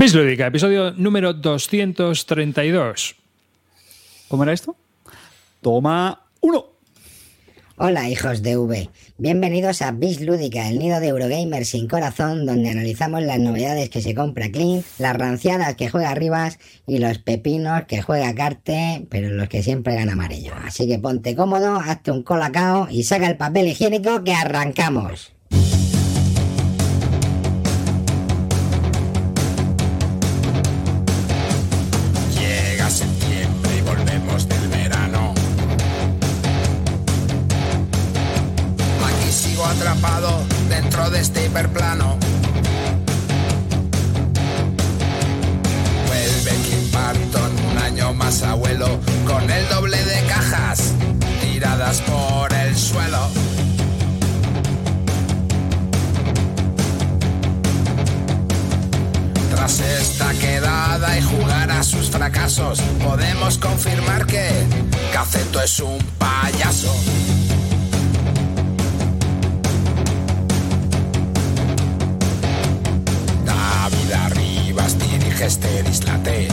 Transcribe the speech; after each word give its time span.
Bislúdica, 0.00 0.46
episodio 0.46 0.92
número 0.92 1.34
232. 1.34 3.16
¿Cómo 4.28 4.44
era 4.44 4.54
esto? 4.54 4.74
Toma 5.60 6.22
uno. 6.40 6.64
Hola 7.76 8.08
hijos 8.08 8.40
de 8.40 8.56
V, 8.56 8.88
bienvenidos 9.18 9.82
a 9.82 9.92
Bis 9.92 10.22
Lúdica, 10.22 10.70
el 10.70 10.78
nido 10.78 11.00
de 11.00 11.08
Eurogamer 11.08 11.66
sin 11.66 11.86
corazón, 11.86 12.46
donde 12.46 12.70
analizamos 12.70 13.22
las 13.22 13.40
novedades 13.40 13.90
que 13.90 14.00
se 14.00 14.14
compra 14.14 14.50
Clean, 14.50 14.82
las 14.98 15.14
ranciadas 15.14 15.74
que 15.74 15.90
juega 15.90 16.14
Rivas 16.14 16.58
y 16.86 16.96
los 16.96 17.18
pepinos 17.18 17.82
que 17.86 18.00
juega 18.00 18.34
Carte, 18.34 19.06
pero 19.10 19.28
los 19.28 19.50
que 19.50 19.62
siempre 19.62 19.96
gana 19.96 20.14
amarillo. 20.14 20.54
Así 20.64 20.88
que 20.88 20.98
ponte 20.98 21.36
cómodo, 21.36 21.76
hazte 21.76 22.10
un 22.10 22.22
colacao 22.22 22.88
y 22.90 23.02
saca 23.02 23.28
el 23.28 23.36
papel 23.36 23.68
higiénico 23.68 24.24
que 24.24 24.32
arrancamos. 24.32 25.34
Este 41.20 41.44
hiperplano. 41.44 42.16
Vuelve 46.06 46.50
Kim 46.64 46.90
Barton 46.90 47.52
un 47.70 47.78
año 47.78 48.14
más 48.14 48.42
abuelo 48.42 48.98
con 49.26 49.50
el 49.50 49.68
doble 49.68 50.02
de 50.02 50.26
cajas 50.26 50.92
tiradas 51.42 52.00
por 52.00 52.52
el 52.54 52.74
suelo. 52.74 53.28
Tras 59.54 59.80
esta 59.80 60.32
quedada 60.32 61.18
y 61.18 61.22
jugar 61.22 61.70
a 61.70 61.82
sus 61.82 62.08
fracasos, 62.08 62.80
podemos 63.04 63.58
confirmar 63.58 64.24
que 64.24 64.48
Caceto 65.12 65.60
es 65.60 65.80
un 65.80 65.98
payaso. 66.18 66.94
Este 75.40 75.82
dislate. 75.82 76.48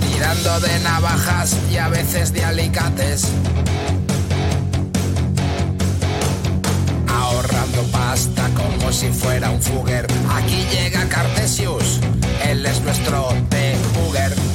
Tirando 0.00 0.60
de 0.60 0.80
navajas 0.80 1.54
y 1.70 1.76
a 1.76 1.88
veces 1.88 2.32
de 2.32 2.44
alicates. 2.44 3.28
ahorrando 7.08 7.82
pasta 7.92 8.48
como 8.54 8.90
si 8.90 9.08
fuera 9.08 9.50
un 9.50 9.60
fugger. 9.60 10.06
Aquí 10.30 10.66
llega 10.72 11.06
Cartesius, 11.08 12.00
él 12.44 12.64
es 12.64 12.80
nuestro. 12.80 13.28
Con 13.28 14.47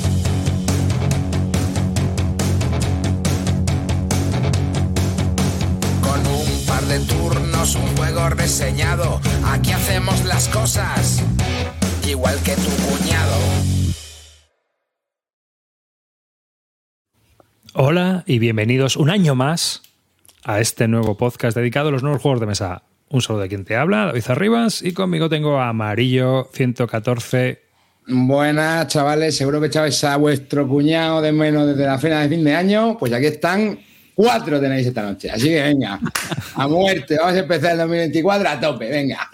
par 6.84 7.00
de 7.00 7.06
turnos, 7.06 7.76
un 7.76 7.88
juego 7.96 8.30
reseñado, 8.30 9.20
aquí 9.46 9.72
hacemos 9.72 10.24
las 10.26 10.48
cosas 10.50 11.24
igual 12.08 12.36
que 12.44 12.56
tu 12.56 12.70
cuñado. 12.86 13.36
Hola 17.74 18.24
y 18.26 18.40
bienvenidos 18.40 18.98
un 18.98 19.10
año 19.10 19.36
más 19.36 19.82
a 20.44 20.60
este 20.60 20.88
nuevo 20.88 21.18
podcast 21.18 21.56
dedicado 21.56 21.90
a 21.90 21.92
los 21.92 22.04
nuevos 22.04 22.22
juegos 22.22 22.40
de 22.40 22.48
mesa. 22.48 22.84
Un 23.10 23.22
saludo 23.22 23.44
de 23.44 23.50
quien 23.50 23.66
te 23.66 23.76
habla, 23.76 24.06
David 24.08 24.24
Arribas, 24.28 24.82
y 24.82 24.94
conmigo 24.94 25.30
tengo 25.30 25.60
a 25.60 25.70
Amarillo 25.70 26.50
114. 26.54 27.62
Buenas, 28.08 28.88
chavales. 28.88 29.38
Seguro 29.38 29.62
que 29.62 29.68
echabais 29.68 30.04
a 30.04 30.18
vuestro 30.18 30.68
cuñado 30.68 31.22
de 31.22 31.32
menos 31.32 31.68
desde 31.68 31.86
la 31.86 31.98
cena 31.98 32.22
de 32.22 32.30
fin 32.30 32.44
de 32.44 32.56
año. 32.56 32.98
Pues 32.98 33.14
aquí 33.14 33.28
están. 33.28 33.80
Cuatro 34.16 34.60
tenéis 34.60 34.88
esta 34.88 35.04
noche. 35.04 35.32
Así 35.32 35.50
que 35.50 35.62
venga, 35.62 36.00
a 36.56 36.68
muerte. 36.68 37.18
Vamos 37.18 37.34
a 37.34 37.40
empezar 37.40 37.72
el 37.72 37.78
2024 37.80 38.50
a 38.50 38.60
tope. 38.60 38.90
Venga. 38.90 39.30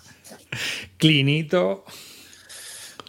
Clinito. 0.98 1.86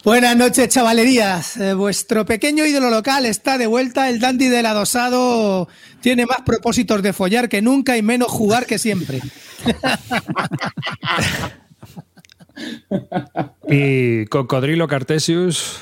Buenas 0.02 0.34
noches, 0.34 0.68
chavalerías. 0.68 1.58
Eh, 1.58 1.74
vuestro 1.74 2.24
pequeño 2.24 2.64
ídolo 2.64 2.88
local 2.88 3.26
está 3.26 3.58
de 3.58 3.66
vuelta. 3.66 4.08
El 4.08 4.18
dandy 4.18 4.48
del 4.48 4.64
adosado 4.64 5.68
tiene 6.00 6.24
más 6.24 6.38
propósitos 6.44 7.02
de 7.02 7.12
follar 7.12 7.50
que 7.50 7.60
nunca 7.60 7.98
y 7.98 8.02
menos 8.02 8.28
jugar 8.28 8.64
que 8.64 8.78
siempre. 8.78 9.20
y 13.68 14.24
Cocodrilo 14.26 14.88
Cartesius. 14.88 15.80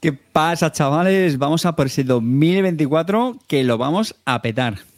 ¿Qué 0.00 0.12
pasa, 0.12 0.70
chavales? 0.70 1.38
Vamos 1.38 1.64
a 1.64 1.74
por 1.74 1.86
ese 1.86 2.04
2024 2.04 3.38
que 3.46 3.64
lo 3.64 3.78
vamos 3.78 4.14
a 4.26 4.42
petar. 4.42 4.91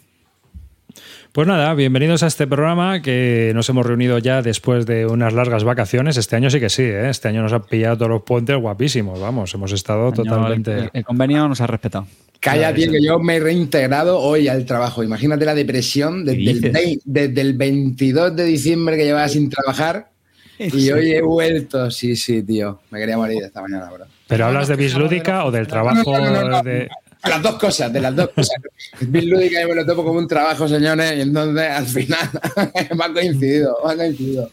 Pues 1.34 1.48
nada, 1.48 1.74
bienvenidos 1.74 2.22
a 2.22 2.28
este 2.28 2.46
programa 2.46 3.02
que 3.02 3.50
nos 3.56 3.68
hemos 3.68 3.84
reunido 3.84 4.18
ya 4.18 4.40
después 4.40 4.86
de 4.86 5.04
unas 5.04 5.32
largas 5.32 5.64
vacaciones. 5.64 6.16
Este 6.16 6.36
año 6.36 6.48
sí 6.48 6.60
que 6.60 6.70
sí, 6.70 6.82
¿eh? 6.82 7.10
este 7.10 7.26
año 7.26 7.42
nos 7.42 7.52
han 7.52 7.64
pillado 7.64 7.96
todos 7.96 8.08
los 8.08 8.22
puentes 8.22 8.56
guapísimos, 8.56 9.18
vamos, 9.18 9.52
hemos 9.52 9.72
estado 9.72 10.06
Año, 10.06 10.12
totalmente... 10.12 10.78
El, 10.78 10.90
el 10.92 11.04
convenio 11.04 11.48
nos 11.48 11.60
ha 11.60 11.66
respetado. 11.66 12.06
Calla, 12.38 12.72
tío, 12.72 12.88
que 12.88 13.02
yo 13.02 13.18
me 13.18 13.34
he 13.34 13.40
reintegrado 13.40 14.20
hoy 14.20 14.46
al 14.46 14.64
trabajo. 14.64 15.02
Imagínate 15.02 15.44
la 15.44 15.56
depresión 15.56 16.24
desde 16.24 16.50
el, 16.68 17.00
desde 17.04 17.40
el 17.40 17.54
22 17.54 18.36
de 18.36 18.44
diciembre 18.44 18.96
que 18.96 19.04
llevaba 19.04 19.28
sin 19.28 19.50
trabajar 19.50 20.10
y 20.56 20.88
hoy 20.92 21.14
he 21.14 21.20
vuelto. 21.22 21.90
Sí, 21.90 22.14
sí, 22.14 22.44
tío. 22.44 22.78
Me 22.90 23.00
quería 23.00 23.16
morir 23.16 23.42
esta 23.42 23.60
mañana, 23.60 23.90
bro. 23.90 24.04
¿Pero 24.28 24.46
hablas 24.46 24.68
de 24.68 24.76
Bislúdica 24.76 25.44
o 25.44 25.50
del 25.50 25.66
trabajo 25.66 26.16
No, 26.16 26.24
no, 26.24 26.30
no, 26.30 26.42
no, 26.42 26.48
no. 26.50 26.62
de...? 26.62 26.88
Las 27.28 27.42
dos 27.42 27.58
cosas, 27.58 27.92
de 27.92 28.00
las 28.00 28.14
dos 28.14 28.28
cosas. 28.30 28.56
Bill 29.00 29.30
Lúdica 29.30 29.60
yo 29.60 29.68
me 29.68 29.74
lo 29.74 29.84
tomo 29.86 30.04
como 30.04 30.18
un 30.18 30.28
trabajo, 30.28 30.68
señores, 30.68 31.16
y 31.16 31.22
entonces 31.22 31.70
al 31.70 31.86
final 31.86 32.30
me 32.96 33.04
ha 33.04 33.12
coincidido, 33.12 33.76
me 33.84 33.92
ha 33.92 33.96
coincidido. 33.96 34.50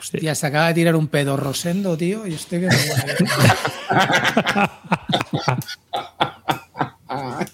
Hostia, 0.00 0.34
se 0.34 0.46
acaba 0.46 0.68
de 0.68 0.74
tirar 0.74 0.96
un 0.96 1.08
pedo 1.08 1.36
rosendo, 1.36 1.96
tío. 1.96 2.26
Y 2.26 2.34
usted 2.34 2.60
que 2.60 2.66
me 2.66 2.72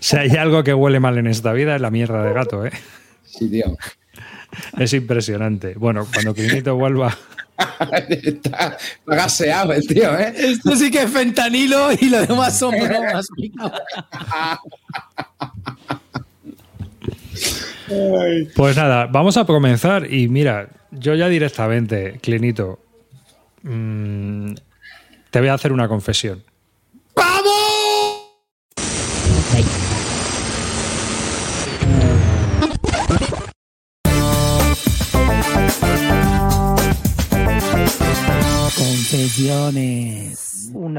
Si 0.00 0.16
hay 0.16 0.30
algo 0.30 0.64
que 0.64 0.74
huele 0.74 1.00
mal 1.00 1.18
en 1.18 1.26
esta 1.26 1.52
vida 1.52 1.74
es 1.74 1.80
la 1.80 1.90
mierda 1.90 2.22
de 2.22 2.32
gato, 2.32 2.64
¿eh? 2.64 2.70
Sí, 3.24 3.50
tío. 3.50 3.76
Es 4.78 4.92
impresionante. 4.92 5.74
Bueno, 5.74 6.06
cuando 6.12 6.34
Clinito 6.34 6.76
vuelva... 6.76 7.16
Está 8.08 8.76
gaseado 9.06 9.72
el 9.72 9.86
tío, 9.86 10.18
¿eh? 10.18 10.32
Esto 10.36 10.76
sí 10.76 10.90
que 10.90 11.02
es 11.02 11.10
fentanilo 11.10 11.92
y 11.92 12.08
lo 12.08 12.26
demás 12.26 12.58
son 12.58 12.74
bromas. 12.80 13.28
Pues 18.54 18.76
nada, 18.76 19.06
vamos 19.06 19.36
a 19.36 19.44
comenzar 19.44 20.12
y 20.12 20.28
mira, 20.28 20.68
yo 20.90 21.14
ya 21.14 21.28
directamente, 21.28 22.18
Clinito, 22.22 22.78
mm, 23.62 24.54
te 25.30 25.40
voy 25.40 25.48
a 25.48 25.54
hacer 25.54 25.72
una 25.72 25.88
confesión. 25.88 26.42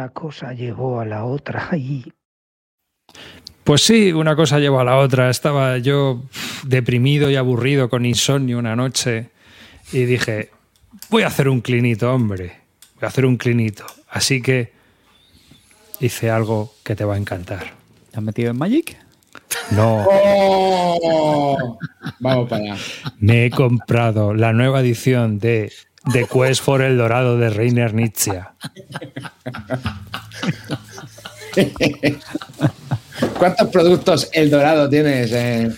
Una 0.01 0.09
cosa 0.09 0.51
llegó 0.53 0.99
a 0.99 1.05
la 1.05 1.25
otra 1.25 1.69
y 1.77 2.11
Pues 3.63 3.83
sí, 3.83 4.11
una 4.11 4.35
cosa 4.35 4.57
llevó 4.57 4.79
a 4.79 4.83
la 4.83 4.97
otra. 4.97 5.29
Estaba 5.29 5.77
yo 5.77 6.23
deprimido 6.63 7.29
y 7.29 7.35
aburrido 7.35 7.87
con 7.87 8.03
insomnio 8.03 8.57
una 8.57 8.75
noche 8.75 9.29
y 9.91 10.05
dije, 10.05 10.49
voy 11.11 11.21
a 11.21 11.27
hacer 11.27 11.49
un 11.49 11.61
clinito, 11.61 12.11
hombre. 12.11 12.61
Voy 12.95 13.03
a 13.03 13.07
hacer 13.09 13.27
un 13.27 13.37
clinito. 13.37 13.85
Así 14.09 14.41
que 14.41 14.73
hice 15.99 16.31
algo 16.31 16.73
que 16.83 16.95
te 16.95 17.05
va 17.05 17.13
a 17.13 17.17
encantar. 17.17 17.73
¿Te 18.09 18.17
has 18.17 18.23
metido 18.23 18.49
en 18.49 18.57
Magic? 18.57 18.97
No, 19.69 20.03
¡Oh! 20.09 21.77
Vamos 22.19 22.49
para 22.49 22.63
allá. 22.63 22.77
me 23.19 23.45
he 23.45 23.51
comprado 23.51 24.33
la 24.33 24.51
nueva 24.51 24.79
edición 24.79 25.37
de 25.37 25.71
The 26.11 26.25
Quest 26.25 26.63
for 26.63 26.81
el 26.81 26.97
Dorado 26.97 27.37
de 27.37 27.49
Reiner 27.49 27.93
Nietzsche. 27.93 28.41
¿Cuántos 33.37 33.67
productos 33.69 34.29
El 34.33 34.49
Dorado 34.49 34.89
tienes? 34.89 35.31
eh? 35.33 35.69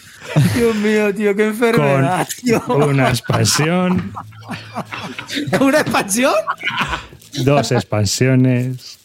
Dios 0.56 0.76
mío, 0.78 1.14
tío, 1.14 1.36
qué 1.36 1.44
Con 1.44 1.52
enfermedad, 1.54 2.28
tío. 2.42 2.62
una 2.68 3.10
expansión, 3.10 4.14
¿Una 5.60 5.80
expansión? 5.82 6.34
dos 7.44 7.72
expansiones. 7.72 9.00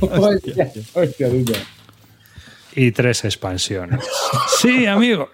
Hostia, 0.00 0.72
hostia, 0.94 1.30
tío. 1.30 1.54
Y 2.76 2.92
tres 2.92 3.24
expansiones. 3.24 4.00
Sí, 4.60 4.86
amigo. 4.86 5.28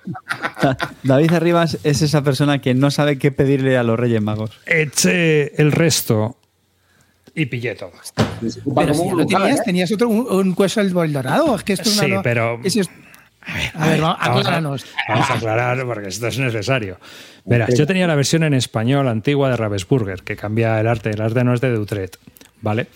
David 1.05 1.33
Arribas 1.33 1.79
es 1.85 2.03
esa 2.03 2.23
persona 2.23 2.61
que 2.61 2.75
no 2.75 2.91
sabe 2.91 3.19
qué 3.19 3.31
pedirle 3.31 3.79
a 3.79 3.83
los 3.83 3.99
Reyes 3.99 4.21
Magos. 4.21 4.51
Eché 4.67 5.61
el 5.61 5.71
resto 5.73 6.37
y 7.35 7.47
pillé 7.47 7.75
todo. 7.77 7.93
Pero 8.75 8.93
si 8.95 9.05
ya 9.07 9.15
lo 9.15 9.27
tenías, 9.27 9.63
tenías 9.65 9.93
otro, 9.93 10.09
un, 10.09 10.27
un 10.31 10.55
Quetzal 10.57 10.93
Dorado. 10.93 11.55
Es 11.55 11.63
que 11.63 11.75
esto 11.75 11.89
es 11.89 11.97
una 11.99 12.07
Sí, 12.07 12.13
no- 12.13 12.23
pero- 12.23 12.61
es- 12.65 12.77
a 13.75 13.89
ver, 13.89 14.03
va- 14.03 14.17
Vamos 14.21 14.21
a, 14.21 14.39
acláranos. 14.41 14.87
vamos 15.09 15.31
a 15.31 15.35
aclarar 15.35 15.87
porque 15.87 16.09
esto 16.09 16.27
es 16.27 16.39
necesario. 16.39 16.99
Verás, 17.45 17.75
yo 17.77 17.87
tenía 17.87 18.07
la 18.07 18.15
versión 18.17 18.43
en 18.43 18.53
español 18.55 19.07
antigua 19.09 19.49
de 19.49 19.57
Ravensburger, 19.57 20.23
que 20.23 20.37
cambia 20.37 20.79
el 20.81 20.87
arte. 20.89 21.11
El 21.11 21.21
arte 21.23 21.43
no 21.45 21.55
es 21.55 21.61
de 21.61 21.71
Dutret, 21.73 22.19
¿vale? 22.61 22.89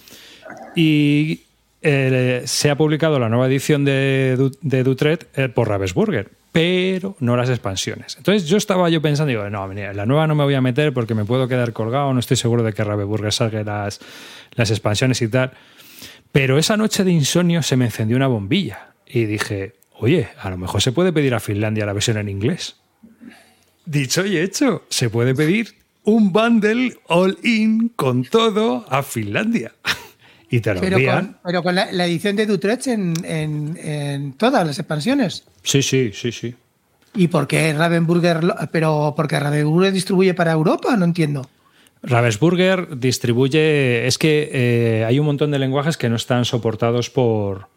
Y 0.77 1.44
eh, 1.87 2.43
se 2.47 2.71
ha 2.71 2.77
publicado 2.77 3.19
la 3.19 3.29
nueva 3.29 3.47
edición 3.47 3.85
de, 3.85 4.51
de 4.63 4.83
Dutret 4.83 5.29
eh, 5.37 5.51
por 5.51 5.69
Ravensburger, 5.69 6.31
pero 6.51 7.15
no 7.21 7.37
las 7.37 7.51
expansiones. 7.51 8.17
Entonces 8.17 8.49
yo 8.49 8.57
estaba 8.57 8.89
yo 8.89 9.03
pensando, 9.03 9.29
digo, 9.29 9.51
no, 9.51 9.69
mira, 9.69 9.93
la 9.93 10.07
nueva 10.07 10.27
no 10.27 10.35
me 10.35 10.45
voy 10.45 10.55
a 10.55 10.63
meter 10.63 10.95
porque 10.95 11.15
me 11.15 11.27
puedo 11.27 11.47
quedar 11.47 11.75
colgado, 11.75 12.15
no 12.15 12.21
estoy 12.21 12.39
seguro 12.39 12.63
de 12.63 12.73
que 12.73 12.83
Ravensburger 12.83 13.35
salga 13.35 13.63
las, 13.63 14.01
las 14.53 14.71
expansiones 14.71 15.21
y 15.21 15.29
tal. 15.29 15.53
Pero 16.33 16.57
esa 16.57 16.79
noche 16.79 17.05
de 17.05 17.13
insomnio 17.13 17.63
se 17.63 17.77
me 17.77 17.85
encendió 17.85 18.17
una 18.17 18.29
bombilla 18.29 18.95
y 19.07 19.27
dije, 19.27 19.75
oye, 19.99 20.29
a 20.41 20.49
lo 20.49 20.57
mejor 20.57 20.81
se 20.81 20.91
puede 20.91 21.13
pedir 21.13 21.35
a 21.35 21.41
Finlandia 21.41 21.85
la 21.85 21.93
versión 21.93 22.17
en 22.17 22.31
inglés. 22.31 22.77
Dicho 23.85 24.25
y 24.25 24.39
hecho, 24.39 24.85
se 24.89 25.11
puede 25.11 25.35
pedir 25.35 25.75
un 26.03 26.33
bundle 26.33 26.97
all-in 27.09 27.91
con 27.91 28.25
todo 28.25 28.87
a 28.89 29.03
Finlandia. 29.03 29.73
Y 30.51 30.61
te 30.61 30.75
lo 30.75 30.81
Pero 30.81 30.97
envían. 30.97 31.27
con, 31.27 31.37
pero 31.45 31.63
con 31.63 31.75
la, 31.75 31.91
la 31.93 32.07
edición 32.07 32.37
de 32.37 32.47
Dutrecht 32.47 32.87
en, 32.89 33.15
en- 33.25 33.77
en 33.83 34.33
todas 34.35 34.67
las 34.67 34.79
expansiones. 34.79 35.45
Sí, 35.63 35.83
sí, 35.83 36.11
sí, 36.15 36.31
sí. 36.33 36.55
¿Y 37.15 37.29
por 37.29 37.47
qué 37.47 37.73
Ravensburger? 37.73 38.41
Pero 38.73 39.15
porque 39.17 39.39
Ravensburger 39.41 39.93
distribuye 39.93 40.35
para 40.35 40.53
Europa, 40.53 40.97
no 40.97 41.05
entiendo. 41.05 41.49
Ravensburger 42.03 42.99
distribuye. 42.99 44.07
Es 44.07 44.19
que 44.19 44.51
eh, 44.53 45.05
hay 45.07 45.19
un 45.19 45.27
montón 45.27 45.51
de 45.51 45.59
lenguajes 45.59 45.97
que 45.97 46.09
no 46.09 46.17
están 46.17 46.45
soportados 46.45 47.09
por. 47.11 47.69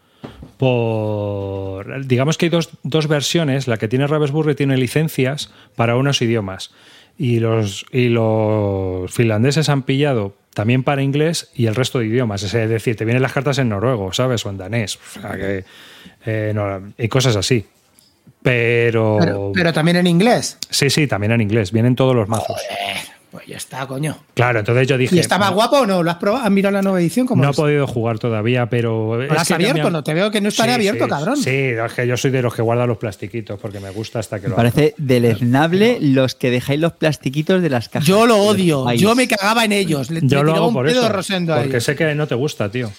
por 0.87 2.05
digamos 2.05 2.37
que 2.37 2.47
hay 2.47 2.49
dos, 2.49 2.69
dos 2.83 3.07
versiones. 3.07 3.67
La 3.67 3.77
que 3.77 3.87
tiene 3.87 4.07
Ravensburger 4.07 4.55
tiene 4.55 4.77
licencias 4.77 5.51
para 5.75 5.95
unos 5.95 6.21
idiomas. 6.21 6.71
Y 7.17 7.39
los, 7.39 7.85
y 7.91 8.09
los 8.09 9.11
finlandeses 9.11 9.69
han 9.69 9.83
pillado 9.83 10.35
también 10.53 10.83
para 10.83 11.01
inglés 11.01 11.49
y 11.55 11.65
el 11.65 11.75
resto 11.75 11.99
de 11.99 12.07
idiomas. 12.07 12.43
Es 12.43 12.51
decir, 12.51 12.95
te 12.95 13.05
vienen 13.05 13.21
las 13.21 13.33
cartas 13.33 13.57
en 13.57 13.69
noruego, 13.69 14.13
¿sabes? 14.13 14.45
O 14.45 14.49
en 14.49 14.57
danés. 14.57 14.97
O 15.17 15.21
sea 15.21 15.35
que. 15.35 15.65
eh, 16.25 16.51
no, 16.53 16.93
y 16.97 17.07
cosas 17.07 17.35
así. 17.35 17.65
Pero, 18.41 19.17
Pero, 19.19 19.51
pero 19.53 19.73
también 19.73 19.97
en 19.97 20.07
inglés. 20.07 20.57
Sí, 20.69 20.89
sí, 20.89 21.07
también 21.07 21.31
en 21.31 21.41
inglés. 21.41 21.71
Vienen 21.71 21.95
todos 21.95 22.15
los 22.15 22.27
mazos. 22.29 22.61
Pues 23.31 23.45
ya 23.45 23.57
está, 23.57 23.85
coño. 23.87 24.17
Claro, 24.35 24.59
entonces 24.59 24.87
yo 24.87 24.97
dije. 24.97 25.15
¿Y 25.15 25.19
estaba 25.19 25.49
guapo 25.49 25.79
o 25.79 25.85
no? 25.85 26.01
¿Lo 26.01 26.11
has 26.11 26.17
probado? 26.17 26.45
¿Has 26.45 26.51
mirado 26.51 26.71
la 26.71 26.81
nueva 26.81 27.01
edición? 27.01 27.27
¿Cómo 27.27 27.43
No 27.43 27.49
he 27.51 27.53
podido 27.53 27.85
jugar 27.85 28.19
todavía, 28.19 28.67
pero. 28.67 29.21
¿Lo 29.21 29.39
has 29.39 29.51
abierto? 29.51 29.89
No 29.89 30.03
te 30.03 30.13
veo 30.13 30.31
que 30.31 30.39
no 30.39 30.47
estaré 30.49 30.73
abierto, 30.73 31.07
cabrón. 31.07 31.35
Sí, 31.35 31.49
es 31.51 31.93
que 31.93 32.07
yo 32.07 32.15
soy 32.15 32.31
de 32.31 32.41
los 32.41 32.55
que 32.55 32.61
guarda 32.61 32.85
los 32.85 32.97
plastiquitos 32.97 33.59
porque 33.59 33.81
me 33.81 33.89
gusta 33.89 34.19
hasta 34.19 34.39
que 34.39 34.43
Me 34.43 34.51
lo 34.51 34.55
parece 34.55 34.95
deleznable 34.97 35.97
los 35.99 36.35
que 36.35 36.51
dejáis 36.51 36.79
los 36.79 36.93
plastiquitos 36.93 37.61
de 37.61 37.69
las 37.69 37.89
cajas. 37.89 38.07
Yo 38.07 38.25
lo 38.25 38.37
odio. 38.37 38.91
Yo 38.93 39.13
me 39.13 39.27
cagaba 39.27 39.65
en 39.65 39.73
ellos. 39.73 40.09
Le, 40.09 40.21
Yo 40.23 40.43
le 40.43 40.51
lo 40.51 40.55
hago 40.55 40.67
un 40.69 40.73
por 40.73 40.85
pedo 40.85 41.01
eso. 41.01 41.09
Rosendo 41.09 41.55
Porque 41.55 41.81
sé 41.81 41.95
que 41.95 42.15
no 42.15 42.27
te 42.27 42.35
gusta, 42.35 42.71
tío. 42.71 42.91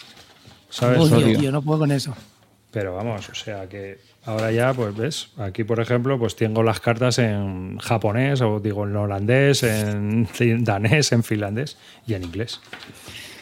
¿Sabes? 0.69 0.98
Odio, 0.98 1.16
Odio. 1.16 1.38
tío, 1.38 1.52
no 1.52 1.62
puedo 1.62 1.81
con 1.81 1.92
eso. 1.92 2.14
Pero 2.70 2.94
vamos, 2.94 3.26
o 3.31 3.34
sea 3.34 3.66
que 3.66 3.98
ahora 4.28 4.52
ya, 4.52 4.72
pues 4.75 4.94
ves, 4.96 5.28
aquí 5.38 5.64
por 5.64 5.80
ejemplo, 5.80 6.19
pues 6.19 6.36
tengo 6.36 6.62
las 6.62 6.80
cartas 6.80 7.19
en 7.19 7.78
japonés, 7.78 8.40
o 8.42 8.60
digo 8.60 8.86
en 8.86 8.94
holandés, 8.96 9.62
en 9.62 10.28
danés, 10.64 11.12
en 11.12 11.22
finlandés 11.25 11.76
y 12.06 12.14
en 12.14 12.25
inglés. 12.25 12.60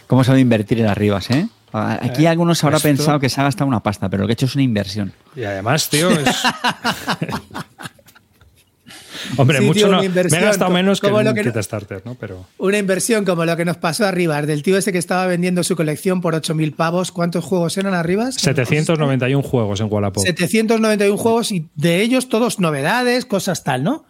¿Cómo 0.06 0.22
sabe 0.24 0.40
invertir 0.40 0.80
en 0.80 0.86
Arribas, 0.86 1.30
eh? 1.30 1.48
Aquí 1.72 2.24
Eh, 2.24 2.28
algunos 2.28 2.62
habrá 2.64 2.76
esto- 2.76 2.88
pensado 2.88 3.18
que 3.20 3.28
se 3.28 3.40
ha 3.40 3.44
gastado 3.44 3.66
una 3.68 3.80
pasta, 3.82 4.08
pero 4.08 4.22
lo 4.22 4.26
que 4.28 4.32
he 4.32 4.34
hecho 4.34 4.46
es 4.46 4.54
una 4.54 4.62
inversión. 4.64 5.12
Y 5.34 5.42
además, 5.44 5.90
tío, 5.90 6.08
es. 6.10 6.24
Hombre, 9.36 9.58
Sí, 9.58 9.64
mucho 9.64 9.78
tío, 9.78 9.86
no. 9.86 9.92
una 9.92 9.98
Me 9.98 10.04
he 10.04 10.08
inversión, 10.08 10.40
gastado 10.42 10.66
como- 10.66 10.74
menos 10.76 11.00
que 11.00 11.06
como 11.08 11.20
en 11.20 11.28
un 11.28 11.34
que 11.34 11.44
no- 11.44 11.52
Kickstarter, 11.52 12.02
¿no? 12.04 12.14
Pero. 12.14 12.46
Una 12.58 12.78
inversión 12.78 13.24
como 13.24 13.44
lo 13.44 13.56
que 13.56 13.64
nos 13.64 13.76
pasó 13.76 14.06
arriba, 14.06 14.40
del 14.42 14.62
tío 14.62 14.76
ese 14.76 14.92
que 14.92 14.98
estaba 14.98 15.26
vendiendo 15.26 15.62
su 15.64 15.76
colección 15.76 16.20
por 16.20 16.34
8.000 16.34 16.72
pavos. 16.74 17.12
¿Cuántos 17.12 17.44
juegos 17.44 17.76
eran 17.78 17.94
arriba? 17.94 18.30
791 18.32 19.42
juegos 19.42 19.80
en 19.80 19.88
Wallapop. 19.90 20.24
791 20.24 21.16
juegos 21.16 21.52
y 21.52 21.66
de 21.74 22.00
ellos 22.02 22.28
todos 22.28 22.60
novedades, 22.60 23.24
cosas 23.26 23.64
tal, 23.64 23.82
¿no? 23.84 24.04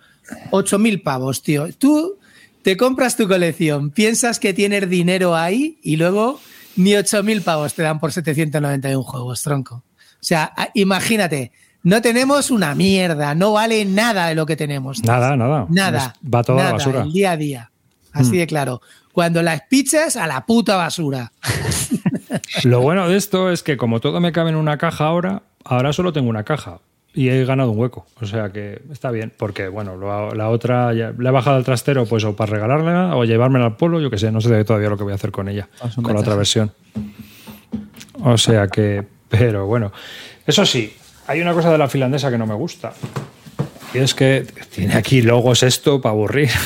8.000 0.51 1.03
pavos, 1.03 1.43
tío. 1.43 1.69
Tú 1.79 2.19
te 2.63 2.77
compras 2.77 3.17
tu 3.17 3.29
colección, 3.29 3.91
piensas 3.91 4.41
que 4.41 4.53
tienes 4.53 4.89
dinero 4.91 5.37
ahí 5.37 5.79
y 5.83 5.97
luego 5.97 6.41
ni 6.77 6.93
8.000 6.95 7.43
pavos 7.43 7.75
te 7.75 7.83
dan 7.83 8.01
por 8.01 8.13
791 8.13 9.03
juegos, 9.03 9.43
tronco. 9.43 9.77
O 9.77 10.19
sea, 10.27 10.53
a- 10.57 10.71
imagínate, 10.75 11.53
no 11.87 12.03
tenemos 12.03 12.50
una 12.50 12.75
mierda, 12.75 13.35
no 13.37 13.53
vale 13.53 13.85
nada 13.85 14.27
de 14.27 14.35
lo 14.35 14.44
que 14.44 14.56
tenemos. 14.56 15.03
Nada, 15.05 15.37
nada. 15.37 15.67
Nada. 15.71 16.15
Es- 16.23 16.35
Va 16.35 16.43
toda 16.43 16.59
nada, 16.59 16.71
la 16.71 16.77
basura. 16.79 17.03
El 17.03 17.12
día 17.12 17.31
a 17.31 17.37
día. 17.37 17.71
Así 18.12 18.37
de 18.38 18.47
claro. 18.47 18.81
Cuando 19.12 19.41
las 19.43 19.62
pichas, 19.71 20.17
a 20.17 20.27
la 20.27 20.44
puta 20.47 20.75
basura. 20.77 21.31
Lo 22.65 22.81
bueno 22.81 23.09
de 23.09 23.17
esto 23.17 23.50
es 23.50 23.62
que 23.62 23.77
como 23.77 24.00
todo 24.00 24.21
me 24.21 24.33
cabe 24.33 24.50
en 24.50 24.56
una 24.56 24.79
caja 24.79 25.05
ahora, 25.06 25.43
ahora 25.65 25.93
solo 25.93 26.12
tengo 26.12 26.29
una 26.29 26.43
caja 26.44 26.81
y 27.15 27.29
he 27.29 27.44
ganado 27.44 27.71
un 27.71 27.79
hueco. 27.79 28.06
O 28.21 28.27
sea 28.27 28.50
que 28.50 28.82
está 28.93 29.11
bien, 29.11 29.32
porque 29.37 29.69
bueno, 29.69 29.97
lo- 29.97 30.35
la 30.35 30.49
otra 30.50 30.93
ya, 30.93 31.12
la 31.17 31.29
he 31.29 31.32
bajado 31.32 31.56
al 31.56 31.65
trastero 31.65 32.05
pues 32.06 32.25
o 32.25 32.35
para 32.35 32.53
regalarla 32.53 33.17
o 33.17 33.25
llevármela 33.25 33.67
al 33.67 33.77
polo, 33.77 34.00
yo 34.00 34.11
que 34.11 34.19
sé, 34.19 34.32
no 34.32 34.41
sé 34.41 34.65
todavía 34.65 34.89
lo 34.91 34.97
que 34.97 35.05
voy 35.05 35.12
a 35.12 35.17
hacer 35.17 35.31
con 35.31 35.49
ella, 35.49 35.69
con 36.03 36.12
la 36.15 36.21
otra 36.21 36.35
versión. 36.35 36.73
O 38.23 38.37
sea 38.39 38.69
que, 38.69 39.06
pero 39.29 39.67
bueno, 39.67 39.93
eso 40.47 40.65
sí, 40.67 40.93
hay 41.26 41.40
una 41.40 41.52
cosa 41.52 41.70
de 41.73 41.78
la 41.78 41.88
finlandesa 41.88 42.31
que 42.31 42.38
no 42.38 42.46
me 42.46 42.55
gusta. 42.55 42.93
Y 43.94 43.99
es 43.99 44.14
que 44.14 44.46
tiene 44.75 44.94
aquí 44.94 45.23
logos 45.23 45.62
esto 45.62 46.00
para 46.00 46.12
aburrir. 46.12 46.50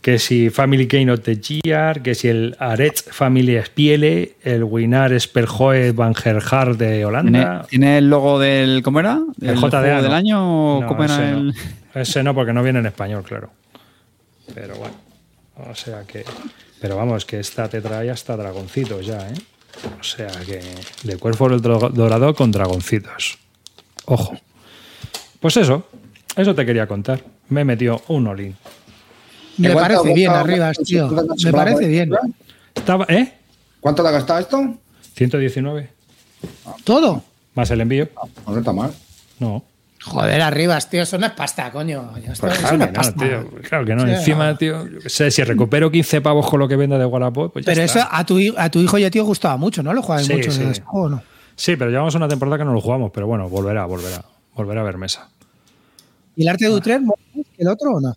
Que 0.00 0.20
si 0.20 0.48
Family 0.48 0.86
Game 0.86 1.10
of 1.10 1.20
the 1.22 1.36
Year, 1.36 2.00
que 2.02 2.14
si 2.14 2.28
el 2.28 2.54
Aret 2.60 3.02
Family 3.10 3.60
Spiele, 3.64 4.36
el 4.44 4.62
Winar 4.62 5.20
Speljoe 5.20 5.90
Van 5.90 6.14
Gerhard 6.14 6.76
de 6.76 6.86
¿Tiene, 6.86 7.04
Holanda. 7.04 7.66
tiene 7.68 7.98
el 7.98 8.08
logo 8.08 8.38
del. 8.38 8.80
¿Cómo 8.84 9.00
era? 9.00 9.20
El 9.42 9.56
juego 9.58 9.68
JDA 9.76 10.00
del 10.00 10.10
no. 10.10 10.16
año? 10.16 10.76
o 10.76 10.80
No, 10.82 10.86
¿Cómo 10.86 11.02
era 11.02 11.14
ese 11.14 11.28
el.? 11.30 11.46
No. 11.48 11.52
Ese 12.00 12.22
no, 12.22 12.32
porque 12.32 12.52
no 12.52 12.62
viene 12.62 12.78
en 12.78 12.86
español, 12.86 13.24
claro. 13.24 13.50
Pero 14.54 14.76
bueno. 14.76 14.94
O 15.68 15.74
sea 15.74 16.04
que. 16.06 16.24
Pero 16.80 16.96
vamos, 16.96 17.24
que 17.24 17.40
esta 17.40 17.68
te 17.68 17.80
trae 17.80 18.08
hasta 18.08 18.36
dragoncitos 18.36 19.04
ya, 19.04 19.28
¿eh? 19.28 19.34
O 20.00 20.04
sea 20.04 20.30
que. 20.46 20.60
De 21.02 21.16
cuerpo 21.16 21.48
del 21.48 21.60
dorado 21.60 22.34
con 22.36 22.52
dragoncitos. 22.52 23.36
Ojo. 24.08 24.34
Pues 25.40 25.56
eso. 25.56 25.84
Eso 26.36 26.54
te 26.54 26.64
quería 26.66 26.86
contar. 26.86 27.20
Me 27.48 27.64
metió 27.64 28.00
un 28.08 28.26
olín. 28.26 28.56
Me 29.56 29.72
¿Cuánto- 29.72 29.94
parece 30.02 30.14
bien, 30.14 30.30
arriba, 30.30 30.72
tío. 30.72 31.08
Me 31.44 31.52
parece 31.52 31.88
bien. 31.88 32.10
Estaba, 32.74 33.04
¿eh? 33.08 33.34
¿Cuánto 33.80 34.02
te 34.02 34.08
ha 34.08 34.12
costado 34.12 34.38
esto? 34.40 34.74
119. 35.14 35.90
Todo. 36.84 37.22
Más 37.54 37.70
el 37.70 37.80
envío. 37.80 38.08
No 38.46 38.58
está 38.58 38.72
mal. 38.72 38.92
No. 39.40 39.64
Joder, 40.04 40.40
arribas, 40.42 40.88
tío. 40.88 41.02
Eso 41.02 41.18
no 41.18 41.26
es 41.26 41.32
pasta, 41.32 41.72
coño. 41.72 42.12
Esto, 42.24 42.46
Pues 42.46 42.52
eso 42.52 42.60
claro 42.62 42.76
no 42.78 42.84
que 42.84 42.90
es 42.90 42.96
no, 42.96 43.02
pasta. 43.02 43.24
tío. 43.24 43.50
Claro 43.68 43.84
que 43.84 43.94
no. 43.96 44.04
Sí. 44.04 44.10
Encima, 44.12 44.56
tío, 44.56 44.86
yo 44.86 45.00
sé, 45.08 45.30
si 45.32 45.42
recupero 45.42 45.90
15 45.90 46.20
pavos 46.20 46.48
con 46.48 46.60
lo 46.60 46.68
que 46.68 46.76
venda 46.76 46.98
de 46.98 47.04
Wallapop, 47.04 47.52
pues 47.52 47.64
ya 47.66 47.72
Pero 47.72 47.82
está. 47.84 48.00
eso 48.00 48.08
a 48.10 48.24
tu, 48.24 48.38
a 48.56 48.70
tu 48.70 48.80
hijo 48.80 48.96
y 48.98 49.04
a 49.04 49.10
ti 49.10 49.18
os 49.18 49.26
gustaba 49.26 49.56
mucho, 49.56 49.82
¿no? 49.82 49.92
Lo 49.92 50.02
jugabais 50.02 50.26
Sí, 50.28 50.34
mucho 50.34 50.52
sí. 50.52 50.60
de 50.62 50.70
ese 50.70 50.82
juego, 50.82 51.08
¿no? 51.08 51.22
Sí, 51.58 51.74
pero 51.74 51.90
llevamos 51.90 52.14
una 52.14 52.28
temporada 52.28 52.56
que 52.56 52.64
no 52.64 52.72
lo 52.72 52.80
jugamos, 52.80 53.10
pero 53.12 53.26
bueno, 53.26 53.48
volverá, 53.48 53.84
volverá. 53.84 54.24
Volverá 54.54 54.80
a 54.80 54.84
ver 54.84 54.96
mesa. 54.96 55.28
¿Y 56.36 56.42
el 56.42 56.48
arte 56.48 56.66
de 56.66 56.70
Utrecht 56.70 57.00
mola 57.00 57.20
más 57.34 57.46
que 57.46 57.62
el 57.62 57.68
otro 57.68 57.90
o 57.90 58.00
no? 58.00 58.14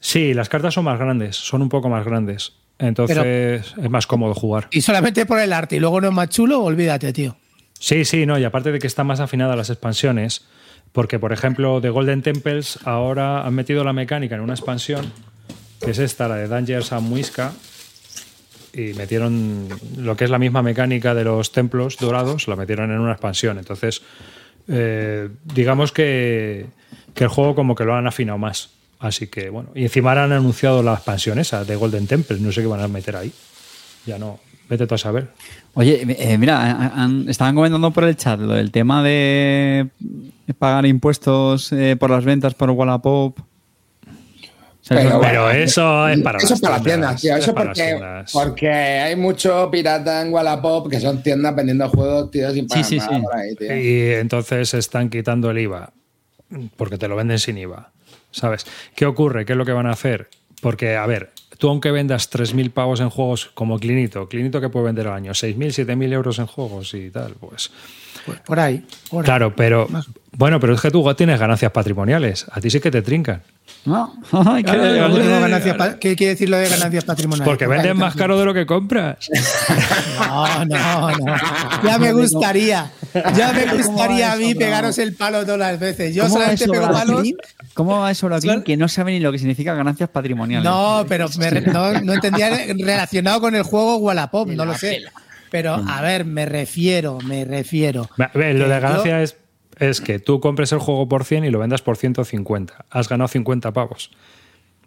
Sí, 0.00 0.32
las 0.32 0.48
cartas 0.48 0.72
son 0.72 0.86
más 0.86 0.98
grandes, 0.98 1.36
son 1.36 1.60
un 1.60 1.68
poco 1.68 1.90
más 1.90 2.06
grandes. 2.06 2.54
Entonces 2.78 3.74
es 3.76 3.90
más 3.90 4.06
cómodo 4.06 4.32
jugar. 4.32 4.68
Y 4.70 4.80
solamente 4.80 5.26
por 5.26 5.38
el 5.40 5.52
arte 5.52 5.76
y 5.76 5.78
luego 5.78 6.00
no 6.00 6.08
es 6.08 6.14
más 6.14 6.30
chulo, 6.30 6.62
olvídate, 6.62 7.12
tío. 7.12 7.36
Sí, 7.78 8.06
sí, 8.06 8.24
no, 8.24 8.38
y 8.38 8.44
aparte 8.44 8.72
de 8.72 8.78
que 8.78 8.86
están 8.86 9.06
más 9.06 9.20
afinadas 9.20 9.54
las 9.54 9.68
expansiones, 9.68 10.46
porque 10.92 11.18
por 11.18 11.34
ejemplo 11.34 11.82
de 11.82 11.90
Golden 11.90 12.22
Temples 12.22 12.78
ahora 12.84 13.46
han 13.46 13.54
metido 13.54 13.84
la 13.84 13.92
mecánica 13.92 14.36
en 14.36 14.40
una 14.40 14.54
expansión, 14.54 15.12
que 15.82 15.90
es 15.90 15.98
esta, 15.98 16.28
la 16.28 16.36
de 16.36 16.48
Dangers 16.48 16.92
and 16.92 17.06
Muisca, 17.06 17.52
y 18.76 18.92
metieron 18.94 19.68
lo 19.96 20.16
que 20.16 20.24
es 20.24 20.30
la 20.30 20.38
misma 20.38 20.62
mecánica 20.62 21.14
de 21.14 21.24
los 21.24 21.50
templos 21.52 21.96
dorados, 21.96 22.46
la 22.46 22.56
metieron 22.56 22.90
en 22.90 22.98
una 22.98 23.12
expansión. 23.12 23.58
Entonces, 23.58 24.02
eh, 24.68 25.28
digamos 25.44 25.92
que, 25.92 26.66
que 27.14 27.24
el 27.24 27.30
juego 27.30 27.54
como 27.54 27.74
que 27.74 27.84
lo 27.84 27.94
han 27.94 28.06
afinado 28.06 28.38
más. 28.38 28.70
Así 28.98 29.28
que 29.28 29.50
bueno, 29.50 29.70
y 29.74 29.84
encima 29.84 30.12
han 30.12 30.32
anunciado 30.32 30.82
la 30.82 30.94
expansión 30.94 31.38
esa 31.38 31.64
de 31.64 31.76
Golden 31.76 32.06
Temple, 32.06 32.38
no 32.40 32.52
sé 32.52 32.62
qué 32.62 32.66
van 32.66 32.80
a 32.80 32.88
meter 32.88 33.16
ahí. 33.16 33.32
Ya 34.06 34.18
no, 34.18 34.40
Vete 34.68 34.86
tú 34.86 34.94
a 34.96 34.98
saber. 34.98 35.28
Oye, 35.74 36.04
eh, 36.18 36.38
mira, 36.38 37.08
estaban 37.28 37.54
comentando 37.54 37.90
por 37.92 38.04
el 38.04 38.16
chat 38.16 38.40
lo 38.40 38.54
del 38.54 38.72
tema 38.72 39.02
de 39.02 39.88
pagar 40.58 40.86
impuestos 40.86 41.72
eh, 41.72 41.96
por 41.96 42.10
las 42.10 42.24
ventas 42.24 42.54
por 42.54 42.70
Wallapop. 42.70 43.38
Pero 44.88 45.18
bueno, 45.18 45.20
Pero 45.20 45.50
eso 45.50 46.08
es 46.08 46.20
para 46.20 46.38
Eso 46.38 46.46
las 46.48 46.52
es 46.52 46.60
para 46.60 46.74
las 46.76 46.84
tiendas, 46.84 47.20
tío. 47.20 47.36
es 47.36 47.42
Eso 47.42 47.54
para 47.54 47.66
las 47.66 47.76
porque, 47.78 47.90
tiendas. 47.90 48.32
porque 48.32 48.70
hay 48.70 49.16
mucho 49.16 49.68
pirata 49.70 50.22
en 50.22 50.32
Wallapop 50.32 50.88
que 50.88 51.00
son 51.00 51.22
tiendas 51.22 51.54
vendiendo 51.56 51.88
juegos, 51.88 52.30
tío, 52.30 52.50
sin 52.52 52.68
pagar 52.68 52.84
Sí, 52.84 52.90
sí, 52.90 52.98
nada 52.98 53.16
sí. 53.16 53.22
por 53.22 53.36
ahí, 53.36 53.54
tío. 53.56 53.76
Y 53.76 54.14
entonces 54.14 54.74
están 54.74 55.10
quitando 55.10 55.50
el 55.50 55.58
IVA, 55.58 55.92
porque 56.76 56.98
te 56.98 57.08
lo 57.08 57.16
venden 57.16 57.38
sin 57.38 57.58
IVA. 57.58 57.90
¿Sabes? 58.30 58.66
¿Qué 58.94 59.06
ocurre? 59.06 59.44
¿Qué 59.44 59.52
es 59.54 59.56
lo 59.58 59.64
que 59.64 59.72
van 59.72 59.86
a 59.86 59.90
hacer? 59.92 60.28
Porque, 60.60 60.94
a 60.96 61.06
ver, 61.06 61.30
tú 61.58 61.68
aunque 61.68 61.90
vendas 61.90 62.30
3.000 62.30 62.70
pavos 62.70 63.00
en 63.00 63.08
juegos 63.10 63.46
como 63.54 63.78
Clinito, 63.78 64.28
Clinito 64.28 64.60
que 64.60 64.68
puede 64.68 64.86
vender 64.86 65.08
al 65.08 65.14
año 65.14 65.32
6.000, 65.32 65.86
7.000 65.86 66.12
euros 66.12 66.38
en 66.38 66.46
juegos 66.46 66.94
y 66.94 67.10
tal, 67.10 67.34
pues... 67.40 67.70
Pues 68.26 68.40
por 68.40 68.60
ahí. 68.60 68.84
por 69.10 69.20
ahí. 69.20 69.24
Claro, 69.24 69.54
pero... 69.56 69.88
Bueno, 70.38 70.60
pero 70.60 70.74
es 70.74 70.82
que 70.82 70.90
tú 70.90 71.02
tienes 71.14 71.40
ganancias 71.40 71.72
patrimoniales. 71.72 72.44
A 72.52 72.60
ti 72.60 72.68
sí 72.68 72.78
que 72.78 72.90
te 72.90 73.00
trincan. 73.00 73.40
No, 73.86 74.12
Ay, 74.32 74.62
qué- 74.62 74.72
Claro, 74.72 75.04
¿cómo 75.08 75.16
tengo 75.18 75.40
ganancias 75.40 75.76
pa- 75.76 75.98
¿Qué 75.98 76.14
quiere 76.14 76.34
decir 76.34 76.50
lo 76.50 76.58
de 76.58 76.68
ganancias 76.68 77.04
patrimoniales? 77.04 77.48
Porque 77.48 77.64
Pues 77.66 77.78
vendes 77.78 77.96
más 77.96 78.14
caro 78.14 78.38
de 78.38 78.44
lo 78.44 78.52
que 78.52 78.66
compras. 78.66 79.16
No, 80.18 80.64
no, 80.64 81.10
no. 81.18 81.34
Ya 81.84 81.98
me 81.98 82.12
gustaría. 82.12 82.90
Ya 83.34 83.52
me 83.52 83.66
gustaría 83.76 84.32
a 84.32 84.36
mí 84.36 84.54
pegaros 84.54 84.98
el 84.98 85.14
palo 85.14 85.42
todas 85.44 85.58
las 85.58 85.78
veces. 85.80 86.14
Yo 86.14 86.22
¿Cómo 86.24 86.34
va 86.34 86.40
solamente 86.40 86.64
eso, 86.64 86.72
pego 86.72 86.90
palos. 86.92 87.28
¿Cómo 87.74 88.00
va 88.00 88.10
eso, 88.10 88.28
Claro. 88.28 88.64
que 88.64 88.76
no 88.76 88.88
sabe 88.88 89.12
ni 89.12 89.20
lo 89.20 89.30
que 89.32 89.38
significa 89.38 89.74
ganancias 89.74 90.08
patrimoniales? 90.10 90.64
No, 90.64 91.04
pero 91.08 91.28
me 91.38 91.50
no, 91.62 91.92
no 92.00 92.14
entendía 92.14 92.50
relacionado 92.78 93.40
con 93.40 93.54
el 93.54 93.62
juego 93.62 93.96
Wallapop, 93.98 94.48
no 94.48 94.64
lo 94.64 94.76
sé. 94.76 95.02
Pero 95.50 95.74
a 95.74 96.02
ver, 96.02 96.24
me 96.24 96.46
refiero, 96.46 97.18
me 97.24 97.44
refiero. 97.44 98.08
A 98.18 98.30
ver, 98.36 98.54
lo 98.56 98.68
de 98.68 98.74
yo- 98.74 98.80
ganancia 98.80 99.22
es, 99.22 99.36
es 99.78 100.00
que 100.00 100.18
tú 100.18 100.40
compres 100.40 100.72
el 100.72 100.78
juego 100.78 101.08
por 101.08 101.24
100 101.24 101.44
y 101.44 101.50
lo 101.50 101.58
vendas 101.58 101.82
por 101.82 101.96
150. 101.96 102.84
Has 102.90 103.08
ganado 103.08 103.28
50 103.28 103.72
pavos. 103.72 104.10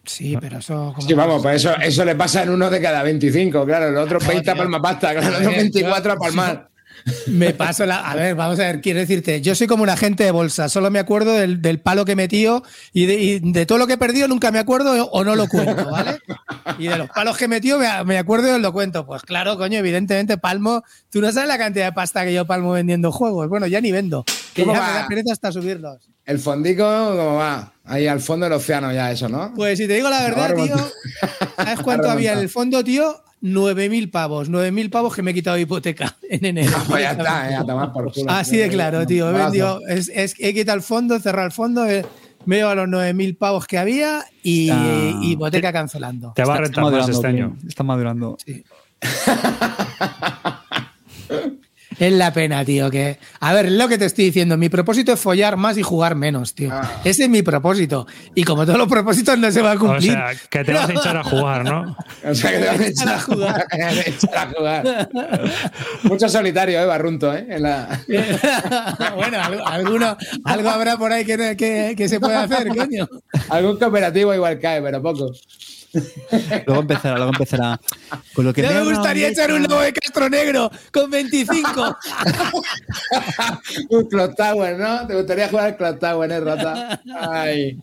Sí, 0.05 0.35
pero 0.39 0.57
eso. 0.59 0.93
como- 0.95 1.07
Sí, 1.07 1.13
vamos, 1.13 1.41
pues 1.41 1.57
eso, 1.57 1.75
eso 1.79 2.03
le 2.05 2.15
pasa 2.15 2.43
en 2.43 2.49
uno 2.49 2.69
de 2.69 2.81
cada 2.81 3.03
25, 3.03 3.65
claro. 3.65 3.91
Los 3.91 4.05
otros 4.05 4.25
20 4.25 4.49
a 4.49 4.55
palma 4.55 4.81
pasta, 4.81 5.11
claro, 5.11 5.29
los 5.29 5.39
otros 5.41 5.55
24 5.55 6.13
a 6.13 6.15
palmar. 6.17 6.69
Me 7.27 7.53
paso 7.53 7.86
la. 7.86 7.98
A 8.10 8.15
ver, 8.15 8.36
vamos 8.36 8.60
a 8.60 8.63
ver, 8.63 8.82
quiero 8.82 9.00
decirte, 9.00 9.41
yo 9.41 9.56
soy 9.56 9.68
como 9.68 9.84
un 9.84 9.89
agente 9.89 10.24
de 10.24 10.32
bolsa, 10.32 10.70
solo 10.70 10.91
me 10.91 11.00
acuerdo 11.00 11.34
del, 11.34 11.62
del 11.62 11.79
palo 11.79 12.06
que 12.06 12.13
he 12.13 12.15
metido 12.15 12.63
y 12.94 13.06
de, 13.06 13.15
y 13.15 13.39
de 13.39 13.65
todo 13.65 13.77
lo 13.77 13.88
que 13.88 13.94
he 13.94 13.98
perdido 13.98 14.27
nunca 14.27 14.51
me 14.51 14.60
acuerdo 14.60 15.06
o 15.06 15.24
no 15.24 15.36
lo 15.36 15.48
cuento, 15.48 15.89
¿vale? 15.89 16.20
Y 16.77 16.88
de 16.88 16.98
los 16.98 17.10
palos 17.10 17.38
que 17.38 17.46
he 17.46 17.48
metido 17.48 17.79
me, 17.79 17.88
me 18.06 18.18
acuerdo 18.18 18.56
y 18.56 18.62
lo 18.62 18.74
cuento. 18.74 19.06
Pues 19.06 19.22
claro, 19.22 19.58
coño, 19.58 19.79
evidentemente 19.79 20.38
palmo. 20.38 20.84
Tú 21.10 21.22
no 21.22 21.32
sabes 21.32 21.48
la 21.48 21.58
cantidad 21.58 21.86
de 21.86 21.94
pasta 21.94 22.24
que 22.25 22.34
yo 22.34 22.46
palmo 22.46 22.72
vendiendo 22.72 23.12
juegos. 23.12 23.50
Bueno, 23.50 23.68
ya 23.68 23.82
ni 23.82 23.91
vendo. 23.91 24.24
Que 24.53 24.63
¿Cómo 24.63 24.74
ya 24.74 24.79
va? 24.79 24.88
me 24.88 24.94
da 24.94 25.08
pereza 25.08 25.34
hasta 25.34 25.51
subirlos. 25.51 26.10
El 26.25 26.39
fondico, 26.39 26.84
¿cómo 26.84 27.36
va? 27.36 27.74
Ahí 27.86 28.06
al 28.06 28.20
fondo 28.22 28.46
del 28.46 28.53
océano 28.53 28.94
ya 28.94 29.12
eso, 29.12 29.27
¿no? 29.27 29.51
Pues 29.56 29.79
si 29.79 29.88
te 29.88 29.96
digo 29.96 30.10
la 30.10 30.22
verdad, 30.22 30.53
tío. 30.56 30.75
¿sabes 31.56 31.79
cuánto 31.84 32.10
había 32.10 32.34
en 32.34 32.39
el 32.39 32.50
fondo, 32.50 32.84
tío? 32.84 33.24
9.000 33.41 34.12
pavos. 34.12 34.50
9.000 34.50 34.89
pavos 34.89 35.15
que 35.15 35.22
me 35.22 35.31
he 35.31 35.34
quitado 35.34 35.55
de 35.55 35.62
hipoteca 35.63 36.15
en 36.29 36.46
enero. 36.46 36.77
Pues 36.88 37.01
ya 37.03 37.12
está, 37.12 37.50
eh, 37.51 37.55
a 37.55 37.65
tomar 37.65 37.91
por 37.93 38.12
culo. 38.13 38.31
Así 38.31 38.58
de 38.58 38.69
claro, 38.69 39.05
tío. 39.08 39.29
He, 39.29 39.34
vendido, 39.34 39.81
es, 39.88 40.10
es- 40.13 40.36
he 40.39 40.53
quitado 40.53 40.75
el 40.77 40.84
fondo, 40.84 41.15
he 41.15 41.19
cerrado 41.19 41.46
el 41.48 41.51
fondo, 41.53 41.86
he- 41.86 42.05
me 42.46 42.55
he 42.55 42.60
llevado 42.60 42.86
los 42.86 42.89
9.000 42.89 43.38
pavos 43.38 43.65
que 43.67 43.77
había 43.77 44.24
y 44.43 44.69
Ah. 44.69 45.12
y 45.22 45.31
hipoteca 45.34 45.72
cancelando. 45.74 46.34
Te 46.36 46.43
va 46.43 46.53
a 46.53 46.55
Está- 46.58 46.65
está 46.69 46.81
rentar 46.81 47.00
más 47.01 47.10
este 47.10 47.27
año. 47.27 47.58
Está 47.67 47.84
madurando. 47.84 48.38
Es 52.00 52.13
la 52.13 52.32
pena, 52.34 52.63
tío. 52.63 52.89
Que, 52.89 53.20
a 53.39 53.53
ver, 53.53 53.65
es 53.68 53.72
lo 53.74 53.88
que 53.88 53.98
te 53.98 54.06
estoy 54.06 54.25
diciendo. 54.25 54.58
Mi 54.58 54.70
propósito 54.70 55.12
es 55.13 55.20
follar 55.20 55.58
más 55.58 55.77
y 55.77 55.84
jugar 55.84 56.15
menos, 56.15 56.56
tío. 56.56 56.70
Ah. 56.72 56.89
Ese 57.03 57.24
es 57.24 57.29
mi 57.29 57.41
propósito. 57.41 58.08
Y 58.36 58.44
como 58.44 58.65
todos 58.65 58.77
los 58.79 58.88
propósitos 58.88 59.38
no 59.38 59.51
se 59.51 59.62
va 59.62 59.72
a 59.74 59.75
O 59.75 59.79
cumplir. 59.79 60.13
sea, 60.13 60.32
que 60.50 60.63
te 60.63 60.74
vas 60.74 60.89
a 60.89 60.94
echar 60.94 61.18
a 61.18 61.24
jugar, 61.24 61.63
¿no? 61.65 61.98
O 62.25 62.34
sea 62.34 62.51
que 62.51 62.58
te 62.60 62.65
van 62.68 62.82
a 62.82 62.88
echar 62.88 63.10
a 63.10 63.20
jugar. 63.20 63.68
te 63.72 63.84
a 63.84 63.91
echar 64.01 64.38
a 64.38 64.48
jugar. 64.50 65.10
Mucho 66.03 66.29
solitario, 66.29 66.79
eh, 66.82 66.86
Barrunto, 66.86 67.34
¿eh? 67.36 67.46
En 67.50 67.63
la... 67.63 68.00
bueno, 69.15 69.41
algo, 69.41 69.68
alguno- 69.68 70.18
algo 70.46 70.70
habrá 70.70 70.98
por 70.98 71.12
ahí 71.12 71.25
que, 71.25 71.56
que- 71.58 71.94
que 71.98 72.08
se 72.10 72.20
puede 72.20 72.36
hacer, 72.36 72.68
coño. 72.70 73.08
Algún 73.50 73.77
cooperativo 73.77 74.34
igual 74.34 74.60
cae, 74.60 74.82
pero 74.82 75.01
poco. 75.01 75.32
Luego 76.67 76.81
empezará, 76.81 77.15
luego 77.17 77.31
empezará. 77.31 77.79
Con 78.34 78.46
lo 78.46 78.53
que 78.53 78.62
Ya 78.62 78.72
me 78.72 78.84
gustaría 78.84 79.29
echar 79.29 79.51
un 79.51 79.63
lobo 79.63 79.81
de 79.81 79.93
Castro 79.93 80.29
Negro 80.29 80.69
con 80.91 81.10
25. 81.10 81.63
Un 83.89 84.05
Clock 84.08 84.36
Tower, 84.36 84.77
¿no? 84.77 85.08
¿Te 85.08 85.15
gustaría 85.15 85.50
jugar 85.50 85.65
al 85.67 85.77
Clock 85.77 86.00
Tower, 86.00 86.31
eh, 86.31 86.39
rata? 86.39 87.01
Ay. 87.19 87.79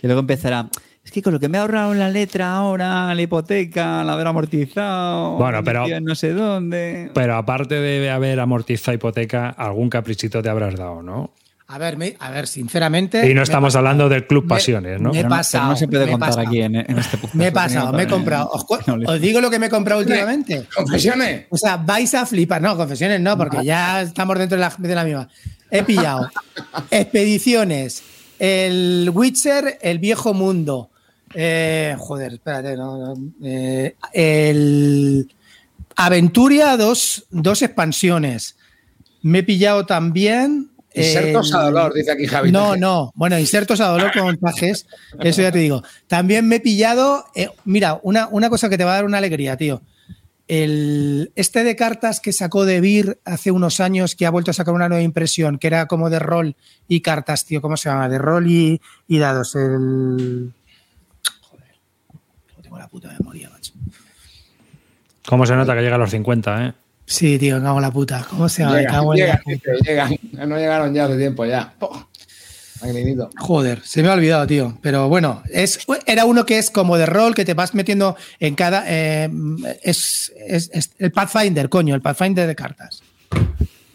Que 0.00 0.06
luego 0.06 0.20
empezará. 0.20 0.68
Es 1.04 1.10
que 1.12 1.22
con 1.22 1.32
lo 1.32 1.40
que 1.40 1.48
me 1.48 1.56
he 1.56 1.60
ahorrado 1.60 1.92
en 1.92 1.98
la 1.98 2.10
letra 2.10 2.52
ahora, 2.54 3.14
la 3.14 3.22
hipoteca, 3.22 4.04
la 4.04 4.12
haber 4.12 4.26
amortizado. 4.26 5.36
Bueno, 5.36 5.64
pero- 5.64 5.86
No 6.00 6.14
sé 6.14 6.34
dónde. 6.34 7.10
Pero 7.14 7.36
aparte 7.36 7.76
de 7.76 8.10
haber 8.10 8.38
amortizado 8.40 8.94
hipoteca, 8.94 9.48
algún 9.50 9.88
caprichito 9.88 10.42
te 10.42 10.50
habrás 10.50 10.76
dado, 10.76 11.02
¿no? 11.02 11.30
A 11.70 11.76
ver, 11.76 11.98
me- 11.98 12.16
a 12.18 12.30
ver, 12.30 12.46
sinceramente. 12.46 13.28
Y 13.30 13.34
no 13.34 13.42
estamos 13.42 13.76
hablando 13.76 14.08
del 14.08 14.26
Club 14.26 14.48
Pasiones, 14.48 14.98
¿no? 15.02 15.12
me- 15.12 15.20
he 15.20 15.24
pasado, 15.26 15.68
no 15.68 15.76
se 15.76 15.86
puede 15.86 16.10
contar 16.10 16.40
aquí 16.40 16.62
en, 16.62 16.76
en 16.76 16.98
este 16.98 17.18
podcast. 17.18 17.34
Me 17.34 17.48
he 17.48 17.52
pasado, 17.52 17.92
me 17.92 18.04
he 18.04 18.06
comprado. 18.08 18.48
Os, 19.06 19.20
digo 19.20 19.42
lo 19.42 19.50
que 19.50 19.58
me 19.58 19.66
he 19.66 19.68
comprado 19.68 20.00
últimamente. 20.00 20.66
¿Confesiones? 20.74 21.44
O 21.50 21.58
sea, 21.58 21.76
vais 21.76 22.14
a 22.14 22.24
flipar. 22.24 22.62
No, 22.62 22.74
confesiones 22.74 23.20
no, 23.20 23.36
porque 23.36 23.62
ya 23.64 24.00
estamos 24.00 24.38
dentro 24.38 24.56
de 24.56 24.62
la, 24.62 24.74
de 24.78 24.94
la 24.94 25.04
misma. 25.04 25.28
He 25.70 25.82
pillado 25.82 26.30
Expediciones, 26.90 28.02
el 28.38 29.10
Witcher, 29.12 29.78
el 29.82 29.98
Viejo 29.98 30.32
Mundo. 30.32 30.88
eh, 31.34 31.94
joder, 31.98 32.32
espérate, 32.32 32.76
no, 32.78 32.96
no, 33.14 33.32
eh, 33.44 33.94
el 34.14 35.30
Aventuria, 35.96 36.78
dos, 36.78 37.26
dos 37.30 37.60
expansiones. 37.60 38.56
Me 39.20 39.40
he 39.40 39.42
pillado 39.42 39.84
también. 39.84 40.70
Insertos 40.98 41.54
a 41.54 41.62
dolor, 41.62 41.94
dice 41.94 42.12
aquí 42.12 42.26
Javi. 42.26 42.52
no, 42.52 42.76
no. 42.76 43.12
Bueno, 43.14 43.38
insertos 43.38 43.80
a 43.80 43.88
dolor 43.88 44.10
con 44.12 44.36
trajes. 44.38 44.86
Eso 45.20 45.42
ya 45.42 45.52
te 45.52 45.58
digo. 45.58 45.82
También 46.06 46.46
me 46.48 46.56
he 46.56 46.60
pillado. 46.60 47.24
eh, 47.34 47.48
mira, 47.64 47.98
una, 48.02 48.28
una 48.28 48.50
cosa 48.50 48.68
que 48.68 48.76
te 48.78 48.84
va 48.84 48.92
a 48.92 48.94
dar 48.96 49.04
una 49.04 49.18
alegría, 49.18 49.56
tío. 49.56 49.82
El, 50.48 51.30
este 51.36 51.62
de 51.62 51.76
cartas 51.76 52.20
que 52.20 52.32
sacó 52.32 52.64
de 52.64 52.80
Beer 52.80 53.18
hace 53.26 53.50
unos 53.50 53.80
años, 53.80 54.14
que 54.16 54.24
ha 54.24 54.30
vuelto 54.30 54.50
a 54.50 54.54
sacar 54.54 54.72
una 54.72 54.88
nueva 54.88 55.02
impresión, 55.02 55.58
que 55.58 55.66
era 55.66 55.86
como 55.86 56.08
de 56.08 56.18
rol 56.18 56.56
y 56.88 57.02
cartas, 57.02 57.44
tío. 57.44 57.60
¿Cómo 57.60 57.76
se 57.76 57.90
llama? 57.90 58.08
De 58.08 58.16
rol 58.18 58.50
y, 58.50 58.80
y 59.06 59.18
dados. 59.18 59.54
El. 59.56 60.52
Joder. 61.42 61.66
No 62.56 62.62
tengo 62.62 62.78
la 62.78 62.88
puta 62.88 63.08
memoria, 63.18 63.50
macho. 63.50 63.74
¿Cómo 65.26 65.44
se 65.44 65.54
nota 65.54 65.74
que 65.74 65.82
llega 65.82 65.96
a 65.96 65.98
los 65.98 66.10
50, 66.10 66.66
eh? 66.66 66.72
Sí, 67.10 67.38
tío, 67.38 67.60
cago 67.62 67.78
en 67.78 67.82
la 67.82 67.90
puta. 67.90 68.26
¿Cómo 68.28 68.48
se 68.50 68.62
llama? 68.62 68.74
Me 68.74 68.80
Llegan, 68.80 68.94
cago 68.94 69.14
en 69.14 69.20
la 69.20 69.24
llegan, 69.26 69.40
puta. 69.44 69.70
dice, 69.72 69.84
llegan. 69.90 70.16
No 70.48 70.56
llegaron 70.58 70.94
ya 70.94 71.04
hace 71.06 71.16
tiempo 71.16 71.44
ya. 71.46 71.72
¡Poh! 71.78 72.08
Magninito. 72.82 73.30
Joder, 73.38 73.80
se 73.84 74.02
me 74.02 74.08
ha 74.08 74.12
olvidado, 74.12 74.46
tío. 74.46 74.78
Pero 74.82 75.08
bueno, 75.08 75.42
es, 75.50 75.80
era 76.06 76.26
uno 76.26 76.44
que 76.46 76.58
es 76.58 76.70
como 76.70 76.96
de 76.98 77.06
rol, 77.06 77.34
que 77.34 77.44
te 77.44 77.54
vas 77.54 77.74
metiendo 77.74 78.14
en 78.38 78.54
cada. 78.54 78.84
eh, 78.86 79.28
es, 79.82 80.32
es- 80.46 80.70
es 80.72 80.90
el 80.98 81.10
Pathfinder, 81.10 81.68
coño, 81.68 81.94
el 81.94 82.02
Pathfinder 82.02 82.46
de 82.46 82.54
cartas. 82.54 83.02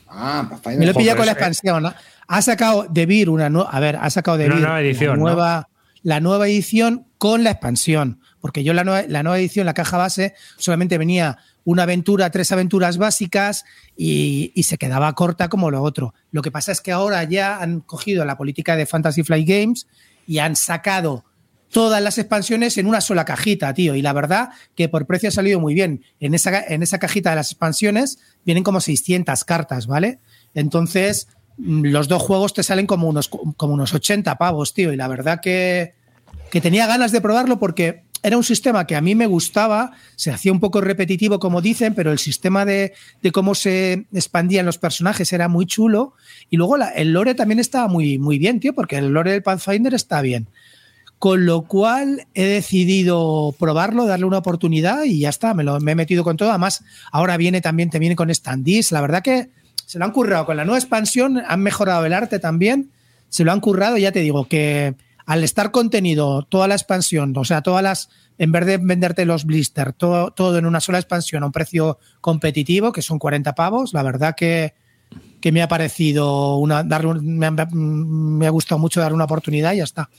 Ah, 0.10 0.48
Pathfinder. 0.50 0.80
Me 0.80 0.86
lo 0.88 0.94
pillado 0.94 1.18
con 1.18 1.26
la 1.28 1.32
expansión. 1.34 1.84
¿no? 1.84 1.94
Ha 2.28 2.42
sacado 2.42 2.88
de 2.90 3.06
Beer 3.06 3.30
una 3.30 3.50
nueva. 3.50 3.70
A 3.70 3.80
ver, 3.80 3.96
ha 4.02 4.10
sacado 4.10 4.38
de 4.38 4.46
Una 4.48 4.56
Beer 4.56 4.66
nueva 4.68 4.82
edición, 4.82 5.10
la 5.12 5.16
¿no? 5.18 5.22
nueva, 5.24 5.70
la 6.02 6.20
nueva 6.20 6.48
edición 6.48 7.06
con 7.18 7.44
la 7.44 7.52
expansión. 7.52 8.20
Porque 8.42 8.64
yo 8.66 8.74
la 8.74 8.84
nueva, 8.84 9.04
la 9.08 9.24
nueva 9.24 9.40
edición, 9.40 9.66
la 9.66 9.74
caja 9.74 9.98
base, 9.98 10.34
solamente 10.58 10.98
venía 10.98 11.38
una 11.66 11.84
aventura, 11.84 12.30
tres 12.30 12.52
aventuras 12.52 12.98
básicas 12.98 13.66
y, 13.96 14.52
y 14.56 14.64
se 14.64 14.78
quedaba 14.78 15.14
corta 15.14 15.50
como 15.50 15.72
lo 15.72 15.82
otro. 15.82 16.14
Lo 16.32 16.42
que 16.42 16.52
pasa 16.52 16.72
es 16.72 16.82
que 16.82 16.92
ahora 16.92 17.24
ya 17.24 17.58
han 17.62 17.80
cogido 17.80 18.26
la 18.26 18.38
política 18.38 18.76
de 18.76 18.86
Fantasy 18.86 19.24
Flight 19.24 19.48
Games 19.48 19.88
y 20.28 20.40
han 20.40 20.56
sacado 20.56 21.26
todas 21.74 22.02
las 22.02 22.18
expansiones 22.18 22.78
en 22.78 22.86
una 22.86 23.02
sola 23.02 23.26
cajita, 23.26 23.74
tío. 23.74 23.96
Y 23.96 24.02
la 24.02 24.14
verdad 24.14 24.52
que 24.76 24.88
por 24.88 25.06
precio 25.06 25.30
ha 25.30 25.32
salido 25.34 25.60
muy 25.60 25.74
bien. 25.74 26.04
En 26.22 26.34
esa, 26.34 26.64
en 26.64 26.84
esa 26.84 27.00
cajita 27.00 27.32
de 27.32 27.36
las 27.38 27.52
expansiones 27.52 28.20
vienen 28.46 28.64
como 28.64 28.80
600 28.80 29.44
cartas, 29.44 29.88
¿vale? 29.88 30.20
Entonces, 30.54 31.28
mm, 31.58 31.88
los 31.88 32.08
dos 32.08 32.22
juegos 32.22 32.54
te 32.54 32.64
salen 32.64 32.88
como 32.88 33.10
unos, 33.10 33.28
como 33.28 33.74
unos 33.74 33.94
80 33.94 34.38
pavos, 34.38 34.74
tío. 34.74 34.94
Y 34.94 34.96
la 34.96 35.08
verdad 35.08 35.42
que, 35.42 35.96
que 36.52 36.62
tenía 36.62 36.88
ganas 36.88 37.12
de 37.12 37.22
probarlo 37.22 37.60
porque 37.60 38.03
era 38.24 38.38
un 38.38 38.44
sistema 38.44 38.88
que 38.88 38.96
a 38.96 39.02
mí 39.02 39.16
me 39.16 39.28
gustaba, 39.28 39.92
se 40.16 40.32
hacía 40.32 40.54
un 40.54 40.62
poco 40.62 40.80
repetitivo, 40.80 41.40
como 41.40 41.62
dicen, 41.62 41.94
pero 41.94 42.12
el 42.12 42.20
sistema 42.20 42.64
de, 42.66 42.94
de 43.22 43.32
cómo 43.34 43.54
se 43.54 44.06
expandían 44.14 44.66
los 44.66 44.78
personajes 44.78 45.34
era 45.34 45.50
muy 45.50 45.66
chulo. 45.66 46.14
Y 46.50 46.56
luego 46.56 46.78
el 46.78 47.12
lore 47.12 47.36
también 47.36 47.60
estaba 47.60 47.90
muy, 47.90 48.18
muy 48.18 48.40
bien, 48.40 48.62
tío, 48.62 48.74
porque 48.74 48.98
el 48.98 49.10
lore 49.10 49.34
del 49.34 49.44
Pathfinder 49.44 49.94
está 49.94 50.22
bien. 50.22 50.48
Con 51.20 51.46
lo 51.46 51.64
cual 51.64 52.26
he 52.34 52.46
decidido 52.46 53.54
probarlo, 53.60 54.06
darle 54.06 54.26
una 54.26 54.38
oportunidad 54.38 55.04
y 55.04 55.20
ya 55.20 55.30
está, 55.30 55.54
me, 55.54 55.64
lo, 55.64 55.78
he 55.78 55.96
metido 55.96 56.24
con 56.24 56.38
todo. 56.38 56.50
Además, 56.50 56.84
ahora 57.12 57.36
viene 57.36 57.60
también, 57.60 57.90
te 57.90 58.00
viene 58.00 58.16
con 58.16 58.34
standees. 58.34 58.94
La 58.94 59.02
verdad 59.02 59.22
que 59.22 59.50
se 59.86 60.00
lo 60.00 60.06
han 60.06 60.12
currado 60.12 60.46
con 60.46 60.56
la 60.56 60.64
nueva 60.64 60.80
expansión, 60.80 61.42
han 61.46 61.62
mejorado 61.62 62.06
el 62.06 62.14
arte 62.14 62.40
también, 62.40 62.90
se 63.28 63.44
lo 63.44 63.52
han 63.52 63.60
currado. 63.60 63.98
Ya 63.98 64.14
te 64.14 64.22
digo 64.22 64.48
que 64.48 64.96
al 65.26 65.44
estar 65.44 65.72
contenido 65.72 66.44
toda 66.44 66.68
la 66.68 66.76
expansión, 66.76 67.34
o 67.36 67.46
sea, 67.46 67.62
todas 67.62 67.84
las, 67.84 68.10
en 68.38 68.52
vez 68.52 68.66
de 68.66 68.78
venderte 68.78 69.26
los 69.26 69.46
blisters, 69.46 69.96
todo, 69.98 70.32
todo 70.32 70.58
en 70.58 70.66
una 70.66 70.82
sola 70.82 71.00
expansión 71.00 71.44
a 71.44 71.46
un 71.46 71.52
precio 71.52 72.00
competitivo, 72.22 72.92
que 72.92 73.02
son 73.02 73.20
40 73.20 73.56
pavos, 73.56 73.94
la 73.94 74.04
verdad 74.04 74.36
que, 74.36 74.74
que 75.40 75.52
me 75.52 75.62
ha 75.62 75.68
parecido 75.68 76.58
una, 76.58 76.84
darle 76.84 77.16
me, 77.22 77.46
ha, 77.46 77.68
me 77.72 78.48
ha 78.48 78.50
gustado 78.50 78.80
mucho 78.80 79.00
dar 79.00 79.14
una 79.14 79.26
oportunidad 79.26 79.74
y 79.74 79.78
ya 79.78 79.84
está. 79.84 80.10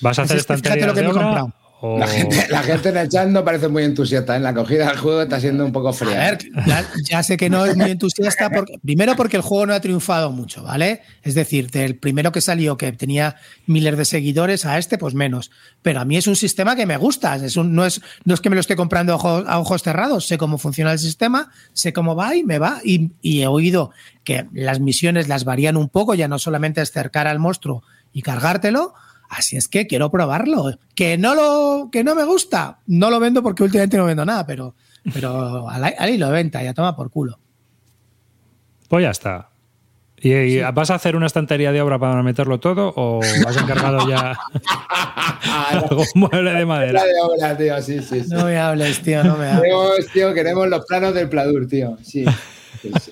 ¿Vas 0.00 0.18
a 0.18 0.22
hacer 0.22 0.40
Fíjate 0.40 0.54
estanterías 0.54 0.88
lo 0.88 0.94
que 0.94 1.00
de 1.00 1.06
me 1.06 1.12
he 1.12 1.22
comprado. 1.22 1.52
O- 1.80 1.98
La 1.98 2.06
gente, 2.06 2.46
la 2.48 2.62
gente 2.62 2.88
en 2.88 2.96
el 2.96 3.08
chat 3.08 3.28
no 3.28 3.44
parece 3.44 3.68
muy 3.68 3.82
entusiasta. 3.84 4.36
En 4.36 4.42
la 4.42 4.50
acogida 4.50 4.86
del 4.88 4.96
juego 4.96 5.22
está 5.22 5.38
siendo 5.38 5.64
un 5.66 5.72
poco 5.72 5.88
A 5.88 5.92
fría. 5.92 6.14
ver, 6.18 6.38
ya, 6.66 6.84
ya 7.10 7.22
sé 7.22 7.36
que 7.36 7.50
no 7.50 7.66
es 7.66 7.76
muy 7.76 7.90
entusiasta, 7.90 8.48
porque, 8.50 8.78
primero 8.82 9.14
porque 9.16 9.36
el 9.36 9.42
juego 9.42 9.66
no 9.66 9.74
ha 9.74 9.80
triunfado 9.80 10.30
mucho, 10.30 10.62
¿vale? 10.62 11.02
Es 11.22 11.34
decir, 11.34 11.70
del 11.70 11.96
primero 11.96 12.32
que 12.32 12.40
salió 12.40 12.76
que 12.78 12.92
tenía 12.92 13.36
miles 13.66 13.98
de 13.98 14.04
seguidores 14.06 14.64
a 14.64 14.78
este, 14.78 14.96
pues 14.96 15.12
menos. 15.14 15.50
Pero 15.82 16.00
a 16.00 16.04
mí 16.06 16.16
es 16.16 16.26
un 16.26 16.36
sistema 16.36 16.74
que 16.74 16.86
me 16.86 16.96
gusta, 16.96 17.36
es 17.36 17.56
un- 17.56 17.74
no, 17.74 17.84
es, 17.84 18.00
no 18.24 18.32
es 18.34 18.40
que 18.40 18.48
me 18.48 18.56
lo 18.56 18.60
esté 18.60 18.76
comprando 18.76 19.12
a 19.12 19.16
ojos, 19.16 19.44
a 19.46 19.58
ojos 19.58 19.82
cerrados, 19.82 20.26
sé 20.26 20.38
cómo 20.38 20.56
funciona 20.58 20.92
el 20.92 20.98
sistema, 20.98 21.50
sé 21.74 21.92
cómo 21.92 22.14
va 22.16 22.34
y 22.34 22.44
me 22.44 22.58
va. 22.58 22.80
Y, 22.82 23.10
y 23.20 23.42
he 23.42 23.46
oído 23.46 23.90
que 24.24 24.46
las 24.54 24.80
misiones 24.80 25.28
las 25.28 25.44
varían 25.44 25.76
un 25.76 25.90
poco, 25.90 26.14
ya 26.14 26.28
no 26.28 26.38
solamente 26.38 26.80
es 26.80 26.90
cercar 26.92 27.26
al 27.26 27.38
monstruo 27.40 27.82
y 28.12 28.22
cargártelo. 28.22 28.94
Así 29.28 29.56
es 29.56 29.68
que 29.68 29.86
quiero 29.86 30.10
probarlo. 30.10 30.78
Que 30.94 31.18
no 31.18 31.34
lo, 31.34 31.88
que 31.90 32.04
no 32.04 32.14
me 32.14 32.24
gusta, 32.24 32.78
no 32.86 33.10
lo 33.10 33.20
vendo 33.20 33.42
porque 33.42 33.62
últimamente 33.62 33.96
no 33.96 34.04
vendo 34.04 34.24
nada, 34.24 34.46
pero, 34.46 34.74
pero 35.12 35.68
al, 35.68 35.94
al 35.96 36.10
hilo 36.10 36.26
de 36.26 36.32
venta, 36.32 36.62
ya 36.62 36.74
toma 36.74 36.94
por 36.94 37.10
culo. 37.10 37.38
Pues 38.88 39.02
ya 39.02 39.10
está. 39.10 39.48
¿Y, 40.20 40.32
y 40.32 40.60
vas 40.72 40.90
a 40.90 40.94
hacer 40.94 41.16
una 41.16 41.26
estantería 41.26 41.70
de 41.70 41.82
obra 41.82 41.98
para 41.98 42.22
meterlo 42.22 42.58
todo 42.58 42.94
o 42.96 43.20
has 43.22 43.56
encargado 43.58 44.08
ya 44.08 44.38
algún 45.70 46.06
mueble 46.14 46.52
de 46.52 46.64
madera? 46.64 47.00
La 47.00 47.04
de 47.04 47.20
obra, 47.20 47.56
tío, 47.58 47.82
sí, 47.82 48.00
sí, 48.02 48.22
sí. 48.22 48.30
No 48.30 48.46
me 48.46 48.56
hables, 48.56 49.02
tío, 49.02 49.22
no 49.22 49.36
me 49.36 49.48
hables. 49.48 49.62
Queremos, 49.62 50.12
tío, 50.12 50.32
queremos 50.34 50.68
los 50.68 50.86
planos 50.86 51.12
del 51.12 51.28
Pladur, 51.28 51.66
tío. 51.66 51.98
Sí. 52.02 52.24
sí, 52.80 52.92
sí. 53.00 53.10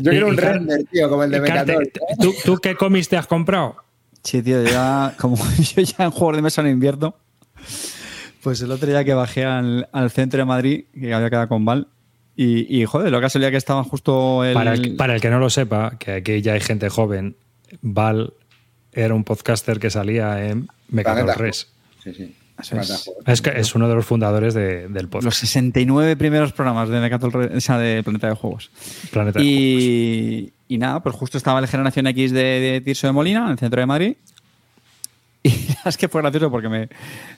Yo 0.00 0.10
Y- 0.12 0.14
quiero 0.14 0.28
un 0.28 0.36
render, 0.36 0.84
tío, 0.90 1.08
como 1.08 1.24
el 1.24 1.30
de 1.30 1.40
Mecatol. 1.40 1.90
¿tú, 2.20 2.34
¿Tú 2.44 2.56
qué 2.58 2.74
cómics 2.74 3.08
te 3.08 3.16
has 3.16 3.26
comprado? 3.26 3.76
Sí, 4.22 4.42
tío, 4.42 4.62
ya, 4.64 5.14
como 5.18 5.36
yo 5.58 5.82
ya 5.82 6.04
en 6.04 6.10
juegos 6.10 6.36
de 6.36 6.42
mesa 6.42 6.62
no 6.62 6.68
invierto, 6.68 7.16
pues 8.42 8.60
el 8.62 8.70
otro 8.70 8.88
día 8.88 9.04
que 9.04 9.14
bajé 9.14 9.44
al, 9.44 9.88
al 9.92 10.10
centro 10.10 10.38
de 10.38 10.44
Madrid, 10.44 10.84
que 10.92 11.12
había 11.14 11.30
quedado 11.30 11.48
con 11.48 11.64
Val, 11.64 11.88
y, 12.36 12.80
y 12.80 12.84
joder, 12.86 13.10
lo 13.12 13.20
que 13.20 13.28
salía 13.30 13.50
que 13.50 13.56
estaba 13.56 13.84
justo 13.84 14.44
el... 14.44 14.54
Para 14.54 14.74
el, 14.74 14.96
para 14.96 15.14
el 15.14 15.20
que 15.20 15.30
no 15.30 15.38
lo 15.38 15.50
sepa, 15.50 15.96
que 15.98 16.12
aquí 16.12 16.40
ya 16.40 16.54
hay 16.54 16.60
gente 16.60 16.88
joven, 16.88 17.36
Val 17.82 18.32
era 18.92 19.14
un 19.14 19.24
podcaster 19.24 19.78
que 19.78 19.90
salía 19.90 20.46
en 20.46 20.68
Mecatol 20.88 21.34
Res. 21.34 21.68
Sí, 22.02 22.14
sí. 22.14 22.34
Es. 22.62 22.72
Matajuegos. 22.72 23.24
Es, 23.28 23.42
que 23.42 23.50
es 23.50 23.74
uno 23.74 23.88
de 23.88 23.94
los 23.94 24.04
fundadores 24.04 24.54
de- 24.54 24.88
del 24.88 25.04
los 25.04 25.10
podcast 25.10 25.38
69 25.38 26.16
primeros 26.16 26.52
programas 26.52 26.88
de 26.88 27.00
Decathlon 27.00 27.56
o 27.56 27.60
sea, 27.60 27.78
de 27.78 28.02
Planeta 28.02 28.28
de 28.28 28.34
Juegos. 28.34 28.70
Planeta 29.10 29.38
de 29.38 29.44
Juegos. 29.44 29.60
Y, 29.60 30.52
y 30.68 30.78
nada, 30.78 31.00
pues 31.02 31.14
justo 31.16 31.38
estaba 31.38 31.58
el 31.60 31.66
Generación 31.68 32.06
X 32.08 32.32
de, 32.32 32.42
de 32.42 32.80
Tirso 32.80 33.06
de 33.06 33.12
Molina, 33.12 33.44
en 33.46 33.52
el 33.52 33.58
centro 33.58 33.80
de 33.80 33.86
Madrid. 33.86 34.14
Y 35.42 35.50
es 35.86 35.96
que 35.96 36.06
fue 36.08 36.20
gracioso 36.20 36.50
porque 36.50 36.68
me, 36.68 36.90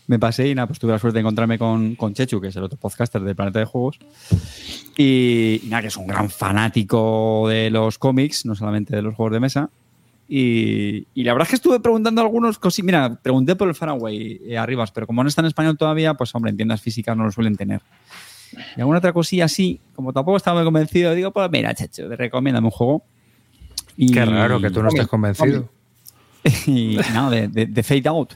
me 0.09 0.19
pasé 0.19 0.49
y 0.49 0.57
nada, 0.57 0.67
pues 0.67 0.81
tuve 0.81 0.91
la 0.91 0.99
suerte 0.99 1.19
de 1.19 1.21
encontrarme 1.21 1.57
con, 1.57 1.95
con 1.95 2.15
Chechu, 2.15 2.41
que 2.41 2.49
es 2.49 2.57
el 2.57 2.65
otro 2.65 2.77
podcaster 2.77 3.23
de 3.23 3.33
Planeta 3.37 3.61
de 3.61 3.65
Juegos. 3.65 4.01
Y, 4.97 5.61
y 5.63 5.69
nada, 5.69 5.83
que 5.83 5.87
es 5.87 5.97
un 5.97 6.09
gran 6.09 6.29
fanático 6.29 7.47
de 7.49 7.71
los 7.71 7.99
cómics, 7.99 8.45
no 8.45 8.57
solamente 8.57 8.97
de 8.97 9.03
los 9.03 9.15
juegos 9.15 9.35
de 9.35 9.39
mesa. 9.41 9.71
Y, 10.29 11.07
y 11.15 11.25
la 11.25 11.33
verdad 11.35 11.47
es 11.47 11.51
que 11.51 11.57
estuve 11.57 11.81
preguntando 11.81 12.21
algunos 12.23 12.59
cosas. 12.59 12.85
Mira, 12.85 13.19
pregunté 13.23 13.55
por 13.57 13.69
el 13.69 13.75
Faraway 13.75 14.41
eh, 14.47 14.57
Arribas, 14.57 14.91
pero 14.91 15.07
como 15.07 15.23
no 15.23 15.29
está 15.29 15.43
en 15.43 15.49
español 15.49 15.77
todavía, 15.77 16.15
pues 16.15 16.35
hombre, 16.35 16.51
en 16.51 16.57
tiendas 16.57 16.81
físicas 16.81 17.17
no 17.17 17.25
lo 17.25 17.33
suelen 17.33 17.57
tener. 17.57 17.83
Y 18.77 18.81
alguna 18.81 18.99
otra 18.99 19.13
cosilla 19.13 19.47
así, 19.47 19.81
como 19.95 20.13
tampoco 20.13 20.37
estaba 20.37 20.57
muy 20.59 20.65
convencido, 20.65 21.15
digo, 21.15 21.31
pues 21.33 21.51
mira, 21.51 21.75
Chechu, 21.75 22.09
te 22.09 22.17
recomiéndame 22.17 22.67
un 22.67 22.71
juego. 22.71 23.03
Y, 23.97 24.11
Qué 24.13 24.25
raro 24.25 24.61
que 24.61 24.71
tú 24.71 24.83
no 24.83 24.89
estés 24.89 25.07
convencido. 25.09 25.69
y 26.67 26.99
no, 27.15 27.31
de, 27.31 27.49
de- 27.49 27.67
de 27.67 27.83
Fade 27.83 28.09
Out. 28.09 28.35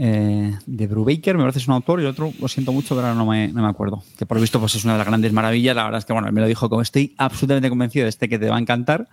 Eh, 0.00 0.56
de 0.64 0.86
Brubaker, 0.86 1.36
me 1.36 1.42
parece 1.42 1.58
es 1.58 1.66
un 1.66 1.74
autor, 1.74 1.98
y 1.98 2.02
el 2.04 2.08
otro, 2.10 2.32
lo 2.40 2.46
siento 2.46 2.72
mucho, 2.72 2.94
pero 2.94 3.08
ahora 3.08 3.18
no 3.18 3.26
me, 3.26 3.48
no 3.48 3.62
me 3.62 3.68
acuerdo. 3.68 4.02
Que 4.16 4.26
por 4.26 4.36
lo 4.36 4.40
visto 4.40 4.60
pues 4.60 4.74
es 4.76 4.84
una 4.84 4.92
de 4.92 4.98
las 4.98 5.06
grandes 5.08 5.32
maravillas. 5.32 5.74
La 5.74 5.84
verdad 5.84 5.98
es 5.98 6.04
que, 6.04 6.12
bueno, 6.12 6.28
él 6.28 6.34
me 6.34 6.40
lo 6.40 6.46
dijo 6.46 6.68
como 6.68 6.82
estoy 6.82 7.14
absolutamente 7.18 7.68
convencido 7.68 8.04
de 8.04 8.10
este 8.10 8.28
que 8.28 8.38
te 8.38 8.48
va 8.48 8.56
a 8.56 8.60
encantar. 8.60 9.08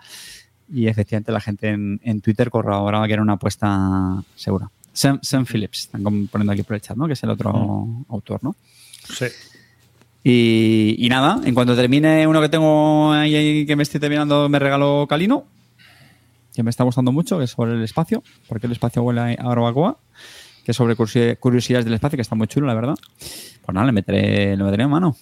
Y 0.73 0.87
efectivamente 0.87 1.31
la 1.31 1.41
gente 1.41 1.69
en, 1.69 1.99
en 2.03 2.21
Twitter 2.21 2.49
corroboraba 2.49 3.05
que 3.07 3.13
era 3.13 3.21
una 3.21 3.33
apuesta 3.33 4.23
segura. 4.35 4.69
Sam, 4.93 5.19
Sam 5.21 5.45
Phillips, 5.45 5.81
están 5.81 6.01
poniendo 6.27 6.51
aquí 6.53 6.63
por 6.63 6.75
el 6.75 6.81
chat, 6.81 6.97
¿no? 6.97 7.05
Que 7.07 7.13
es 7.13 7.23
el 7.23 7.29
otro 7.29 8.05
autor, 8.09 8.43
¿no? 8.43 8.55
Sí. 9.07 9.25
Y, 10.23 10.95
y 10.97 11.09
nada, 11.09 11.39
en 11.45 11.53
cuanto 11.53 11.75
termine 11.75 12.25
uno 12.25 12.41
que 12.41 12.49
tengo 12.49 13.11
ahí, 13.11 13.35
ahí 13.35 13.65
que 13.65 13.75
me 13.75 13.83
estoy 13.83 13.99
terminando, 13.99 14.49
me 14.49 14.57
regaló 14.57 15.05
Calino, 15.07 15.45
que 16.55 16.63
me 16.63 16.71
está 16.71 16.83
gustando 16.83 17.11
mucho, 17.11 17.37
que 17.37 17.43
es 17.43 17.51
sobre 17.51 17.73
el 17.73 17.83
espacio, 17.83 18.23
porque 18.47 18.65
el 18.65 18.71
espacio 18.71 19.03
huele 19.03 19.37
a 19.37 19.43
barbacoa, 19.43 19.99
que 20.63 20.71
es 20.71 20.77
sobre 20.77 20.95
curiosi- 20.95 21.37
curiosidades 21.37 21.85
del 21.85 21.93
espacio, 21.93 22.15
que 22.17 22.23
está 22.23 22.33
muy 22.33 22.47
chulo, 22.47 22.65
la 22.65 22.73
verdad. 22.73 22.95
Pues 23.19 23.73
nada, 23.75 23.85
le 23.85 23.91
meteré, 23.91 24.57
le 24.57 24.63
meteré 24.63 24.83
en 24.83 24.89
mano. 24.89 25.15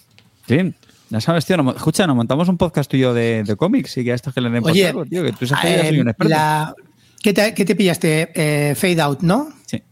Sí, 0.46 0.72
sabes, 1.20 1.44
tío, 1.46 1.56
escucha, 1.76 2.06
nos 2.06 2.16
montamos 2.16 2.48
un 2.48 2.56
podcast 2.56 2.90
tuyo 2.90 3.12
de, 3.14 3.42
de 3.44 3.56
cómics 3.56 3.96
y 3.98 4.04
que 4.04 4.12
a 4.12 4.14
estos 4.14 4.32
que 4.34 4.40
le 4.40 4.50
den 4.50 4.62
por 4.62 4.72
Oye, 4.72 4.92
tío, 5.08 5.22
que 5.24 5.32
tú 5.32 5.46
sabes 5.46 5.64
que 5.64 5.76
yo 5.76 5.82
eh, 5.84 5.88
soy 5.88 6.00
un 6.00 6.08
experto. 6.08 6.30
la- 6.34 6.74
¿qué, 7.22 7.32
te, 7.32 7.54
qué 7.54 7.64
te 7.64 7.74
pillaste? 7.76 8.30
Eh, 8.34 8.74
Fade 8.74 9.00
Out, 9.00 9.20
¿no? 9.22 9.48
Sí. 9.66 9.82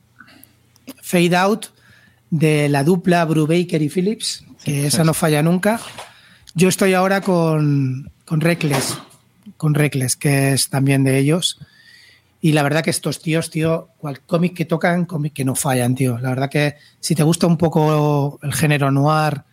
Fade 1.03 1.37
Out 1.37 1.67
de 2.31 2.69
la 2.69 2.83
dupla 2.85 3.25
Brubaker 3.25 3.83
y 3.83 3.89
Phillips, 3.89 4.45
que 4.65 4.87
esa 4.87 5.05
no 5.05 5.15
falla 5.15 5.43
nunca. 5.43 5.81
Yo 6.55 6.69
estoy 6.69 6.95
ahora 6.95 7.21
con, 7.21 8.11
con 8.25 8.41
Reckless, 8.41 8.99
con 9.57 9.75
Reckless, 9.75 10.17
que 10.17 10.53
es 10.53 10.69
también 10.71 11.05
de 11.05 11.19
ellos. 11.19 11.59
Y 12.41 12.53
la 12.53 12.63
verdad 12.63 12.83
que 12.83 12.91
estos 12.91 13.21
tíos, 13.23 13.51
tío, 13.51 13.89
cual 13.99 14.21
cómic 14.21 14.55
que 14.57 14.65
tocan, 14.65 15.05
cómic 15.05 15.33
que 15.33 15.45
no 15.45 15.55
fallan, 15.55 15.95
tío. 15.95 16.19
La 16.19 16.31
verdad 16.31 16.51
que 16.51 16.75
si 16.99 17.15
te 17.15 17.23
gusta 17.23 17.47
un 17.47 17.57
poco 17.57 18.41
el 18.43 18.53
género 18.53 18.91
noir, 18.91 19.45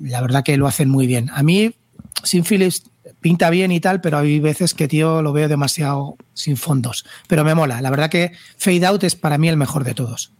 la 0.00 0.20
verdad 0.20 0.42
que 0.44 0.56
lo 0.56 0.66
hacen 0.66 0.88
muy 0.88 1.06
bien. 1.06 1.30
A 1.34 1.42
mí, 1.42 1.74
sin 2.22 2.44
Phillips, 2.44 2.84
pinta 3.20 3.50
bien 3.50 3.72
y 3.72 3.80
tal, 3.80 4.00
pero 4.00 4.18
hay 4.18 4.40
veces 4.40 4.74
que, 4.74 4.88
tío, 4.88 5.22
lo 5.22 5.32
veo 5.32 5.48
demasiado 5.48 6.16
sin 6.34 6.56
fondos. 6.56 7.04
Pero 7.28 7.44
me 7.44 7.54
mola. 7.54 7.80
La 7.80 7.90
verdad 7.90 8.10
que 8.10 8.32
Fade 8.58 8.84
Out 8.86 9.04
es 9.04 9.16
para 9.16 9.38
mí 9.38 9.48
el 9.48 9.56
mejor 9.56 9.84
de 9.84 9.94
todos. 9.94 10.32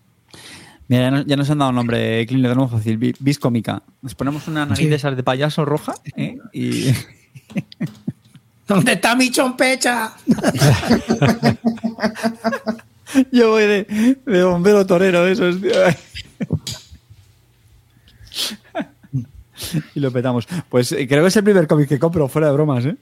Mira, 0.89 1.05
ya 1.05 1.11
nos, 1.11 1.27
ya 1.27 1.37
nos 1.37 1.49
han 1.51 1.59
dado 1.59 1.73
nombre, 1.73 2.27
Clean, 2.27 2.43
lo 2.43 2.49
tenemos 2.51 2.71
fácil, 2.71 2.99
vi- 2.99 3.15
vis 3.19 3.39
cómica. 3.39 3.83
Nos 4.03 4.15
ponemos 4.15 4.47
una 4.49 4.67
nariz 4.67 4.85
Sí. 4.85 4.89
de 4.91 4.97
esas 4.97 5.17
de 5.17 5.23
payaso 5.23 5.65
roja 5.65 5.95
¿eh? 6.17 6.37
y... 6.53 6.89
¿Dónde 8.69 8.93
está 8.93 9.15
mi 9.15 9.31
chompecha? 9.31 10.13
Yo 13.31 13.51
voy 13.51 13.63
de, 13.65 14.17
de 14.27 14.45
bombero 14.45 14.87
torero 14.87 15.25
de 15.25 15.33
esos, 15.33 15.61
tío. 15.61 15.71
y 19.95 20.01
lo 20.01 20.11
petamos. 20.11 20.47
Pues 20.69 20.93
eh, 20.93 21.07
creo 21.09 21.23
que 21.23 21.29
es 21.29 21.37
el 21.37 21.45
primer 21.45 21.67
cómic 21.67 21.89
que 21.89 21.99
compro, 21.99 22.29
fuera 22.29 22.49
de 22.49 22.53
bromas, 22.55 22.85
¿eh? 22.87 22.97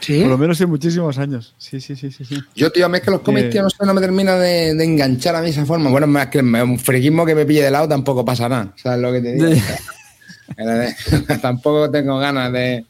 Sí. 0.00 0.20
Por 0.22 0.30
lo 0.30 0.38
menos 0.38 0.58
en 0.60 0.70
muchísimos 0.70 1.18
años. 1.18 1.54
Sí, 1.58 1.78
sí, 1.80 1.94
sí, 1.94 2.10
sí. 2.10 2.24
sí. 2.24 2.38
Yo, 2.56 2.72
tío, 2.72 2.86
a 2.86 2.88
mí 2.88 2.96
es 2.98 3.04
que 3.04 3.10
los 3.10 3.20
cómics, 3.20 3.48
Eh. 3.48 3.50
tío, 3.50 3.62
no, 3.62 3.68
sé, 3.68 3.84
no 3.84 3.92
me 3.92 4.00
termina 4.00 4.34
de, 4.36 4.74
de 4.74 4.84
enganchar 4.84 5.36
a 5.36 5.42
mí 5.42 5.50
esa 5.50 5.66
forma. 5.66 5.90
Bueno, 5.90 6.06
más 6.06 6.28
que 6.28 6.38
un 6.38 6.78
friquismo 6.78 7.26
que 7.26 7.34
me 7.34 7.44
pille 7.44 7.62
de 7.64 7.70
lado 7.70 7.86
tampoco 7.86 8.24
pasa 8.24 8.48
nada. 8.48 8.72
¿Sabes 8.76 9.00
lo 9.00 9.12
que 9.12 9.20
te 9.20 9.32
digo? 9.34 9.46
tampoco 11.42 11.90
tengo 11.90 12.18
ganas 12.18 12.52
de. 12.52 12.84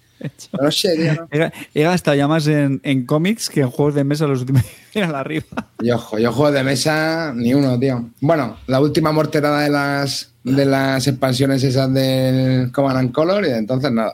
No 0.60 0.70
sé, 0.70 0.96
tío. 0.96 1.14
¿no? 1.14 1.28
He, 1.32 1.50
he 1.74 1.82
gastado 1.82 2.16
ya 2.16 2.28
más 2.28 2.46
en, 2.46 2.80
en 2.84 3.06
cómics 3.06 3.48
que 3.48 3.60
en 3.60 3.70
juegos 3.70 3.94
de 3.94 4.04
mesa 4.04 4.26
los 4.26 4.40
últimos 4.40 4.62
días 4.94 5.12
arriba. 5.12 5.46
Yo, 5.80 5.98
yo 6.18 6.32
juego 6.32 6.52
de 6.52 6.62
mesa 6.62 7.32
ni 7.34 7.54
uno, 7.54 7.78
tío. 7.78 8.08
Bueno, 8.20 8.58
la 8.66 8.80
última 8.80 9.12
morterada 9.12 9.62
de 9.62 9.70
las 9.70 10.29
de 10.44 10.64
las 10.64 11.06
expansiones 11.06 11.62
esas 11.62 11.92
del 11.92 12.72
Command 12.72 12.98
and 12.98 13.12
Color 13.12 13.44
y 13.46 13.50
entonces 13.50 13.92
nada. 13.92 14.12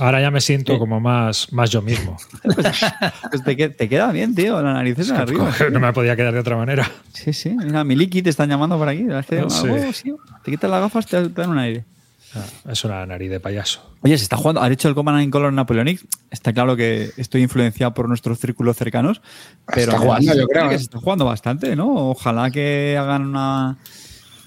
Ahora 0.00 0.20
ya 0.20 0.30
me 0.30 0.40
siento 0.40 0.78
como 0.78 1.00
más, 1.00 1.52
más 1.52 1.70
yo 1.70 1.82
mismo. 1.82 2.16
Pues 3.30 3.42
te, 3.44 3.56
que- 3.56 3.68
te 3.68 3.88
queda 3.88 4.12
bien, 4.12 4.32
tío, 4.34 4.62
la 4.62 4.72
nariz 4.74 4.96
de 4.96 5.14
arriba. 5.14 5.52
No 5.72 5.80
me 5.80 5.92
podía 5.92 6.14
quedar 6.14 6.32
de 6.32 6.40
otra 6.40 6.56
manera. 6.56 6.88
Sí, 7.12 7.32
sí. 7.32 7.50
Mira, 7.50 7.82
Miliki 7.82 8.22
te 8.22 8.30
están 8.30 8.48
llamando 8.48 8.78
por 8.78 8.88
aquí. 8.88 9.04
Es 9.10 9.26
Sí. 9.26 9.36
oh, 9.68 9.92
sí, 9.92 10.14
Te 10.44 10.50
quitas 10.52 10.70
las 10.70 10.80
gafas, 10.80 11.06
te, 11.06 11.28
te 11.28 11.40
dan 11.40 11.50
un 11.50 11.58
aire. 11.58 11.84
Ah, 12.36 12.44
Es 12.70 12.84
una 12.84 13.04
nariz 13.06 13.30
de 13.30 13.40
payaso. 13.40 13.90
Oye, 14.02 14.16
se 14.16 14.22
está 14.22 14.36
jugando, 14.36 14.62
ha 14.62 14.68
dicho 14.68 14.86
el 14.88 14.94
Command 14.94 15.20
in 15.22 15.30
Color 15.32 15.52
Napoleonic. 15.52 16.00
Está 16.30 16.52
claro 16.52 16.76
que 16.76 17.10
estoy 17.16 17.42
influenciado 17.42 17.92
por 17.92 18.08
nuestros 18.08 18.38
círculos 18.38 18.76
cercanos. 18.76 19.20
Pero 19.66 19.92
Está 19.92 19.98
jugando, 20.04 20.32
sí 20.32 20.38
yo 20.38 20.46
creo, 20.46 20.68
que 20.68 20.74
¿eh? 20.76 20.78
se 20.78 20.84
está 20.84 20.98
jugando 20.98 21.24
bastante, 21.24 21.74
¿no? 21.74 22.10
Ojalá 22.10 22.50
que 22.52 22.96
hagan 23.00 23.26
una, 23.26 23.78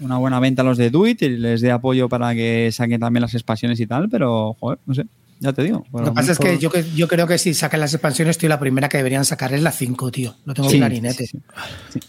una 0.01 0.17
buena 0.17 0.39
venta 0.39 0.61
a 0.61 0.65
los 0.65 0.77
de 0.77 0.89
Duit 0.89 1.21
y 1.21 1.29
les 1.29 1.61
dé 1.61 1.71
apoyo 1.71 2.09
para 2.09 2.33
que 2.33 2.69
saquen 2.71 2.99
también 2.99 3.21
las 3.21 3.33
expansiones 3.33 3.79
y 3.79 3.87
tal. 3.87 4.09
Pero, 4.09 4.55
joder, 4.59 4.79
no 4.85 4.93
sé. 4.93 5.05
Ya 5.39 5.53
te 5.53 5.63
digo. 5.63 5.83
Lo 5.91 6.03
que 6.05 6.11
pasa 6.11 6.33
es 6.33 6.37
que 6.37 6.59
yo, 6.59 6.69
que 6.69 6.85
yo 6.95 7.07
creo 7.07 7.25
que 7.25 7.39
si 7.39 7.55
sacan 7.55 7.79
las 7.79 7.91
expansiones, 7.95 8.37
tío, 8.37 8.47
la 8.47 8.59
primera 8.59 8.87
que 8.89 8.97
deberían 8.97 9.25
sacar 9.25 9.51
es 9.53 9.63
la 9.63 9.71
5, 9.71 10.11
tío. 10.11 10.35
No 10.45 10.53
tengo 10.53 10.69
Sí, 10.69 10.77
clarinete. 10.77 11.25
sí, 11.25 11.39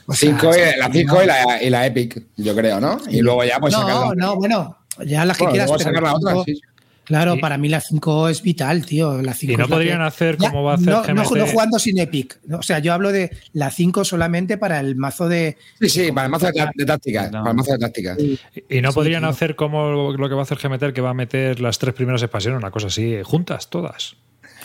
O 0.06 0.12
sea, 0.14 0.28
Cinco, 0.30 0.50
y- 0.54 0.78
la 0.78 0.90
5 0.92 1.22
y 1.22 1.26
la, 1.26 1.62
y 1.62 1.70
la 1.70 1.86
Epic, 1.86 2.24
yo 2.36 2.54
creo, 2.54 2.78
¿no? 2.78 2.98
Y 3.08 3.22
luego 3.22 3.42
ya 3.44 3.58
pues 3.58 3.72
no, 3.72 3.80
sacar 3.80 4.08
la- 4.08 4.14
no, 4.14 4.36
bueno, 4.36 4.76
ya 5.06 5.24
las 5.24 5.38
que 5.38 5.44
Bueno, 5.44 5.52
quieras, 5.54 5.70
pero 5.70 5.82
sacar 5.84 6.02
la 6.02 6.14
otra, 6.14 6.32
cinco- 6.32 6.44
sí. 6.44 6.60
Claro, 7.04 7.34
Sí. 7.34 7.40
para 7.40 7.58
mí 7.58 7.68
la 7.68 7.80
5 7.80 8.28
es 8.28 8.42
vital, 8.42 8.86
tío. 8.86 9.20
La 9.22 9.34
5 9.34 9.52
Y 9.54 9.56
no 9.56 9.68
podrían 9.68 9.98
que- 9.98 10.04
hacer 10.04 10.36
Ya, 10.38 10.50
como 10.50 10.62
va 10.62 10.72
a 10.72 10.74
hacer 10.76 10.86
no, 10.88 11.00
no, 11.00 11.02
GMT. 11.24 11.38
no 11.38 11.46
jugando 11.48 11.78
sin 11.78 11.98
Epic. 11.98 12.38
O 12.52 12.62
sea, 12.62 12.78
yo 12.78 12.92
hablo 12.92 13.10
de 13.12 13.30
la 13.52 13.70
5 13.70 14.04
solamente 14.04 14.56
para 14.56 14.78
el 14.80 14.94
mazo 14.96 15.28
de. 15.28 15.56
Sí, 15.80 15.88
sí, 15.88 16.12
para 16.12 16.26
el 16.26 16.30
mazo 16.30 16.46
de, 16.46 16.52
tá- 16.52 16.70
de 16.74 16.84
tácticas. 16.86 17.32
No. 17.32 17.38
Para 17.40 17.50
el 17.50 17.56
mazo 17.56 17.72
de 17.72 17.78
tácticas. 17.78 18.18
Y 18.68 18.80
no 18.80 18.90
Sí, 18.92 18.94
podrían 18.94 19.22
tío. 19.22 19.30
hacer 19.30 19.56
como 19.56 20.12
lo 20.12 20.28
que 20.28 20.34
va 20.34 20.40
a 20.40 20.44
hacer 20.44 20.58
GMT, 20.58 20.92
que 20.92 21.00
va 21.00 21.10
a 21.10 21.14
meter 21.14 21.60
las 21.60 21.78
tres 21.78 21.92
primeras 21.94 22.22
expansiones, 22.22 22.58
una 22.58 22.70
cosa 22.70 22.86
así, 22.86 23.18
juntas, 23.24 23.68
todas. 23.68 24.16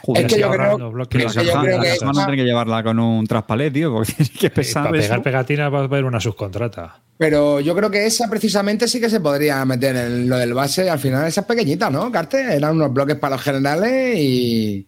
Joder, 0.03 0.25
Es 0.25 0.33
que 0.33 0.39
yo 0.39 0.49
creo- 0.51 0.91
bloques. 0.91 1.25
es 1.25 1.33
que 1.35 1.45
yo 1.45 1.59
creo 1.61 1.81
que 1.81 1.87
caja 1.89 2.05
van 2.05 2.17
a 2.19 2.25
tener 2.25 2.39
que 2.39 2.45
llevarla 2.45 2.83
con 2.83 2.99
un 2.99 3.25
traspalet, 3.27 3.73
tío, 3.73 3.93
porque 3.93 4.13
tiene 4.17 4.31
que 4.31 4.49
pesar. 4.49 4.85
para 4.85 4.97
eso. 4.97 5.07
pegar 5.07 5.23
pegatinas 5.23 5.73
va 5.73 5.79
a 5.79 5.83
haber 5.83 6.03
una 6.05 6.19
subcontrata. 6.19 7.01
Pero 7.17 7.59
yo 7.59 7.75
creo 7.75 7.89
que 7.89 8.05
esa 8.05 8.29
precisamente 8.29 8.87
sí 8.87 8.99
que 9.01 9.09
se 9.09 9.19
podría 9.19 9.63
meter 9.65 9.95
en 9.95 10.29
lo 10.29 10.37
del 10.37 10.53
base. 10.53 10.87
Al 10.89 10.99
final, 10.99 11.25
esas 11.27 11.45
pequeñitas, 11.45 11.91
¿no? 11.91 12.11
Carte 12.11 12.41
eran 12.55 12.75
unos 12.75 12.93
bloques 12.93 13.15
para 13.15 13.35
los 13.35 13.43
generales 13.43 14.15
y. 14.19 14.87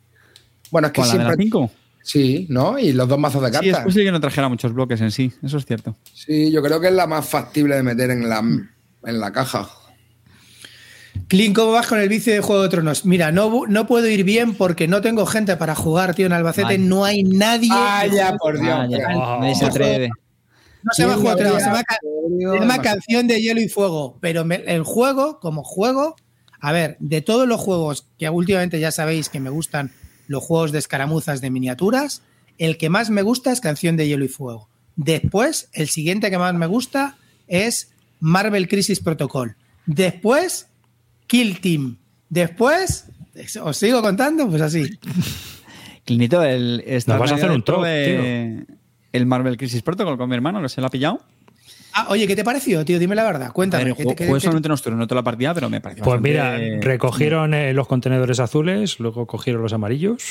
Bueno, 0.70 0.88
es 0.90 0.94
que 0.94 1.02
¿Cuál, 1.02 1.08
la 1.10 1.14
de 1.14 1.20
la 1.24 1.26
siempre. 1.30 1.44
5? 1.46 1.72
Sí, 2.04 2.46
¿no? 2.50 2.78
Y 2.80 2.94
los 2.94 3.08
dos 3.08 3.18
mazos 3.20 3.42
de 3.42 3.50
Sí, 3.50 3.56
es 3.68 3.72
cartas. 3.74 3.84
posible 3.86 4.06
que 4.06 4.12
no 4.12 4.20
trajera 4.22 4.48
muchos 4.48 4.74
bloques 4.74 5.02
en 5.02 5.10
sí, 5.12 5.32
eso 5.44 5.58
es 5.58 5.66
cierto. 5.66 5.96
Sí, 6.14 6.52
yo 6.52 6.62
creo 6.62 6.80
que 6.80 6.88
es 6.88 6.94
la 6.94 7.08
más 7.08 7.28
factible 7.28 7.76
de 7.76 7.84
meter 7.84 8.12
en 8.12 8.30
la, 8.30 8.40
en 8.40 9.20
la 9.20 9.32
caja. 9.32 9.68
Clint, 11.28 11.56
¿cómo 11.56 11.72
vas 11.74 11.88
con 11.88 12.00
el 12.00 12.10
vicio 12.10 12.34
de 12.34 12.42
Juego 12.42 12.64
de 12.64 12.70
Tronos? 12.70 13.06
Mira, 13.06 13.32
no, 13.32 13.66
no 13.68 13.86
puedo 13.88 14.08
ir 14.08 14.24
bien 14.24 14.56
porque 14.56 14.88
no 14.88 15.02
tengo 15.02 15.26
gente 15.26 15.56
para 15.58 15.76
jugar, 15.76 16.16
tío. 16.16 16.26
En 16.26 16.34
Albacete 16.34 16.78
no 16.78 17.04
hay 17.06 17.24
nadie. 17.24 17.70
Vaya, 17.70 18.36
por 18.38 18.60
Dios. 18.60 18.90
Ya, 18.90 18.98
Oh. 19.16 19.40
nadie 19.40 19.56
se 19.56 19.66
atreve. 19.66 20.10
No 20.82 20.92
se 20.94 21.02
llama 21.04 21.16
Juego 21.16 21.30
de 21.36 21.44
Tronos, 21.44 21.62
se 21.62 21.70
llama, 21.70 22.76
se 22.76 22.82
Canción 22.82 23.28
de 23.28 23.42
Hielo 23.42 23.62
y 23.62 23.68
Fuego. 23.70 24.18
Pero 24.22 24.46
me- 24.46 24.64
el 24.66 24.84
juego, 24.84 25.40
como 25.40 25.64
juego, 25.64 26.16
a 26.62 26.72
ver, 26.72 26.96
de 27.00 27.22
todos 27.22 27.48
los 27.48 27.60
juegos 27.60 28.08
que 28.18 28.30
últimamente 28.30 28.80
ya 28.80 28.92
sabéis 28.92 29.30
que 29.30 29.40
me 29.40 29.50
gustan 29.50 29.92
los 30.28 30.44
juegos 30.44 30.72
de 30.72 30.80
escaramuzas 30.80 31.42
de 31.42 31.50
miniaturas, 31.52 32.22
el 32.58 32.78
que 32.78 32.90
más 32.90 33.10
me 33.10 33.22
gusta 33.24 33.52
es 33.52 33.62
Canción 33.62 33.98
de 33.98 34.08
Hielo 34.08 34.26
y 34.26 34.30
Fuego. 34.30 34.70
Después, 34.96 35.70
el 35.74 35.90
siguiente 35.90 36.30
que 36.30 36.38
más 36.38 36.54
me 36.54 36.66
gusta 36.66 37.18
es 37.48 37.92
Marvel 38.20 38.68
Crisis 38.68 39.00
Protocol. 39.00 39.58
Después, 39.86 40.68
Kill 41.30 41.62
Team. 41.62 41.96
Después, 42.28 43.06
os 43.64 43.78
sigo 43.78 44.02
contando, 44.02 44.50
pues 44.50 44.62
así. 44.62 44.90
Clinito, 46.06 46.44
el, 46.44 46.84
Nos 47.08 47.20
vas 47.20 47.32
a 47.32 47.36
hacer 47.36 47.52
un 47.52 47.64
El 49.12 49.26
Marvel 49.26 49.58
Crisis 49.58 49.82
Protocol 49.84 50.18
con 50.18 50.28
mi 50.28 50.36
hermano, 50.36 50.62
que 50.62 50.68
se 50.70 50.82
lo 50.82 50.88
ha 50.88 50.90
pillado. 50.90 51.22
Ah, 51.94 52.08
oye, 52.10 52.28
¿qué 52.28 52.36
te 52.36 52.44
pareció, 52.44 52.84
tío? 52.86 53.00
Dime 53.00 53.16
la 53.16 53.24
verdad. 53.24 53.52
Cuéntame. 53.52 53.84
ver, 53.86 53.96
¿qué 53.96 54.04
ju- 54.04 54.10
te- 54.10 54.16
qué- 54.16 54.28
jugué 54.28 54.38
qué- 54.40 54.44
solamente 54.44 54.70
turnos, 54.82 55.00
no 55.00 55.08
toda 55.08 55.22
la 55.22 55.24
partida, 55.24 55.54
pero 55.56 55.70
me 55.70 55.82
pareció 55.82 56.04
Pues 56.04 56.22
mira, 56.22 56.58
recogieron 56.82 57.54
eh, 57.54 57.74
los 57.74 57.88
contenedores 57.88 58.40
azules, 58.40 59.00
luego 59.00 59.26
cogieron 59.26 59.62
los 59.62 59.74
amarillos. 59.74 60.24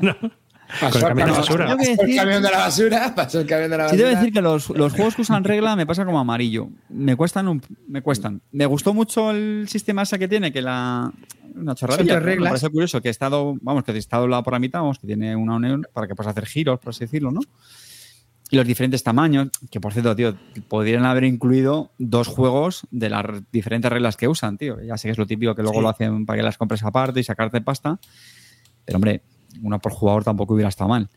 No. 0.00 0.16
Pasó 0.80 0.92
Con 1.00 1.02
el 1.02 1.08
camión 1.08 1.26
de 1.28 1.32
pasó- 1.34 1.40
basura. 1.42 1.66
Tengo 1.66 1.78
que 1.78 1.84
pasó 1.88 1.90
el 2.02 2.06
decir- 2.08 2.16
camión 2.20 2.42
de 2.42 2.50
la 2.50 2.58
basura. 2.58 3.14
Pasó 3.14 3.40
el 3.40 3.46
camión 3.46 3.70
de 3.70 3.76
la 3.78 3.84
Sí, 3.88 3.92
basura. 3.96 4.08
debo 4.08 4.20
decir 4.20 4.32
que 4.34 4.40
los, 4.42 4.70
los 4.70 4.92
juegos 4.92 5.14
que 5.16 5.22
usan 5.22 5.44
regla 5.44 5.76
me 5.76 5.86
pasa 5.86 6.04
como 6.04 6.18
amarillo. 6.20 6.68
Me 6.88 7.16
cuestan 7.16 7.48
un, 7.48 7.62
me 7.88 8.02
cuestan. 8.02 8.42
Me 8.52 8.66
gustó 8.66 8.94
mucho 8.94 9.30
el 9.30 9.66
sistema 9.68 10.02
ese 10.02 10.18
que 10.18 10.28
tiene, 10.28 10.52
que 10.52 10.62
la 10.62 11.12
una 11.54 11.74
tres 11.74 11.98
¿no? 11.98 12.04
Me 12.04 12.20
reglas. 12.20 12.50
parece 12.50 12.68
curioso 12.68 13.00
que 13.00 13.08
está 13.08 13.30
dado, 13.30 13.54
vamos, 13.62 13.82
que 13.84 13.96
está 13.96 14.18
doblado 14.18 14.42
por 14.42 14.52
la 14.52 14.58
mitad, 14.58 14.80
vamos, 14.80 14.98
que 14.98 15.06
tiene 15.06 15.34
una 15.34 15.56
unión 15.56 15.86
para 15.92 16.06
que 16.06 16.14
puedas 16.14 16.30
hacer 16.32 16.44
giros, 16.46 16.78
por 16.80 16.90
así 16.90 17.00
decirlo, 17.00 17.30
¿no? 17.32 17.40
Y 18.50 18.56
los 18.56 18.66
diferentes 18.66 19.02
tamaños, 19.02 19.48
que 19.72 19.80
por 19.80 19.92
cierto, 19.92 20.14
tío, 20.14 20.36
podrían 20.68 21.04
haber 21.04 21.24
incluido 21.24 21.90
dos 21.98 22.28
juegos 22.28 22.86
de 22.92 23.08
las 23.10 23.24
diferentes 23.50 23.90
reglas 23.90 24.16
que 24.16 24.28
usan, 24.28 24.56
tío. 24.56 24.80
Ya 24.82 24.96
sé 24.98 25.08
que 25.08 25.12
es 25.12 25.18
lo 25.18 25.26
típico 25.26 25.54
que 25.56 25.62
luego 25.62 25.78
Sí. 25.78 25.82
lo 25.82 25.88
hacen 25.88 26.26
para 26.26 26.36
que 26.36 26.42
las 26.44 26.56
compres 26.56 26.84
aparte 26.84 27.18
y 27.18 27.24
sacarte 27.24 27.60
pasta. 27.60 27.98
Pero 28.84 28.96
hombre, 28.98 29.22
una 29.62 29.78
por 29.78 29.92
jugador 29.92 30.24
tampoco 30.24 30.54
hubiera 30.54 30.68
estado 30.68 30.88
mal. 30.88 31.08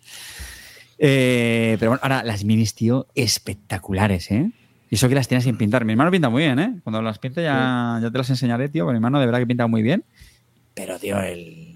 Eh, 0.98 1.78
pero 1.80 1.92
bueno, 1.92 2.02
ahora 2.04 2.24
las 2.24 2.44
minis, 2.44 2.74
tío, 2.76 3.08
espectaculares, 3.16 4.32
¿eh? 4.32 4.52
Y 4.90 4.96
eso 4.96 5.08
que 5.08 5.16
las 5.16 5.28
tienes 5.28 5.44
sin 5.46 5.56
pintar. 5.58 5.86
Mi 5.86 5.94
hermano 5.94 6.12
pinta 6.12 6.30
muy 6.30 6.44
bien, 6.44 6.60
¿eh? 6.60 6.76
Cuando 6.84 7.02
las 7.02 7.20
pinte 7.20 7.44
ya, 7.44 8.00
ya 8.02 8.10
te 8.12 8.18
las 8.18 8.30
enseñaré, 8.30 8.70
tío. 8.70 8.86
porque 8.86 8.96
Mi 8.96 8.98
hermano 8.98 9.20
de 9.20 9.26
verdad 9.28 9.40
que 9.40 9.48
pinta 9.48 9.68
muy 9.68 9.82
bien. 9.84 10.04
Pero, 10.74 10.98
tío, 11.00 11.20
el- 11.22 11.68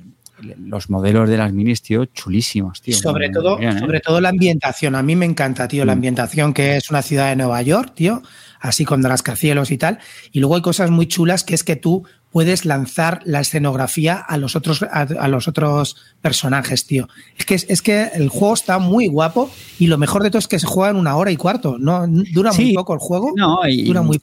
los 0.57 0.89
modelos 0.89 1.29
de 1.29 1.37
las 1.37 1.53
minis, 1.53 1.81
tío, 1.83 2.05
chulísimos, 2.05 2.81
tío. 2.81 2.97
sobre 2.97 3.27
Muy 3.27 3.33
todo, 3.33 3.57
bien, 3.57 3.77
¿eh? 3.77 3.79
sobre 3.79 3.99
todo 4.01 4.19
la 4.19 4.29
ambientación. 4.29 4.95
A 4.95 5.03
mí 5.03 5.15
me 5.15 5.25
encanta, 5.25 5.67
tío, 5.69 5.85
la 5.85 5.93
Mm. 5.93 5.97
ambientación 5.97 6.53
que 6.53 6.75
es 6.75 6.89
una 6.89 7.01
ciudad 7.01 7.29
de 7.29 7.35
Nueva 7.37 7.61
York, 7.61 7.93
tío, 7.95 8.21
así 8.59 8.83
con 8.83 9.01
rascacielos 9.03 9.71
y 9.71 9.77
tal. 9.77 9.99
Y 10.33 10.39
luego 10.39 10.55
hay 10.55 10.61
cosas 10.61 10.89
muy 10.89 11.05
chulas 11.07 11.43
que 11.43 11.53
es 11.53 11.63
que 11.63 11.75
tú 11.77 12.03
puedes 12.33 12.65
lanzar 12.65 13.21
la 13.23 13.39
escenografía 13.39 14.15
a 14.15 14.35
los 14.37 14.57
otros, 14.57 14.83
a, 14.83 15.01
a 15.03 15.27
los 15.29 15.47
otros 15.47 15.95
personajes, 16.19 16.85
tío. 16.85 17.07
Es 17.37 17.45
que, 17.45 17.55
es 17.55 17.81
que 17.81 18.09
el 18.15 18.27
juego 18.27 18.55
está 18.55 18.79
muy 18.79 19.07
guapo 19.07 19.49
y 19.79 19.87
lo 19.87 19.97
mejor 19.97 20.23
de 20.23 20.31
todo 20.31 20.39
es 20.39 20.47
que 20.49 20.59
se 20.59 20.67
juega 20.67 20.89
en 20.89 20.97
una 20.97 21.15
hora 21.15 21.31
y 21.31 21.37
cuarto. 21.37 21.77
No 21.79 22.05
dura 22.07 22.51
muy 22.51 22.73
poco 22.73 22.93
el 22.95 22.99
juego. 22.99 23.31
No, 23.37 23.59
y- 23.67 23.83
dura 23.85 24.01
muy 24.01 24.19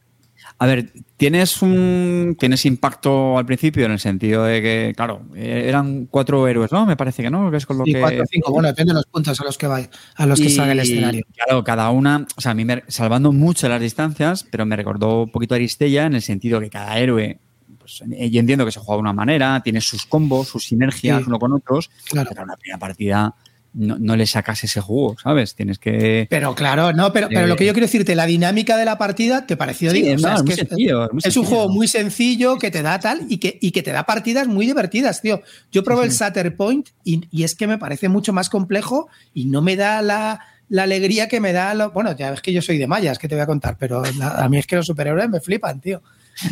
A 0.59 0.66
ver, 0.66 0.90
tienes 1.16 1.62
un 1.62 2.37
tienes 2.38 2.66
impacto 2.66 3.38
al 3.38 3.46
principio 3.46 3.87
en 3.87 3.92
el 3.92 3.99
sentido 4.01 4.44
de 4.44 4.61
que, 4.61 4.92
claro, 4.96 5.23
eh, 5.35 5.64
eran 5.68 6.07
cuatro 6.11 6.46
héroes, 6.49 6.73
¿no? 6.73 6.85
Me 6.87 6.96
parece 6.96 7.23
que 7.23 7.31
no, 7.31 7.51
que 7.51 7.59
es 7.59 7.64
con 7.66 7.79
lo 7.79 7.85
sí, 7.85 7.92
que 7.94 8.01
cuatro 8.01 8.23
o 8.25 8.27
cinco. 8.29 8.53
Bueno, 8.53 8.68
depende 8.68 8.90
de 8.90 8.96
los 8.96 9.07
puntos 9.07 9.40
a 9.40 9.44
los 9.44 9.57
que 9.57 9.66
va, 9.68 9.81
a 10.16 10.27
los 10.27 10.38
que 10.40 10.51
salga 10.51 10.73
el 10.73 10.81
escenario. 10.81 11.25
Claro, 11.35 11.62
cada 11.64 11.88
una, 11.90 12.27
o 12.37 12.40
sea, 12.40 12.51
a 12.53 12.55
mí 12.55 12.64
me- 12.64 12.83
salvando 12.88 13.33
mucho 13.33 13.68
las 13.68 13.81
distancias, 13.81 14.44
pero 14.51 14.66
me 14.66 14.75
recordó 14.77 15.23
un 15.23 15.31
poquito 15.31 15.55
a 15.55 15.57
Aristella 15.57 16.07
en 16.07 16.14
el 16.14 16.23
sentido 16.23 16.59
que 16.61 16.68
cada 16.70 16.99
héroe, 16.99 17.38
pues, 17.78 18.02
eh, 18.12 18.30
yo 18.30 18.40
entiendo 18.40 18.64
que 18.64 18.72
se 18.72 18.80
juega 18.80 18.96
de 18.96 19.00
una 19.02 19.12
manera, 19.12 19.61
tiene 19.62 19.80
sus 19.80 20.06
combos, 20.06 20.48
sus 20.48 20.64
sinergias 20.66 21.18
Sí. 21.18 21.24
uno 21.26 21.38
con 21.38 21.52
otros, 21.52 21.90
Claro. 22.09 22.28
pero 22.30 22.42
en 22.42 22.44
una 22.48 22.56
primera 22.56 22.78
partida 22.78 23.35
no, 23.72 23.96
no 24.00 24.16
le 24.16 24.26
sacas 24.26 24.64
ese 24.64 24.80
jugo, 24.80 25.16
¿sabes? 25.22 25.54
Tienes 25.54 25.78
que... 25.78 26.26
Pero 26.28 26.56
claro, 26.56 26.92
no, 26.92 27.12
pero, 27.12 27.28
pero 27.28 27.42
Eh, 27.42 27.46
lo 27.46 27.54
que 27.54 27.64
yo 27.64 27.72
quiero 27.72 27.87
decirte, 27.87 28.16
la 28.16 28.26
dinámica 28.26 28.76
de 28.76 28.85
la 28.85 28.98
partida 28.98 29.46
te 29.46 29.56
pareció 29.56 29.92
Sí, 29.92 30.02
o 30.12 30.18
sea, 30.18 30.35
es 30.35 30.40
es 30.40 30.42
muy 30.42 30.46
que 30.54 30.61
es- 30.62 30.68
sencillo, 30.68 31.04
es 31.04 31.12
muy 31.12 31.20
es 31.24 31.37
un 31.37 31.44
juego 31.44 31.68
muy 31.68 31.87
sencillo 31.87 32.56
que 32.59 32.72
te 32.72 32.83
da 32.83 32.98
tal 32.98 33.26
y 33.28 33.38
que, 33.38 33.59
y 33.61 33.70
que 33.70 33.85
te 33.85 33.92
da 33.92 34.02
partidas 34.04 34.48
muy 34.48 34.66
divertidas, 34.66 35.22
tío. 35.22 35.40
Yo 35.70 35.85
probé 35.85 36.06
el 36.06 36.12
Satter 36.12 36.56
Point 36.56 36.88
y, 37.04 37.28
y 37.30 37.44
es 37.44 37.54
que 37.54 37.68
me 37.68 37.78
parece 37.78 38.09
mucho 38.09 38.33
más 38.33 38.50
complejo 38.50 39.09
y 39.35 39.44
no 39.44 39.62
me 39.62 39.76
da 39.76 40.02
la, 40.02 40.40
la 40.68 40.83
alegría 40.83 41.28
que 41.28 41.38
me 41.38 41.52
da. 41.52 41.72
lo- 41.74 41.92
bueno, 41.92 42.16
ya 42.16 42.33
ves 42.33 42.40
que 42.42 42.52
yo 42.52 42.62
soy 42.62 42.76
de 42.76 42.88
mayas, 42.88 43.20
que 43.20 43.28
te 43.28 43.37
voy 43.37 43.42
a 43.42 43.46
contar, 43.46 43.76
pero 43.78 44.02
la- 44.18 44.30
a 44.42 44.48
mí 44.48 44.59
es 44.59 44.66
que 44.66 44.74
los 44.74 44.87
superhéroes 44.87 45.28
me 45.30 45.40
flipan, 45.40 45.80
tío. 45.80 46.02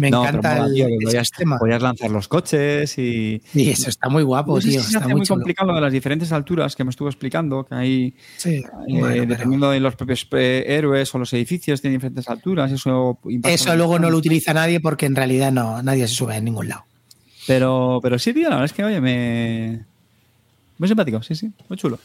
Me 0.01 0.11
No, 0.11 0.23
encanta 0.23 0.67
el, 0.67 0.75
tío, 0.75 0.87
el 0.87 0.99
podías, 1.03 1.29
sistema. 1.29 1.59
podías 1.59 1.81
lanzar 1.83 2.11
los 2.11 2.29
coches 2.29 2.99
y... 2.99 3.41
Y 3.55 3.71
eso 3.71 3.89
está 3.89 4.09
muy 4.09 4.23
guapo, 4.23 4.59
tío. 4.61 4.81
Está 4.81 5.01
muy 5.09 5.15
muy 5.21 5.27
complicado 5.27 5.69
lo 5.71 5.77
de 5.77 5.81
las 5.81 5.93
diferentes 5.93 6.31
alturas 6.33 6.77
que 6.77 6.85
me 6.85 6.91
estuvo 6.91 7.09
explicando, 7.09 7.65
que 7.65 7.75
hay... 7.75 8.15
Sí, 8.37 8.57
Eh, 8.57 8.65
bueno, 8.89 9.07
pero- 9.09 9.27
dependiendo 9.27 9.71
de 9.71 9.81
los 9.81 9.97
propios 9.97 10.27
eh, 10.33 10.65
héroes 10.69 11.15
o 11.15 11.19
los 11.19 11.33
edificios, 11.33 11.81
tienen 11.81 11.99
diferentes 11.99 12.29
alturas. 12.29 12.71
Eso, 12.71 13.19
luego 13.77 13.99
no 13.99 14.11
lo 14.11 14.19
utiliza 14.19 14.53
nadie 14.53 14.81
porque 14.81 15.07
en 15.07 15.17
realidad 15.17 15.53
no, 15.53 15.83
nadie 15.83 16.07
se 16.07 16.15
sube 16.15 16.37
en 16.37 16.45
ningún 16.45 16.69
lado. 16.69 16.85
Pero, 17.47 18.01
pero 18.03 18.19
sí, 18.19 18.35
tío, 18.35 18.45
la 18.51 18.57
verdad 18.57 18.65
es 18.67 18.73
que, 18.75 18.85
oye, 18.85 19.01
me. 19.01 19.85
Muy 20.77 20.87
simpático, 20.87 21.23
sí, 21.23 21.35
sí, 21.35 21.51
muy 21.69 21.79
chulo. 21.79 21.99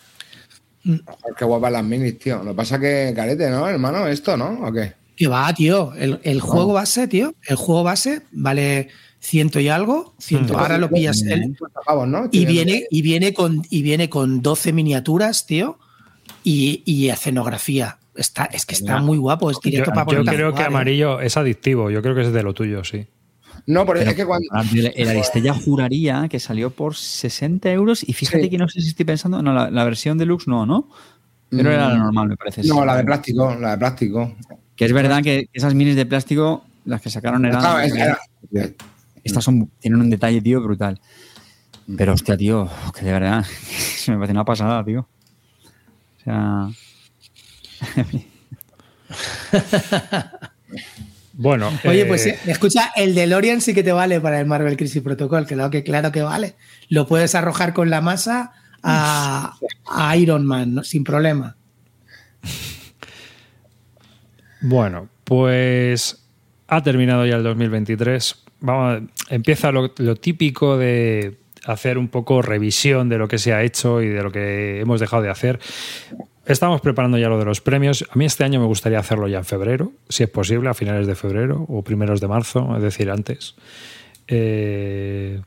Joder, 0.85 1.01
Qué 1.37 1.45
guapas 1.45 1.71
las 1.71 1.83
minis, 1.83 2.17
tío. 2.17 2.37
Lo 2.43 2.51
que 2.51 2.55
pasa 2.55 2.79
que, 2.79 3.11
carete, 3.15 3.49
¿no, 3.49 3.67
hermano? 3.67 4.07
¿Esto, 4.07 4.35
no? 4.37 4.59
¿O 4.65 4.71
qué? 4.71 4.93
Que 5.15 5.27
va, 5.27 5.53
tío. 5.53 5.93
El, 5.95 6.19
el 6.23 6.41
juego 6.41 6.73
base, 6.73 7.07
tío. 7.07 7.33
El 7.47 7.55
juego 7.55 7.83
base 7.83 8.21
vale 8.31 8.89
ciento 9.19 9.59
y 9.59 9.69
algo. 9.69 10.15
Ciento, 10.19 10.53
Mm. 10.53 10.57
ahora 10.57 10.77
lo 10.77 10.89
pillas. 10.89 11.21
el- 11.23 11.55
Pavos, 11.85 12.07
¿no? 12.07 12.27
y 12.31 12.45
viene, 12.45 12.85
y 12.89 13.01
viene 13.01 13.33
con, 13.33 13.61
y 13.69 13.81
viene 13.83 14.09
con 14.09 14.41
12 14.41 14.73
miniaturas, 14.73 15.45
tío. 15.45 15.77
Y, 16.43 16.81
y 16.85 17.09
escenografía. 17.09 17.97
Está, 18.15 18.45
es 18.45 18.65
que 18.65 18.75
está 18.75 18.99
muy 18.99 19.17
guapo. 19.17 19.49
Es 19.49 19.57
Yo, 19.57 19.61
directo 19.63 19.91
para 19.91 20.01
yo 20.01 20.05
ponerte 20.07 20.29
a 20.31 20.33
creo 20.33 20.47
que 20.49 20.51
jugar, 20.57 20.65
¿eh? 20.65 20.67
amarillo 20.75 21.19
es 21.19 21.37
adictivo. 21.37 21.89
Yo 21.89 22.01
creo 22.01 22.15
que 22.15 22.21
es 22.21 22.33
de 22.33 22.43
lo 22.43 22.53
tuyo, 22.53 22.83
sí. 22.83 23.05
No, 23.65 23.85
pero 23.85 24.01
es 24.01 24.13
que 24.13 24.25
cuando. 24.25 24.47
El, 24.73 24.91
el 24.95 25.07
Aristella 25.09 25.53
juraría 25.53 26.27
que 26.29 26.39
salió 26.39 26.69
por 26.71 26.95
60 26.95 27.71
euros 27.71 28.03
y 28.07 28.13
fíjate 28.13 28.43
Sí. 28.43 28.49
que 28.49 28.57
no 28.57 28.67
sé 28.67 28.81
si 28.81 28.89
estoy 28.89 29.05
pensando. 29.05 29.41
No, 29.41 29.53
la, 29.53 29.69
la 29.71 29.83
versión 29.85 30.17
deluxe 30.17 30.47
no, 30.47 30.65
¿no? 30.65 30.89
Pero 31.49 31.71
era 31.71 31.87
la 31.89 31.95
Mm, 31.95 31.99
normal, 31.99 32.27
me 32.29 32.35
parece. 32.37 32.61
No, 32.63 32.79
sí. 32.81 32.85
la 32.85 32.97
de 32.97 33.03
plástico, 33.03 33.55
la 33.55 33.71
de 33.71 33.77
plástico. 33.77 34.35
Que 34.75 34.85
es 34.85 34.93
verdad 34.93 35.21
que 35.23 35.49
esas 35.53 35.73
minis 35.75 35.95
de 35.95 36.05
plástico, 36.05 36.65
las 36.85 37.01
que 37.01 37.09
sacaron 37.09 37.45
eran. 37.45 37.59
Claro, 37.61 37.79
es- 37.79 37.93
era- 37.95 38.19
Estas 39.23 39.43
son, 39.43 39.69
tienen 39.79 40.01
un 40.01 40.09
detalle, 40.09 40.41
tío, 40.41 40.61
brutal. 40.61 40.99
Pero, 41.97 42.13
hostia, 42.13 42.35
tío, 42.37 42.69
que 42.97 43.05
de 43.05 43.11
verdad, 43.11 43.45
se 43.97 44.11
me 44.11 44.17
parece 44.17 44.31
una 44.33 44.45
pasada, 44.45 44.83
tío. 44.83 45.07
O 46.19 46.23
sea... 46.23 46.69
Bueno, 51.35 51.71
Oye, 51.85 52.01
eh, 52.01 52.05
pues 52.05 52.25
eh, 52.27 52.37
escucha, 52.45 52.91
el 52.95 53.15
DeLorean 53.15 53.59
sí 53.59 53.73
que 53.73 53.81
te 53.83 53.91
vale 53.91 54.21
para 54.21 54.39
el 54.39 54.45
Marvel 54.45 54.77
Crisis 54.77 55.01
Protocol, 55.01 55.47
que, 55.47 55.55
lo 55.55 55.69
que 55.71 55.83
claro 55.83 56.11
que 56.11 56.21
vale. 56.21 56.55
Lo 56.89 57.07
puedes 57.07 57.33
arrojar 57.33 57.73
con 57.73 57.89
la 57.89 58.01
masa 58.01 58.51
a, 58.83 59.55
a 59.89 60.17
Iron 60.17 60.45
Man, 60.45 60.75
¿no? 60.75 60.83
sin 60.83 61.03
problema. 61.03 61.55
Bueno, 64.63 65.09
pues 65.25 66.25
ha 66.69 66.81
terminado 66.81 67.25
ya 67.25 67.35
el 67.35 67.43
2023. 67.43 68.43
Vamos, 68.61 69.03
empieza 69.29 69.71
lo, 69.73 69.91
lo 69.97 70.15
típico 70.15 70.77
de 70.77 71.37
hacer 71.65 71.97
un 71.97 72.07
poco 72.07 72.41
revisión 72.41 73.09
de 73.09 73.17
lo 73.17 73.27
que 73.27 73.37
se 73.37 73.53
ha 73.53 73.61
hecho 73.61 74.01
y 74.01 74.07
de 74.07 74.23
lo 74.23 74.31
que 74.31 74.79
hemos 74.79 75.01
dejado 75.01 75.21
de 75.21 75.29
hacer. 75.29 75.59
Estamos 76.45 76.79
preparando 76.79 77.17
ya 77.17 77.27
lo 77.27 77.37
de 77.37 77.45
los 77.45 77.59
premios. 77.59 78.05
A 78.09 78.15
mí 78.15 78.25
este 78.25 78.45
año 78.45 78.61
me 78.61 78.65
gustaría 78.65 78.99
hacerlo 78.99 79.27
ya 79.27 79.39
en 79.39 79.45
febrero, 79.45 79.91
si 80.07 80.23
es 80.23 80.29
posible, 80.29 80.69
a 80.69 80.73
finales 80.73 81.07
de 81.07 81.15
febrero 81.15 81.65
o 81.67 81.83
primeros 81.83 82.21
de 82.21 82.27
marzo, 82.29 82.73
es 82.75 82.81
decir, 82.81 83.11
antes. 83.11 83.55
Eh, 84.27 85.41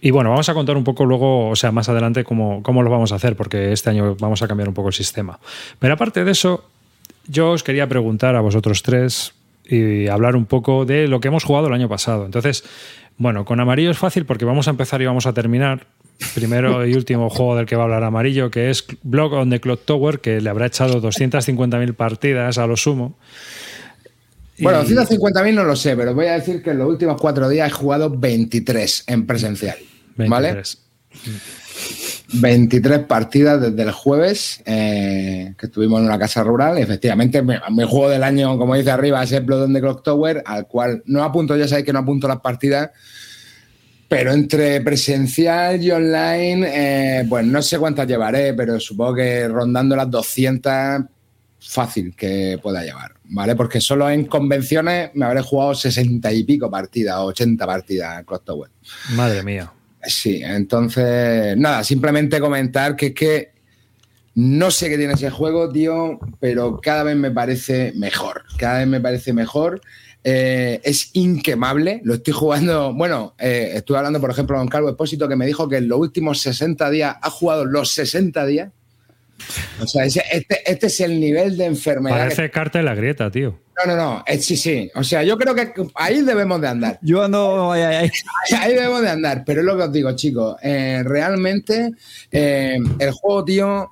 y 0.00 0.10
bueno, 0.10 0.30
vamos 0.30 0.48
a 0.48 0.54
contar 0.54 0.76
un 0.76 0.84
poco 0.84 1.04
luego, 1.04 1.48
o 1.48 1.56
sea, 1.56 1.72
más 1.72 1.88
adelante, 1.88 2.24
cómo, 2.24 2.62
cómo 2.62 2.82
lo 2.82 2.90
vamos 2.90 3.12
a 3.12 3.16
hacer, 3.16 3.36
porque 3.36 3.72
este 3.72 3.90
año 3.90 4.16
vamos 4.18 4.42
a 4.42 4.48
cambiar 4.48 4.68
un 4.68 4.74
poco 4.74 4.88
el 4.88 4.94
sistema. 4.94 5.38
Pero 5.78 5.94
aparte 5.94 6.24
de 6.24 6.30
eso, 6.32 6.71
yo 7.26 7.50
os 7.50 7.62
quería 7.62 7.88
preguntar 7.88 8.36
a 8.36 8.40
vosotros 8.40 8.82
tres 8.82 9.34
y 9.64 10.08
hablar 10.08 10.36
un 10.36 10.46
poco 10.46 10.84
de 10.84 11.08
lo 11.08 11.20
que 11.20 11.28
hemos 11.28 11.44
jugado 11.44 11.68
el 11.68 11.74
año 11.74 11.88
pasado. 11.88 12.26
Entonces, 12.26 12.64
bueno, 13.16 13.44
con 13.44 13.60
amarillo 13.60 13.90
es 13.90 13.98
fácil 13.98 14.26
porque 14.26 14.44
vamos 14.44 14.66
a 14.68 14.70
empezar 14.70 15.00
y 15.02 15.06
vamos 15.06 15.26
a 15.26 15.32
terminar. 15.32 15.86
Primero 16.34 16.86
y 16.86 16.94
último 16.94 17.30
juego 17.30 17.56
del 17.56 17.66
que 17.66 17.76
va 17.76 17.82
a 17.82 17.84
hablar 17.84 18.04
amarillo, 18.04 18.50
que 18.50 18.70
es 18.70 18.84
Block 19.02 19.32
on 19.32 19.50
the 19.50 19.60
Clock 19.60 19.84
Tower, 19.84 20.20
que 20.20 20.40
le 20.40 20.50
habrá 20.50 20.66
echado 20.66 21.00
250.000 21.00 21.94
partidas 21.94 22.58
a 22.58 22.66
lo 22.66 22.76
sumo. 22.76 23.16
Bueno, 24.58 24.84
150.000 24.84 25.54
no 25.54 25.64
lo 25.64 25.74
sé, 25.74 25.96
pero 25.96 26.14
voy 26.14 26.26
a 26.26 26.34
decir 26.34 26.62
que 26.62 26.70
en 26.70 26.78
los 26.78 26.88
últimos 26.88 27.20
cuatro 27.20 27.48
días 27.48 27.68
he 27.68 27.72
jugado 27.72 28.10
23 28.10 29.04
en 29.08 29.26
presencial. 29.26 29.76
¿Vale? 30.16 30.52
23. 30.52 30.78
23 32.34 33.00
partidas 33.00 33.60
desde 33.60 33.82
el 33.82 33.92
jueves 33.92 34.62
eh, 34.64 35.54
que 35.58 35.66
estuvimos 35.66 36.00
en 36.00 36.06
una 36.06 36.18
casa 36.18 36.42
rural. 36.42 36.78
Y 36.78 36.82
efectivamente, 36.82 37.42
mi, 37.42 37.84
juego 37.84 38.08
del 38.08 38.22
año, 38.22 38.56
como 38.58 38.74
dice 38.74 38.90
arriba, 38.90 39.22
es 39.22 39.32
el 39.32 39.44
Blood 39.44 39.64
on 39.64 39.74
Clock 39.74 40.02
Tower, 40.02 40.42
al 40.46 40.66
cual 40.66 41.02
no 41.06 41.22
apunto, 41.22 41.56
ya 41.56 41.68
sabéis 41.68 41.86
que 41.86 41.92
no 41.92 42.00
apunto 42.00 42.28
las 42.28 42.40
partidas, 42.40 42.90
pero 44.08 44.32
entre 44.32 44.80
presencial 44.80 45.82
y 45.82 45.90
online, 45.90 47.20
eh, 47.20 47.26
pues 47.28 47.44
no 47.44 47.60
sé 47.62 47.78
cuántas 47.78 48.06
llevaré, 48.06 48.54
pero 48.54 48.78
supongo 48.80 49.14
que 49.14 49.48
rondando 49.48 49.96
las 49.96 50.10
200 50.10 51.04
fácil 51.60 52.14
que 52.16 52.58
pueda 52.62 52.82
llevar, 52.82 53.12
¿vale? 53.24 53.54
Porque 53.54 53.80
solo 53.80 54.10
en 54.10 54.24
convenciones 54.24 55.10
me 55.14 55.24
habré 55.24 55.42
jugado 55.42 55.74
60 55.74 56.32
y 56.32 56.44
pico 56.44 56.70
partidas, 56.70 57.18
80 57.18 57.66
partidas 57.66 58.18
en 58.18 58.24
Clock 58.24 58.44
Tower. 58.44 58.70
Madre 59.14 59.42
mía. 59.42 59.72
Sí, 60.04 60.42
entonces, 60.42 61.56
nada, 61.56 61.84
simplemente 61.84 62.40
comentar 62.40 62.96
que 62.96 63.06
es 63.06 63.14
que 63.14 63.52
no 64.34 64.70
sé 64.70 64.88
qué 64.88 64.96
tiene 64.96 65.12
ese 65.12 65.30
juego, 65.30 65.70
tío, 65.70 66.18
pero 66.40 66.80
cada 66.80 67.02
vez 67.02 67.16
me 67.16 67.30
parece 67.30 67.92
mejor. 67.96 68.44
Cada 68.56 68.78
vez 68.78 68.88
me 68.88 69.00
parece 69.00 69.32
mejor. 69.32 69.80
Eh, 70.24 70.80
es 70.84 71.10
inquemable. 71.12 72.00
Lo 72.04 72.14
estoy 72.14 72.32
jugando. 72.32 72.94
Bueno, 72.94 73.34
eh, 73.38 73.72
estuve 73.74 73.98
hablando, 73.98 74.20
por 74.20 74.30
ejemplo, 74.30 74.56
con 74.56 74.68
Carlos 74.68 74.92
Espósito, 74.92 75.28
que 75.28 75.36
me 75.36 75.46
dijo 75.46 75.68
que 75.68 75.76
en 75.76 75.88
los 75.88 75.98
últimos 75.98 76.40
60 76.40 76.90
días 76.90 77.16
ha 77.20 77.30
jugado 77.30 77.64
los 77.66 77.90
60 77.90 78.46
días. 78.46 78.72
O 79.80 79.86
sea, 79.86 80.04
ese- 80.04 80.24
este, 80.32 80.70
este 80.70 80.86
es 80.86 81.00
el 81.00 81.18
nivel 81.20 81.56
de 81.56 81.66
enfermedad. 81.66 82.16
que- 82.16 82.22
Parece 82.22 82.50
carta 82.50 82.78
de 82.78 82.84
la 82.84 82.94
grieta, 82.94 83.30
tío. 83.30 83.58
No, 83.84 83.94
no, 83.94 83.96
no. 83.96 84.24
eh, 84.26 84.38
sí, 84.38 84.56
sí. 84.56 84.90
O 84.94 85.02
sea, 85.02 85.22
yo 85.22 85.36
creo 85.38 85.54
que 85.54 85.72
ahí 85.94 86.20
debemos 86.22 86.60
de 86.60 86.68
andar. 86.68 86.98
Yo 87.02 87.22
ando... 87.24 87.72
ay. 87.72 88.10
Ahí 88.58 88.74
debemos 88.74 89.00
de 89.02 89.08
andar, 89.10 89.42
pero 89.46 89.60
es 89.60 89.66
lo 89.66 89.76
que 89.76 89.82
os 89.84 89.92
digo, 89.92 90.12
chicos. 90.12 90.56
eh, 90.62 91.02
realmente, 91.04 91.92
eh, 92.30 92.76
el 92.98 93.10
juego, 93.12 93.44
tío, 93.44 93.90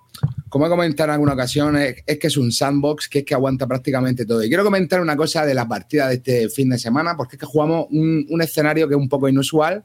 como 0.50 0.66
he 0.66 0.68
comentado 0.68 1.08
en 1.08 1.14
alguna 1.14 1.32
ocasión, 1.32 1.76
es, 1.78 1.96
es 2.06 2.18
que 2.18 2.26
es 2.26 2.36
un 2.36 2.52
sandbox 2.52 3.08
que 3.08 3.20
es 3.20 3.24
que 3.24 3.34
aguanta 3.34 3.66
prácticamente 3.66 4.26
todo. 4.26 4.42
Y 4.44 4.48
quiero 4.48 4.64
comentar 4.64 5.00
una 5.00 5.16
cosa 5.16 5.46
de 5.46 5.54
la 5.54 5.66
partida 5.66 6.08
de 6.08 6.16
este 6.16 6.48
fin 6.50 6.68
de 6.68 6.78
semana, 6.78 7.16
porque 7.16 7.36
es 7.36 7.40
que 7.40 7.46
jugamos 7.46 7.86
un, 7.90 8.26
un 8.28 8.42
escenario 8.42 8.86
que 8.86 8.94
es 8.94 9.00
un 9.00 9.08
poco 9.08 9.28
inusual. 9.28 9.82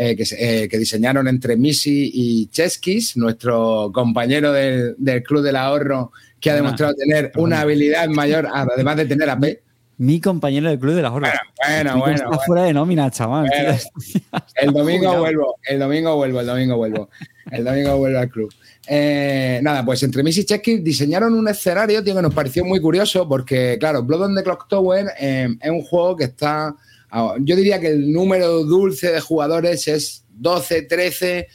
Eh, 0.00 0.14
que, 0.14 0.24
eh, 0.30 0.68
que 0.68 0.78
diseñaron 0.78 1.26
entre 1.26 1.56
Missy 1.56 2.12
y 2.14 2.46
Cheskis, 2.46 3.16
nuestro 3.16 3.90
compañero 3.92 4.52
del, 4.52 4.94
del 4.96 5.24
Club 5.24 5.42
del 5.42 5.56
Ahorro, 5.56 6.12
que 6.38 6.52
ha 6.52 6.54
demostrado 6.54 6.94
tener 6.94 7.32
una 7.34 7.62
habilidad 7.62 8.06
mayor, 8.06 8.46
además 8.52 8.96
de 8.96 9.06
tener 9.06 9.28
AP. 9.28 9.58
Mi 9.96 10.20
compañero 10.20 10.68
del 10.68 10.78
club 10.78 10.94
de 10.94 11.02
las 11.02 11.10
Hordas. 11.10 11.34
Bueno, 11.66 11.98
bueno, 11.98 12.14
está 12.14 12.28
bueno. 12.28 12.42
fuera 12.46 12.62
de 12.62 12.72
nómina, 12.72 13.10
chaval. 13.10 13.48
Bueno. 13.48 13.78
El 14.54 14.72
domingo 14.72 15.16
vuelvo, 15.18 15.56
el 15.64 15.80
domingo 15.80 16.14
vuelvo, 16.14 16.40
el 16.40 16.46
domingo 16.46 16.76
vuelvo. 16.76 17.10
El 17.50 17.64
domingo 17.64 17.96
vuelvo 17.96 18.18
al 18.20 18.28
club. 18.28 18.54
Eh, 18.86 19.58
nada, 19.64 19.84
pues 19.84 20.00
entre 20.04 20.22
Miss 20.22 20.38
y 20.38 20.44
Chesky 20.44 20.78
diseñaron 20.78 21.34
un 21.34 21.48
escenario, 21.48 22.04
tío, 22.04 22.14
que 22.14 22.22
nos 22.22 22.32
pareció 22.32 22.64
muy 22.64 22.80
curioso 22.80 23.28
porque, 23.28 23.78
claro, 23.80 24.04
Blood 24.04 24.22
on 24.22 24.36
the 24.36 24.44
Clock 24.44 24.68
Tower 24.68 25.06
eh, 25.18 25.48
es 25.60 25.70
un 25.70 25.82
juego 25.82 26.16
que 26.16 26.24
está. 26.24 26.76
Ah, 27.10 27.34
Yo 27.40 27.56
diría 27.56 27.80
que 27.80 27.88
el 27.88 28.12
número 28.12 28.64
dulce 28.64 29.12
de 29.12 29.20
jugadores 29.20 29.88
es 29.88 30.24
12, 30.30 30.82
13, 30.82 31.48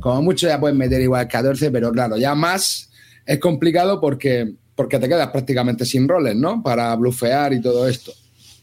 como 0.00 0.22
mucho 0.22 0.46
ya 0.46 0.60
puedes 0.60 0.76
meter 0.76 1.00
igual 1.00 1.28
14, 1.28 1.70
pero 1.70 1.92
claro, 1.92 2.16
ya 2.16 2.34
más 2.34 2.90
es 3.26 3.38
complicado 3.38 4.00
porque, 4.00 4.54
porque 4.74 4.98
te 4.98 5.08
quedas 5.08 5.28
prácticamente 5.28 5.84
sin 5.84 6.08
roles, 6.08 6.36
¿no? 6.36 6.62
Para 6.62 6.94
blufear 6.96 7.52
y 7.52 7.60
todo 7.60 7.88
esto. 7.88 8.12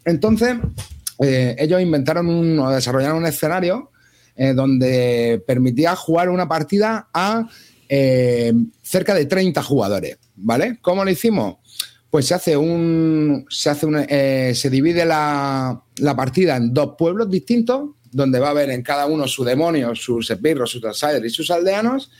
Entonces, 0.05 0.57
eh, 1.23 1.55
ellos 1.59 1.81
inventaron 1.81 2.27
un, 2.27 2.59
o 2.59 2.69
desarrollaron 2.71 3.17
un 3.17 3.25
escenario 3.25 3.91
eh, 4.35 4.53
donde 4.53 5.43
permitía 5.45 5.95
jugar 5.95 6.29
una 6.29 6.47
partida 6.47 7.09
a 7.13 7.47
eh, 7.87 8.53
cerca 8.81 9.13
de 9.13 9.25
30 9.25 9.61
jugadores, 9.61 10.17
¿vale? 10.35 10.79
¿Cómo 10.81 11.03
lo 11.03 11.11
hicimos? 11.11 11.57
Pues 12.11 12.27
se 12.27 12.33
hace 12.33 12.57
un. 12.57 13.45
Se, 13.49 13.69
hace 13.69 13.85
un, 13.85 14.05
eh, 14.07 14.51
se 14.53 14.69
divide 14.69 15.05
la, 15.05 15.81
la 15.95 16.15
partida 16.15 16.57
en 16.57 16.73
dos 16.73 16.95
pueblos 16.97 17.29
distintos, 17.31 17.91
donde 18.11 18.37
va 18.37 18.47
a 18.47 18.51
haber 18.51 18.69
en 18.69 18.83
cada 18.83 19.05
uno 19.05 19.29
su 19.29 19.45
demonio, 19.45 19.95
sus 19.95 20.29
esbirros, 20.29 20.71
sus 20.71 20.83
outsiders 20.83 21.25
y 21.25 21.29
sus 21.29 21.49
aldeanos. 21.49 22.11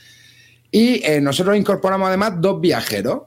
Y 0.70 1.04
eh, 1.04 1.20
nosotros 1.20 1.58
incorporamos 1.58 2.08
además 2.08 2.40
dos 2.40 2.58
viajeros, 2.58 3.24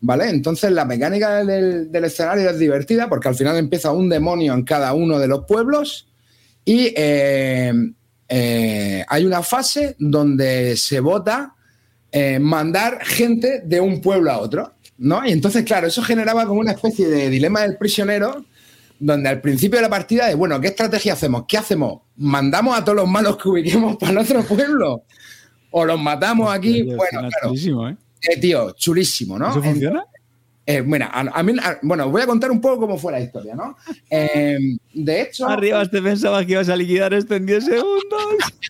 ¿vale? 0.00 0.28
Entonces 0.28 0.72
la 0.72 0.84
mecánica 0.84 1.44
del, 1.44 1.92
del 1.92 2.04
escenario 2.04 2.50
es 2.50 2.58
divertida 2.58 3.08
porque 3.08 3.28
al 3.28 3.36
final 3.36 3.56
empieza 3.56 3.92
un 3.92 4.08
demonio 4.08 4.54
en 4.54 4.64
cada 4.64 4.94
uno 4.94 5.20
de 5.20 5.28
los 5.28 5.44
pueblos 5.44 6.08
y 6.64 6.92
eh, 6.96 7.72
hay 9.06 9.24
una 9.24 9.44
fase 9.44 9.94
donde 10.00 10.76
se 10.76 10.98
vota 10.98 11.54
mandar 12.40 13.04
gente 13.04 13.62
de 13.64 13.80
un 13.80 14.00
pueblo 14.00 14.32
a 14.32 14.38
otro, 14.38 14.77
¿no? 14.98 15.26
Y 15.26 15.32
entonces, 15.32 15.64
claro, 15.64 15.86
eso 15.86 16.02
generaba 16.02 16.46
como 16.46 16.60
una 16.60 16.72
especie 16.72 17.08
de 17.08 17.30
dilema 17.30 17.62
del 17.62 17.76
prisionero 17.76 18.44
donde 19.00 19.28
al 19.28 19.40
principio 19.40 19.78
de 19.78 19.82
la 19.82 19.90
partida 19.90 20.26
de, 20.26 20.34
bueno, 20.34 20.60
¿qué 20.60 20.68
estrategia 20.68 21.12
hacemos? 21.12 21.44
¿Qué 21.46 21.56
hacemos? 21.56 22.00
¿Mandamos 22.16 22.76
a 22.76 22.84
todos 22.84 22.96
los 22.96 23.08
malos 23.08 23.36
que 23.36 23.48
ubiquemos 23.48 23.96
para 23.96 24.12
el 24.12 24.18
otro 24.18 24.42
pueblo? 24.42 25.04
¿O 25.70 25.84
los 25.84 26.00
matamos 26.00 26.52
aquí? 26.52 26.82
Bueno, 26.82 27.28
claro. 27.28 27.88
¿eh? 27.88 27.96
Eh, 28.22 28.40
tío, 28.40 28.72
chulísimo, 28.72 29.38
¿no? 29.38 29.50
¿Eso 29.50 29.62
funciona? 29.62 30.04
Eh, 30.70 30.82
mira, 30.82 31.06
a, 31.06 31.20
a 31.20 31.42
mí, 31.42 31.54
a- 31.62 31.78
bueno, 31.80 32.10
voy 32.10 32.20
a 32.20 32.26
contar 32.26 32.50
un 32.50 32.60
poco 32.60 32.80
cómo 32.80 32.98
fue 32.98 33.10
la 33.10 33.20
historia, 33.20 33.54
¿no? 33.54 33.74
Eh, 34.10 34.58
de 34.92 35.22
hecho, 35.22 35.48
Arriba 35.48 35.86
te 35.86 36.02
pensaba 36.02 36.44
que 36.44 36.52
ibas 36.52 36.68
a 36.68 36.76
liquidar 36.76 37.14
esto 37.14 37.34
en 37.36 37.46
10 37.46 37.64
segundos. 37.64 38.22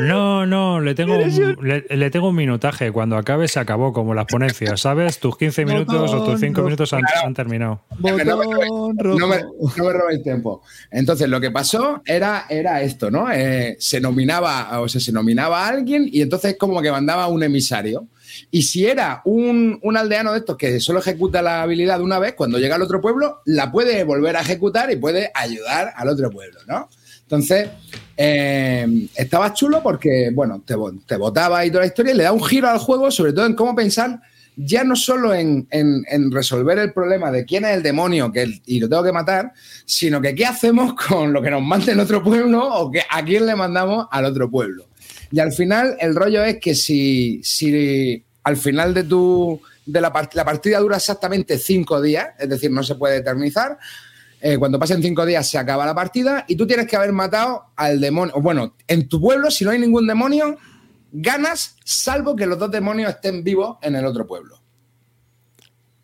No, 0.00 0.44
no, 0.44 0.80
le 0.80 0.94
tengo, 0.94 1.14
un, 1.16 1.56
le, 1.62 1.84
le 1.88 2.10
tengo 2.10 2.28
un 2.28 2.34
minutaje. 2.36 2.90
Cuando 2.90 3.16
acabe 3.16 3.46
se 3.48 3.60
acabó, 3.60 3.92
como 3.92 4.12
las 4.14 4.26
ponencias, 4.26 4.80
¿sabes? 4.80 5.18
Tus 5.20 5.36
15 5.36 5.64
minutos 5.64 6.12
o 6.12 6.24
tus 6.24 6.40
5 6.40 6.62
minutos 6.62 6.92
han, 6.92 7.02
han 7.24 7.32
terminado. 7.34 7.82
Botón 7.98 8.26
no 8.26 9.26
me, 9.28 9.40
no 9.42 9.84
me 9.84 9.92
robéis 9.92 10.22
tiempo. 10.22 10.62
Entonces, 10.90 11.28
lo 11.28 11.40
que 11.40 11.50
pasó 11.50 12.02
era, 12.04 12.46
era 12.48 12.82
esto, 12.82 13.10
¿no? 13.10 13.30
Eh, 13.32 13.76
se 13.78 14.00
nominaba, 14.00 14.80
o 14.80 14.88
sea, 14.88 15.00
se 15.00 15.12
nominaba 15.12 15.64
a 15.64 15.68
alguien 15.68 16.08
y 16.10 16.20
entonces 16.22 16.56
como 16.58 16.82
que 16.82 16.90
mandaba 16.90 17.28
un 17.28 17.42
emisario. 17.42 18.08
Y 18.50 18.62
si 18.62 18.86
era 18.86 19.20
un, 19.24 19.78
un 19.82 19.96
aldeano 19.96 20.32
de 20.32 20.38
estos 20.38 20.56
que 20.56 20.80
solo 20.80 21.00
ejecuta 21.00 21.42
la 21.42 21.62
habilidad 21.62 22.00
una 22.00 22.18
vez, 22.18 22.34
cuando 22.34 22.58
llega 22.58 22.76
al 22.76 22.82
otro 22.82 23.00
pueblo, 23.00 23.40
la 23.46 23.70
puede 23.72 24.04
volver 24.04 24.36
a 24.36 24.40
ejecutar 24.40 24.90
y 24.90 24.96
puede 24.96 25.30
ayudar 25.34 25.92
al 25.96 26.08
otro 26.08 26.30
pueblo, 26.30 26.60
¿no? 26.66 26.88
Entonces, 27.22 27.68
eh, 28.16 29.08
estaba 29.14 29.52
chulo 29.54 29.82
porque, 29.82 30.30
bueno, 30.32 30.62
te, 30.64 30.74
te 31.06 31.16
votaba 31.16 31.64
y 31.64 31.70
toda 31.70 31.80
la 31.82 31.86
historia 31.86 32.12
y 32.12 32.16
le 32.16 32.24
da 32.24 32.32
un 32.32 32.44
giro 32.44 32.68
al 32.68 32.78
juego, 32.78 33.10
sobre 33.10 33.32
todo 33.32 33.46
en 33.46 33.54
cómo 33.54 33.74
pensar 33.74 34.20
ya 34.56 34.84
no 34.84 34.94
solo 34.94 35.34
en, 35.34 35.66
en- 35.72 36.30
resolver 36.30 36.78
el 36.78 36.92
problema 36.92 37.32
de 37.32 37.44
quién 37.44 37.64
es 37.64 37.72
el 37.76 37.82
demonio 37.82 38.30
que, 38.30 38.60
y 38.66 38.78
lo 38.78 38.88
tengo 38.88 39.02
que 39.02 39.10
matar, 39.10 39.52
sino 39.84 40.20
que 40.20 40.32
qué 40.34 40.46
hacemos 40.46 40.94
con 40.94 41.32
lo 41.32 41.42
que 41.42 41.50
nos 41.50 41.60
manda 41.62 41.90
en 41.90 41.98
otro 41.98 42.22
pueblo 42.22 42.62
o 42.64 42.92
a 43.10 43.24
quién 43.24 43.46
le 43.46 43.56
mandamos 43.56 44.06
al 44.12 44.26
otro 44.26 44.48
pueblo. 44.48 44.86
Y 45.32 45.40
al 45.40 45.50
final 45.52 45.96
el 45.98 46.14
rollo 46.14 46.44
es 46.44 46.58
que 46.60 46.76
si, 46.76 47.40
si 47.42 48.23
al 48.44 48.56
final 48.56 48.94
de 48.94 49.04
tu 49.04 49.60
de 49.86 50.00
la, 50.00 50.12
part- 50.12 50.34
la 50.34 50.44
partida 50.44 50.78
dura 50.78 50.96
exactamente 50.96 51.58
cinco 51.58 52.00
días, 52.00 52.28
es 52.38 52.48
decir, 52.48 52.70
no 52.70 52.82
se 52.82 52.94
puede 52.94 53.16
eternizar, 53.16 53.76
eh, 54.40 54.56
cuando 54.58 54.78
pasen 54.78 55.02
cinco 55.02 55.26
días 55.26 55.48
se 55.48 55.58
acaba 55.58 55.84
la 55.84 55.94
partida 55.94 56.44
y 56.48 56.56
tú 56.56 56.66
tienes 56.66 56.86
que 56.86 56.96
haber 56.96 57.12
matado 57.12 57.66
al 57.76 58.00
demonio. 58.00 58.34
Bueno, 58.40 58.76
en 58.86 59.08
tu 59.08 59.20
pueblo, 59.20 59.50
si 59.50 59.64
no 59.64 59.70
hay 59.72 59.78
ningún 59.78 60.06
demonio, 60.06 60.56
ganas 61.12 61.76
salvo 61.84 62.34
que 62.36 62.46
los 62.46 62.58
dos 62.58 62.70
demonios 62.70 63.10
estén 63.10 63.42
vivos 63.44 63.78
en 63.82 63.96
el 63.96 64.04
otro 64.04 64.26
pueblo. 64.26 64.60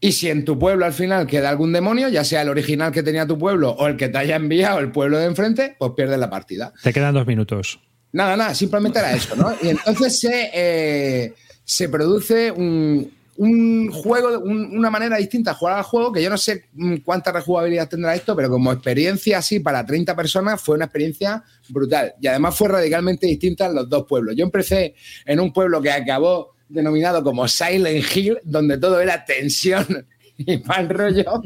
Y 0.02 0.12
si 0.12 0.30
en 0.30 0.46
tu 0.46 0.58
pueblo 0.58 0.86
al 0.86 0.94
final 0.94 1.26
queda 1.26 1.50
algún 1.50 1.74
demonio, 1.74 2.08
ya 2.08 2.24
sea 2.24 2.40
el 2.40 2.48
original 2.48 2.90
que 2.90 3.02
tenía 3.02 3.26
tu 3.26 3.38
pueblo 3.38 3.72
o 3.72 3.86
el 3.86 3.98
que 3.98 4.08
te 4.08 4.16
haya 4.16 4.36
enviado 4.36 4.78
el 4.78 4.90
pueblo 4.90 5.18
de 5.18 5.26
enfrente, 5.26 5.76
pues 5.78 5.92
pierdes 5.94 6.18
la 6.18 6.30
partida. 6.30 6.72
Te 6.82 6.92
quedan 6.94 7.12
dos 7.12 7.26
minutos. 7.26 7.80
Nada, 8.12 8.34
nada, 8.36 8.54
simplemente 8.54 8.98
era 8.98 9.12
eso, 9.12 9.36
¿no? 9.36 9.54
Y 9.62 9.68
entonces 9.68 10.18
se, 10.18 10.50
eh, 10.54 11.34
se 11.70 11.88
produce 11.88 12.50
un, 12.50 13.12
un 13.36 13.90
juego, 13.92 14.40
un- 14.40 14.76
una 14.76 14.90
manera 14.90 15.16
distinta 15.18 15.52
de 15.52 15.56
jugar 15.56 15.78
al 15.78 15.84
juego, 15.84 16.12
que 16.12 16.22
yo 16.22 16.28
no 16.28 16.36
sé 16.36 16.64
cuánta 17.04 17.30
rejugabilidad 17.32 17.88
tendrá 17.88 18.14
esto, 18.14 18.34
pero 18.34 18.50
como 18.50 18.72
experiencia 18.72 19.38
así 19.38 19.60
para 19.60 19.86
30 19.86 20.16
personas 20.16 20.60
fue 20.60 20.74
una 20.74 20.86
experiencia 20.86 21.42
brutal. 21.68 22.14
Y 22.20 22.26
además 22.26 22.56
fue 22.56 22.68
radicalmente 22.68 23.26
distinta 23.26 23.66
en 23.66 23.76
los 23.76 23.88
dos 23.88 24.04
pueblos. 24.06 24.34
Yo 24.36 24.44
empecé 24.44 24.94
en 25.24 25.38
un 25.40 25.52
pueblo 25.52 25.80
que 25.80 25.92
acabó 25.92 26.54
denominado 26.68 27.22
como 27.22 27.46
Silent 27.48 28.04
Hill, 28.16 28.38
donde 28.44 28.78
todo 28.78 29.00
era 29.00 29.24
tensión 29.24 29.86
y 30.38 30.58
mal 30.58 30.88
rollo. 30.88 31.42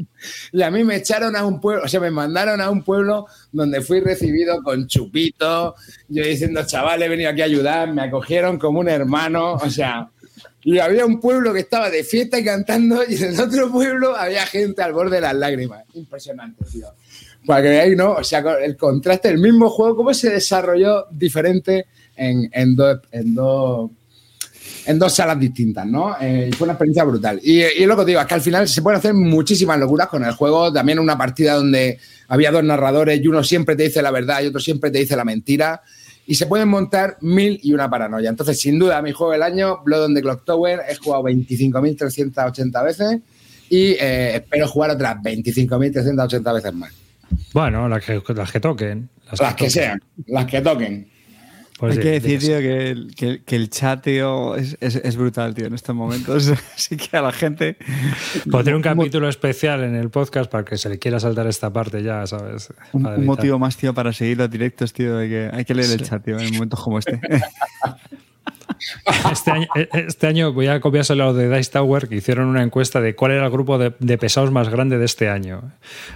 Y 0.53 0.61
a 0.61 0.71
mí 0.71 0.83
me 0.83 0.97
echaron 0.97 1.35
a 1.35 1.45
un 1.45 1.59
pueblo, 1.59 1.83
o 1.83 1.87
sea, 1.87 1.99
me 1.99 2.11
mandaron 2.11 2.61
a 2.61 2.69
un 2.69 2.83
pueblo 2.83 3.25
donde 3.51 3.81
fui 3.81 3.99
recibido 4.01 4.61
con 4.63 4.87
chupito, 4.87 5.75
yo 6.07 6.23
diciendo, 6.23 6.63
chaval, 6.65 7.01
he 7.03 7.09
venido 7.09 7.29
aquí 7.29 7.41
a 7.41 7.45
ayudar, 7.45 7.91
me 7.93 8.03
acogieron 8.03 8.57
como 8.57 8.79
un 8.79 8.87
hermano, 8.89 9.53
o 9.53 9.69
sea, 9.69 10.09
y 10.63 10.79
había 10.79 11.05
un 11.05 11.19
pueblo 11.19 11.53
que 11.53 11.61
estaba 11.61 11.89
de 11.89 12.03
fiesta 12.03 12.39
y 12.39 12.43
cantando, 12.43 13.03
y 13.07 13.15
en 13.15 13.33
el 13.33 13.39
otro 13.39 13.71
pueblo 13.71 14.15
había 14.15 14.45
gente 14.45 14.81
al 14.81 14.93
borde 14.93 15.17
de 15.17 15.21
las 15.21 15.35
lágrimas. 15.35 15.83
Impresionante, 15.93 16.65
tío. 16.71 16.87
Para 17.45 17.61
que 17.61 17.69
veáis, 17.69 17.95
¿no? 17.95 18.13
O 18.13 18.23
sea, 18.23 18.39
el 18.63 18.75
contraste, 18.75 19.29
el 19.29 19.37
mismo 19.37 19.69
juego, 19.69 19.97
cómo 19.97 20.13
se 20.13 20.31
desarrolló 20.31 21.05
diferente 21.11 21.85
en, 22.15 22.49
en 22.51 22.75
dos. 22.75 22.99
En 23.11 23.35
dos 23.35 23.91
en 24.87 24.99
dos 24.99 25.13
salas 25.13 25.39
distintas, 25.39 25.85
¿no? 25.85 26.15
Eh, 26.21 26.49
y 26.51 26.55
fue 26.55 26.65
una 26.65 26.73
experiencia 26.73 27.03
brutal. 27.03 27.39
Y, 27.41 27.61
y 27.61 27.85
lo 27.85 27.97
que 27.97 28.05
digo, 28.05 28.21
es 28.21 28.27
que 28.27 28.33
al 28.33 28.41
final 28.41 28.67
se 28.67 28.81
pueden 28.81 28.99
hacer 28.99 29.13
muchísimas 29.13 29.79
locuras 29.79 30.07
con 30.07 30.23
el 30.23 30.33
juego. 30.33 30.71
También 30.71 30.99
una 30.99 31.17
partida 31.17 31.55
donde 31.55 31.99
había 32.27 32.51
dos 32.51 32.63
narradores 32.63 33.19
y 33.21 33.27
uno 33.27 33.43
siempre 33.43 33.75
te 33.75 33.83
dice 33.83 34.01
la 34.01 34.11
verdad 34.11 34.41
y 34.41 34.47
otro 34.47 34.59
siempre 34.59 34.91
te 34.91 34.99
dice 34.99 35.15
la 35.15 35.25
mentira. 35.25 35.81
Y 36.27 36.35
se 36.35 36.47
pueden 36.47 36.67
montar 36.67 37.17
mil 37.21 37.59
y 37.61 37.73
una 37.73 37.89
paranoia. 37.89 38.29
Entonces, 38.29 38.59
sin 38.59 38.79
duda, 38.79 39.01
mi 39.01 39.11
juego 39.11 39.33
del 39.33 39.43
año, 39.43 39.81
Blood 39.83 40.05
on 40.05 40.15
the 40.15 40.21
Clock 40.21 40.43
Tower, 40.43 40.81
he 40.89 40.95
jugado 40.95 41.23
25.380 41.23 42.83
veces 42.83 43.19
y 43.69 43.91
eh, 43.99 44.35
espero 44.35 44.67
jugar 44.67 44.91
otras 44.91 45.17
25.380 45.17 46.53
veces 46.53 46.73
más. 46.73 46.91
Bueno, 47.53 47.87
las 47.87 48.03
que, 48.03 48.21
las 48.33 48.51
que 48.51 48.59
toquen. 48.59 49.09
Las 49.29 49.39
que 49.39 49.45
toquen. 49.47 49.71
sean, 49.71 50.03
las 50.27 50.45
que 50.45 50.61
toquen. 50.61 51.14
Pues 51.77 51.97
Hay 51.97 52.03
que 52.03 52.11
decir, 52.21 52.39
tío, 52.39 52.59
que 52.59 52.89
el, 52.91 53.15
que, 53.15 53.29
el- 53.31 53.43
que 53.43 53.55
el 53.57 53.69
chat, 53.69 54.01
tío, 54.01 54.55
es, 54.55 54.77
es- 54.79 54.95
es 54.95 55.17
brutal, 55.17 55.53
tío, 55.53 55.65
en 55.65 55.73
estos 55.73 55.93
momentos. 55.93 56.47
Así 56.75 56.95
que 56.95 57.17
a 57.17 57.21
la 57.21 57.33
gente. 57.33 57.75
Pondré 58.49 58.73
un 58.73 58.81
capítulo 58.81 59.27
especial 59.27 59.83
en 59.83 59.93
el 59.95 60.09
podcast 60.09 60.49
para 60.49 60.63
que 60.63 60.77
se 60.77 60.87
le 60.87 60.99
quiera 60.99 61.19
saltar 61.19 61.47
esta 61.47 61.73
parte 61.73 62.01
ya, 62.01 62.25
¿sabes? 62.27 62.69
Un, 62.93 63.05
un 63.05 63.25
motivo 63.25 63.59
más, 63.59 63.75
tío, 63.75 63.93
para 63.93 64.13
seguir 64.13 64.37
los 64.37 64.49
directos, 64.49 64.93
tío. 64.93 65.17
Hay 65.17 65.27
que, 65.27 65.49
hay 65.51 65.65
que 65.65 65.75
leer 65.75 65.91
el 65.91 65.99
Sí. 65.99 66.05
chat, 66.05 66.23
tío, 66.23 66.39
en 66.39 66.53
momentos 66.53 66.79
como 66.81 66.97
este. 66.99 67.19
Este 69.31 69.51
año, 69.51 69.67
este 69.93 70.27
año 70.27 70.53
voy 70.53 70.67
a 70.67 70.79
copiárselo 70.79 71.23
a 71.23 71.27
lo 71.27 71.33
de 71.33 71.55
Dice 71.55 71.71
Tower, 71.71 72.07
que 72.07 72.15
hicieron 72.15 72.47
una 72.47 72.63
encuesta 72.63 73.01
de 73.01 73.15
cuál 73.15 73.31
era 73.31 73.45
el 73.45 73.51
grupo 73.51 73.77
de, 73.77 73.93
de 73.99 74.17
pesados 74.17 74.51
más 74.51 74.69
grande 74.69 74.97
de 74.97 75.05
este 75.05 75.29
año. 75.29 75.71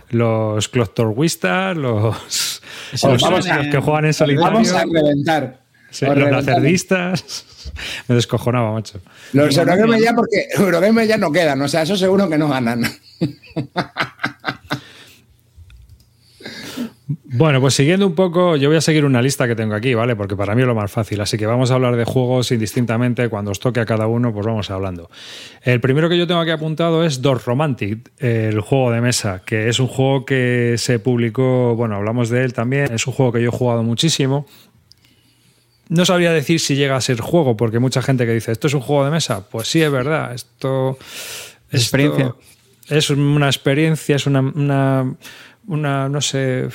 Los 0.10 0.70
Cloctorwistas, 0.70 1.78
los, 1.78 2.62
los, 3.04 3.22
los 3.22 3.48
que 3.72 3.80
juegan 3.80 4.06
en 4.06 4.14
solitario, 4.14 4.52
Vamos 4.54 4.72
a 4.72 4.84
reventar. 4.86 5.60
sí, 5.90 6.06
los 6.06 6.32
lacerdistas. 6.32 7.46
Me 8.08 8.16
descojonaba, 8.16 8.74
macho. 8.74 9.00
Los 9.34 9.56
Eurogamer 9.58 10.02
ya, 10.02 10.14
porque 10.14 10.48
Eurogamer 10.58 11.08
ya 11.08 11.18
no 11.18 11.32
quedan, 11.32 11.62
o 11.62 11.68
sea, 11.68 11.84
eso 11.84 11.96
seguro 11.96 12.28
que 12.28 12.38
no 12.38 12.50
ganan. 12.50 12.84
Bueno, 17.12 17.60
pues 17.60 17.74
siguiendo 17.74 18.06
un 18.06 18.14
poco, 18.14 18.56
yo 18.56 18.70
voy 18.70 18.78
a 18.78 18.82
seguir 18.82 19.04
una 19.04 19.20
lista 19.20 19.48
que 19.48 19.56
tengo 19.56 19.74
aquí, 19.74 19.96
¿vale? 19.96 20.16
Porque 20.16 20.36
para 20.36 20.54
mí 20.54 20.62
es 20.62 20.68
lo 20.68 20.76
más 20.76 20.92
fácil. 20.92 21.20
Así 21.22 21.40
que 21.40 21.48
vamos 21.48 21.72
a 21.72 21.74
hablar 21.74 21.96
de 21.96 22.06
juegos 22.06 22.52
indistintamente. 22.52 23.30
Cuando 23.30 23.50
os 23.50 23.60
toque 23.60 23.80
a 23.80 23.86
cada 23.88 24.06
uno, 24.06 24.32
pues 24.32 24.46
vamos 24.46 24.70
hablando. 24.70 25.10
El 25.64 25.82
primero 25.82 26.08
que 26.08 26.20
yo 26.20 26.28
tengo 26.28 26.40
aquí 26.40 26.52
apuntado 26.52 27.04
es 27.04 27.24
Door 27.24 27.42
Romantic, 27.46 28.12
el 28.20 28.62
juego 28.62 28.92
de 28.92 29.02
mesa, 29.02 29.42
que 29.44 29.70
es 29.70 29.80
un 29.80 29.88
juego 29.88 30.24
que 30.24 30.76
se 30.78 31.00
publicó, 31.00 31.76
bueno, 31.76 31.96
hablamos 31.96 32.30
de 32.30 32.44
él 32.44 32.54
también. 32.54 32.94
Es 32.94 33.08
un 33.08 33.14
juego 33.14 33.32
que 33.32 33.42
yo 33.42 33.48
he 33.48 33.52
jugado 33.52 33.82
muchísimo. 33.82 34.46
No 35.88 36.06
sabría 36.06 36.32
decir 36.32 36.60
si 36.60 36.76
llega 36.76 36.96
a 36.96 37.02
ser 37.02 37.20
juego, 37.22 37.58
porque 37.58 37.80
mucha 37.80 38.04
gente 38.04 38.28
que 38.28 38.34
dice, 38.34 38.52
¿esto 38.52 38.68
es 38.68 38.76
un 38.76 38.82
juego 38.82 39.04
de 39.06 39.10
mesa? 39.10 39.50
Pues 39.50 39.68
sí, 39.68 39.82
es 39.82 39.92
verdad. 39.92 40.36
Esto. 40.36 41.00
Es 41.72 41.82
esto 41.82 41.98
experiencia. 41.98 42.36
Es 42.88 43.10
una 43.12 43.48
experiencia, 43.48 44.16
es 44.16 44.26
una, 44.26 44.42
una, 44.42 45.16
una, 45.70 46.10
no 46.10 46.20
sé, 46.20 46.68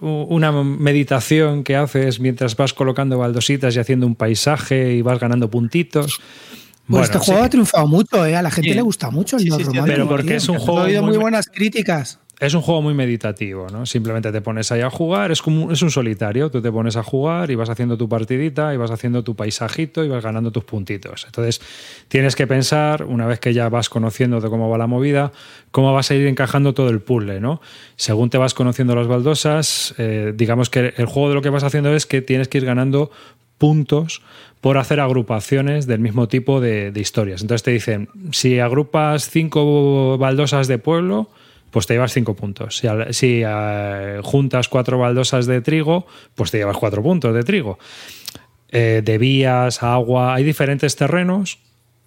una 0.00 0.52
meditación 0.52 1.64
que 1.64 1.76
haces 1.76 2.20
mientras 2.20 2.56
vas 2.56 2.72
colocando 2.74 3.18
baldositas 3.18 3.74
y 3.74 3.80
haciendo 3.80 4.06
un 4.06 4.14
paisaje 4.14 4.92
y 4.94 5.02
vas 5.02 5.18
ganando 5.18 5.50
puntitos. 5.50 6.18
Pues 6.18 6.86
Bueno, 6.86 7.04
este 7.04 7.18
juego 7.18 7.42
ha 7.42 7.48
triunfado 7.48 7.86
mucho, 7.88 8.26
¿eh? 8.26 8.36
A 8.36 8.42
la 8.42 8.50
gente 8.50 8.68
Sí. 8.70 8.74
le 8.76 8.82
gusta 8.82 9.10
mucho 9.10 9.36
el 9.38 9.42
Sí, 9.50 9.50
pero 9.86 10.06
porque 10.06 10.36
es 10.36 10.48
un 10.50 10.56
He 10.56 10.58
juego 10.58 10.80
oído 10.82 11.00
muy- 11.02 11.12
muy 11.12 11.18
buenas 11.18 11.46
críticas. 11.46 12.20
Es 12.40 12.52
un 12.54 12.62
juego 12.62 12.82
muy 12.82 12.94
meditativo, 12.94 13.68
¿no? 13.70 13.86
Simplemente 13.86 14.32
te 14.32 14.40
pones 14.40 14.72
ahí 14.72 14.80
a 14.80 14.90
jugar, 14.90 15.30
es 15.30 15.40
como 15.40 15.70
es 15.70 15.82
un 15.82 15.90
solitario, 15.90 16.50
tú 16.50 16.60
te 16.60 16.72
pones 16.72 16.96
a 16.96 17.02
jugar 17.04 17.50
y 17.50 17.54
vas 17.54 17.70
haciendo 17.70 17.96
tu 17.96 18.08
partidita 18.08 18.74
y 18.74 18.76
vas 18.76 18.90
haciendo 18.90 19.22
tu 19.22 19.36
paisajito 19.36 20.04
y 20.04 20.08
vas 20.08 20.24
ganando 20.24 20.50
tus 20.50 20.64
puntitos. 20.64 21.24
Entonces, 21.26 21.60
tienes 22.08 22.34
que 22.34 22.48
pensar, 22.48 23.04
una 23.04 23.26
vez 23.26 23.38
que 23.38 23.54
ya 23.54 23.68
vas 23.68 23.88
conociendo 23.88 24.40
de 24.40 24.48
cómo 24.48 24.68
va 24.68 24.78
la 24.78 24.88
movida, 24.88 25.30
cómo 25.70 25.92
vas 25.94 26.10
a 26.10 26.14
ir 26.16 26.26
encajando 26.26 26.74
todo 26.74 26.88
el 26.88 27.00
puzzle, 27.00 27.40
¿no? 27.40 27.60
Según 27.94 28.30
te 28.30 28.38
vas 28.38 28.52
conociendo 28.52 28.96
las 28.96 29.06
baldosas, 29.06 29.94
eh, 29.98 30.32
digamos 30.34 30.70
que 30.70 30.92
el 30.96 31.06
juego 31.06 31.28
de 31.28 31.34
lo 31.36 31.42
que 31.42 31.50
vas 31.50 31.62
haciendo 31.62 31.94
es 31.94 32.04
que 32.04 32.20
tienes 32.20 32.48
que 32.48 32.58
ir 32.58 32.64
ganando 32.64 33.12
puntos 33.58 34.22
por 34.60 34.78
hacer 34.78 34.98
agrupaciones 34.98 35.86
del 35.86 36.00
mismo 36.00 36.26
tipo 36.26 36.60
de, 36.60 36.90
de 36.90 37.00
historias. 37.00 37.42
Entonces 37.42 37.62
te 37.62 37.70
dicen, 37.70 38.08
si 38.32 38.58
agrupas 38.58 39.30
cinco 39.30 40.18
baldosas 40.18 40.66
de 40.66 40.78
pueblo, 40.78 41.30
pues 41.74 41.88
te 41.88 41.94
llevas 41.94 42.12
cinco 42.12 42.36
puntos. 42.36 42.80
Si, 43.10 43.42
eh, 43.44 44.20
juntas 44.22 44.68
cuatro 44.68 44.96
baldosas 44.96 45.46
de 45.46 45.60
trigo, 45.60 46.06
pues 46.36 46.52
te 46.52 46.58
llevas 46.58 46.76
cuatro 46.76 47.02
puntos 47.02 47.34
de 47.34 47.42
trigo. 47.42 47.80
Eh, 48.68 49.02
de 49.04 49.18
vías, 49.18 49.82
agua, 49.82 50.36
hay 50.36 50.44
diferentes 50.44 50.94
terrenos 50.94 51.58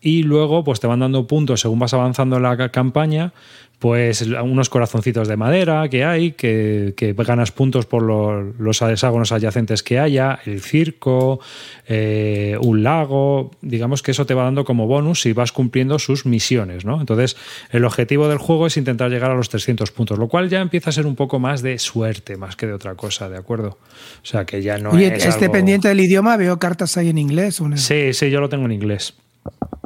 y 0.02 0.24
luego 0.24 0.64
pues 0.64 0.80
te 0.80 0.88
van 0.88 1.00
dando 1.00 1.26
puntos 1.28 1.62
según 1.62 1.80
vas 1.80 1.94
avanzando 1.94 2.38
en 2.38 2.44
la 2.44 2.56
ca- 2.58 2.70
campaña, 2.70 3.34
pues 3.80 4.24
unos 4.24 4.70
corazoncitos 4.70 5.28
de 5.28 5.38
madera 5.38 5.88
que 5.88 6.04
hay, 6.04 6.32
que, 6.32 6.96
que 6.98 7.14
ganas 7.14 7.52
puntos 7.52 7.86
por 7.86 8.02
lo- 8.02 8.42
los 8.42 8.82
hexágonos 8.82 9.32
adyacentes 9.32 9.84
que 9.84 10.00
haya, 10.00 10.40
el 10.46 10.62
circo, 10.62 11.40
eh, 11.88 12.58
un 12.60 12.82
lago, 12.84 13.52
digamos 13.62 14.02
que 14.02 14.12
eso 14.12 14.26
te 14.26 14.34
va 14.34 14.44
dando 14.44 14.66
como 14.66 14.88
bonus 14.88 15.22
si 15.22 15.34
vas 15.34 15.52
cumpliendo 15.52 16.00
sus 16.00 16.26
misiones, 16.26 16.86
¿no? 16.86 17.00
Entonces, 17.00 17.38
el 17.72 17.86
objetivo 17.86 18.28
del 18.28 18.40
juego 18.40 18.66
es 18.68 18.78
intentar 18.78 19.12
llegar 19.12 19.30
a 19.32 19.36
los 19.36 19.50
300 19.50 19.92
puntos, 19.92 20.18
lo 20.18 20.28
cual 20.28 20.50
ya 20.50 20.62
empieza 20.62 20.90
a 20.90 20.94
ser 20.94 21.06
un 21.06 21.16
poco 21.16 21.38
más 21.40 21.62
de 21.62 21.78
suerte, 21.78 22.36
más 22.36 22.56
que 22.56 22.66
de 22.66 22.74
otra 22.74 22.96
cosa, 22.96 23.30
¿de 23.30 23.38
acuerdo? 23.38 23.78
O 24.24 24.26
sea, 24.26 24.46
que 24.46 24.62
ya 24.64 24.78
no 24.80 24.90
Oye, 24.90 25.08
es 25.16 25.26
este 25.26 25.46
algo- 25.46 25.54
pendiente 25.54 25.88
del 25.88 26.00
idioma, 26.00 26.36
veo 26.38 26.58
cartas 26.58 26.98
ahí 26.98 27.10
en 27.10 27.20
inglés. 27.20 27.62
o 27.62 27.70
Sí, 27.78 28.14
sí, 28.14 28.30
yo 28.32 28.42
lo 28.42 28.50
tengo 28.50 28.66
en 28.66 28.72
inglés. 28.72 29.14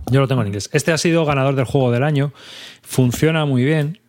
Yo 0.10 0.20
lo 0.20 0.28
tengo 0.28 0.42
en 0.42 0.48
inglés. 0.48 0.70
Este 0.74 0.92
ha 0.92 0.98
sido 0.98 1.26
ganador 1.26 1.56
del 1.56 1.66
juego 1.66 1.92
del 1.92 2.04
año. 2.04 2.34
Funciona 2.82 3.46
muy 3.46 3.64
bien. 3.64 4.00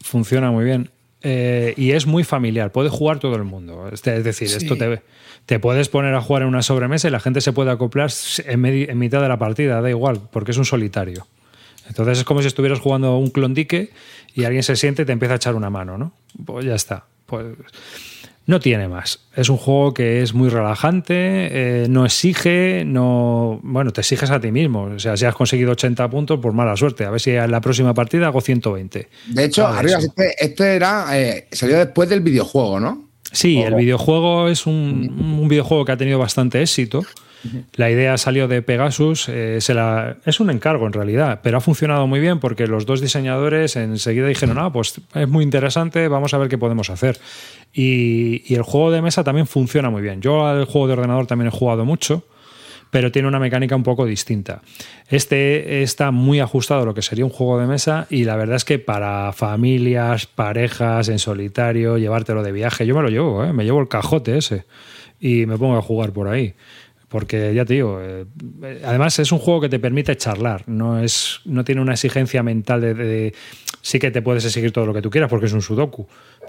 Funciona 0.00 0.50
muy 0.50 0.64
bien. 0.64 0.90
Eh, 1.22 1.74
y 1.76 1.92
es 1.92 2.06
muy 2.06 2.24
familiar. 2.24 2.72
Puede 2.72 2.88
jugar 2.88 3.18
todo 3.18 3.36
el 3.36 3.44
mundo. 3.44 3.88
Este- 3.92 4.16
Es 4.16 4.24
decir, 4.24 4.48
esto 4.48 4.76
te, 4.76 5.02
te 5.46 5.58
puedes 5.58 5.88
poner 5.88 6.14
a 6.14 6.20
jugar 6.20 6.42
en 6.42 6.48
una 6.48 6.62
sobremesa 6.62 7.08
y 7.08 7.10
la 7.10 7.20
gente 7.20 7.40
se 7.40 7.52
puede 7.52 7.70
acoplar 7.70 8.10
en, 8.46 8.64
en 8.64 8.98
mitad 8.98 9.20
de 9.20 9.28
la 9.28 9.38
partida. 9.38 9.80
Da 9.80 9.90
igual, 9.90 10.20
porque 10.32 10.52
es 10.52 10.56
un 10.58 10.64
solitario. 10.64 11.26
Entonces 11.88 12.18
es 12.18 12.24
como 12.24 12.40
si 12.42 12.48
estuvieras 12.48 12.80
jugando 12.80 13.16
un 13.16 13.30
clondique 13.30 13.90
y 14.34 14.44
alguien 14.44 14.62
se 14.62 14.76
siente 14.76 15.02
y 15.02 15.04
te 15.06 15.12
empieza 15.12 15.34
a 15.34 15.36
echar 15.36 15.54
una 15.54 15.70
mano, 15.70 15.96
¿no? 15.98 16.12
Pues 16.44 16.64
ya 16.66 16.74
está. 16.74 17.04
Pues 17.26 17.46
No 18.48 18.60
tiene 18.60 18.88
más. 18.88 19.20
Es 19.36 19.50
un 19.50 19.58
juego 19.58 19.92
que 19.92 20.22
es 20.22 20.32
muy 20.32 20.48
relajante, 20.48 21.12
eh, 21.12 21.86
no 21.90 22.06
exige, 22.06 22.82
no. 22.86 23.60
Bueno, 23.62 23.92
te 23.92 24.00
exiges 24.00 24.30
a 24.30 24.40
ti 24.40 24.50
mismo. 24.50 24.84
O 24.84 24.98
sea, 24.98 25.18
si 25.18 25.26
has 25.26 25.34
conseguido 25.34 25.72
80 25.72 26.08
puntos, 26.08 26.40
pues 26.40 26.54
mala 26.54 26.74
suerte. 26.74 27.04
A 27.04 27.10
ver 27.10 27.20
si 27.20 27.32
en 27.32 27.50
la 27.50 27.60
próxima 27.60 27.92
partida 27.92 28.28
hago 28.28 28.40
120. 28.40 29.06
De 29.26 29.44
hecho, 29.44 29.66
arriba, 29.66 29.98
este, 29.98 30.34
este 30.42 30.76
era. 30.76 31.08
eh, 31.12 31.46
salió 31.52 31.76
después 31.76 32.08
del 32.08 32.22
videojuego, 32.22 32.80
¿no? 32.80 33.04
Sí, 33.30 33.58
el 33.60 33.74
videojuego 33.74 34.48
es 34.48 34.66
un, 34.66 35.36
un 35.38 35.46
videojuego 35.46 35.84
que 35.84 35.92
ha 35.92 35.98
tenido 35.98 36.18
bastante 36.18 36.62
éxito. 36.62 37.04
La 37.76 37.90
idea 37.90 38.18
salió 38.18 38.48
de 38.48 38.62
Pegasus, 38.62 39.28
eh, 39.28 39.60
se 39.60 39.72
la- 39.74 40.16
es 40.26 40.40
un 40.40 40.50
encargo 40.50 40.86
en 40.86 40.92
realidad, 40.92 41.40
pero 41.42 41.58
ha 41.58 41.60
funcionado 41.60 42.06
muy 42.06 42.18
bien 42.20 42.40
porque 42.40 42.66
los 42.66 42.84
dos 42.84 43.00
diseñadores 43.00 43.76
enseguida 43.76 44.26
dijeron, 44.26 44.58
ah, 44.58 44.72
pues 44.72 45.00
es 45.14 45.28
muy 45.28 45.44
interesante, 45.44 46.08
vamos 46.08 46.34
a 46.34 46.38
ver 46.38 46.48
qué 46.48 46.58
podemos 46.58 46.90
hacer. 46.90 47.18
Y, 47.72 48.42
y 48.52 48.54
el 48.56 48.62
juego 48.62 48.90
de 48.90 49.02
mesa 49.02 49.22
también 49.24 49.46
funciona 49.46 49.90
muy 49.90 50.02
bien. 50.02 50.20
Yo 50.20 50.46
al 50.46 50.64
juego 50.64 50.86
de 50.88 50.94
ordenador 50.94 51.26
también 51.26 51.48
he 51.48 51.50
jugado 51.56 51.84
mucho, 51.84 52.24
pero 52.90 53.12
tiene 53.12 53.28
una 53.28 53.38
mecánica 53.38 53.76
un 53.76 53.82
poco 53.82 54.06
distinta. 54.06 54.62
Este 55.08 55.82
está 55.82 56.10
muy 56.10 56.40
ajustado 56.40 56.82
a 56.82 56.84
lo 56.86 56.94
que 56.94 57.02
sería 57.02 57.24
un 57.24 57.30
juego 57.30 57.58
de 57.60 57.66
mesa 57.66 58.06
y 58.10 58.24
la 58.24 58.34
verdad 58.36 58.56
es 58.56 58.64
que 58.64 58.78
para 58.78 59.32
familias, 59.32 60.26
parejas, 60.26 61.08
en 61.08 61.18
solitario, 61.18 61.98
llevártelo 61.98 62.42
de 62.42 62.52
viaje, 62.52 62.86
yo 62.86 62.94
me 62.96 63.02
lo 63.02 63.08
llevo, 63.10 63.44
¿eh? 63.44 63.52
me 63.52 63.64
llevo 63.64 63.80
el 63.80 63.88
cajote 63.88 64.38
ese 64.38 64.64
y 65.20 65.46
me 65.46 65.58
pongo 65.58 65.76
a 65.76 65.82
jugar 65.82 66.12
por 66.12 66.28
ahí. 66.28 66.54
Porque 67.08 67.54
ya 67.54 67.64
te 67.64 67.74
digo, 67.74 67.98
eh, 68.02 68.26
además 68.84 69.18
es 69.18 69.32
un 69.32 69.38
juego 69.38 69.62
que 69.62 69.68
te 69.70 69.78
permite 69.78 70.14
charlar, 70.16 70.64
no, 70.66 71.00
es, 71.00 71.40
no 71.46 71.64
tiene 71.64 71.80
una 71.80 71.92
exigencia 71.94 72.42
mental 72.42 72.80
de, 72.82 72.94
de- 72.94 73.34
Sí 73.80 73.98
que 73.98 74.10
te 74.10 74.20
puedes 74.20 74.44
exigir 74.44 74.72
todo 74.72 74.84
lo 74.84 74.92
que 74.92 75.00
tú 75.00 75.08
quieras 75.08 75.30
porque 75.30 75.46
es 75.46 75.52
un 75.52 75.62
sudoku, 75.62 76.06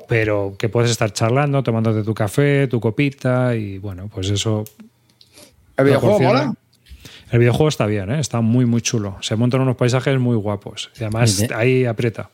pero 0.10 0.55
que 0.57 0.68
puedes 0.68 0.91
estar 0.91 1.14
charlando, 1.14 1.64
tomándote 1.64 2.03
tu 2.03 2.14
café, 2.14 2.68
tu 2.68 2.80
copita 2.82 3.55
y 3.55 3.78
bueno, 3.78 4.10
pues 4.14 4.30
eso 4.30 4.66
¿El 5.78 5.86
videojuego 5.86 6.20
mola? 6.20 6.53
El 7.32 7.39
videojuego 7.39 7.70
está 7.70 7.86
bien, 7.86 8.12
¿eh? 8.12 8.20
está 8.20 8.41
muy, 8.41 8.66
muy 8.66 8.82
chulo. 8.82 9.18
Se 9.22 9.36
montan 9.36 9.62
unos 9.62 9.76
paisajes 9.78 10.20
muy 10.20 10.36
guapos. 10.36 10.89
Y 10.99 11.03
además 11.03 11.45
ahí 11.55 11.86
aprieta. 11.86 12.32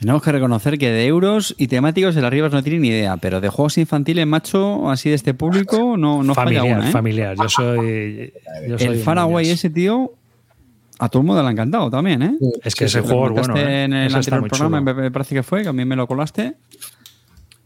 Tenemos 0.00 0.22
que 0.22 0.32
reconocer 0.32 0.78
que 0.78 0.90
de 0.90 1.06
euros 1.06 1.54
y 1.58 1.66
temáticos 1.66 2.16
el 2.16 2.24
Arribas 2.24 2.52
no 2.52 2.62
tiene 2.62 2.78
ni 2.78 2.88
idea, 2.88 3.16
pero 3.16 3.40
de 3.40 3.48
juegos 3.48 3.78
infantiles, 3.78 4.26
macho, 4.26 4.90
así 4.90 5.08
de 5.08 5.16
este 5.16 5.34
público, 5.34 5.96
no, 5.96 6.22
no 6.22 6.34
familiar, 6.34 6.62
falla 6.64 6.76
una, 6.78 6.88
¿eh? 6.88 6.92
familiar. 6.92 7.36
Yo 7.36 7.48
soy. 7.48 8.32
yo 8.68 8.78
soy 8.78 8.86
El 8.88 9.02
Faraway 9.02 9.50
ese, 9.50 9.70
tío, 9.70 10.12
a 11.00 11.08
todo 11.08 11.22
el 11.22 11.26
mundo 11.26 11.42
le 11.42 11.48
ha 11.48 11.52
encantado 11.52 11.90
también, 11.90 12.22
¿eh? 12.22 12.36
Es 12.64 12.74
que 12.74 12.84
ese 12.84 13.00
juego 13.00 13.26
es 13.26 13.32
bueno. 13.46 13.56
¿eh? 13.56 13.84
en 13.84 13.92
el 13.92 14.14
anterior 14.14 14.48
programa, 14.48 14.78
chulo. 14.80 14.94
me 15.02 15.10
parece 15.10 15.34
que 15.34 15.42
fue, 15.42 15.62
que 15.62 15.68
a 15.68 15.72
mí 15.72 15.84
me 15.84 15.96
lo 15.96 16.06
colaste. 16.06 16.54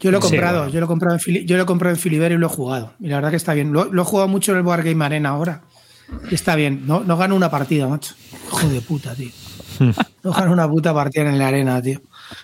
Yo 0.01 0.11
lo 0.11 0.19
he 0.19 0.23
Sí, 0.23 0.29
comprado, 0.31 0.59
bueno. 0.59 0.73
yo 0.73 0.81
lo 0.81 0.87
he 0.87 0.89
comprado 0.89 1.15
en 1.17 1.21
Fili- 1.21 1.45
yo 1.47 1.57
lo 1.57 1.63
he 1.63 1.67
comprado 1.67 1.95
en 1.95 2.01
Filiber 2.01 2.33
y 2.33 2.37
lo 2.39 2.47
he 2.47 2.51
jugado. 2.51 2.93
Y 2.99 3.07
la 3.09 3.17
verdad 3.17 3.31
que 3.31 3.37
está 3.37 3.55
bien. 3.55 3.73
Lo, 3.73 3.85
lo 3.85 4.03
he 4.03 4.05
jugado 4.05 4.27
mucho 4.27 4.51
en 4.53 4.59
el 4.59 4.65
Board 4.65 4.83
Game 4.85 5.05
Arena 5.05 5.29
ahora. 5.29 5.63
Y 6.31 6.35
está 6.35 6.57
bien. 6.57 6.83
No, 6.87 7.05
no 7.05 7.17
gano 7.17 7.37
una 7.37 7.51
partida, 7.51 7.87
macho. 7.87 8.15
Hijo 8.49 8.69
de 8.69 8.81
puta, 8.81 9.15
tío. 9.15 9.29
No 10.25 10.31
gano 10.33 10.53
una 10.53 10.69
puta 10.69 10.95
partida 10.95 11.29
en 11.29 11.37
la 11.39 11.49
arena, 11.49 11.83
tío. 11.83 12.01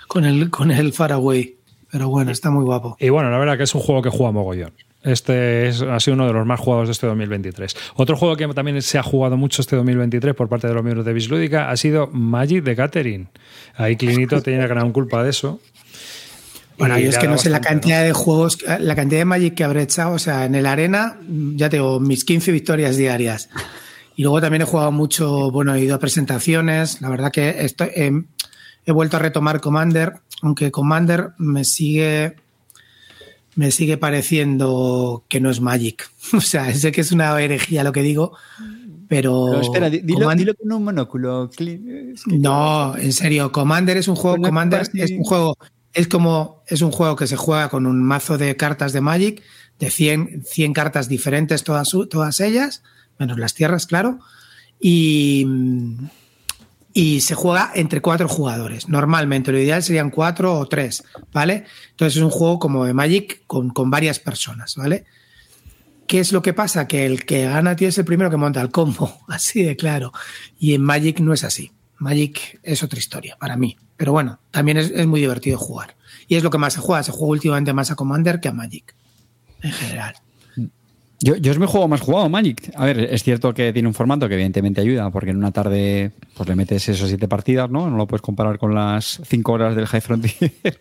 Con 0.06 0.24
el, 0.24 0.50
con 0.50 0.70
el 0.70 0.92
Faraway. 0.92 1.56
Pero 1.90 2.08
bueno, 2.08 2.30
está 2.30 2.50
muy 2.50 2.64
guapo. 2.64 2.96
Y 3.00 3.08
bueno, 3.08 3.30
la 3.30 3.38
verdad 3.38 3.56
que 3.56 3.64
es 3.64 3.74
un 3.74 3.80
juego 3.80 4.02
que 4.02 4.10
juega 4.10 4.32
mogollón. 4.32 4.72
Este 5.02 5.68
es, 5.68 5.80
ha 5.80 5.98
sido 6.00 6.16
uno 6.16 6.26
de 6.26 6.32
los 6.32 6.44
más 6.44 6.60
jugados 6.60 6.88
de 6.88 6.92
este 6.92 7.06
2023. 7.06 7.74
Otro 7.94 8.16
juego 8.16 8.36
que 8.36 8.46
también 8.48 8.82
se 8.82 8.98
ha 8.98 9.02
jugado 9.02 9.36
mucho 9.36 9.62
este 9.62 9.76
2023 9.76 10.34
por 10.34 10.48
parte 10.48 10.66
de 10.66 10.74
los 10.74 10.82
miembros 10.82 11.06
de 11.06 11.12
Bislúdica 11.12 11.70
ha 11.70 11.76
sido 11.76 12.08
Magic 12.08 12.64
de 12.64 12.76
Catherine. 12.76 13.26
Ahí 13.76 13.96
Clinito 13.96 14.42
tiene 14.42 14.66
gran 14.66 14.92
culpa 14.92 15.22
de 15.22 15.30
eso. 15.30 15.60
Bueno, 16.78 16.98
yo 16.98 17.08
es 17.08 17.18
que 17.18 17.26
no 17.26 17.38
sé 17.38 17.50
la 17.50 17.60
cantidad 17.60 18.04
de 18.04 18.12
juegos, 18.12 18.58
la 18.78 18.94
cantidad 18.94 19.20
de 19.20 19.24
Magic 19.24 19.54
que 19.54 19.64
habré 19.64 19.82
echado. 19.82 20.14
O 20.14 20.18
sea, 20.18 20.44
en 20.44 20.54
el 20.54 20.66
Arena, 20.66 21.16
ya 21.54 21.68
tengo 21.68 21.98
mis 22.00 22.24
15 22.24 22.52
victorias 22.52 22.96
diarias. 22.96 23.48
Y 24.14 24.22
luego 24.22 24.40
también 24.40 24.62
he 24.62 24.64
jugado 24.64 24.92
mucho, 24.92 25.50
bueno, 25.50 25.74
he 25.74 25.80
ido 25.80 25.94
a 25.94 25.98
presentaciones. 25.98 27.00
La 27.00 27.08
verdad 27.08 27.32
que 27.32 27.64
estoy, 27.64 27.90
em, 27.94 28.26
he 28.90 28.94
vuelto 28.94 29.16
a 29.16 29.20
retomar 29.20 29.60
Commander, 29.60 30.14
aunque 30.42 30.70
Commander 30.70 31.30
me 31.38 31.64
sigue, 31.64 32.36
me 33.54 33.70
sigue 33.70 33.96
pareciendo 33.98 35.24
que 35.28 35.40
no 35.40 35.50
es 35.50 35.60
Magic. 35.60 36.10
O 36.34 36.40
sea, 36.40 36.72
sé 36.74 36.92
que 36.92 37.00
es 37.00 37.12
una 37.12 37.40
herejía 37.40 37.82
lo 37.84 37.92
que 37.92 38.02
digo, 38.02 38.34
pero. 39.08 39.46
Pero 39.50 39.60
espera, 39.62 39.90
di- 39.90 40.00
dilo, 40.00 40.20
Commander- 40.20 40.38
dilo 40.38 40.54
con 40.54 40.72
un 40.72 40.84
monóculo. 40.84 41.50
Es 41.50 41.56
que- 41.56 42.36
no, 42.38 42.96
en 42.96 43.12
serio, 43.12 43.50
Commander 43.52 43.96
es 43.96 44.08
un 44.08 44.16
juego, 44.16 44.36
Commander 44.42 44.82
es 44.94 45.10
un 45.10 45.24
juego, 45.24 45.56
es 45.94 46.06
como, 46.08 46.62
es 46.66 46.82
un 46.82 46.90
juego 46.92 47.16
que 47.16 47.26
se 47.26 47.36
juega 47.36 47.68
con 47.70 47.86
un 47.86 48.02
mazo 48.02 48.36
de 48.38 48.56
cartas 48.56 48.92
de 48.92 49.00
Magic, 49.00 49.42
de 49.78 49.90
100, 49.90 50.42
100 50.44 50.72
cartas 50.74 51.08
diferentes, 51.08 51.64
todas, 51.64 51.90
todas 52.10 52.40
ellas, 52.40 52.82
menos 53.18 53.38
las 53.38 53.54
tierras, 53.54 53.86
claro, 53.86 54.18
y, 54.80 55.46
y 56.98 57.20
se 57.20 57.36
juega 57.36 57.70
entre 57.76 58.00
cuatro 58.00 58.26
jugadores. 58.26 58.88
Normalmente, 58.88 59.52
lo 59.52 59.60
ideal 59.60 59.84
serían 59.84 60.10
cuatro 60.10 60.58
o 60.58 60.66
tres, 60.66 61.04
¿vale? 61.32 61.64
Entonces 61.90 62.16
es 62.16 62.22
un 62.24 62.30
juego 62.30 62.58
como 62.58 62.84
de 62.86 62.92
Magic 62.92 63.42
con, 63.46 63.70
con 63.70 63.88
varias 63.88 64.18
personas, 64.18 64.74
¿vale? 64.74 65.04
¿Qué 66.08 66.18
es 66.18 66.32
lo 66.32 66.42
que 66.42 66.54
pasa? 66.54 66.88
Que 66.88 67.06
el 67.06 67.24
que 67.24 67.44
gana, 67.44 67.76
es 67.78 67.98
el 67.98 68.04
primero 68.04 68.30
que 68.30 68.36
monta 68.36 68.60
el 68.60 68.72
combo, 68.72 69.16
así 69.28 69.62
de 69.62 69.76
claro. 69.76 70.12
Y 70.58 70.74
en 70.74 70.82
Magic 70.82 71.20
no 71.20 71.32
es 71.32 71.44
así. 71.44 71.70
Magic 71.98 72.58
es 72.64 72.82
otra 72.82 72.98
historia 72.98 73.36
para 73.38 73.56
mí. 73.56 73.76
Pero 73.96 74.10
bueno, 74.10 74.40
también 74.50 74.78
es, 74.78 74.90
es 74.90 75.06
muy 75.06 75.20
divertido 75.20 75.56
jugar. 75.56 75.94
Y 76.26 76.34
es 76.34 76.42
lo 76.42 76.50
que 76.50 76.58
más 76.58 76.72
se 76.72 76.80
juega. 76.80 77.04
Se 77.04 77.12
juega 77.12 77.30
últimamente 77.30 77.72
más 77.72 77.92
a 77.92 77.94
Commander 77.94 78.40
que 78.40 78.48
a 78.48 78.52
Magic. 78.52 78.96
En 79.62 79.70
general. 79.70 80.16
Yo, 81.20 81.34
yo 81.36 81.50
es 81.50 81.58
mi 81.58 81.66
juego 81.66 81.88
más 81.88 82.00
jugado, 82.00 82.28
Magic. 82.28 82.70
A 82.76 82.84
ver, 82.84 83.00
es 83.12 83.24
cierto 83.24 83.52
que 83.52 83.72
tiene 83.72 83.88
un 83.88 83.94
formato 83.94 84.28
que 84.28 84.34
evidentemente 84.34 84.80
ayuda, 84.80 85.10
porque 85.10 85.30
en 85.30 85.36
una 85.38 85.50
tarde 85.50 86.12
pues 86.36 86.48
le 86.48 86.54
metes 86.54 86.88
esos 86.88 87.08
siete 87.08 87.26
partidas, 87.26 87.68
¿no? 87.70 87.90
No 87.90 87.96
lo 87.96 88.06
puedes 88.06 88.22
comparar 88.22 88.58
con 88.58 88.74
las 88.74 89.20
cinco 89.24 89.52
horas 89.52 89.74
del 89.74 89.86
High 89.86 90.00
Frontier. 90.00 90.52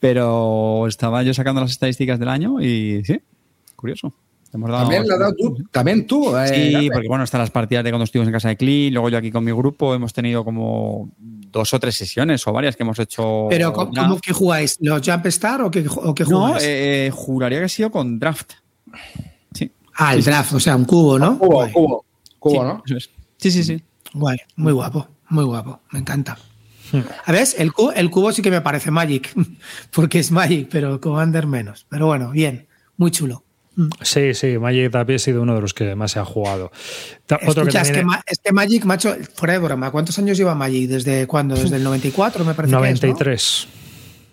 Pero 0.00 0.86
estaba 0.88 1.22
yo 1.22 1.32
sacando 1.34 1.60
las 1.60 1.70
estadísticas 1.70 2.18
del 2.18 2.28
año 2.28 2.60
y 2.60 3.02
sí, 3.04 3.20
curioso. 3.76 4.12
Hemos 4.52 4.68
dado- 4.70 4.82
También 4.82 5.06
lo 5.06 5.14
has 5.14 5.20
dado 5.20 5.34
tú. 5.34 5.56
También 5.70 6.06
tú. 6.06 6.36
eh, 6.36 6.48
Sí, 6.82 6.88
porque 6.92 7.08
bueno, 7.08 7.24
están 7.24 7.40
las 7.40 7.50
partidas 7.50 7.84
de 7.84 7.90
cuando 7.90 8.04
estuvimos 8.04 8.26
en 8.28 8.32
casa 8.32 8.48
de 8.48 8.56
Clean, 8.56 8.92
luego 8.92 9.08
yo 9.08 9.18
aquí 9.18 9.30
con 9.30 9.44
mi 9.44 9.52
grupo 9.52 9.94
hemos 9.94 10.12
tenido 10.12 10.44
como 10.44 11.10
dos 11.18 11.72
o 11.72 11.78
tres 11.80 11.94
sesiones 11.94 12.46
o 12.46 12.52
varias 12.52 12.76
que 12.76 12.82
hemos 12.82 12.98
hecho. 12.98 13.46
Pero, 13.48 13.72
¿cómo, 13.72 13.92
cómo 13.94 14.18
que 14.18 14.32
jugáis? 14.32 14.76
¿Los 14.80 15.00
Jump 15.06 15.24
Star 15.26 15.62
o 15.62 15.70
qué, 15.70 15.84
o 15.88 16.14
qué 16.14 16.24
No, 16.24 16.46
jugáis? 16.48 16.64
eh, 16.66 17.10
juraría 17.14 17.58
que 17.60 17.64
ha 17.66 17.68
sido 17.68 17.90
con 17.90 18.18
draft. 18.18 18.52
Ah, 20.02 20.14
el 20.14 20.24
draft, 20.24 20.52
o 20.54 20.60
sea, 20.60 20.76
un 20.76 20.84
cubo, 20.84 21.18
¿no? 21.18 21.38
Cubo, 21.38 21.48
Guay, 21.56 21.72
cubo. 21.72 22.04
Cubo, 22.38 22.82
sí, 22.86 22.94
¿no? 22.94 23.00
Sí, 23.38 23.50
sí, 23.50 23.62
sí. 23.64 23.82
guay, 24.14 24.38
muy 24.56 24.72
guapo, 24.72 25.08
muy 25.28 25.44
guapo, 25.44 25.80
me 25.92 26.00
encanta. 26.00 26.36
A 27.24 27.32
ver, 27.32 27.46
el 27.56 27.72
cubo, 27.72 27.92
el 27.92 28.10
cubo 28.10 28.32
sí 28.32 28.42
que 28.42 28.50
me 28.50 28.60
parece 28.60 28.90
Magic, 28.90 29.32
porque 29.92 30.18
es 30.18 30.30
Magic, 30.30 30.68
pero 30.70 31.00
Commander 31.00 31.46
menos. 31.46 31.86
Pero 31.88 32.06
bueno, 32.06 32.30
bien, 32.30 32.66
muy 32.96 33.10
chulo. 33.10 33.44
Sí, 34.02 34.34
sí, 34.34 34.58
Magic 34.58 34.90
también 34.90 35.16
ha 35.16 35.18
sido 35.18 35.40
uno 35.40 35.54
de 35.54 35.62
los 35.62 35.72
que 35.72 35.94
más 35.94 36.12
se 36.12 36.18
ha 36.18 36.24
jugado. 36.26 36.70
Otro 37.24 37.38
que 37.38 37.46
Escucha, 37.70 37.80
es, 37.80 37.88
que 37.88 37.94
también- 37.94 38.06
Ma- 38.06 38.22
es 38.26 38.38
que 38.44 38.52
Magic, 38.52 38.84
macho, 38.84 39.16
fuera 39.34 39.54
de 39.54 39.60
broma, 39.60 39.90
¿cuántos 39.90 40.18
años 40.18 40.36
lleva 40.36 40.54
Magic? 40.54 40.90
¿Desde 40.90 41.26
cuándo? 41.26 41.54
¿Desde 41.54 41.76
el 41.76 41.84
94, 41.84 42.44
me 42.44 42.52
parece? 42.52 42.70
que 42.70 42.76
es, 42.76 43.02
¿no? 43.02 43.08
93. 43.08 43.68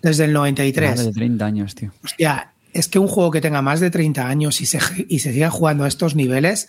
Desde 0.02 0.24
el 0.24 0.32
Más 0.32 0.40
93. 0.40 1.04
de 1.06 1.12
30 1.12 1.46
años, 1.46 1.74
tío. 1.74 1.90
Hostia, 2.04 2.52
es 2.72 2.88
que 2.88 2.98
un 2.98 3.08
juego 3.08 3.30
que 3.30 3.40
tenga 3.40 3.62
más 3.62 3.80
de 3.80 3.90
30 3.90 4.26
años 4.26 4.60
y 4.60 4.66
se, 4.66 4.78
y 5.08 5.18
se 5.20 5.32
siga 5.32 5.50
jugando 5.50 5.84
a 5.84 5.88
estos 5.88 6.14
niveles, 6.14 6.68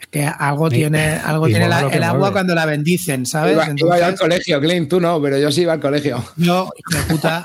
es 0.00 0.06
que 0.08 0.24
algo 0.26 0.68
Y- 0.68 0.70
tiene, 0.70 1.14
algo 1.16 1.46
tiene 1.46 1.68
la- 1.68 1.80
el 1.90 2.02
agua 2.02 2.18
mueve. 2.18 2.32
cuando 2.32 2.54
la 2.54 2.66
bendicen, 2.66 3.26
¿sabes? 3.26 3.52
Iba, 3.52 3.64
iba 3.64 3.74
yo 3.76 3.86
al 3.86 4.10
Entonces, 4.12 4.20
colegio, 4.20 4.60
Clint, 4.60 4.88
tú 4.90 5.00
no, 5.00 5.20
pero 5.22 5.38
yo 5.38 5.50
sí 5.52 5.62
iba 5.62 5.72
al 5.74 5.80
colegio. 5.80 6.24
yo, 6.36 6.70
hijo 6.76 6.98
de 7.02 7.04
puta, 7.12 7.44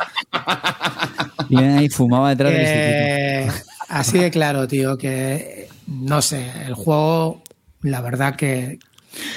Y 1.49 1.57
ahí 1.57 1.89
fumaba 1.89 2.29
detrás 2.29 2.51
del 2.51 2.61
instituto. 2.61 2.87
eh, 2.91 3.47
así 3.89 4.17
de 4.19 4.31
claro, 4.31 4.67
tío, 4.67 4.97
que 4.97 5.67
no 5.87 6.21
sé, 6.21 6.51
el 6.67 6.73
juego, 6.75 7.41
la 7.81 8.01
verdad 8.01 8.35
que, 8.35 8.79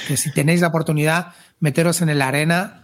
que 0.07 0.17
si 0.17 0.31
tenéis 0.31 0.61
la 0.61 0.67
oportunidad, 0.67 1.27
meteros 1.59 2.01
en 2.01 2.17
la 2.17 2.27
arena, 2.27 2.83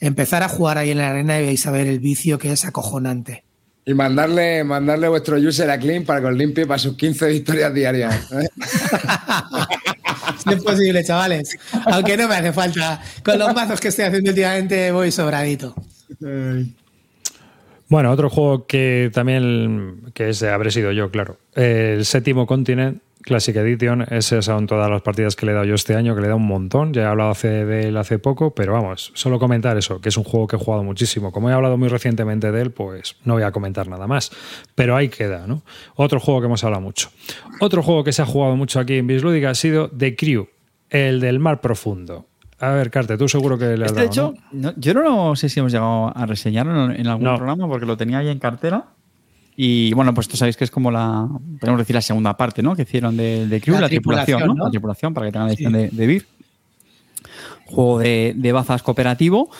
empezar 0.00 0.42
a 0.42 0.48
jugar 0.48 0.78
ahí 0.78 0.90
en 0.90 0.98
la 0.98 1.10
arena 1.10 1.40
y 1.40 1.44
vais 1.46 1.66
a 1.66 1.70
ver 1.70 1.86
el 1.86 2.00
vicio 2.00 2.38
que 2.38 2.52
es 2.52 2.64
acojonante. 2.64 3.44
Y 3.84 3.94
mandarle, 3.94 4.62
mandarle 4.62 5.08
vuestro 5.08 5.36
user 5.36 5.68
a 5.70 5.78
Clint 5.78 6.06
para 6.06 6.20
que 6.20 6.26
os 6.26 6.34
limpie 6.34 6.66
para 6.66 6.78
sus 6.78 6.96
15 6.96 7.28
victorias 7.28 7.74
diarias. 7.74 8.32
¿eh? 8.32 8.48
Es 10.50 10.62
posible, 10.62 11.04
chavales. 11.04 11.58
Aunque 11.86 12.16
no 12.16 12.28
me 12.28 12.34
hace 12.36 12.52
falta. 12.52 13.00
Con 13.24 13.38
los 13.38 13.54
mazos 13.54 13.80
que 13.80 13.88
estoy 13.88 14.04
haciendo 14.06 14.30
últimamente 14.30 14.90
voy 14.92 15.10
sobradito. 15.10 15.74
Bueno, 17.88 18.10
otro 18.10 18.30
juego 18.30 18.66
que 18.66 19.10
también, 19.12 20.12
que 20.14 20.30
ese 20.30 20.48
habré 20.48 20.70
sido 20.70 20.92
yo, 20.92 21.10
claro. 21.10 21.36
El 21.54 22.04
séptimo 22.04 22.46
continente, 22.46 23.00
Classic 23.22 23.54
Edition, 23.56 24.02
esas 24.10 24.44
son 24.44 24.66
todas 24.66 24.90
las 24.90 25.00
partidas 25.02 25.36
que 25.36 25.46
le 25.46 25.52
he 25.52 25.54
dado 25.54 25.64
yo 25.66 25.74
este 25.74 25.94
año, 25.94 26.14
que 26.14 26.20
le 26.20 26.26
he 26.26 26.28
dado 26.28 26.38
un 26.38 26.46
montón. 26.46 26.92
Ya 26.92 27.02
he 27.02 27.04
hablado 27.06 27.30
hace 27.30 27.64
de 27.64 27.88
él 27.88 27.96
hace 27.96 28.18
poco, 28.18 28.54
pero 28.54 28.72
vamos, 28.72 29.12
solo 29.14 29.38
comentar 29.38 29.76
eso, 29.78 30.00
que 30.00 30.08
es 30.08 30.16
un 30.16 30.24
juego 30.24 30.46
que 30.48 30.56
he 30.56 30.58
jugado 30.58 30.82
muchísimo. 30.82 31.30
Como 31.32 31.48
he 31.48 31.52
hablado 31.52 31.76
muy 31.78 31.88
recientemente 31.88 32.50
de 32.52 32.60
él, 32.62 32.70
pues 32.72 33.16
no 33.24 33.34
voy 33.34 33.44
a 33.44 33.52
comentar 33.52 33.86
nada 33.88 34.06
más. 34.06 34.32
Pero 34.74 34.96
ahí 34.96 35.08
queda, 35.08 35.46
¿no? 35.46 35.62
Otro 35.94 36.18
juego 36.20 36.40
que 36.40 36.46
hemos 36.46 36.64
hablado 36.64 36.82
mucho. 36.82 37.10
Otro 37.60 37.82
juego 37.82 38.02
que 38.04 38.12
se 38.12 38.22
ha 38.22 38.26
jugado 38.26 38.56
mucho 38.56 38.80
aquí 38.80 38.94
en 38.98 39.06
Bislúdica 39.06 39.50
ha 39.50 39.54
sido 39.54 39.88
The 39.90 40.16
Crew, 40.16 40.48
el 40.90 41.20
del 41.20 41.38
mar 41.38 41.60
profundo. 41.60 42.26
A 42.58 42.70
ver, 42.70 42.90
Carte, 42.90 43.16
tú 43.18 43.28
seguro 43.28 43.58
que 43.58 43.76
le 43.76 43.84
has 43.84 43.90
Este, 43.92 43.94
dado, 43.94 44.00
de 44.00 44.06
hecho, 44.06 44.34
¿no? 44.52 44.70
no- 44.70 44.74
yo 44.76 44.94
no 44.94 45.34
sé 45.36 45.48
si 45.48 45.58
hemos 45.60 45.72
llegado 45.72 46.16
a 46.16 46.26
reseñarlo 46.26 46.84
en, 46.92 47.00
en 47.00 47.06
algún 47.08 47.24
No. 47.24 47.36
programa 47.36 47.66
porque 47.66 47.86
lo 47.86 47.96
tenía 47.96 48.18
ahí 48.18 48.28
en 48.28 48.38
cartera. 48.38 48.84
Y 49.56 49.92
bueno, 49.92 50.14
pues 50.14 50.28
tú 50.28 50.36
sabéis 50.36 50.56
que 50.56 50.64
es 50.64 50.70
como 50.70 50.90
la, 50.90 51.28
podemos 51.60 51.78
decir, 51.78 51.94
la 51.94 52.00
segunda 52.00 52.36
parte, 52.36 52.62
¿no? 52.62 52.74
Que 52.74 52.82
hicieron 52.82 53.16
de, 53.16 53.46
de 53.46 53.60
Crew, 53.60 53.74
La 53.74 53.82
la, 53.82 53.88
tripulación, 53.88 54.38
tripulación, 54.38 54.48
¿no? 54.48 54.54
¿no? 54.54 54.64
La 54.64 54.70
tripulación, 54.70 55.14
para 55.14 55.26
que 55.26 55.32
tengan 55.32 55.48
la 55.48 55.52
edición 55.54 55.72
de, 55.72 55.88
de. 55.90 56.24
Juego 57.66 57.98
de, 57.98 58.32
de 58.36 58.52
bazas 58.52 58.82
cooperativo 58.82 59.50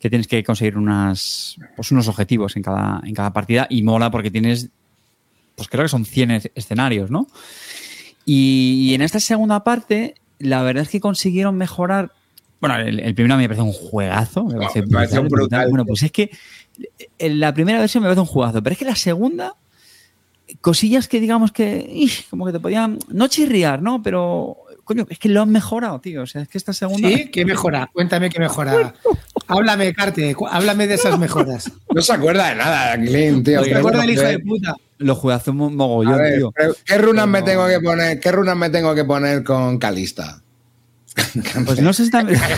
que 0.00 0.10
tienes 0.10 0.26
que 0.26 0.42
conseguir 0.42 0.76
unas, 0.76 1.56
pues 1.76 1.92
unos 1.92 2.08
objetivos 2.08 2.56
en 2.56 2.62
cada, 2.62 3.00
en 3.04 3.14
cada 3.14 3.32
partida 3.32 3.66
y 3.70 3.82
mola 3.82 4.10
porque 4.10 4.30
tienes, 4.32 4.68
pues 5.54 5.68
creo 5.68 5.84
que 5.84 5.88
son 5.88 6.04
100 6.04 6.30
es- 6.32 6.50
escenarios, 6.56 7.10
¿no? 7.10 7.28
Y, 8.24 8.88
y 8.90 8.94
en 8.94 9.02
esta 9.02 9.20
segunda 9.20 9.62
parte, 9.62 10.16
la 10.40 10.62
verdad 10.62 10.82
es 10.82 10.88
que 10.88 11.00
consiguieron 11.00 11.56
mejorar. 11.56 12.10
Bueno, 12.60 12.76
el, 12.78 12.98
el 13.00 13.14
primero 13.14 13.34
a 13.34 13.36
mí 13.36 13.44
me 13.44 13.48
parece 13.48 13.62
un 13.62 13.72
juegazo. 13.72 14.44
Me 14.44 14.56
parece 14.56 14.82
me 14.82 14.88
parece 14.88 15.18
brutal, 15.20 15.28
brutal. 15.28 15.38
brutal. 15.48 15.68
Bueno, 15.70 15.84
pues 15.86 16.02
es 16.02 16.10
que 16.12 16.30
la 17.18 17.54
primera 17.54 17.78
versión 17.78 18.02
me 18.02 18.06
parece 18.06 18.20
un 18.20 18.26
juegazo, 18.26 18.62
pero 18.62 18.72
es 18.72 18.78
que 18.78 18.84
la 18.84 18.96
segunda, 18.96 19.54
cosillas 20.60 21.08
que 21.08 21.20
digamos 21.20 21.52
que, 21.52 22.08
como 22.30 22.46
que 22.46 22.52
te 22.52 22.60
podían, 22.60 22.98
no 23.08 23.28
chirriar, 23.28 23.82
¿no? 23.82 24.02
Pero, 24.02 24.56
coño, 24.84 25.06
es 25.08 25.18
que 25.18 25.28
lo 25.28 25.42
han 25.42 25.50
mejorado, 25.50 26.00
tío. 26.00 26.22
O 26.22 26.26
sea, 26.26 26.42
es 26.42 26.48
que 26.48 26.58
esta 26.58 26.72
segunda. 26.72 27.08
Sí, 27.08 27.30
¿qué 27.30 27.44
mejora? 27.44 27.90
Cuéntame 27.92 28.30
qué 28.30 28.38
mejora. 28.38 28.94
Háblame, 29.48 29.92
Carte, 29.94 30.34
háblame 30.50 30.86
de 30.86 30.94
esas 30.94 31.18
mejoras. 31.18 31.70
No 31.94 32.02
se 32.02 32.12
acuerda 32.12 32.48
de 32.48 32.56
nada, 32.56 32.96
Clint, 32.96 33.44
tío. 33.44 33.60
Oye, 33.60 33.70
¿Te 33.72 33.78
acuerdas 33.78 34.02
del 34.02 34.10
hijo 34.10 34.22
de 34.22 34.38
puta? 34.38 34.76
Lo 34.98 35.14
jugué 35.16 35.34
hace 35.34 35.50
un 35.50 35.76
mogollón, 35.76 36.18
ver, 36.18 36.36
tío. 36.36 36.52
¿qué 36.84 36.98
runas 36.98 37.26
me 37.26 37.42
tengo 37.42 37.66
que 37.66 37.80
poner? 37.80 38.20
¿Qué 38.20 38.30
runas 38.32 38.56
me 38.56 38.70
tengo 38.70 38.94
que 38.94 39.04
poner 39.04 39.42
con 39.42 39.78
Calista? 39.78 40.42
Pues 41.66 41.80
no 41.80 41.92
sé 41.92 42.04
si 42.06 42.10
también. 42.10 42.40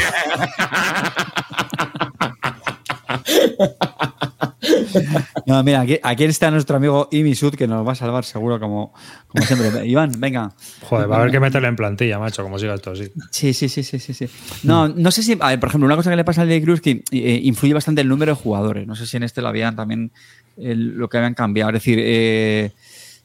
No, 5.46 5.62
mira, 5.62 5.82
aquí, 5.82 5.98
aquí 6.02 6.24
está 6.24 6.50
nuestro 6.50 6.76
amigo 6.76 7.08
Imisud 7.12 7.54
que 7.54 7.66
nos 7.66 7.86
va 7.86 7.92
a 7.92 7.94
salvar 7.94 8.24
seguro 8.24 8.58
como, 8.58 8.94
como 9.28 9.44
siempre. 9.44 9.86
Iván, 9.86 10.12
venga. 10.18 10.52
Joder, 10.82 11.10
va 11.10 11.16
a 11.16 11.18
haber 11.20 11.32
que 11.32 11.40
meterle 11.40 11.68
en 11.68 11.76
plantilla, 11.76 12.18
macho, 12.18 12.42
como 12.42 12.58
siga 12.58 12.74
esto 12.74 12.92
así. 12.92 13.10
Sí, 13.30 13.52
sí, 13.52 13.68
sí, 13.68 13.82
sí, 13.82 13.98
sí, 13.98 14.14
sí. 14.14 14.26
No, 14.62 14.88
no 14.88 15.10
sé 15.10 15.22
si, 15.22 15.36
a 15.40 15.48
ver, 15.48 15.60
por 15.60 15.68
ejemplo, 15.68 15.86
una 15.86 15.96
cosa 15.96 16.10
que 16.10 16.16
le 16.16 16.24
pasa 16.24 16.42
al 16.42 16.48
de 16.48 16.62
Cruz 16.62 16.80
que 16.80 17.02
eh, 17.10 17.40
influye 17.42 17.74
bastante 17.74 18.00
el 18.00 18.08
número 18.08 18.34
de 18.34 18.40
jugadores. 18.40 18.86
No 18.86 18.96
sé 18.96 19.06
si 19.06 19.16
en 19.18 19.22
este 19.24 19.42
lo 19.42 19.48
habían 19.48 19.76
también 19.76 20.10
el- 20.56 20.94
lo 20.96 21.08
que 21.08 21.18
habían 21.18 21.34
cambiado. 21.34 21.70
Es 21.70 21.74
decir, 21.74 21.98
eh, 22.00 22.72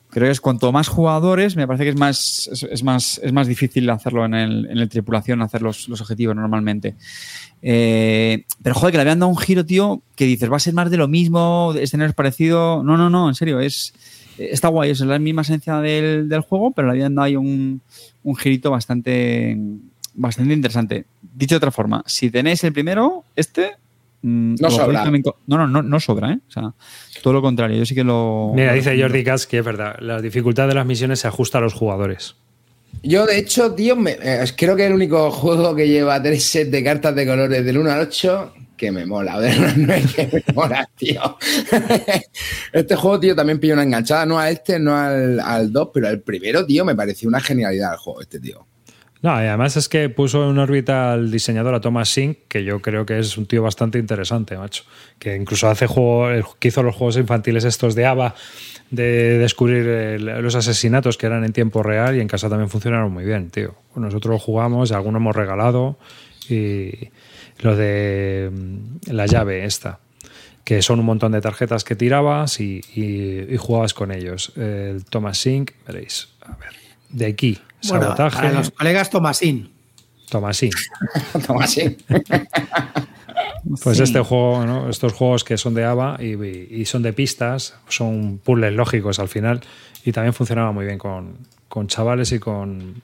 creo 0.10 0.28
que 0.28 0.32
es 0.32 0.42
cuanto 0.42 0.72
más 0.72 0.88
jugadores, 0.88 1.56
me 1.56 1.68
parece 1.68 1.84
que 1.84 1.90
es 1.92 1.98
más, 1.98 2.50
es, 2.52 2.64
es 2.64 2.84
más, 2.84 3.20
es 3.24 3.32
más 3.32 3.48
difícil 3.48 3.90
hacerlo 3.90 4.26
en 4.26 4.34
el, 4.34 4.66
en 4.70 4.78
el 4.78 4.90
tripulación, 4.90 5.42
hacer 5.42 5.62
los, 5.62 5.88
los 5.88 6.02
objetivos 6.02 6.36
normalmente. 6.36 6.96
Eh, 7.62 8.46
pero 8.64 8.76
joder, 8.76 8.92
que 8.92 8.98
le 8.98 9.02
habían 9.02 9.20
dado 9.20 9.32
un 9.32 9.38
giro, 9.38 9.66
tío, 9.66 10.02
que 10.16 10.26
dices, 10.26 10.52
va 10.52 10.58
a 10.58 10.60
ser 10.60 10.74
más 10.74 10.90
de 10.90 10.98
lo 10.98 11.08
mismo, 11.08 11.74
escenarios 11.78 12.16
parecidos. 12.16 12.84
No, 12.84 12.98
no, 12.98 13.10
no, 13.10 13.30
en 13.30 13.36
serio, 13.36 13.60
es 13.60 13.94
está 14.40 14.70
guay, 14.70 14.92
es 14.92 15.02
la 15.02 15.20
misma 15.20 15.42
esencia 15.42 15.80
del, 15.80 16.30
del 16.30 16.42
juego, 16.42 16.72
pero 16.72 16.88
le 16.88 16.94
habían 16.94 17.14
dado 17.14 17.26
ahí 17.26 17.36
un, 17.36 17.82
un 18.24 18.36
girito 18.36 18.72
bastante, 18.72 19.58
bastante 20.14 20.54
interesante. 20.54 21.06
Dicho 21.22 21.56
de 21.56 21.58
otra 21.58 21.72
forma, 21.72 22.04
si 22.06 22.32
tenéis 22.32 22.64
el 22.64 22.74
primero, 22.74 23.24
este. 23.36 23.74
Mm, 24.22 24.56
No 24.60 24.70
sobra. 24.70 25.06
No, 25.06 25.58
no, 25.58 25.68
no, 25.68 25.82
no 25.84 26.00
sobra, 26.00 26.32
¿eh? 26.34 26.40
O 26.48 26.52
sea, 26.52 26.74
todo 27.24 27.34
lo 27.34 27.42
contrario. 27.42 27.78
Yo 27.78 27.86
sí 27.86 27.96
que 27.96 28.04
lo. 28.04 28.52
Mira, 28.56 28.74
dice. 28.74 29.00
Jordi 29.00 29.24
Katz 29.24 29.46
que 29.48 29.60
es 29.60 29.66
verdad, 29.66 29.96
la 30.00 30.22
dificultad 30.22 30.68
de 30.68 30.74
las 30.76 30.86
misiones 30.86 31.20
se 31.20 31.28
ajusta 31.28 31.58
a 31.58 31.62
los 31.62 31.74
jugadores. 31.74 32.36
Yo, 33.04 33.26
de 33.26 33.38
hecho, 33.38 33.74
tío, 33.76 33.96
me- 33.96 34.18
eh, 34.22 34.44
creo 34.58 34.76
que 34.76 34.84
es 34.84 34.90
el 34.90 34.96
único 34.96 35.30
juego 35.32 35.76
que 35.76 35.88
lleva 35.88 36.22
tres 36.22 36.44
sets 36.44 36.72
de 36.72 36.84
cartas 36.84 37.16
de 37.16 37.26
colores 37.26 37.64
del 37.64 37.78
1 37.78 37.92
al 37.92 38.00
8 38.02 38.54
que 38.76 38.92
me 38.92 39.06
mola. 39.06 39.40
Del 39.40 39.58
1 39.60 39.68
al 39.68 39.86
9 39.88 40.04
que 40.16 40.30
me 40.48 40.54
mola, 40.56 40.90
tío. 40.98 41.38
este 42.74 42.96
juego, 42.96 43.20
tío, 43.20 43.36
también 43.36 43.60
pilló 43.60 43.74
una 43.74 43.84
enganchada. 43.84 44.26
No 44.26 44.40
a 44.40 44.50
este, 44.50 44.80
no 44.80 44.96
al, 44.98 45.40
al 45.40 45.72
2, 45.72 45.90
pero 45.94 46.08
al 46.08 46.20
primero, 46.22 46.66
tío, 46.66 46.84
me 46.86 46.96
pareció 46.96 47.30
una 47.30 47.40
genialidad 47.40 47.94
el 47.94 48.00
juego, 48.00 48.22
este 48.22 48.40
tío. 48.40 48.66
No, 49.22 49.32
y 49.44 49.48
además 49.48 49.76
es 49.76 49.90
que 49.90 50.08
puso 50.08 50.50
en 50.50 50.58
órbita 50.58 51.12
al 51.12 51.30
diseñador 51.30 51.74
a 51.76 51.82
Thomas 51.82 52.08
Sink, 52.08 52.38
que 52.48 52.64
yo 52.64 52.82
creo 52.82 53.06
que 53.06 53.20
es 53.20 53.38
un 53.38 53.48
tío 53.48 53.62
bastante 53.62 54.00
interesante, 54.00 54.58
macho. 54.58 54.84
Que 55.20 55.36
incluso 55.36 55.68
hace 55.68 55.88
juego, 55.88 56.30
que 56.58 56.70
hizo 56.70 56.84
los 56.84 56.96
juegos 56.96 57.18
infantiles 57.18 57.66
estos 57.66 57.96
de 57.96 58.06
ABA, 58.06 58.34
de 58.92 59.38
descubrir 59.38 60.22
los 60.22 60.56
asesinatos 60.56 61.18
que 61.18 61.26
eran 61.26 61.44
en 61.44 61.52
tiempo 61.52 61.84
real 61.84 62.16
y 62.16 62.22
en 62.22 62.30
casa 62.30 62.48
también 62.48 62.70
funcionaron 62.70 63.12
muy 63.12 63.26
bien, 63.26 63.50
tío. 63.50 63.76
Nosotros 63.96 64.42
jugamos, 64.42 64.94
algunos 64.94 65.20
hemos 65.20 65.36
regalado 65.36 65.98
y 66.50 67.10
lo 67.60 67.76
de 67.76 68.50
mm, 68.54 69.12
la 69.12 69.26
llave 69.26 69.66
esta 69.66 70.00
que 70.64 70.82
son 70.84 71.00
un 71.00 71.06
montón 71.08 71.32
de 71.32 71.42
tarjetas 71.42 71.84
que 71.84 71.96
tirabas 71.96 72.60
y, 72.60 72.80
y- 72.96 73.54
y 73.54 73.58
jugabas 73.58 73.94
con 73.96 74.12
ellos. 74.12 74.54
El 74.56 75.04
Thomas 75.04 75.40
Sink, 75.40 75.72
veréis, 75.88 76.30
a 76.44 76.56
ver, 76.58 76.70
de 77.10 77.26
aquí, 77.26 77.60
Bueno, 77.88 78.04
sabotaje, 78.04 78.36
para 78.38 78.52
los 78.52 78.72
colegas 78.72 79.10
Tomasín. 79.10 79.72
Thomas 80.30 80.58
Sink. 80.58 80.76
Toma 81.48 81.64
así. 81.66 81.98
Pues 83.84 83.98
Sí. 83.98 84.04
este 84.04 84.22
juego, 84.22 84.66
¿no? 84.66 84.90
estos 84.90 85.14
juegos 85.14 85.44
que 85.44 85.58
son 85.58 85.74
de 85.76 85.84
ABA 85.86 86.18
y, 86.22 86.34
y 86.82 86.86
son 86.86 87.04
de 87.04 87.14
pistas, 87.14 87.76
son 87.88 88.40
puzzles 88.44 88.74
lógicos 88.74 89.20
al 89.20 89.28
final 89.28 89.62
y 90.04 90.12
también 90.12 90.34
funcionaba 90.34 90.72
muy 90.72 90.86
bien 90.86 90.98
con, 90.98 91.36
con 91.68 91.88
chavales 91.88 92.32
y 92.32 92.40
con 92.40 93.02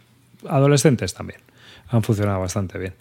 adolescentes 0.47 1.13
también. 1.13 1.41
Han 1.89 2.03
funcionado 2.03 2.39
bastante 2.39 2.79
bien. 2.79 2.93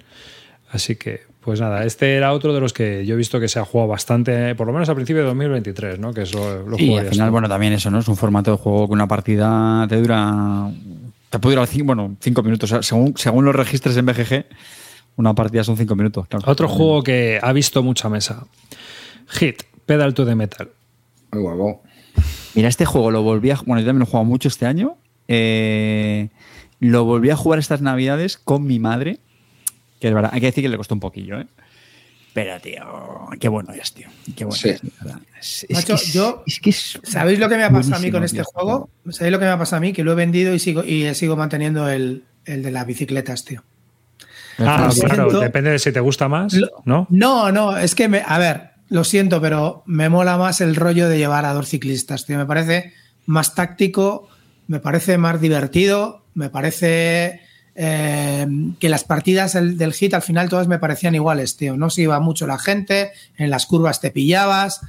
Así 0.73 0.97
que, 0.97 1.23
pues 1.41 1.61
nada, 1.61 1.85
este 1.85 2.17
era 2.17 2.33
otro 2.33 2.53
de 2.53 2.61
los 2.61 2.73
que 2.73 3.07
yo 3.07 3.15
he 3.15 3.17
visto 3.17 3.39
que 3.41 3.49
se 3.49 3.59
ha 3.61 3.65
jugado 3.65 3.89
bastante, 3.89 4.55
por 4.57 4.67
lo 4.67 4.73
menos 4.73 4.89
a 4.89 4.95
principio 4.95 5.23
de 5.23 5.29
2023, 5.29 5.99
¿no? 6.01 6.13
Que 6.13 6.23
es 6.23 6.35
lo, 6.35 6.67
lo 6.69 6.79
Y 6.79 6.97
al 6.99 7.07
final, 7.09 7.31
bueno, 7.31 7.49
también 7.49 7.73
eso, 7.73 7.91
¿no? 7.91 8.01
Es 8.01 8.09
un 8.09 8.17
formato 8.17 8.51
de 8.51 8.57
juego 8.59 8.89
que 8.89 8.93
una 8.93 9.07
partida 9.09 9.87
te 9.89 9.97
dura. 10.01 10.71
Te 11.35 11.41
puede 11.41 11.57
durar 11.57 11.67
cinco, 11.67 11.87
bueno, 11.87 12.17
cinco 12.21 12.45
minutos. 12.45 12.71
O 12.71 12.75
sea, 12.75 12.83
según, 12.85 13.15
según 13.17 13.45
los 13.45 13.57
registres 13.57 13.97
en 13.97 14.07
BGG, 14.07 14.45
una 15.17 15.35
partida 15.35 15.65
son 15.65 15.77
cinco 15.77 15.97
minutos. 15.97 16.29
claro. 16.29 16.45
Otro 16.47 16.69
juego 16.69 17.03
que 17.03 17.41
ha 17.43 17.53
visto 17.53 17.83
mucha 17.83 18.09
mesa. 18.09 18.47
Hit, 19.31 19.65
Pedal 19.85 20.15
to 20.15 20.25
the 20.25 20.37
Metal. 20.37 20.71
Muy 21.33 21.43
guapo. 21.43 21.83
Mira, 22.55 22.69
este 22.69 22.85
juego 22.85 23.11
lo 23.11 23.25
volví 23.25 23.51
a. 23.51 23.57
Bueno, 23.67 23.81
yo 23.81 23.87
también 23.87 23.99
lo 23.99 24.05
he 24.05 24.07
jugado 24.07 24.25
mucho 24.27 24.47
este 24.47 24.65
año. 24.65 24.97
Eh, 25.27 26.29
lo 26.79 27.03
volví 27.03 27.31
a 27.31 27.37
jugar 27.37 27.59
estas 27.59 27.81
navidades 27.81 28.39
con 28.39 28.65
mi 28.65 28.79
madre. 28.79 29.19
Que 29.99 30.07
es 30.07 30.15
verdad, 30.15 30.31
hay 30.33 30.41
que 30.41 30.47
decir 30.47 30.63
que 30.63 30.69
le 30.69 30.77
costó 30.77 30.95
un 30.95 31.01
poquillo, 31.01 31.41
¿eh? 31.41 31.49
Pero, 32.35 32.61
tío, 32.61 32.85
qué 33.41 33.49
bueno 33.49 33.73
es, 33.73 33.93
tío. 33.93 34.09
Qué 34.37 34.45
bueno 34.45 34.61
Sí. 34.61 34.71
es, 34.71 35.67
Macho, 35.71 35.87
que 35.87 35.93
es- 35.95 36.13
yo- 36.13 36.43
es 36.47 36.59
que 36.61 36.71
es 36.71 36.99
¿Sabéis 37.05 37.39
lo 37.39 37.49
que 37.49 37.57
me 37.57 37.63
ha 37.65 37.71
pasado 37.71 37.95
a 37.97 37.99
mí 38.01 38.11
con 38.11 38.25
este 38.25 38.39
tío, 38.39 38.45
juego? 38.53 38.91
¿Sabéis 39.11 39.33
lo 39.33 39.39
que 39.39 39.45
me 39.45 39.53
ha 39.53 39.59
pasado 39.59 39.77
a 39.77 39.81
mí? 39.81 39.93
Que 39.93 40.03
lo 40.03 40.13
he 40.13 40.15
vendido 40.17 40.53
y 40.53 40.59
sigo, 40.59 40.83
y 40.85 41.15
sigo 41.15 41.37
manteniendo 41.37 41.89
el, 41.89 42.25
el 42.45 42.63
de 42.65 42.71
las 42.73 42.87
bicicletas, 42.87 43.45
tío. 43.45 43.63
Ah, 44.59 44.89
Lo 44.89 44.95
claro, 44.95 45.23
siento. 45.31 45.41
depende 45.41 45.71
de 45.71 45.79
si 45.79 45.93
te 45.93 46.01
gusta 46.01 46.29
más, 46.29 46.53
Lo- 46.55 46.69
¿no? 46.85 47.07
No, 47.11 47.53
no, 47.53 47.77
es 47.79 47.95
que, 47.95 48.09
me, 48.09 48.23
a 48.27 48.39
ver, 48.39 48.71
lo 48.89 49.05
siento, 49.05 49.41
pero 49.41 49.85
me 49.87 50.09
mola 50.09 50.37
más 50.37 50.61
el 50.61 50.75
rollo 50.77 51.09
de 51.09 51.19
llevar 51.19 51.45
a 51.45 51.53
dos 51.53 51.69
ciclistas, 51.69 52.27
tío. 52.27 52.37
Me 52.37 52.47
parece 52.47 52.93
más 53.27 53.55
táctico, 53.55 54.29
me 54.67 54.81
parece 54.81 55.19
más 55.19 55.41
divertido, 55.41 56.25
me 56.35 56.51
parece 56.51 57.41
eh, 57.75 58.47
que 58.79 58.89
las 58.89 59.05
partidas 59.05 59.55
del, 59.55 59.77
del 59.77 59.93
hit 59.93 60.15
al 60.15 60.23
final 60.23 60.49
todas 60.49 60.69
me 60.69 60.79
parecían 60.79 61.15
iguales, 61.15 61.57
tío. 61.57 61.77
No 61.77 61.91
se 61.91 62.03
iba 62.03 62.21
mucho 62.21 62.47
la 62.47 62.59
gente, 62.59 63.13
en 63.37 63.51
las 63.51 63.67
curvas 63.67 64.01
te 64.01 64.11
pillabas. 64.11 64.81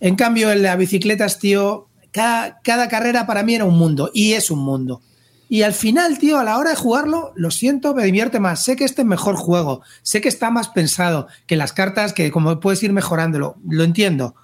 En 0.00 0.16
cambio, 0.16 0.50
en 0.50 0.62
las 0.62 0.76
bicicletas, 0.76 1.38
tío, 1.38 1.88
cada, 2.10 2.60
cada 2.62 2.88
carrera 2.88 3.26
para 3.26 3.42
mí 3.42 3.54
era 3.54 3.64
un 3.64 3.78
mundo, 3.78 4.10
y 4.12 4.32
es 4.32 4.50
un 4.50 4.58
mundo. 4.60 5.00
Y 5.48 5.62
al 5.62 5.74
final, 5.74 6.18
tío, 6.18 6.38
a 6.38 6.44
la 6.44 6.58
hora 6.58 6.70
de 6.70 6.76
jugarlo, 6.76 7.32
lo 7.36 7.50
siento, 7.50 7.94
me 7.94 8.04
divierte 8.04 8.40
más. 8.40 8.64
Sé 8.64 8.74
que 8.74 8.84
este 8.84 9.02
es 9.02 9.06
mejor 9.06 9.36
juego, 9.36 9.82
sé 10.02 10.20
que 10.20 10.28
está 10.28 10.50
más 10.50 10.68
pensado 10.68 11.28
que 11.46 11.56
las 11.56 11.72
cartas, 11.72 12.12
que 12.14 12.30
como 12.30 12.58
puedes 12.58 12.82
ir 12.82 12.92
mejorándolo, 12.92 13.56
lo 13.68 13.84
entiendo. 13.84 14.34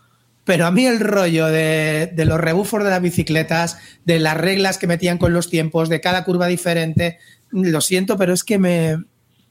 Pero 0.45 0.67
a 0.67 0.71
mí 0.71 0.87
el 0.87 1.01
rollo 1.01 1.47
de, 1.47 2.13
de 2.15 2.25
los 2.25 2.39
rebufos 2.39 2.85
de 2.85 2.91
las 2.91 3.03
bicicletas, 3.03 3.79
de 4.05 4.19
las 4.19 4.37
reglas 4.37 4.79
que 4.79 4.87
metían 4.87 5.19
con 5.19 5.33
los 5.33 5.51
tiempos, 5.51 5.89
de 5.89 6.01
cada 6.01 6.25
curva 6.25 6.47
diferente, 6.47 7.19
lo 7.51 7.81
siento, 7.81 8.17
pero 8.17 8.33
es 8.33 8.45
que 8.45 8.59
me, 8.59 8.97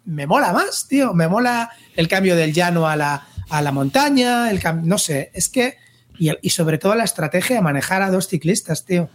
me 0.05 0.27
mola 0.27 0.53
más, 0.53 0.87
tío. 0.87 1.13
Me 1.13 1.27
mola 1.27 1.69
el 1.95 2.07
cambio 2.07 2.35
del 2.35 2.53
llano 2.53 2.87
a 2.87 2.95
la, 2.95 3.27
a 3.49 3.61
la 3.61 3.71
montaña, 3.71 4.49
el 4.49 4.59
no 4.83 4.97
sé, 4.97 5.31
es 5.33 5.49
que. 5.49 5.75
Y, 6.19 6.31
y 6.41 6.49
sobre 6.49 6.79
todo 6.79 6.95
la 6.95 7.03
estrategia 7.03 7.57
de 7.57 7.61
manejar 7.61 8.01
a 8.01 8.09
dos 8.09 8.27
ciclistas, 8.27 8.85
tío. 8.85 9.09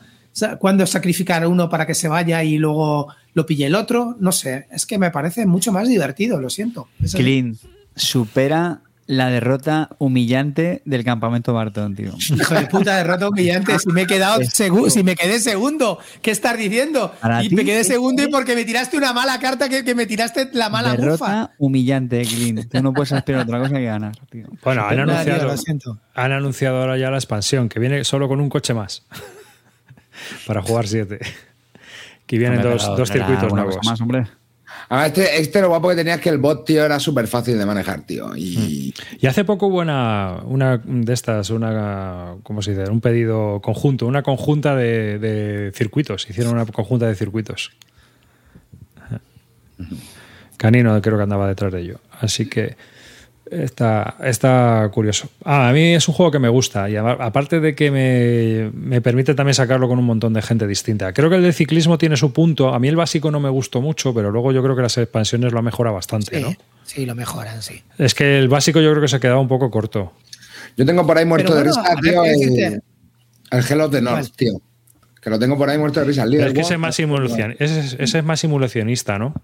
cuándo 0.61 0.87
sacrificar 0.87 1.47
uno 1.47 1.69
para 1.69 1.87
que 1.87 1.95
se 1.95 2.09
vaya 2.09 2.45
y 2.45 2.59
luego 2.59 3.09
lo 3.35 3.45
pille 3.47 3.67
el 3.67 3.75
otro. 3.75 4.17
No 4.21 4.31
sé, 4.33 4.67
es 4.71 4.87
que 4.87 4.99
me 4.99 5.11
parece 5.11 5.47
mucho 5.47 5.73
más 5.73 5.89
divertido, 5.89 6.41
lo 6.41 6.51
siento. 6.51 6.89
Clint 7.13 7.59
supera 7.97 8.83
la 9.07 9.29
derrota 9.29 9.91
humillante 9.99 10.83
del 10.85 11.05
campamento 11.05 11.53
Barton, 11.53 11.95
tío. 11.95 12.13
Hijo 12.37 12.55
de 12.55 12.67
puta, 12.67 12.97
derrota 12.97 13.29
humillante. 13.29 13.79
Si 13.79 13.91
me 13.91 14.03
he 14.03 14.07
quedado 14.07 14.41
si 14.43 15.03
me 15.03 15.17
quedé 15.17 15.41
segundo, 15.41 15.99
¿qué 16.23 16.31
estás 16.31 16.57
diciendo? 16.57 17.13
Para 17.21 17.43
y 17.43 17.49
ti 17.49 17.57
me 17.57 17.65
quedé 17.65 17.85
segundo 17.85 18.23
y 18.23 18.29
porque 18.29 18.55
me 18.55 18.65
tiraste 18.65 18.97
una 18.97 19.13
mala 19.13 19.39
carta 19.39 19.69
que, 19.69 19.85
que 19.85 19.95
me 19.95 20.07
tiraste 20.07 20.49
la 20.53 20.69
mala 20.69 20.91
bufa. 20.91 21.03
derrota 21.03 21.51
humillante, 21.59 22.23
Clint. 22.23 22.71
Tú 22.71 22.83
no 22.83 22.93
puedes 22.93 23.13
esperar 23.13 23.43
otra 23.43 23.59
cosa 23.59 23.75
que 23.75 23.85
ganar, 23.85 24.17
tío. 24.31 24.47
Bueno, 24.63 24.83
han 24.83 24.95
tío, 24.95 25.03
anunciado, 25.03 25.57
siento. 25.57 25.99
han 26.15 26.33
anunciado 26.33 26.79
ahora 26.79 26.97
ya 26.97 27.11
la 27.11 27.19
expansión, 27.19 27.69
que 27.69 27.81
viene 27.81 28.05
solo 28.05 28.29
con 28.29 28.41
un 28.41 28.49
coche 28.49 28.75
más. 28.75 29.05
para 30.47 30.63
jugar 30.63 30.87
siete. 30.87 31.19
Que 32.27 32.39
vienen 32.39 32.63
dos, 32.63 32.87
dos 32.97 33.11
circuitos 33.11 33.53
nuevos. 33.53 33.77
más, 33.85 34.01
hombre. 34.01 34.27
Además, 34.93 35.07
este, 35.07 35.41
este 35.41 35.61
lo 35.63 35.69
guapo 35.69 35.89
que 35.89 35.95
tenía 35.95 36.17
es 36.17 36.21
que 36.21 36.29
el 36.29 36.37
bot, 36.37 36.67
tío, 36.67 36.85
era 36.85 37.01
súper 37.01 37.27
fácil 37.27 37.57
de 37.57 37.65
manejar, 37.65 38.03
tío. 38.03 38.37
Y 38.37 38.93
hace 39.27 39.43
poco 39.43 39.69
hubo 39.69 39.79
una, 39.79 40.43
una 40.45 40.83
de 40.85 41.15
estas, 41.15 41.49
una, 41.49 42.35
¿cómo 42.43 42.61
se 42.61 42.73
dice? 42.73 42.91
Un 42.91 43.01
pedido 43.01 43.61
conjunto, 43.63 44.07
una 44.07 44.23
conjunta 44.23 44.77
de 44.77 45.73
circuitos. 45.75 46.29
Hicieron 46.29 46.53
una 46.53 46.67
conjunta 46.67 47.07
de 47.07 47.15
circuitos. 47.15 47.73
Canino 50.59 51.01
creo 51.01 51.17
que 51.17 51.23
andaba 51.23 51.49
detrás 51.49 51.73
de 51.73 51.81
ello. 51.81 52.01
Así 52.21 52.45
que 52.45 52.77
está, 53.53 54.17
está 54.25 54.89
curioso. 54.93 55.29
Ah, 55.45 55.69
a 55.69 55.73
mí 55.73 55.95
es 55.95 56.09
un 56.09 56.15
juego 56.15 56.31
que 56.33 56.39
me 56.39 56.49
gusta 56.49 56.89
y 56.91 56.97
aparte 56.97 57.61
de 57.61 57.75
que 57.75 57.91
me, 57.91 58.71
me 58.75 59.01
permite 59.01 59.35
también 59.35 59.55
sacarlo 59.55 59.89
con 59.89 59.99
un 59.99 60.05
montón 60.05 60.33
de 60.33 60.43
gente 60.43 60.67
distinta. 60.67 61.13
Creo 61.13 61.31
que 61.31 61.37
el 61.37 61.43
de 61.43 61.53
ciclismo 61.53 61.99
tiene 61.99 62.17
su 62.17 62.33
punto. 62.33 62.75
A 62.75 62.79
mí 62.79 62.89
el 62.89 62.97
básico 62.97 63.31
no 63.31 63.41
me 63.41 63.49
gustó 63.49 63.81
mucho, 63.81 64.13
pero 64.15 64.31
luego 64.31 64.53
yo 64.53 64.63
creo 64.63 64.75
que 64.77 64.83
las 64.83 64.97
expansiones 64.99 65.53
lo 65.53 65.59
han 65.59 65.65
mejorado 65.65 65.95
bastante, 65.95 66.37
Sí, 66.39 66.43
¿no? 66.43 66.53
sí, 66.85 67.07
lo 67.07 67.15
mejoran, 67.15 67.63
sí. 67.63 67.83
Es 67.99 68.15
que 68.15 68.39
el 68.39 68.49
básico 68.49 68.81
yo 68.81 68.91
creo 68.91 69.03
que 69.03 69.09
se 69.09 69.21
quedaba 69.21 69.41
un 69.41 69.49
poco 69.49 69.71
corto. 69.71 70.13
yo 70.77 70.85
tengo 70.87 71.07
por 71.07 71.19
ahí 71.19 71.25
muerto 71.27 71.55
de 71.55 71.65
risa, 71.65 71.83
tío, 72.03 72.23
¿qué 72.23 72.31
el, 72.33 72.39
decirte? 72.39 72.81
el 73.51 73.65
Hell 73.71 73.81
of 73.81 73.91
the 73.93 74.01
North, 74.01 74.15
¿Cuál? 74.29 74.33
tío. 74.33 74.53
Que 75.21 75.31
lo 75.31 75.39
tengo 75.39 75.57
por 75.57 75.71
ahí 75.71 75.79
muerto 75.79 76.01
de 76.01 76.07
risa. 76.07 76.25
El 76.25 76.35
es 76.35 76.53
que 76.53 76.61
ese 76.63 76.79
más 76.79 76.99
simulacion- 76.99 77.55
ese, 77.61 77.79
es- 77.81 77.97
ese 77.99 78.19
es 78.19 78.25
más 78.25 78.41
simulacionista, 78.41 79.19
¿no? 79.19 79.35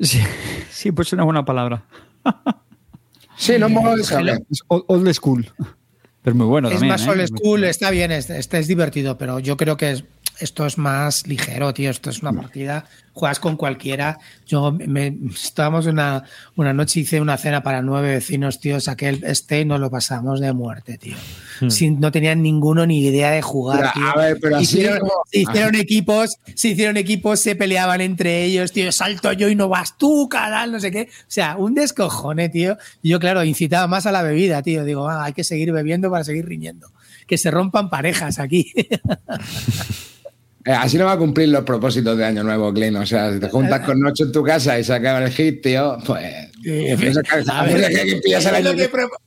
Sí, 0.00 0.20
sí, 0.70 0.92
pues 0.92 1.08
es 1.08 1.12
una 1.14 1.24
buena 1.24 1.44
palabra. 1.44 1.82
Sí, 3.36 3.54
no 3.58 3.68
mola 3.68 3.94
eso. 4.00 4.16
¿o 4.16 4.18
qué? 4.24 4.38
Es 4.50 4.60
old, 4.68 5.12
school. 5.12 5.46
Pero 6.22 6.34
es 6.34 6.34
muy 6.36 6.46
bueno 6.46 6.68
es 6.68 6.74
también. 6.74 6.92
más 6.92 7.06
¿eh? 7.06 7.10
old 7.10 7.26
school, 7.28 7.64
está 7.64 7.90
bien, 7.90 8.10
este, 8.12 8.38
este 8.38 8.58
es 8.58 8.66
divertido, 8.66 9.18
pero 9.18 9.38
yo 9.40 9.56
creo 9.56 9.76
que 9.76 9.90
es- 9.92 10.04
esto 10.38 10.66
es 10.66 10.78
más 10.78 11.26
ligero, 11.26 11.72
tío. 11.74 11.90
Esto 11.90 12.10
es 12.10 12.22
una 12.22 12.32
partida, 12.32 12.84
juegas 13.12 13.38
con 13.38 13.56
cualquiera. 13.56 14.18
Yo 14.46 14.72
me 14.72 15.16
estábamos 15.32 15.86
una, 15.86 16.24
una 16.56 16.72
noche, 16.72 17.00
hice 17.00 17.20
una 17.20 17.36
cena 17.36 17.62
para 17.62 17.82
nueve 17.82 18.14
vecinos, 18.14 18.60
tío, 18.60 18.80
saqué 18.80 19.08
el 19.08 19.24
este 19.24 19.60
y 19.60 19.64
nos 19.64 19.80
lo 19.80 19.90
pasamos 19.90 20.40
de 20.40 20.52
muerte, 20.52 20.98
tío. 20.98 21.16
Sin, 21.68 22.00
no 22.00 22.10
tenían 22.10 22.42
ninguno 22.42 22.86
ni 22.86 23.00
idea 23.06 23.30
de 23.30 23.42
jugar, 23.42 23.78
Pero, 23.78 23.92
tío. 23.94 24.08
a 24.08 24.16
ver, 24.16 24.38
pero 24.40 24.56
así 24.56 24.64
hicieron, 24.64 25.08
se 25.30 25.38
hicieron 25.38 25.74
equipos, 25.76 26.36
se 26.54 26.68
hicieron 26.68 26.96
equipos, 26.96 27.40
se 27.40 27.54
peleaban 27.54 28.00
entre 28.00 28.44
ellos, 28.44 28.72
tío, 28.72 28.90
salto 28.90 29.32
yo 29.32 29.48
y 29.48 29.54
no 29.54 29.68
vas 29.68 29.96
tú, 29.96 30.28
canal, 30.28 30.72
no 30.72 30.80
sé 30.80 30.90
qué. 30.90 31.02
O 31.02 31.24
sea, 31.28 31.56
un 31.56 31.74
descojone, 31.74 32.48
tío. 32.48 32.76
Y 33.02 33.10
yo, 33.10 33.20
claro, 33.20 33.44
incitaba 33.44 33.86
más 33.86 34.06
a 34.06 34.12
la 34.12 34.22
bebida, 34.22 34.62
tío. 34.62 34.84
Digo, 34.84 35.08
ah, 35.08 35.24
hay 35.24 35.32
que 35.32 35.44
seguir 35.44 35.72
bebiendo 35.72 36.10
para 36.10 36.24
seguir 36.24 36.46
riñendo. 36.46 36.90
Que 37.26 37.38
se 37.38 37.50
rompan 37.50 37.88
parejas 37.88 38.38
aquí. 38.38 38.72
Eh, 40.66 40.72
así 40.72 40.96
no 40.96 41.04
va 41.04 41.12
a 41.12 41.18
cumplir 41.18 41.48
los 41.50 41.62
propósitos 41.62 42.16
de 42.16 42.24
Año 42.24 42.42
Nuevo, 42.42 42.72
Clint. 42.72 42.96
O 42.96 43.06
sea, 43.06 43.32
si 43.32 43.40
te 43.40 43.48
juntas 43.50 43.80
con 43.86 44.00
Noche 44.00 44.24
en 44.24 44.32
tu 44.32 44.42
casa 44.42 44.78
y 44.78 44.84
se 44.84 44.94
acaba 44.94 45.22
el 45.22 45.30
hit, 45.30 45.62
tío, 45.62 45.98
pues. 46.06 46.53
El 46.64 47.14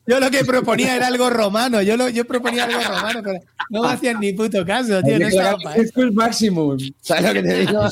yo, 0.08 0.20
lo 0.20 0.32
que 0.32 0.44
proponía 0.46 0.96
era 0.96 1.08
algo 1.08 1.30
romano. 1.30 1.82
Yo, 1.82 1.98
lo, 1.98 2.10
yo 2.10 2.26
proponía 2.26 2.66
algo 2.66 2.80
romano, 2.82 3.22
pero 3.24 3.40
no 3.70 3.84
me 3.84 3.90
hacían 3.90 4.20
ni 4.20 4.34
puto 4.34 4.66
caso, 4.66 5.02
tío. 5.04 5.20
No 5.20 5.28
estaba 5.28 5.58
para 5.58 5.76
eso. 5.76 5.92
Full 5.94 6.12
Maximum. 6.12 6.78
¿Sabes 7.02 7.24
lo 7.24 7.34
que 7.34 7.44
te 7.44 7.60
digo? 7.60 7.82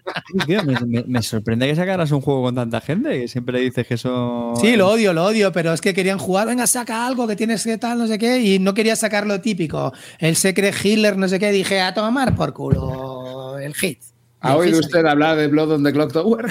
Tío, 0.46 0.62
me, 0.64 0.80
me- 0.86 1.04
me 1.06 1.22
sorprende 1.22 1.66
que 1.66 1.76
sacaras 1.76 2.10
un 2.10 2.20
juego 2.20 2.42
con 2.44 2.54
tanta 2.54 2.80
gente, 2.80 3.10
que 3.20 3.28
siempre 3.28 3.60
dices 3.60 3.86
que 3.86 3.94
eso... 3.94 4.54
Sí, 4.60 4.76
lo 4.76 4.88
odio, 4.88 5.12
lo 5.12 5.24
odio, 5.24 5.52
pero 5.52 5.72
es 5.72 5.80
que 5.80 5.94
querían 5.94 6.18
jugar, 6.18 6.46
venga, 6.46 6.66
saca 6.66 7.06
algo 7.06 7.26
que 7.26 7.36
tienes 7.36 7.64
que 7.64 7.78
tal, 7.78 7.98
no 7.98 8.06
sé 8.06 8.18
qué, 8.18 8.40
y 8.40 8.58
no 8.58 8.74
quería 8.74 8.96
sacar 8.96 9.26
lo 9.26 9.40
típico. 9.40 9.92
El 10.18 10.36
Secret 10.36 10.74
Healer, 10.84 11.16
no 11.16 11.28
sé 11.28 11.38
qué, 11.38 11.52
dije, 11.52 11.80
a 11.80 11.94
tomar 11.94 12.34
por 12.34 12.52
culo 12.52 13.58
el 13.58 13.74
hit. 13.74 14.00
¿Ha 14.42 14.56
oído 14.56 14.78
usted 14.78 15.04
hablar 15.04 15.36
de 15.36 15.48
Blood 15.48 15.72
on 15.72 15.84
the 15.84 15.92
Clock 15.92 16.12
Tower? 16.14 16.46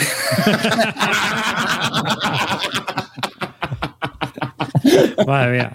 Madre 5.27 5.51
mía. 5.51 5.71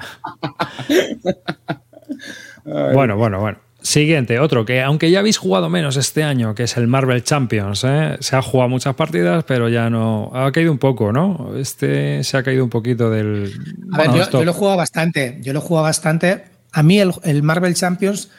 Bueno, 2.64 3.16
bueno, 3.16 3.40
bueno. 3.40 3.58
Siguiente, 3.84 4.40
otro 4.40 4.64
que 4.64 4.80
aunque 4.80 5.10
ya 5.10 5.18
habéis 5.18 5.36
jugado 5.36 5.68
menos 5.68 5.98
este 5.98 6.22
año, 6.22 6.54
que 6.54 6.62
es 6.62 6.78
el 6.78 6.86
Marvel 6.86 7.22
Champions, 7.22 7.84
¿eh? 7.84 8.16
se 8.20 8.34
ha 8.34 8.40
jugado 8.40 8.70
muchas 8.70 8.94
partidas, 8.94 9.44
pero 9.44 9.68
ya 9.68 9.90
no. 9.90 10.30
Ha 10.32 10.50
caído 10.52 10.72
un 10.72 10.78
poco, 10.78 11.12
¿no? 11.12 11.52
Este 11.58 12.24
se 12.24 12.38
ha 12.38 12.42
caído 12.42 12.64
un 12.64 12.70
poquito 12.70 13.10
del. 13.10 13.52
A 13.92 13.98
ver, 13.98 14.08
Bueno, 14.08 14.26
yo, 14.30 14.42
lo 14.42 14.50
he 14.50 14.54
jugado 14.54 14.78
bastante. 14.78 15.38
Yo 15.42 15.52
lo 15.52 15.58
he 15.58 15.62
jugado 15.62 15.84
bastante. 15.84 16.44
A 16.72 16.82
mí 16.82 16.98
el, 16.98 17.12
el 17.24 17.42
Marvel 17.42 17.74
Champions, 17.74 18.30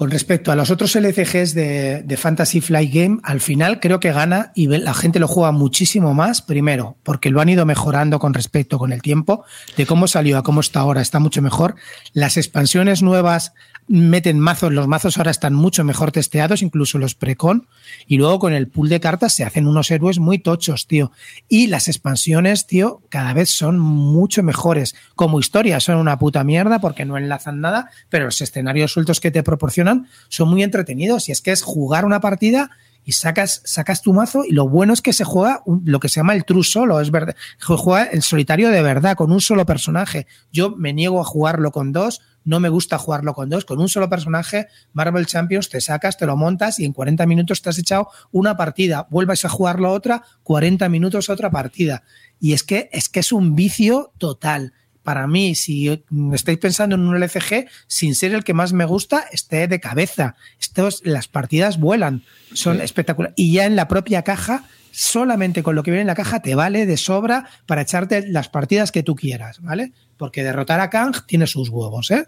con 0.00 0.10
respecto 0.10 0.50
a 0.50 0.56
los 0.56 0.70
otros 0.70 0.96
LCGs 0.96 1.52
de, 1.52 2.02
de 2.02 2.16
Fantasy 2.16 2.62
Flight 2.62 2.90
Game, 2.90 3.18
al 3.22 3.42
final 3.42 3.80
creo 3.80 4.00
que 4.00 4.12
gana 4.12 4.50
y 4.54 4.66
la 4.66 4.94
gente 4.94 5.18
lo 5.18 5.28
juega 5.28 5.52
muchísimo 5.52 6.14
más. 6.14 6.40
Primero, 6.40 6.96
porque 7.02 7.28
lo 7.28 7.42
han 7.42 7.50
ido 7.50 7.66
mejorando 7.66 8.18
con 8.18 8.32
respecto 8.32 8.78
con 8.78 8.94
el 8.94 9.02
tiempo, 9.02 9.44
de 9.76 9.84
cómo 9.84 10.08
salió 10.08 10.38
a 10.38 10.42
cómo 10.42 10.62
está 10.62 10.80
ahora, 10.80 11.02
está 11.02 11.18
mucho 11.18 11.42
mejor. 11.42 11.74
Las 12.14 12.38
expansiones 12.38 13.02
nuevas 13.02 13.52
meten 13.88 14.38
mazos, 14.38 14.72
los 14.72 14.86
mazos 14.86 15.18
ahora 15.18 15.30
están 15.30 15.54
mucho 15.54 15.84
mejor 15.84 16.12
testeados, 16.12 16.62
incluso 16.62 16.98
los 16.98 17.14
precon, 17.14 17.66
y 18.06 18.18
luego 18.18 18.38
con 18.38 18.52
el 18.52 18.68
pool 18.68 18.88
de 18.88 19.00
cartas 19.00 19.34
se 19.34 19.44
hacen 19.44 19.66
unos 19.66 19.90
héroes 19.90 20.18
muy 20.18 20.38
tochos, 20.38 20.86
tío. 20.86 21.12
Y 21.48 21.66
las 21.66 21.88
expansiones, 21.88 22.66
tío, 22.66 23.02
cada 23.08 23.32
vez 23.32 23.50
son 23.50 23.78
mucho 23.78 24.42
mejores. 24.42 24.94
Como 25.14 25.40
historia 25.40 25.80
son 25.80 25.96
una 25.96 26.18
puta 26.18 26.44
mierda 26.44 26.80
porque 26.80 27.04
no 27.04 27.16
enlazan 27.16 27.60
nada, 27.60 27.90
pero 28.08 28.26
los 28.26 28.40
escenarios 28.40 28.92
sueltos 28.92 29.20
que 29.20 29.30
te 29.30 29.42
proporcionan 29.42 30.08
son 30.28 30.48
muy 30.48 30.62
entretenidos. 30.62 31.28
Y 31.28 31.32
es 31.32 31.40
que 31.40 31.52
es 31.52 31.62
jugar 31.62 32.04
una 32.04 32.20
partida 32.20 32.70
y 33.04 33.12
sacas, 33.12 33.62
sacas 33.64 34.02
tu 34.02 34.12
mazo 34.12 34.44
y 34.44 34.52
lo 34.52 34.68
bueno 34.68 34.92
es 34.92 35.02
que 35.02 35.12
se 35.12 35.24
juega 35.24 35.62
lo 35.84 36.00
que 36.00 36.08
se 36.08 36.20
llama 36.20 36.34
el 36.34 36.44
true 36.44 36.64
solo, 36.64 37.00
es 37.00 37.10
verdad. 37.10 37.34
Juega 37.60 38.04
el 38.04 38.22
solitario 38.22 38.70
de 38.70 38.82
verdad, 38.82 39.16
con 39.16 39.32
un 39.32 39.40
solo 39.40 39.66
personaje. 39.66 40.26
Yo 40.52 40.70
me 40.76 40.92
niego 40.92 41.20
a 41.20 41.24
jugarlo 41.24 41.72
con 41.72 41.92
dos, 41.92 42.20
no 42.44 42.60
me 42.60 42.68
gusta 42.68 42.98
jugarlo 42.98 43.34
con 43.34 43.48
dos, 43.48 43.64
con 43.64 43.80
un 43.80 43.88
solo 43.88 44.08
personaje, 44.08 44.68
Marvel 44.92 45.26
Champions 45.26 45.68
te 45.68 45.80
sacas, 45.80 46.16
te 46.16 46.26
lo 46.26 46.36
montas 46.36 46.78
y 46.78 46.84
en 46.84 46.92
40 46.92 47.26
minutos 47.26 47.62
te 47.62 47.70
has 47.70 47.78
echado 47.78 48.08
una 48.32 48.56
partida, 48.56 49.06
vuelves 49.10 49.44
a 49.44 49.48
jugarlo 49.48 49.92
otra, 49.92 50.22
40 50.42 50.88
minutos 50.88 51.28
otra 51.28 51.50
partida. 51.50 52.02
Y 52.38 52.52
es 52.52 52.62
que 52.62 52.88
es 52.92 53.08
que 53.08 53.20
es 53.20 53.32
un 53.32 53.54
vicio 53.54 54.12
total. 54.18 54.72
Para 55.02 55.26
mí, 55.26 55.54
si 55.54 56.04
estáis 56.32 56.58
pensando 56.58 56.94
en 56.94 57.02
un 57.02 57.16
LCG, 57.16 57.68
sin 57.86 58.14
ser 58.14 58.34
el 58.34 58.44
que 58.44 58.54
más 58.54 58.72
me 58.72 58.84
gusta, 58.84 59.24
esté 59.32 59.66
de 59.66 59.80
cabeza. 59.80 60.36
Estos, 60.60 61.02
las 61.04 61.26
partidas 61.26 61.78
vuelan, 61.78 62.22
son 62.52 62.80
espectaculares. 62.80 63.34
Y 63.36 63.52
ya 63.52 63.64
en 63.64 63.76
la 63.76 63.88
propia 63.88 64.22
caja, 64.22 64.64
solamente 64.90 65.62
con 65.62 65.74
lo 65.74 65.82
que 65.82 65.90
viene 65.90 66.02
en 66.02 66.06
la 66.06 66.14
caja, 66.14 66.40
te 66.40 66.54
vale 66.54 66.86
de 66.86 66.96
sobra 66.96 67.48
para 67.66 67.82
echarte 67.82 68.26
las 68.28 68.48
partidas 68.48 68.92
que 68.92 69.02
tú 69.02 69.14
quieras, 69.14 69.60
¿vale? 69.60 69.92
Porque 70.16 70.44
derrotar 70.44 70.80
a 70.80 70.90
Kang 70.90 71.24
tiene 71.26 71.46
sus 71.46 71.70
huevos, 71.70 72.10
¿eh? 72.10 72.26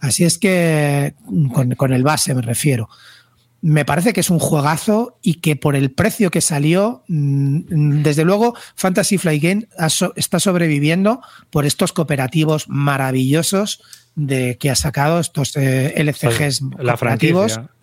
Así 0.00 0.24
es 0.24 0.38
que, 0.38 1.14
con, 1.52 1.74
con 1.74 1.92
el 1.92 2.02
base 2.02 2.34
me 2.34 2.42
refiero. 2.42 2.88
Me 3.62 3.84
parece 3.84 4.12
que 4.12 4.20
es 4.20 4.30
un 4.30 4.38
juegazo 4.38 5.18
y 5.22 5.34
que 5.34 5.56
por 5.56 5.76
el 5.76 5.90
precio 5.90 6.30
que 6.30 6.40
salió, 6.40 7.02
mm, 7.08 8.02
desde 8.02 8.24
luego, 8.24 8.54
Fantasy 8.74 9.18
Flight 9.18 9.42
Game 9.42 9.68
está 10.16 10.40
sobreviviendo 10.40 11.20
por 11.50 11.66
estos 11.66 11.92
cooperativos 11.92 12.68
maravillosos 12.68 13.80
de 14.14 14.56
que 14.58 14.70
ha 14.70 14.76
sacado 14.76 15.20
estos 15.20 15.56
eh, 15.56 15.92
LCGs 15.96 16.62
la 16.78 16.92
cooperativos. 16.92 17.52
franquicia. 17.52 17.75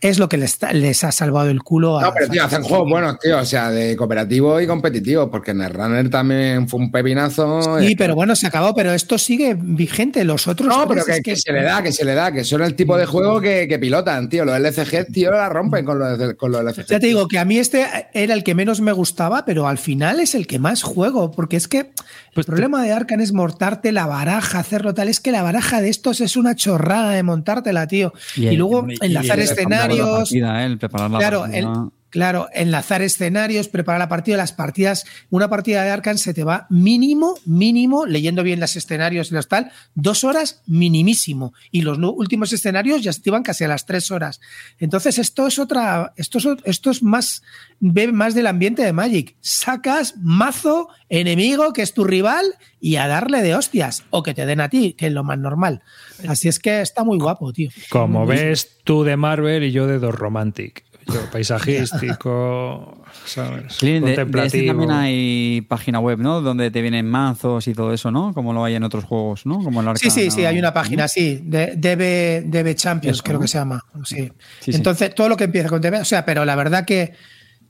Es 0.00 0.18
lo 0.18 0.28
que 0.28 0.36
les, 0.36 0.58
les 0.72 1.02
ha 1.02 1.10
salvado 1.10 1.50
el 1.50 1.62
culo 1.62 1.98
a 1.98 2.02
No, 2.02 2.14
pero 2.14 2.28
tío, 2.28 2.44
hacen 2.44 2.62
juegos 2.62 2.88
buenos, 2.88 3.18
tío. 3.18 3.38
O 3.38 3.44
sea, 3.44 3.70
de 3.70 3.96
cooperativo 3.96 4.60
y 4.60 4.66
competitivo, 4.66 5.30
porque 5.30 5.52
Netrunner 5.52 6.08
también 6.08 6.68
fue 6.68 6.80
un 6.80 6.92
pepinazo. 6.92 7.80
Sí, 7.80 7.92
eh, 7.92 7.94
pero 7.98 8.14
bueno, 8.14 8.36
se 8.36 8.46
acabó, 8.46 8.74
pero 8.74 8.92
esto 8.92 9.18
sigue 9.18 9.56
vigente. 9.58 10.24
Los 10.24 10.46
otros. 10.46 10.68
No, 10.68 10.86
pero 10.86 11.04
que, 11.04 11.12
es 11.12 11.22
que 11.22 11.36
se 11.36 11.52
le 11.52 11.62
da, 11.62 11.82
que 11.82 11.92
se 11.92 12.04
le 12.04 12.14
da, 12.14 12.30
que 12.30 12.44
son 12.44 12.62
el 12.62 12.74
tipo 12.74 12.96
de 12.96 13.06
juego 13.06 13.40
que, 13.40 13.66
que 13.68 13.78
pilotan, 13.78 14.28
tío. 14.28 14.44
Los 14.44 14.58
LCG, 14.58 15.12
tío, 15.12 15.32
la 15.32 15.48
rompen 15.48 15.84
con 15.84 15.98
los, 15.98 16.34
con 16.34 16.52
los 16.52 16.62
LCG. 16.62 16.86
Ya 16.86 17.00
te 17.00 17.06
digo 17.06 17.26
que 17.26 17.38
a 17.38 17.44
mí 17.44 17.58
este 17.58 17.86
era 18.12 18.34
el 18.34 18.44
que 18.44 18.54
menos 18.54 18.80
me 18.80 18.92
gustaba, 18.92 19.44
pero 19.44 19.66
al 19.66 19.78
final 19.78 20.20
es 20.20 20.34
el 20.34 20.46
que 20.46 20.58
más 20.58 20.82
juego, 20.82 21.32
porque 21.32 21.56
es 21.56 21.66
que 21.66 21.90
el 22.38 22.44
problema 22.44 22.84
de 22.84 22.92
Arcan 22.92 23.20
es 23.20 23.32
montarte 23.32 23.90
la 23.90 24.06
baraja, 24.06 24.60
hacerlo 24.60 24.94
tal. 24.94 25.08
Es 25.08 25.18
que 25.18 25.32
la 25.32 25.42
baraja 25.42 25.80
de 25.80 25.88
estos 25.88 26.20
es 26.20 26.36
una 26.36 26.54
chorrada 26.54 27.10
de 27.10 27.24
montártela, 27.24 27.88
tío. 27.88 28.12
Y, 28.36 28.56
luego 28.56 28.86
enlazar 29.00 29.40
el 29.40 29.48
la 29.96 30.04
partida, 30.16 30.62
¿eh? 30.62 30.66
El 30.66 30.78
preparar 30.78 31.10
la 31.10 31.18
Claro, 31.18 31.40
partida. 31.40 31.58
el- 31.58 31.90
claro, 32.10 32.48
enlazar 32.52 33.02
escenarios, 33.02 33.68
preparar 33.68 34.00
la 34.00 34.08
partida, 34.08 34.36
las 34.36 34.52
partidas, 34.52 35.04
una 35.30 35.48
partida 35.48 35.84
de 35.84 35.90
Arcan 35.90 36.18
se 36.18 36.34
te 36.34 36.44
va 36.44 36.66
mínimo, 36.70 37.34
mínimo, 37.44 38.06
leyendo 38.06 38.42
bien 38.42 38.60
los 38.60 38.76
escenarios 38.76 39.30
y 39.30 39.34
los 39.34 39.48
tal, 39.48 39.70
dos 39.94 40.24
horas 40.24 40.62
minimísimo. 40.66 41.52
Y 41.70 41.82
los 41.82 41.98
últimos 41.98 42.52
escenarios 42.52 43.02
ya 43.02 43.12
se 43.12 43.20
te 43.20 43.30
casi 43.42 43.64
a 43.64 43.68
las 43.68 43.86
tres 43.86 44.10
horas. 44.10 44.40
Entonces, 44.78 45.18
esto 45.18 45.46
es 45.46 45.58
otra, 45.58 46.12
esto 46.16 46.38
es, 46.38 46.46
esto 46.64 46.90
es 46.90 47.02
más, 47.02 47.42
ve 47.78 48.10
más 48.10 48.34
del 48.34 48.46
ambiente 48.46 48.82
de 48.82 48.92
Magic. 48.92 49.36
Sacas 49.40 50.14
mazo, 50.18 50.88
enemigo, 51.08 51.72
que 51.72 51.82
es 51.82 51.92
tu 51.92 52.04
rival, 52.04 52.44
y 52.80 52.96
a 52.96 53.06
darle 53.06 53.42
de 53.42 53.54
hostias, 53.54 54.04
o 54.10 54.22
que 54.22 54.34
te 54.34 54.46
den 54.46 54.60
a 54.60 54.68
ti, 54.68 54.94
que 54.94 55.08
es 55.08 55.12
lo 55.12 55.24
más 55.24 55.38
normal. 55.38 55.82
Así 56.26 56.48
es 56.48 56.58
que 56.58 56.80
está 56.80 57.04
muy 57.04 57.18
guapo, 57.18 57.52
tío. 57.52 57.70
Como 57.90 58.26
ves, 58.26 58.78
tú 58.84 59.04
de 59.04 59.16
Marvel 59.16 59.64
y 59.64 59.72
yo 59.72 59.86
de 59.86 59.98
Dos 59.98 60.14
Romantic. 60.14 60.87
Paisajístico, 61.32 63.02
¿sabes? 63.24 63.76
Clint, 63.78 64.04
de- 64.04 64.10
de, 64.10 64.10
este 64.12 64.22
contemplativo. 64.22 64.66
también 64.68 64.90
hay 64.90 65.60
página 65.62 66.00
web, 66.00 66.18
¿no? 66.18 66.40
Donde 66.40 66.70
te 66.70 66.82
vienen 66.82 67.08
mazos 67.08 67.66
y 67.68 67.74
todo 67.74 67.92
eso, 67.92 68.10
¿no? 68.10 68.32
Como 68.34 68.52
lo 68.52 68.64
hay 68.64 68.74
en 68.74 68.84
otros 68.84 69.04
juegos, 69.04 69.46
¿no? 69.46 69.62
Como 69.62 69.80
el 69.80 69.96
Sí, 69.96 70.10
sí, 70.10 70.20
Arcana, 70.20 70.30
sí, 70.36 70.44
hay 70.44 70.58
una 70.58 70.68
¿no? 70.68 70.74
página, 70.74 71.08
sí, 71.08 71.40
de 71.42 71.76
DB, 71.76 72.50
DB 72.50 72.74
Champions, 72.74 73.16
Eso, 73.18 73.22
creo 73.24 73.34
¿no? 73.36 73.40
que 73.42 73.48
se 73.48 73.58
llama. 73.58 73.84
Sí. 74.04 74.16
Sí, 74.16 74.32
sí. 74.60 74.70
Entonces, 74.74 75.14
todo 75.14 75.28
lo 75.28 75.36
que 75.36 75.44
empieza 75.44 75.68
con 75.68 75.80
DB, 75.80 76.00
o 76.00 76.04
sea, 76.04 76.24
pero 76.24 76.44
la 76.44 76.56
verdad 76.56 76.84
que, 76.84 77.14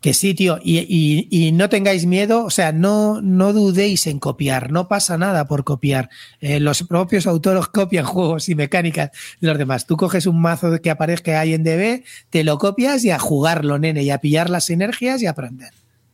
que 0.00 0.14
sí, 0.14 0.32
tío, 0.34 0.58
y, 0.62 0.78
y- 0.78 1.28
y 1.30 1.50
no 1.52 1.68
tengáis 1.68 2.06
miedo, 2.06 2.44
o 2.44 2.50
sea, 2.50 2.70
no, 2.72 3.20
no 3.20 3.52
dudéis 3.52 4.06
en 4.06 4.20
copiar, 4.20 4.70
no 4.70 4.86
pasa 4.86 5.18
nada 5.18 5.46
por 5.48 5.64
copiar. 5.64 6.08
Eh, 6.40 6.60
los 6.60 6.84
propios 6.84 7.26
autores 7.26 7.66
copian 7.72 8.04
juegos 8.04 8.48
y 8.48 8.54
mecánicas 8.54 9.10
de 9.40 9.48
los 9.48 9.58
demás. 9.58 9.86
Tú 9.86 9.96
coges 9.96 10.26
un 10.26 10.40
mazo 10.40 10.80
que 10.80 10.90
aparezca 10.90 11.40
ahí 11.40 11.52
en 11.54 11.64
DB, 11.64 12.04
te 12.30 12.44
lo 12.44 12.58
copias 12.58 13.04
y 13.04 13.10
a 13.10 13.18
jugarlo, 13.18 13.78
nene, 13.78 14.02
y 14.04 14.10
a 14.10 14.18
pillar 14.18 14.50
las 14.50 14.66
sinergias 14.66 15.20
y 15.22 15.26
a 15.26 15.30
aprender. 15.30 15.70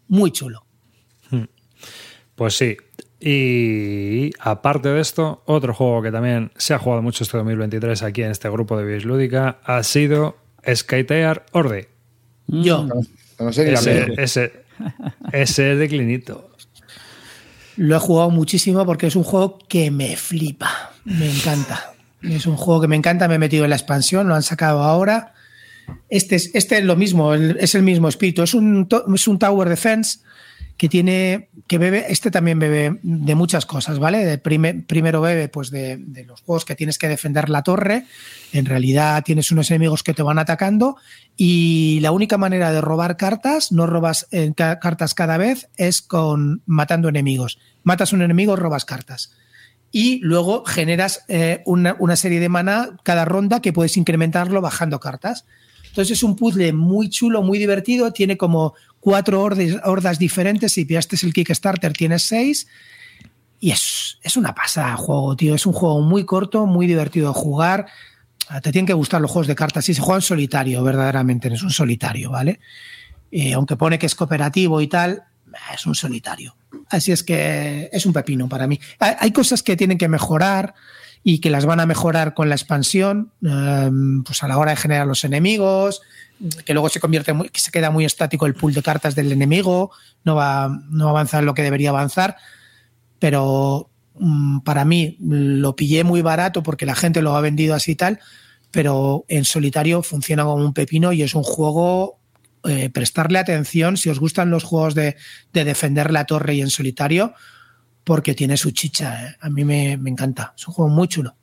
Muy 0.09 0.31
chulo. 0.31 0.65
Pues 2.37 2.57
sí. 2.57 2.77
Y 3.21 4.31
aparte 4.41 4.89
de 4.89 5.01
esto, 5.01 5.43
otro 5.47 5.73
juego 5.73 6.03
que 6.03 6.11
también 6.11 6.51
se 6.57 6.75
ha 6.75 6.79
jugado 6.79 7.01
mucho 7.01 7.25
este 7.25 7.37
2023 7.39 8.03
aquí 8.03 8.23
en 8.23 8.31
este 8.31 8.51
grupo 8.51 8.77
de 8.77 8.85
Bis 8.93 9.05
Lúdica 9.05 9.59
ha 9.65 9.83
sido 9.83 10.37
Skytear 10.73 11.47
Orde. 11.53 11.89
Yo. 12.49 12.87
No 13.39 13.53
sé 13.53 13.73
Ese, 13.73 14.07
ese, 14.17 14.53
ese 15.33 15.73
es 15.73 15.79
de 15.79 15.89
Clinito. 15.89 16.51
Lo 17.77 17.97
he 17.97 17.99
jugado 17.99 18.31
muchísimo 18.31 18.85
porque 18.87 19.07
es 19.07 19.17
un 19.17 19.25
juego 19.25 19.59
que 19.69 19.91
me 19.91 20.17
flipa, 20.17 20.93
me 21.05 21.31
encanta. 21.31 21.93
Es 22.23 22.47
un 22.47 22.57
juego 22.57 22.81
que 22.81 22.89
me 22.89 22.97
encanta, 22.97 23.29
me 23.29 23.35
he 23.35 23.39
metido 23.39 23.65
en 23.65 23.71
la 23.71 23.77
expansión, 23.77 24.29
lo 24.29 24.35
han 24.35 24.43
sacado 24.43 24.83
ahora. 24.83 25.35
Este 26.09 26.37
es, 26.37 26.51
este 26.55 26.79
es 26.79 26.85
lo 26.85 26.97
mismo, 26.97 27.35
es 27.35 27.75
el 27.75 27.83
mismo 27.83 28.09
espíritu. 28.09 28.43
Es 28.43 28.55
un, 28.55 28.89
es 29.15 29.29
un 29.29 29.39
Tower 29.39 29.69
Defense 29.69 30.21
que 30.77 30.89
tiene, 30.89 31.51
que 31.69 31.79
bebe, 31.79 32.07
este 32.09 32.33
también 32.33 32.59
bebe 32.59 32.99
de 33.03 33.35
muchas 33.37 33.65
cosas, 33.65 34.01
¿vale? 34.01 34.25
De 34.25 34.39
prime- 34.39 34.83
primero 34.87 35.21
bebe 35.21 35.49
pues 35.49 35.71
de, 35.71 35.99
de 35.99 36.25
los 36.25 36.41
juegos 36.41 36.65
que 36.65 36.75
tienes 36.75 36.99
que 36.99 37.09
defender 37.09 37.49
la 37.49 37.63
torre. 37.63 38.07
En 38.53 38.67
realidad 38.67 39.23
tienes 39.25 39.53
unos 39.53 39.71
enemigos 39.71 40.03
que 40.03 40.15
te 40.15 40.23
van 40.25 40.39
atacando 40.39 40.97
y 41.37 42.01
la 42.01 42.11
única 42.11 42.39
manera 42.39 42.73
de 42.73 42.81
robar 42.81 43.17
cartas, 43.17 43.71
no 43.71 43.87
robas 43.87 44.27
eh, 44.33 44.53
ca- 44.57 44.81
cartas 44.81 45.15
cada 45.15 45.37
vez, 45.39 45.69
es 45.77 46.03
con 46.03 46.63
matando 46.67 47.09
enemigos. 47.09 47.59
Matas 47.85 48.13
un 48.13 48.23
enemigo, 48.23 48.57
robas 48.57 48.85
cartas 48.85 49.33
y 49.93 50.19
luego 50.25 50.65
generas 50.65 51.25
eh, 51.29 51.63
una, 51.67 51.95
una 52.01 52.17
serie 52.17 52.41
de 52.41 52.49
maná 52.49 52.97
cada 53.05 53.25
ronda 53.25 53.61
que 53.61 53.73
puedes 53.73 53.97
incrementarlo 53.97 54.61
bajando 54.61 54.99
cartas. 54.99 55.45
Entonces 55.87 56.17
es 56.19 56.23
un 56.25 56.35
puzzle 56.35 56.73
muy 56.73 57.09
chulo, 57.09 57.43
muy 57.43 57.57
divertido, 57.61 58.13
tiene 58.13 58.37
como 58.37 58.75
cuatro 59.05 59.43
hordas 59.43 60.19
diferentes, 60.19 60.73
si 60.73 60.87
pillaste 60.87 61.17
el 61.23 61.35
Kickstarter 61.35 61.93
tienes 61.93 62.23
seis 62.23 62.67
y 63.61 63.71
es, 63.71 64.19
es 64.23 64.37
una 64.37 64.55
pasada 64.55 64.97
juego, 64.97 65.37
tío, 65.37 65.55
es 65.55 65.67
un 65.67 65.75
juego 65.75 66.01
muy 66.01 66.25
corto, 66.25 66.67
muy 66.67 66.87
divertido 66.87 67.29
de 67.29 67.35
jugar, 67.35 67.87
Ah, 68.49 68.61
te 68.61 68.73
tienen 68.73 68.87
que 68.87 68.93
gustar 68.93 69.21
los 69.21 69.31
juegos 69.31 69.47
de 69.47 69.55
cartas, 69.55 69.85
si 69.85 69.95
se 69.95 70.03
juega 70.03 70.17
en 70.17 70.23
solitario, 70.23 70.83
verdaderamente, 70.83 71.49
es 71.53 71.63
un 71.63 71.71
solitario, 71.71 72.31
¿vale? 72.31 72.61
Eh, 73.31 73.55
aunque 73.55 73.77
pone 73.77 73.99
que 73.99 74.07
es 74.07 74.15
cooperativo 74.15 74.81
y 74.81 74.87
tal, 74.87 75.25
es 75.73 75.87
un 75.87 75.95
solitario. 75.95 76.57
Así 76.91 77.13
es 77.13 77.23
que 77.23 77.89
es 77.93 78.05
un 78.05 78.13
pepino 78.13 78.49
para 78.49 78.67
mí. 78.67 78.79
Hay, 78.99 79.33
cosas 79.33 79.63
que 79.63 79.77
tienen 79.77 79.97
que 79.97 80.09
mejorar 80.09 80.75
y 81.23 81.39
que 81.39 81.51
las 81.51 81.65
van 81.65 81.81
a 81.81 81.87
mejorar 81.87 82.35
con 82.35 82.49
la 82.49 82.55
expansión, 82.55 83.33
eh, 83.43 83.91
pues 84.25 84.43
a 84.43 84.49
la 84.49 84.59
hora 84.59 84.73
de 84.73 84.77
generar 84.77 85.07
los 85.07 85.25
enemigos, 85.25 86.03
que 86.65 86.73
luego 86.73 86.89
se 86.89 87.01
convierte 87.01 87.33
que 87.53 87.61
se 87.61 87.71
queda 87.71 87.91
muy 87.91 88.05
estático 88.05 88.47
el 88.47 88.55
pool 88.55 88.75
de 88.75 88.83
cartas 88.83 89.15
del 89.15 89.33
enemigo, 89.33 89.91
no 90.25 90.35
va, 90.35 90.81
no 90.91 91.09
avanza 91.09 91.43
lo 91.43 91.55
que 91.55 91.63
debería 91.63 91.91
avanzar, 91.91 92.37
pero 93.19 93.91
mm, 94.15 94.61
para 94.61 94.85
mí 94.85 95.17
lo 95.21 95.77
pillé 95.77 96.05
muy 96.05 96.23
barato 96.23 96.63
porque 96.63 96.87
la 96.87 96.95
gente 96.95 97.23
lo 97.23 97.37
ha 97.37 97.41
vendido 97.41 97.75
así 97.75 97.93
y 97.93 97.97
tal, 97.97 98.21
pero 98.71 99.25
en 99.29 99.45
solitario 99.45 100.03
funciona 100.03 100.45
como 100.45 100.65
un 100.65 100.75
pepino 100.75 101.13
y 101.13 101.23
es 101.23 101.35
un 101.35 101.45
juego 101.45 102.19
eh, 102.65 102.91
prestarle 102.91 103.39
atención 103.39 103.97
si 103.97 104.11
os 104.11 104.19
gustan 104.19 104.51
los 104.51 104.65
juegos 104.65 104.95
de, 104.95 105.17
de 105.53 105.65
defender 105.65 106.11
la 106.11 106.25
torre 106.25 106.55
y 106.55 106.61
en 106.61 106.71
solitario, 106.71 107.35
porque 108.05 108.35
tiene 108.35 108.57
su 108.57 108.71
chicha. 108.73 109.27
¿eh? 109.27 109.37
A 109.41 109.51
mí 109.51 109.65
me, 109.65 109.97
me 109.97 110.11
encanta. 110.11 110.55
Es 110.57 110.67
un 110.67 110.75
juego 110.75 110.91
muy 110.91 111.09
chulo. 111.09 111.37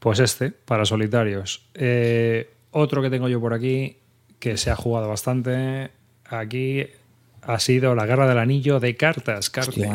Pues 0.00 0.18
este, 0.18 0.50
para 0.50 0.84
solitarios. 0.84 1.68
Eh, 1.74 2.50
otro 2.72 3.00
que 3.02 3.10
tengo 3.10 3.28
yo 3.28 3.40
por 3.40 3.54
aquí, 3.54 3.98
que 4.40 4.56
se 4.56 4.70
ha 4.70 4.76
jugado 4.76 5.08
bastante 5.08 5.90
aquí, 6.24 6.86
ha 7.42 7.58
sido 7.60 7.94
la 7.94 8.06
Guerra 8.06 8.26
del 8.28 8.38
Anillo 8.38 8.80
de 8.80 8.96
cartas. 8.96 9.52
Hostia. 9.56 9.92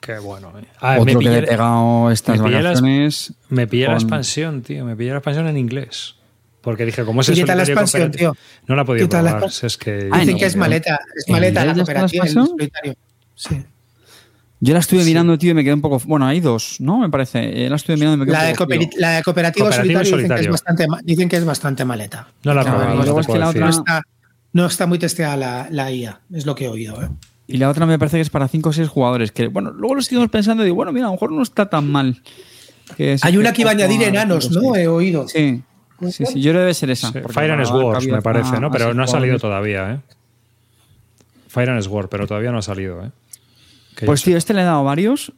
Qué 0.00 0.18
bueno. 0.20 0.52
eh. 0.60 0.64
Ah, 0.80 0.94
me 0.94 1.00
Otro 1.00 1.18
que 1.20 1.24
le 1.28 1.30
pillé- 1.40 1.44
he 1.44 1.46
pegado 1.48 2.10
estas 2.12 2.38
me 2.38 2.44
pillé 2.44 2.62
vacaciones. 2.62 3.34
Me 3.48 3.66
pillé 3.66 3.82
la 3.86 3.94
con- 3.94 4.02
expansión, 4.02 4.62
tío. 4.62 4.84
Me 4.84 4.94
pillé 4.94 5.10
la 5.10 5.16
expansión 5.18 5.48
en 5.48 5.56
inglés. 5.56 6.14
Porque 6.60 6.84
dije, 6.84 7.04
¿cómo 7.04 7.20
es 7.22 7.28
¿Y 7.28 7.32
el 7.32 7.38
qué 7.38 7.44
tal 7.46 7.56
la 7.56 7.62
expansión, 7.64 8.10
tío? 8.12 8.36
No 8.66 8.76
la 8.76 8.82
he 8.82 8.84
podido 8.84 9.06
¿Qué 9.08 9.10
tal 9.10 9.24
la 9.24 9.30
probar. 9.32 9.50
si 9.50 9.66
es 9.66 9.76
que 9.78 10.08
Ah, 10.12 10.18
Dicen 10.18 10.34
¿en 10.34 10.38
que 10.38 10.44
es 10.46 10.56
maleta, 10.56 11.00
es 11.16 11.26
¿En 11.26 11.32
maleta 11.32 11.60
la 11.64 11.66
la 11.66 11.74
cooperativa 11.74 12.24
el 12.26 12.32
solitario. 12.32 12.94
Sí. 13.34 13.64
Yo 14.60 14.74
la 14.74 14.80
estuve 14.80 15.04
mirando, 15.04 15.38
tío, 15.38 15.52
y 15.52 15.54
me 15.54 15.62
quedé 15.62 15.74
un 15.74 15.80
poco. 15.80 16.00
Bueno, 16.04 16.26
hay 16.26 16.40
dos, 16.40 16.80
¿no? 16.80 16.98
Me 16.98 17.08
parece. 17.08 17.64
Eh, 17.66 17.70
La 17.70 17.76
estuve 17.76 17.96
mirando 17.96 18.16
y 18.16 18.18
me 18.18 18.24
quedé 18.26 18.32
La 18.32 18.40
un 18.42 18.68
de, 18.68 18.78
poco. 18.78 18.90
la 18.98 19.10
de 19.12 19.22
cooperativo, 19.22 19.66
Cooperativo 19.66 20.00
y 20.00 20.04
solitario, 20.04 20.16
Dicen, 20.18 20.36
que 20.36 20.40
es 20.42 20.50
bastante, 20.50 20.88
ma- 20.88 21.00
dicen 21.04 21.28
que 21.28 21.36
es 21.36 21.44
bastante 21.44 21.84
maleta. 21.84 22.26
no 22.44 22.54
la 22.54 22.62
Claro, 22.62 22.94
no 22.94 23.20
es 23.20 23.26
que 23.26 23.38
la 23.38 23.70
está, 23.70 24.02
no 24.52 24.66
está 24.66 24.86
muy 24.86 24.98
testeada 24.98 25.36
la, 25.36 25.68
la 25.70 25.92
IA, 25.92 26.20
es 26.34 26.44
lo 26.44 26.54
que 26.56 26.64
he 26.64 26.68
oído. 26.68 27.00
¿eh? 27.02 27.08
Y 27.46 27.58
la 27.58 27.68
otra 27.70 27.86
me 27.86 27.98
parece 28.00 28.16
que 28.16 28.22
es 28.22 28.30
para 28.30 28.48
5 28.48 28.70
o 28.70 28.72
6 28.72 28.88
jugadores. 28.88 29.30
Que, 29.30 29.46
bueno, 29.46 29.70
luego 29.70 29.94
lo 29.94 30.00
estuvimos 30.00 30.28
pensando 30.28 30.64
y 30.64 30.66
digo, 30.66 30.76
bueno, 30.76 30.92
mira, 30.92 31.06
a 31.06 31.08
lo 31.10 31.12
mejor 31.12 31.30
no 31.32 31.42
está 31.42 31.70
tan 31.70 31.88
mal. 31.90 32.20
Que 32.96 33.16
Hay 33.22 33.36
una 33.36 33.52
que 33.52 33.62
iba 33.62 33.70
a 33.70 33.74
añadir 33.74 34.02
enanos, 34.02 34.50
¿no? 34.50 34.74
He 34.74 34.88
oído. 34.88 35.28
Sí. 35.28 35.62
Sí, 36.10 36.26
sí, 36.26 36.40
yo 36.40 36.50
creo 36.50 36.54
que 36.54 36.58
debe 36.60 36.74
ser 36.74 36.90
esa. 36.90 37.08
Sí, 37.12 37.18
Fire 37.28 37.50
and 37.52 37.62
para 37.62 37.64
Sword, 37.66 37.92
cabida 37.98 38.16
me 38.16 38.22
parece, 38.22 38.60
¿no? 38.60 38.70
Pero 38.70 38.92
no 38.94 39.02
ha 39.02 39.06
salido 39.06 39.38
todavía, 39.38 39.92
¿eh? 39.94 40.00
Fire 41.48 41.70
and 41.70 41.82
Sword, 41.82 42.08
pero 42.08 42.26
todavía 42.26 42.52
no 42.52 42.58
ha 42.58 42.62
salido, 42.62 43.02
¿eh? 43.04 43.10
Pues 44.06 44.22
tío, 44.22 44.36
este 44.36 44.54
le 44.54 44.62
he 44.62 44.64
dado 44.64 44.84
varios 44.84 45.32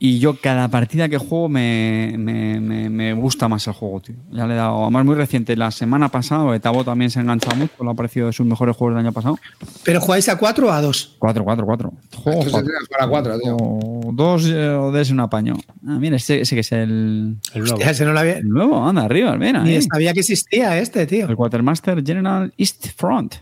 y 0.00 0.20
yo 0.20 0.40
cada 0.40 0.68
partida 0.68 1.08
que 1.08 1.18
juego 1.18 1.48
me, 1.48 2.14
me, 2.16 2.60
me- 2.60 2.88
me 2.88 3.12
gusta 3.14 3.48
más 3.48 3.66
el 3.66 3.72
juego, 3.72 4.00
tío. 4.00 4.14
Ya 4.30 4.46
le 4.46 4.54
he 4.54 4.56
dado, 4.56 4.82
además 4.82 5.04
muy 5.04 5.16
reciente, 5.16 5.56
la 5.56 5.72
semana 5.72 6.08
pasada, 6.08 6.54
Etabo 6.54 6.84
también 6.84 7.10
se 7.10 7.18
ha 7.18 7.22
enganchado 7.22 7.56
mucho, 7.56 7.72
lo 7.82 7.90
ha 7.90 7.94
parecido 7.94 8.28
de 8.28 8.32
sus 8.32 8.46
mejores 8.46 8.76
juegos 8.76 8.94
del 8.96 9.04
año 9.04 9.12
pasado. 9.12 9.40
¿Pero 9.82 10.00
jugáis 10.00 10.28
a 10.28 10.36
cuatro 10.38 10.68
o 10.68 10.70
a 10.70 10.80
dos? 10.80 11.16
4, 11.18 11.42
4, 11.42 11.66
4. 11.66 11.92
Juego 12.22 12.38
Esto 12.42 12.58
se 12.58 12.62
tiene 12.64 12.78
que 12.78 12.86
jugar 12.86 13.02
a 13.02 13.08
cuatro, 13.08 13.40
tío. 13.40 13.56
o 13.58 14.10
dos 14.14 14.46
eh, 14.46 14.68
o 14.68 14.92
des 14.92 15.10
un 15.10 15.18
apaño. 15.18 15.54
Ah, 15.84 15.98
mira, 15.98 16.14
ese, 16.14 16.42
ese 16.42 16.54
que 16.54 16.60
es 16.60 16.70
el, 16.70 17.36
El 17.54 17.60
nuevo. 17.62 17.74
Hostia, 17.78 17.90
ese 17.90 18.04
no 18.04 18.12
lo 18.12 18.20
había- 18.20 18.38
el 18.38 18.48
nuevo, 18.48 18.86
anda, 18.86 19.02
arriba, 19.02 19.36
mira. 19.36 19.64
Ni 19.64 19.82
sabía 19.82 20.12
que 20.12 20.20
existía 20.20 20.78
este, 20.78 21.08
tío. 21.08 21.26
El 21.28 21.34
Quartermaster 21.34 22.04
General 22.06 22.54
East 22.56 22.86
Front. 22.96 23.34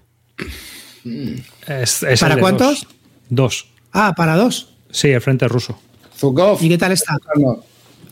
Es- 1.66 2.02
es 2.02 2.20
¿Para 2.20 2.38
cuántos? 2.38 2.86
Dos. 3.28 3.66
Dos. 3.66 3.75
Ah, 3.98 4.14
para 4.14 4.36
dos. 4.36 4.74
Sí, 4.90 5.08
el 5.08 5.20
frente 5.22 5.48
ruso. 5.48 5.78
Zukov. 6.16 6.62
¿Y 6.62 6.68
qué 6.68 6.78
tal 6.78 6.92
está? 6.92 7.16
No. 7.36 7.58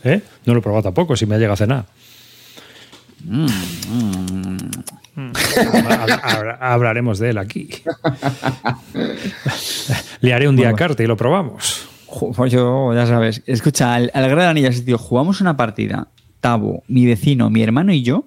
¿Eh? 0.03 0.21
No 0.45 0.53
lo 0.53 0.59
he 0.59 0.63
probado 0.63 0.83
tampoco, 0.83 1.15
si 1.15 1.25
me 1.25 1.37
llega 1.37 1.53
a 1.53 1.57
cenar. 1.57 1.85
Mm, 3.23 3.45
mm. 5.15 5.31
Habla- 5.87 6.21
habla- 6.23 6.57
Hablaremos 6.61 7.19
de 7.19 7.29
él 7.31 7.37
aquí. 7.37 7.69
Le 10.21 10.33
haré 10.33 10.47
un 10.47 10.55
día 10.55 10.69
a 10.69 10.73
carta 10.73 11.03
y 11.03 11.07
lo 11.07 11.17
probamos. 11.17 11.87
Pues 12.35 12.51
yo, 12.51 12.93
ya 12.93 13.05
sabes. 13.07 13.41
Escucha, 13.45 13.93
al, 13.95 14.11
al 14.13 14.29
Gran 14.29 14.47
Anillas, 14.49 14.83
tío, 14.85 14.97
jugamos 14.97 15.41
una 15.41 15.57
partida. 15.57 16.07
Tabo, 16.39 16.83
mi 16.87 17.05
vecino, 17.05 17.49
mi 17.49 17.61
hermano 17.63 17.91
y 17.91 18.03
yo. 18.03 18.25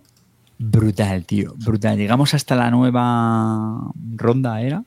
Brutal, 0.59 1.25
tío. 1.25 1.55
Brutal. 1.57 1.97
Llegamos 1.97 2.35
hasta 2.35 2.57
la 2.57 2.71
nueva 2.71 3.91
ronda, 4.17 4.61
¿era? 4.61 4.83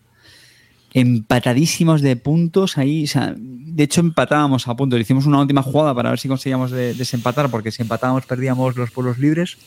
Empatadísimos 0.93 2.01
de 2.01 2.15
puntos 2.17 2.77
ahí. 2.77 3.05
o 3.05 3.07
sea, 3.07 3.33
de 3.37 3.83
hecho, 3.83 4.01
empatábamos 4.01 4.67
a 4.67 4.75
puntos. 4.75 4.99
Hicimos 4.99 5.25
una 5.25 5.39
última 5.39 5.61
jugada 5.63 5.95
para 5.95 6.09
ver 6.09 6.19
si 6.19 6.27
conseguíamos 6.27 6.71
de- 6.71 6.93
desempatar, 6.93 7.49
porque 7.49 7.71
si 7.71 7.81
empatábamos 7.81 8.25
perdíamos 8.25 8.75
los 8.75 8.91
pueblos 8.91 9.17
libres. 9.17 9.57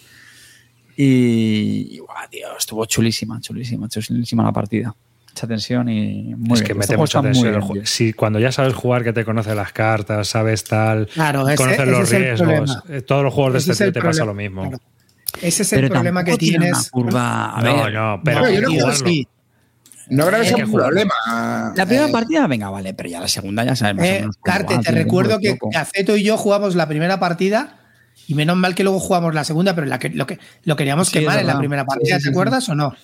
Y, 0.97 1.89
y, 1.93 1.99
guau, 1.99 2.17
tío, 2.31 2.47
estuvo 2.59 2.85
chulísima, 2.87 3.41
chulísima, 3.41 3.89
chulísima 3.89 4.45
la 4.45 4.53
partida. 4.53 4.95
Mucha 5.31 5.47
tensión 5.49 5.89
y 5.89 6.35
muy 6.37 6.37
es 6.37 6.37
bien. 6.37 6.55
que 6.59 6.61
Este 6.61 6.75
mete 6.75 6.97
mucha 6.97 7.21
tensión. 7.21 7.55
el 7.55 7.61
bien. 7.73 7.87
Si 7.87 8.13
cuando 8.13 8.39
ya 8.39 8.53
sabes 8.53 8.75
jugar, 8.75 9.03
que 9.03 9.13
te 9.13 9.25
conoce 9.25 9.55
las 9.57 9.73
cartas, 9.73 10.29
sabes 10.29 10.63
tal, 10.63 11.09
Claro, 11.09 11.49
ese- 11.49 11.57
conoces 11.57 11.81
ese 11.81 11.91
los 11.91 12.11
riesgos. 12.11 12.79
eh, 12.89 13.01
Todos 13.03 13.25
los 13.25 13.35
juegos 13.35 13.55
de 13.55 13.59
Ese 13.59 13.73
este 13.73 13.91
te 13.93 14.01
pasa 14.01 14.25
lo 14.25 14.35
mismo. 14.35 14.63
claro. 14.69 14.79
Ese 15.43 15.63
es 15.65 15.73
el 15.73 15.81
Pero 15.81 15.95
problema 15.95 16.23
que 16.23 16.37
tiene 16.37 16.59
tienes. 16.67 16.91
una 16.93 17.03
curva. 17.07 17.57
A 17.59 17.63
No, 17.63 17.83
ver, 17.85 17.93
no, 17.95 18.21
pero 18.25 18.41
No, 18.43 18.51
yo. 18.51 19.25
No 20.09 20.27
creo 20.27 20.41
que 20.41 20.47
sea 20.47 20.57
que 20.57 20.65
un 20.65 20.73
problema. 20.73 21.15
La 21.77 21.87
primera 21.87 22.09
Eh, 22.09 22.13
partida, 22.13 22.47
venga, 22.47 22.71
vale, 22.71 22.95
pero 22.95 23.09
ya 23.09 23.21
la 23.21 23.29
segunda 23.29 23.65
ya 23.65 23.75
sabemos. 23.77 24.05
Eh, 24.05 24.27
Carte, 24.43 24.79
te 24.79 24.91
recuerdo 24.93 25.39
que 25.39 25.57
Aceto 25.75 26.17
y 26.17 26.23
yo 26.25 26.37
jugamos 26.37 26.75
la 26.75 26.87
primera 26.87 27.19
partida 27.19 27.81
y 28.27 28.35
menos 28.35 28.57
mal 28.57 28.75
que 28.75 28.83
luego 28.85 29.01
jugamos 29.01 29.35
la 29.35 29.45
segunda, 29.45 29.75
pero 29.75 29.87
la 29.87 29.99
que, 29.99 30.11
lo, 30.11 30.27
que, 30.27 30.39
lo 30.65 30.77
queríamos 30.77 31.09
Sí, 31.09 31.19
quemar 31.21 31.39
en 31.39 31.47
la 31.47 31.59
primera 31.59 31.85
partida, 31.85 32.17
Sí, 32.17 32.23
sí, 32.23 32.29
¿te 32.29 32.31
acuerdas 32.31 32.69
o 32.69 32.75
no? 32.75 32.95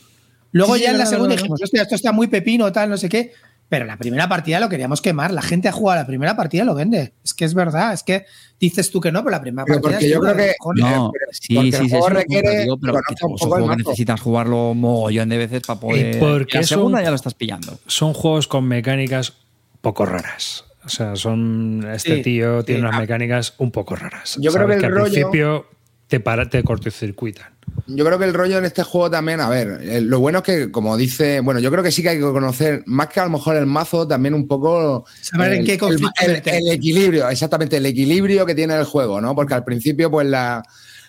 Luego 0.52 0.76
ya 0.76 0.90
en 0.90 0.98
la 0.98 1.06
segunda 1.06 1.36
dijimos, 1.36 1.60
hostia, 1.62 1.82
esto 1.82 1.94
está 1.94 2.12
muy 2.12 2.26
pepino, 2.26 2.70
tal, 2.72 2.90
no 2.90 2.96
sé 2.96 3.08
qué. 3.08 3.32
Pero 3.70 3.86
la 3.86 3.96
primera 3.96 4.28
partida 4.28 4.60
lo 4.60 4.68
queríamos 4.68 5.00
quemar. 5.00 5.30
La 5.32 5.40
gente 5.42 5.68
ha 5.68 5.72
jugado 5.72 6.00
la 6.02 6.06
primera 6.06 6.36
partida 6.36 6.64
y 6.64 6.66
lo 6.66 6.74
vende. 6.74 7.14
Es 7.24 7.32
que 7.32 7.44
es 7.46 7.54
verdad. 7.54 7.92
Es 7.94 8.02
que 8.02 8.26
dices 8.60 8.90
tú 8.90 9.00
que 9.00 9.10
no, 9.12 9.20
pero 9.20 9.30
la 9.30 9.40
primera 9.40 9.64
Pero 9.64 9.80
partida. 9.80 9.92
porque 9.98 10.06
es 10.06 10.12
yo 10.12 10.20
creo 10.20 10.36
que-. 10.36 10.54
No, 10.82 11.12
sí, 11.30 11.54
porque 11.54 11.70
sí, 11.72 11.76
el 11.78 11.82
sí, 11.84 11.90
juego 11.90 12.08
requiere 12.10 12.58
digo, 12.62 12.78
pero 12.78 12.92
que 12.94 12.98
un 12.98 13.14
es 13.14 13.22
un 13.22 13.36
poco 13.36 13.46
juego 13.54 13.76
necesitas 13.76 14.20
jugarlo 14.20 14.74
mogollón 14.74 15.28
de 15.30 15.38
veces 15.38 15.62
para 15.66 15.80
poder. 15.80 16.18
porque 16.18 16.58
la 16.58 16.64
segunda 16.64 17.00
ya 17.02 17.08
lo 17.10 17.16
estás 17.16 17.34
pillando. 17.34 17.78
Son 17.86 18.12
juegos 18.12 18.48
con 18.48 18.66
mecánicas 18.66 19.34
poco 19.80 20.04
raras. 20.04 20.64
O 20.84 20.88
sea, 20.88 21.14
son. 21.14 21.86
Este 21.94 22.16
Sí, 22.16 22.22
tío 22.22 22.64
tiene 22.64 22.80
sí. 22.80 22.86
unas 22.86 23.00
mecánicas 23.00 23.54
un 23.58 23.70
poco 23.70 23.94
raras. 23.94 24.36
Yo 24.40 24.52
creo 24.52 24.66
que 24.66 24.74
el 24.74 24.84
al 24.84 24.90
rollo- 24.90 25.12
principio 25.12 25.66
te, 26.10 26.18
para, 26.18 26.50
te 26.50 26.62
cortocircuitan. 26.64 27.46
Yo 27.86 28.04
creo 28.04 28.18
que 28.18 28.24
el 28.24 28.34
rollo 28.34 28.58
en 28.58 28.64
este 28.64 28.82
juego 28.82 29.08
también, 29.08 29.40
a 29.40 29.48
ver, 29.48 29.78
eh, 29.82 30.00
lo 30.00 30.18
bueno 30.18 30.38
es 30.38 30.44
que, 30.44 30.70
como 30.72 30.96
dice, 30.96 31.38
bueno, 31.38 31.60
yo 31.60 31.70
creo 31.70 31.84
que 31.84 31.92
sí 31.92 32.02
que 32.02 32.08
hay 32.10 32.16
que 32.16 32.22
conocer, 32.22 32.82
más 32.86 33.06
que 33.08 33.20
a 33.20 33.24
lo 33.24 33.30
mejor 33.30 33.54
el 33.54 33.66
mazo, 33.66 34.08
también 34.08 34.34
un 34.34 34.48
poco. 34.48 35.04
Saber 35.20 35.52
en 35.52 35.60
el- 35.60 35.66
qué 35.66 35.78
conflicto 35.78 36.10
el, 36.20 36.68
equilibrio, 36.68 37.28
exactamente, 37.28 37.76
el 37.76 37.86
equilibrio 37.86 38.44
que 38.44 38.56
tiene 38.56 38.74
el 38.74 38.84
juego, 38.84 39.20
¿no? 39.20 39.36
Porque 39.36 39.54
al 39.54 39.62
principio, 39.62 40.10
pues 40.10 40.26
la, 40.26 40.64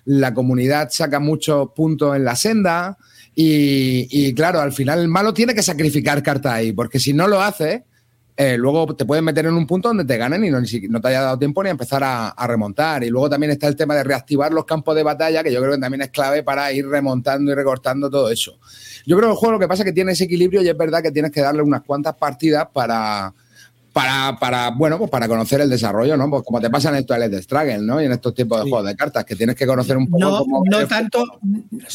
la 0.05 0.35
comunidad 0.35 0.89
saca 0.91 1.19
muchos 1.19 1.69
puntos 1.75 2.15
en 2.15 2.23
la 2.23 2.35
senda 2.35 2.95
y, 3.33 4.07
y, 4.11 4.35
claro, 4.35 4.61
al 4.61 4.71
final 4.71 4.99
el 4.99 5.07
malo 5.07 5.33
tiene 5.33 5.55
que 5.55 5.63
sacrificar 5.63 6.21
cartas 6.21 6.53
ahí, 6.53 6.73
porque 6.73 6.99
si 6.99 7.11
no 7.11 7.27
lo 7.27 7.41
hace, 7.41 7.85
eh, 8.37 8.57
luego 8.57 8.95
te 8.95 9.05
puedes 9.05 9.23
meter 9.23 9.45
en 9.45 9.53
un 9.53 9.67
punto 9.67 9.89
donde 9.89 10.05
te 10.05 10.17
ganen 10.17 10.43
y 10.43 10.49
no, 10.49 10.59
ni 10.59 10.67
no 10.89 11.01
te 11.01 11.07
haya 11.09 11.21
dado 11.21 11.37
tiempo 11.37 11.61
ni 11.61 11.69
a 11.69 11.71
empezar 11.71 12.03
a, 12.03 12.29
a 12.29 12.47
remontar. 12.47 13.03
Y 13.03 13.09
luego 13.09 13.29
también 13.29 13.51
está 13.51 13.67
el 13.67 13.75
tema 13.75 13.95
de 13.95 14.03
reactivar 14.03 14.51
los 14.51 14.65
campos 14.65 14.95
de 14.95 15.03
batalla, 15.03 15.43
que 15.43 15.51
yo 15.51 15.59
creo 15.59 15.73
que 15.73 15.79
también 15.79 16.01
es 16.01 16.09
clave 16.09 16.43
para 16.43 16.71
ir 16.71 16.87
remontando 16.87 17.51
y 17.51 17.55
recortando 17.55 18.09
todo 18.09 18.29
eso. 18.29 18.57
Yo 19.05 19.17
creo 19.17 19.29
que 19.29 19.33
el 19.33 19.37
juego 19.37 19.53
lo 19.53 19.59
que 19.59 19.67
pasa 19.67 19.83
es 19.83 19.85
que 19.85 19.93
tiene 19.93 20.13
ese 20.13 20.25
equilibrio 20.25 20.61
y 20.61 20.69
es 20.69 20.77
verdad 20.77 21.01
que 21.01 21.11
tienes 21.11 21.31
que 21.31 21.41
darle 21.41 21.61
unas 21.61 21.81
cuantas 21.81 22.15
partidas 22.15 22.67
para, 22.71 23.33
para, 23.93 24.37
para 24.39 24.69
bueno, 24.69 24.97
pues 24.97 25.09
para 25.09 25.27
conocer 25.27 25.61
el 25.61 25.69
desarrollo, 25.69 26.15
¿no? 26.15 26.29
Pues 26.29 26.43
como 26.43 26.61
te 26.61 26.69
pasa 26.69 26.89
en 26.89 26.95
el 26.95 27.05
Twilight 27.05 27.33
Struggle, 27.43 27.79
¿no? 27.79 28.01
Y 28.01 28.05
en 28.05 28.13
estos 28.13 28.33
tipos 28.33 28.63
de 28.63 28.69
juegos 28.69 28.87
de 28.87 28.95
cartas, 28.95 29.25
que 29.25 29.35
tienes 29.35 29.55
que 29.55 29.65
conocer 29.67 29.97
un 29.97 30.09
poco 30.09 30.23
No, 30.23 30.37
cómo 30.39 30.63
no 30.69 30.87
tanto, 30.87 31.25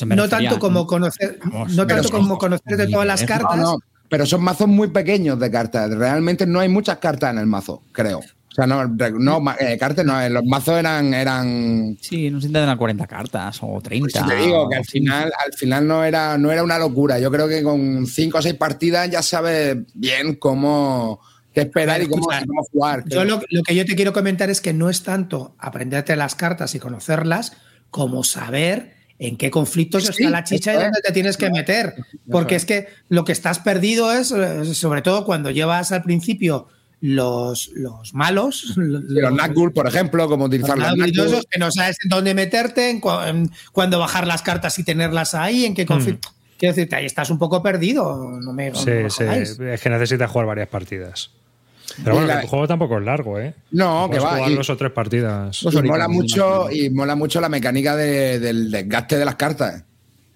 no 0.07 0.28
tanto 0.28 0.59
como 0.59 0.80
¿no? 0.80 0.87
conocer, 0.87 1.39
Vamos, 1.45 1.74
no 1.74 1.87
tanto 1.87 2.11
como 2.11 2.39
conocer 2.39 2.76
de 2.76 2.89
todas 2.89 3.07
las 3.07 3.20
niveles, 3.20 3.41
cartas. 3.41 3.59
No, 3.59 3.72
no, 3.72 3.78
pero 4.09 4.26
son 4.26 4.42
mazos 4.42 4.68
muy 4.68 4.88
pequeños 4.88 5.38
de 5.38 5.50
cartas. 5.50 5.90
Realmente 5.90 6.46
no 6.46 6.61
hay 6.61 6.68
muchas 6.68 6.98
cartas 6.98 7.32
en 7.32 7.38
el 7.38 7.46
mazo, 7.46 7.82
creo. 7.92 8.18
O 8.18 8.54
sea, 8.57 8.66
no, 8.66 8.86
no 8.86 9.38
ma- 9.40 9.57
eh, 9.61 9.76
cartas 9.78 10.07
no, 10.07 10.18
eh, 10.18 10.30
los 10.30 10.42
mazos 10.46 10.78
eran, 10.78 11.12
eran 11.12 11.98
Sí, 12.00 12.30
no 12.30 12.40
se 12.40 12.46
intentan 12.46 12.70
a 12.70 12.78
40 12.78 13.07
cartas 13.07 13.59
o 13.61 13.78
30. 13.82 14.09
Pues 14.24 14.26
te 14.26 14.42
digo 14.46 14.66
que 14.70 14.76
al 14.76 14.84
final, 14.86 15.30
al 15.44 15.52
final 15.52 15.86
no 15.86 16.02
era, 16.02 16.38
no 16.38 16.50
era 16.50 16.62
una 16.64 16.78
locura. 16.78 17.18
Yo 17.18 17.30
creo 17.30 17.46
que 17.48 17.62
con 17.62 18.07
cinco 18.07 18.38
o 18.38 18.42
seis 18.42 18.54
partidas 18.54 19.11
ya 19.11 19.22
sabes 19.22 19.76
bien 19.92 20.36
cómo 20.36 21.20
qué 21.52 21.62
esperar 21.62 22.02
y 22.02 22.07
cómo, 22.09 22.26
cómo 22.46 22.62
jugar. 22.72 23.04
Yo 23.07 23.24
lo, 23.24 23.42
lo 23.50 23.62
que 23.62 23.74
yo 23.74 23.84
te 23.84 23.94
quiero 23.94 24.14
comentar 24.14 24.48
es 24.48 24.62
que 24.62 24.72
no 24.72 24.88
es 24.88 25.02
tanto 25.02 25.54
aprenderte 25.59 26.16
las 26.16 26.34
cartas 26.34 26.74
y 26.74 26.78
conocerlas 26.78 27.52
como 27.90 28.24
saber 28.24 28.95
en 29.19 29.37
qué 29.37 29.51
conflictos 29.51 30.05
Sí, 30.05 30.11
está 30.11 30.31
la 30.31 30.45
chicha 30.45 30.73
y 30.75 30.77
dónde 30.77 31.01
te 31.03 31.12
tienes 31.12 31.37
que 31.37 31.51
meter. 31.51 31.95
Porque 32.31 32.55
es 32.57 32.64
que 32.67 32.89
lo 33.09 33.25
que 33.25 33.33
estás 33.33 33.59
perdido 33.59 34.12
es, 34.12 34.31
eh, 34.33 34.75
sobre 34.75 35.03
todo 35.03 35.25
cuando 35.25 35.51
llevas 35.51 35.93
al 35.93 36.03
principio 36.03 36.69
los, 37.01 37.71
los 37.75 38.14
malos, 38.14 38.73
Sí, 38.75 38.81
los 38.81 39.33
Nazgûl, 39.33 39.73
por 39.73 39.87
ejemplo, 39.87 40.27
cómo 40.29 40.47
utilizar 40.47 40.79
los 40.79 40.97
los 41.31 41.45
que 41.51 41.59
no 41.59 41.71
sabes 41.71 41.99
en 42.03 42.09
dónde 42.09 42.35
meterte, 42.35 42.91
en, 42.91 43.01
cu- 43.01 43.21
en 43.27 43.51
cuándo 43.73 43.99
bajar 43.99 44.27
las 44.27 44.43
cartas 44.43 44.79
y 44.79 44.85
tenerlas 44.85 45.35
ahí, 45.35 45.64
en 45.67 45.75
qué 45.75 45.85
conflicto. 45.87 46.31
Quiero 46.59 46.75
decirte, 46.75 46.97
ahí 46.97 47.05
estás 47.05 47.29
un 47.29 47.39
poco 47.39 47.62
perdido. 47.62 48.39
No 48.41 48.53
me, 48.55 48.71
no 48.71 48.77
Sí, 48.77 48.91
me 48.91 49.11
sí. 49.11 49.25
Es 49.62 49.81
que 49.83 49.91
necesitas 49.91 50.31
jugar 50.31 50.47
varias 50.47 50.69
partidas. 50.69 51.31
Pero 52.03 52.16
bueno, 52.16 52.28
la- 52.28 52.40
el 52.42 52.49
juego 52.49 52.66
tampoco 52.68 52.99
es 52.99 53.05
largo, 53.05 53.38
¿eh? 53.38 53.55
No, 53.70 54.09
que 54.11 54.18
va. 54.18 54.36
jugar 54.36 54.51
Y, 54.51 54.55
dos 54.57 54.70
o 54.70 54.76
tres 54.76 54.92
partidas. 54.92 55.61
Dos 55.62 55.74
y 55.74 55.82
mola 55.82 56.09
mucho, 56.09 56.70
y 56.70 56.90
mola 56.90 57.14
mucho 57.16 57.40
la 57.40 57.49
mecánica 57.49 57.97
de- 57.97 58.38
del 58.40 58.70
desgaste 58.70 59.18
de 59.18 59.24
las 59.24 59.36
cartas. 59.36 59.84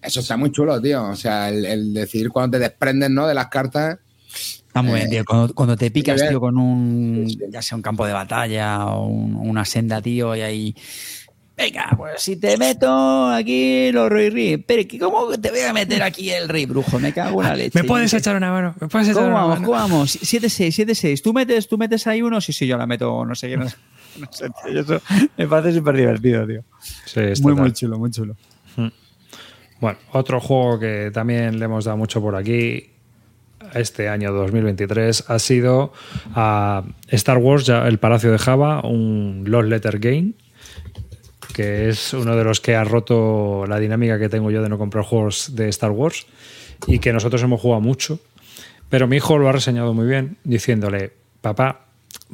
Eso 0.02 0.20
está 0.20 0.36
muy 0.36 0.50
chulo, 0.50 0.80
tío. 0.80 1.04
O 1.08 1.16
sea, 1.16 1.48
el, 1.50 1.64
el 1.66 1.92
decidir 1.94 2.30
cuando 2.30 2.56
te 2.56 2.62
desprendes, 2.64 3.10
¿no? 3.10 3.26
De 3.26 3.34
las 3.34 3.48
cartas. 3.48 3.98
Está 4.66 4.82
muy 4.82 4.94
bien, 4.94 5.10
tío. 5.10 5.24
Cuando, 5.26 5.52
cuando 5.54 5.76
te 5.76 5.90
picas, 5.90 6.14
bien. 6.16 6.28
tío, 6.30 6.40
con 6.40 6.56
un. 6.56 7.26
ya 7.50 7.60
sea 7.60 7.76
un 7.76 7.82
campo 7.82 8.06
de 8.06 8.12
batalla 8.12 8.86
o 8.86 9.06
un- 9.06 9.34
una 9.36 9.64
senda, 9.64 10.00
tío, 10.00 10.34
y 10.36 10.40
ahí. 10.42 10.74
Venga, 11.60 11.90
pues 11.96 12.22
si 12.22 12.36
te 12.36 12.56
meto 12.56 13.28
aquí 13.30 13.92
los 13.92 14.08
Roy 14.08 14.30
Rip. 14.30 14.64
Pero 14.66 14.82
¿qué- 14.88 14.98
¿cómo 14.98 15.28
te 15.38 15.50
voy 15.50 15.60
a 15.60 15.72
meter 15.74 16.02
aquí 16.02 16.30
el 16.30 16.48
Rey 16.48 16.64
Brujo? 16.64 16.98
Me 16.98 17.12
cago 17.12 17.42
en 17.42 17.48
la 17.48 17.54
leche. 17.56 17.78
¿Me 17.82 17.86
puedes 17.86 18.12
echar 18.14 18.34
una 18.36 18.50
mano? 18.50 18.74
¿Me 18.80 18.88
puedes 18.88 19.08
echar 19.08 19.22
¿Cómo 19.24 19.34
una 19.34 19.42
vamos? 19.44 19.54
mano? 19.60 19.66
¿Cómo 19.66 19.78
vamos? 19.78 20.16
7-6, 20.22 20.72
7-6. 20.86 21.20
¿Tú 21.22 21.34
metes, 21.34 21.68
¿Tú 21.68 21.76
metes 21.76 22.06
ahí 22.06 22.22
uno? 22.22 22.40
Sí, 22.40 22.52
sí, 22.54 22.66
yo 22.66 22.78
la 22.78 22.86
meto, 22.86 23.24
no 23.26 23.34
sé 23.34 23.48
qué. 23.50 23.56
No, 23.58 23.68
sé, 23.68 23.76
no 24.18 24.28
sé, 24.32 24.46
tío. 24.64 24.80
Eso 24.80 25.02
me 25.36 25.46
parece 25.46 25.76
súper 25.78 25.96
divertido, 25.96 26.46
tío. 26.46 26.64
Sí, 27.04 27.20
está 27.20 27.48
Muy, 27.52 27.72
chulo, 27.72 27.98
muy 27.98 28.10
chulo. 28.10 28.36
Bueno, 29.80 29.98
otro 30.12 30.40
juego 30.40 30.78
que 30.78 31.10
también 31.12 31.58
le 31.58 31.64
hemos 31.64 31.84
dado 31.86 31.96
mucho 31.96 32.20
por 32.20 32.36
aquí 32.36 32.90
este 33.74 34.08
año 34.08 34.32
2023 34.32 35.24
ha 35.28 35.38
sido 35.38 35.92
a 36.34 36.82
Star 37.08 37.38
Wars, 37.38 37.64
ya 37.66 37.86
el 37.86 37.98
Palacio 37.98 38.30
de 38.32 38.38
Java, 38.38 38.80
un 38.82 39.44
Lost 39.46 39.68
Letter 39.68 39.98
Game, 39.98 40.32
que 41.50 41.88
es 41.88 42.12
uno 42.12 42.36
de 42.36 42.44
los 42.44 42.60
que 42.60 42.76
ha 42.76 42.84
roto 42.84 43.64
la 43.66 43.78
dinámica 43.78 44.18
que 44.18 44.28
tengo 44.28 44.50
yo 44.50 44.62
de 44.62 44.68
no 44.68 44.78
comprar 44.78 45.04
juegos 45.04 45.54
de 45.54 45.68
Star 45.68 45.90
Wars 45.90 46.26
y 46.86 46.98
que 46.98 47.12
nosotros 47.12 47.42
hemos 47.42 47.60
jugado 47.60 47.80
mucho. 47.80 48.18
Pero 48.88 49.06
mi 49.06 49.16
hijo 49.16 49.38
lo 49.38 49.48
ha 49.48 49.52
reseñado 49.52 49.94
muy 49.94 50.06
bien, 50.06 50.36
diciéndole, 50.44 51.12
papá, 51.40 51.86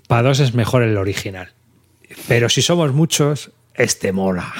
para 0.09 0.29
dos 0.29 0.41
es 0.41 0.55
mejor 0.55 0.83
el 0.83 0.97
original. 0.97 1.51
Pero 2.29 2.49
si 2.49 2.63
somos 2.63 2.93
muchos, 2.93 3.51
este 3.75 4.13
mola. 4.13 4.53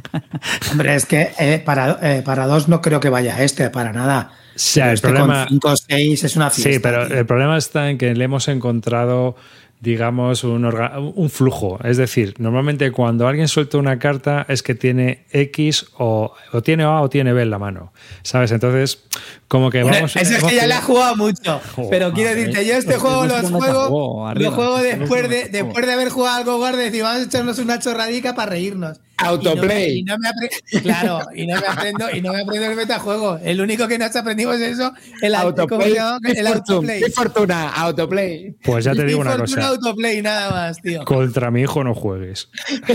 Hombre, 0.70 0.94
es 0.94 1.06
que 1.06 1.32
eh, 1.38 1.62
para, 1.64 1.98
eh, 2.02 2.22
para 2.22 2.46
dos 2.46 2.68
no 2.68 2.80
creo 2.80 3.00
que 3.00 3.10
vaya 3.10 3.42
este, 3.42 3.68
para 3.70 3.92
nada. 3.92 4.32
O 4.54 4.58
sea, 4.58 4.88
el 4.88 4.94
Este 4.94 5.08
problema... 5.08 5.46
con 5.46 5.48
5 5.48 5.68
o 5.68 5.76
6 5.76 6.24
es 6.24 6.36
una 6.36 6.50
fiesta. 6.50 6.72
Sí, 6.72 6.78
pero 6.78 7.06
tío. 7.06 7.18
el 7.18 7.26
problema 7.26 7.56
está 7.56 7.90
en 7.90 7.98
que 7.98 8.14
le 8.14 8.24
hemos 8.24 8.48
encontrado, 8.48 9.36
digamos, 9.82 10.44
un, 10.44 10.62
orga- 10.64 10.96
un 11.14 11.28
flujo. 11.28 11.78
Es 11.82 11.96
decir, 11.96 12.34
normalmente 12.38 12.90
cuando 12.92 13.26
alguien 13.26 13.48
suelta 13.48 13.78
una 13.78 13.98
carta 13.98 14.46
es 14.48 14.62
que 14.62 14.76
tiene 14.76 15.24
X 15.32 15.86
o, 15.98 16.32
o 16.52 16.62
tiene 16.62 16.84
A 16.84 17.00
o 17.00 17.10
tiene 17.10 17.32
B 17.32 17.42
en 17.42 17.50
la 17.50 17.58
mano. 17.58 17.92
¿Sabes? 18.22 18.52
Entonces, 18.52 19.02
como 19.48 19.70
que 19.70 19.82
Bueno, 19.82 19.96
vamos. 19.96 20.14
ese 20.16 20.36
es 20.36 20.44
que 20.44 20.54
ya 20.54 20.66
le 20.68 20.74
ha 20.74 20.78
pillado- 20.78 20.86
jugado 20.86 21.16
mucho. 21.16 21.60
Pero 21.90 22.12
quiero 22.12 22.30
decirte, 22.34 22.64
yo 22.64 22.74
este 22.76 22.96
juego 22.96 23.26
los 23.26 23.50
juego, 23.50 24.26
arriba. 24.28 24.50
lo 24.50 24.56
juego 24.56 24.78
después 24.78 25.28
de, 25.28 25.48
después 25.48 25.84
de 25.84 25.92
haber 25.92 26.10
jugado 26.10 26.36
algo 26.38 26.56
guarde 26.58 26.82
y 26.82 26.84
decir, 26.86 27.02
vamos 27.02 27.22
a 27.22 27.24
echarnos 27.24 27.58
una 27.58 27.78
chorradica 27.80 28.34
para 28.36 28.50
reírnos. 28.52 29.00
Autoplay. 29.18 29.98
Y 29.98 30.02
no 30.02 30.16
me, 30.18 30.26
y 30.28 30.28
no 30.30 30.38
me 30.40 30.48
apre- 30.48 30.82
claro, 30.82 31.20
y 31.34 31.46
no 31.46 31.60
me 31.60 31.66
aprendo, 31.66 32.10
y 32.12 32.20
no 32.20 32.32
me 32.32 32.40
aprendo 32.42 32.70
el 32.70 32.76
metajuego. 32.76 33.38
El 33.42 33.60
único 33.60 33.86
que 33.86 33.98
nos 33.98 34.14
aprendimos 34.16 34.56
es 34.56 34.78
eso, 34.78 34.92
el 35.20 35.34
auto- 35.34 35.66
¿cómo 35.68 35.82
se 35.82 35.98
Autoplay. 35.98 36.36
El 36.36 36.46
fortuna, 36.46 36.52
autoplay. 36.56 37.00
qué 37.00 37.10
fortuna, 37.10 37.68
autoplay. 37.72 38.56
Pues 38.64 38.84
ya 38.84 38.92
te 38.94 39.04
digo 39.04 39.20
una 39.20 39.32
Fortuna 39.36 39.56
cosa. 39.56 39.68
autoplay, 39.68 40.22
nada 40.22 40.50
más, 40.50 40.80
tío. 40.82 41.04
Contra 41.04 41.50
mi 41.50 41.60
hijo 41.62 41.84
no 41.84 41.94
juegues. 41.94 42.48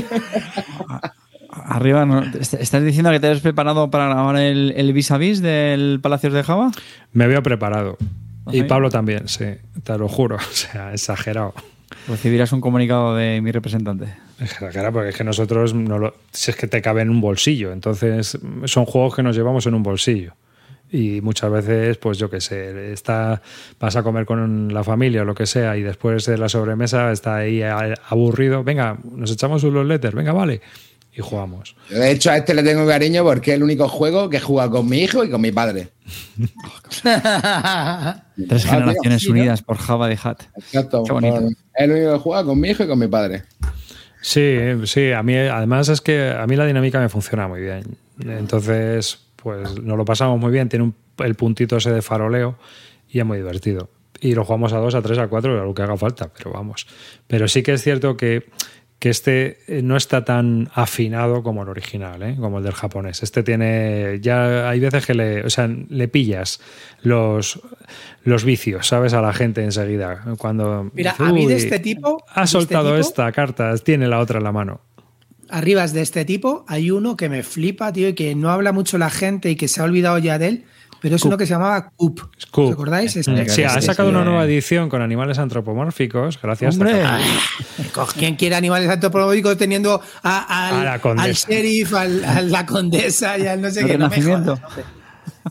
Arriba, 1.49 2.05
no- 2.05 2.21
est- 2.23 2.53
¿estás 2.55 2.83
diciendo 2.83 3.09
que 3.11 3.19
te 3.19 3.27
has 3.29 3.39
preparado 3.39 3.89
para 3.89 4.07
grabar 4.09 4.35
el, 4.37 4.73
el 4.75 4.93
vis 4.93 5.11
a 5.11 5.17
vis 5.17 5.41
del 5.41 5.99
Palacios 6.01 6.33
de 6.33 6.43
Java? 6.43 6.71
Me 7.13 7.23
había 7.23 7.41
preparado. 7.41 7.97
Y. 8.51 8.63
Pablo 8.63 8.89
también, 8.89 9.27
sí, 9.27 9.45
te 9.83 9.97
lo 9.97 10.07
juro. 10.07 10.35
O 10.51 10.53
sea, 10.53 10.93
exagerado. 10.93 11.53
Recibirás 12.07 12.51
un 12.51 12.61
comunicado 12.61 13.15
de 13.15 13.41
mi 13.41 13.51
representante. 13.51 14.07
Exagerado, 14.41 14.93
porque 14.93 15.09
es 15.09 15.15
que 15.15 15.23
nosotros, 15.23 15.73
no 15.73 15.97
lo- 15.97 16.15
si 16.31 16.51
es 16.51 16.57
que 16.57 16.67
te 16.67 16.81
cabe 16.81 17.01
en 17.01 17.09
un 17.09 17.21
bolsillo. 17.21 17.71
Entonces, 17.71 18.37
son 18.65 18.85
juegos 18.85 19.15
que 19.15 19.23
nos 19.23 19.35
llevamos 19.35 19.65
en 19.65 19.73
un 19.73 19.83
bolsillo. 19.83 20.33
Y 20.89 21.19
muchas 21.21 21.51
veces, 21.51 21.97
pues 21.97 22.17
yo 22.17 22.29
qué 22.29 22.39
sé, 22.39 22.93
está, 22.93 23.41
vas 23.77 23.95
a 23.97 24.03
comer 24.03 24.25
con 24.25 24.73
la 24.73 24.85
familia 24.85 25.23
o 25.23 25.25
lo 25.25 25.35
que 25.35 25.45
sea, 25.45 25.75
y 25.75 25.81
después 25.81 26.25
de 26.25 26.37
la 26.37 26.47
sobremesa 26.47 27.11
está 27.11 27.35
ahí 27.37 27.61
aburrido. 28.09 28.63
Venga, 28.63 28.97
nos 29.11 29.29
echamos 29.31 29.63
unos 29.63 29.85
letters, 29.85 30.15
venga, 30.15 30.31
vale. 30.31 30.61
Y 31.13 31.19
jugamos. 31.19 31.75
Yo, 31.89 31.97
de 31.99 32.11
hecho, 32.11 32.29
a 32.31 32.37
este 32.37 32.53
le 32.53 32.61
tengo 32.63 32.85
cariño 32.87 33.23
porque 33.23 33.51
es 33.51 33.57
el 33.57 33.63
único 33.63 33.89
juego 33.89 34.29
que 34.29 34.39
juega 34.39 34.69
con 34.69 34.87
mi 34.87 34.99
hijo 34.99 35.25
y 35.25 35.29
con 35.31 35.41
mi 35.41 35.51
padre. 35.51 35.89
Tres 38.47 38.65
generaciones 38.65 39.27
unidas 39.27 39.61
por 39.63 39.77
Java 39.77 40.07
de 40.07 40.17
Hat. 40.21 40.43
Exacto. 40.57 41.03
Qué 41.03 41.11
bonito. 41.11 41.37
Es 41.39 41.55
el 41.75 41.91
único 41.91 42.13
que 42.13 42.19
juega 42.19 42.43
con 42.45 42.59
mi 42.59 42.69
hijo 42.69 42.83
y 42.83 42.87
con 42.87 42.99
mi 42.99 43.07
padre. 43.07 43.43
Sí, 44.21 44.57
sí, 44.85 45.11
a 45.11 45.23
mí 45.23 45.35
además 45.35 45.89
es 45.89 46.01
que 46.01 46.29
a 46.31 46.45
mí 46.47 46.55
la 46.55 46.65
dinámica 46.65 46.99
me 46.99 47.09
funciona 47.09 47.47
muy 47.47 47.61
bien. 47.61 47.83
Entonces, 48.25 49.19
pues 49.35 49.81
nos 49.81 49.97
lo 49.97 50.05
pasamos 50.05 50.39
muy 50.39 50.51
bien, 50.51 50.69
tiene 50.69 50.85
un- 50.85 50.95
el 51.19 51.35
puntito 51.35 51.77
ese 51.77 51.91
de 51.91 52.01
faroleo 52.01 52.57
y 53.09 53.19
es 53.19 53.25
muy 53.25 53.37
divertido. 53.37 53.89
Y 54.19 54.33
lo 54.33 54.43
jugamos 54.43 54.73
a 54.73 54.77
dos, 54.79 54.95
a 54.95 55.01
tres, 55.01 55.17
a 55.19 55.27
cuatro, 55.27 55.61
a 55.61 55.63
lo 55.63 55.73
que 55.73 55.83
haga 55.83 55.95
falta, 55.97 56.31
pero 56.35 56.51
vamos. 56.51 56.87
Pero 57.27 57.47
sí 57.47 57.61
que 57.61 57.73
es 57.73 57.83
cierto 57.83 58.17
que, 58.17 58.45
que 58.99 59.09
este 59.09 59.59
eh, 59.67 59.81
no 59.83 59.95
está 59.95 60.25
tan 60.25 60.69
afinado 60.73 61.43
como 61.43 61.61
el 61.61 61.69
original, 61.69 62.23
¿eh? 62.23 62.35
como 62.39 62.57
el 62.57 62.63
del 62.63 62.73
japonés. 62.73 63.21
Este 63.21 63.43
tiene, 63.43 64.17
ya 64.21 64.67
hay 64.69 64.79
veces 64.79 65.05
que 65.05 65.13
le, 65.13 65.43
o 65.43 65.49
sea, 65.51 65.67
le 65.67 66.07
pillas 66.07 66.59
los, 67.03 67.59
los 68.23 68.43
vicios, 68.43 68.87
¿sabes? 68.87 69.13
A 69.13 69.21
la 69.21 69.33
gente 69.33 69.63
enseguida. 69.63 70.23
Cuando 70.39 70.89
Mira, 70.95 71.15
a 71.19 71.31
mí 71.31 71.45
de 71.45 71.53
"Uy, 71.55 71.61
este 71.61 71.77
tipo- 71.79 72.23
Ha 72.33 72.43
este 72.45 72.51
soltado 72.53 72.89
tipo- 72.89 72.99
esta 72.99 73.31
carta, 73.31 73.77
tiene 73.77 74.07
la 74.07 74.19
otra 74.19 74.39
en 74.39 74.43
la 74.45 74.51
mano. 74.51 74.81
Arribas 75.49 75.93
de 75.93 76.01
este 76.01 76.25
tipo 76.25 76.65
hay 76.67 76.91
uno 76.91 77.15
que 77.15 77.29
me 77.29 77.43
flipa, 77.43 77.93
tío, 77.93 78.09
y 78.09 78.13
que 78.13 78.35
no 78.35 78.49
habla 78.49 78.71
mucho 78.73 78.97
la 78.97 79.09
gente 79.09 79.49
y 79.51 79.55
que 79.55 79.67
se 79.67 79.79
ha 79.79 79.83
olvidado 79.83 80.17
ya 80.17 80.37
de 80.39 80.47
él, 80.47 80.65
pero 81.01 81.15
es 81.15 81.23
uno 81.23 81.37
que 81.37 81.45
se 81.45 81.53
llamaba 81.53 81.91
Coop. 81.95 82.19
Coop. 82.51 82.65
¿Os 82.67 82.73
acordáis? 82.73 83.11
Sí, 83.11 83.63
ha 83.63 83.81
sacado 83.81 84.09
una 84.09 84.23
nueva 84.23 84.45
edición 84.45 84.89
con 84.89 85.01
animales 85.01 85.37
antropomórficos. 85.39 86.39
Gracias. 86.41 86.75
¡Hombre! 86.75 87.01
¿Quién 88.17 88.35
quiere 88.35 88.55
animales 88.55 88.89
antropológicos 88.89 89.57
teniendo 89.57 90.01
a- 90.23 90.67
al, 90.69 90.75
A 90.75 90.83
la 90.83 90.99
condesa. 90.99 91.27
al 91.27 91.33
sheriff, 91.33 91.93
al- 91.93 92.25
a 92.25 92.41
la 92.41 92.65
condesa 92.65 93.37
y 93.37 93.47
al 93.47 93.61
no 93.61 93.69
sé 93.71 93.85
qué? 93.85 93.97
No 93.97 94.09
me. 94.09 94.17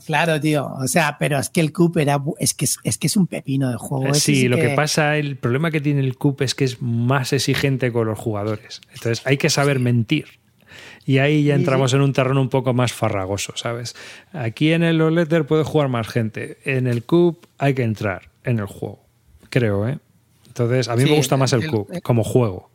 Claro, 0.04 0.38
tío. 0.40 0.66
O 0.66 0.86
sea, 0.88 1.16
pero 1.18 1.38
es 1.38 1.48
que 1.48 1.60
el 1.60 1.72
Coop 1.72 1.96
era. 1.98 2.18
Es 2.38 2.52
que 2.54 2.66
es, 2.66 2.76
es 2.84 2.98
que 2.98 3.06
es 3.06 3.16
un 3.16 3.26
pepino 3.26 3.70
de 3.70 3.76
juego. 3.76 4.12
Sí, 4.14 4.46
lo 4.48 4.56
que 4.56 4.70
pasa, 4.70 5.16
el 5.16 5.36
problema 5.36 5.70
que 5.70 5.80
tiene 5.80 6.00
el 6.00 6.16
CUP 6.16 6.42
es 6.42 6.54
que 6.54 6.64
es 6.64 6.82
más 6.82 7.32
exigente 7.32 7.90
con 7.92 8.06
los 8.06 8.18
jugadores. 8.18 8.80
Entonces 8.92 9.22
hay 9.26 9.36
que 9.38 9.48
saber 9.50 9.78
mentir. 9.80 10.26
Y 11.06 11.18
ahí 11.18 11.44
ya 11.44 11.54
entramos 11.54 11.94
en 11.94 12.00
un 12.00 12.12
terreno 12.12 12.40
un 12.40 12.48
poco 12.48 12.74
más 12.74 12.92
farragoso, 12.92 13.52
¿sabes? 13.56 13.94
Aquí 14.32 14.72
en 14.72 14.82
el 14.82 14.98
Letter 15.14 15.46
puede 15.46 15.62
jugar 15.62 15.88
más 15.88 16.08
gente. 16.08 16.58
En 16.64 16.86
el 16.88 17.04
CUP 17.04 17.44
hay 17.58 17.74
que 17.74 17.84
entrar 17.84 18.28
en 18.44 18.58
el 18.58 18.66
juego, 18.66 19.04
creo, 19.48 19.88
¿eh? 19.88 19.98
Entonces, 20.48 20.88
a 20.88 20.96
mí 20.96 21.02
Sí, 21.04 21.10
me 21.10 21.16
gusta 21.16 21.36
más 21.36 21.52
el 21.52 21.62
el- 21.64 21.70
CUP 21.70 22.00
como 22.02 22.24
juego. 22.24 22.70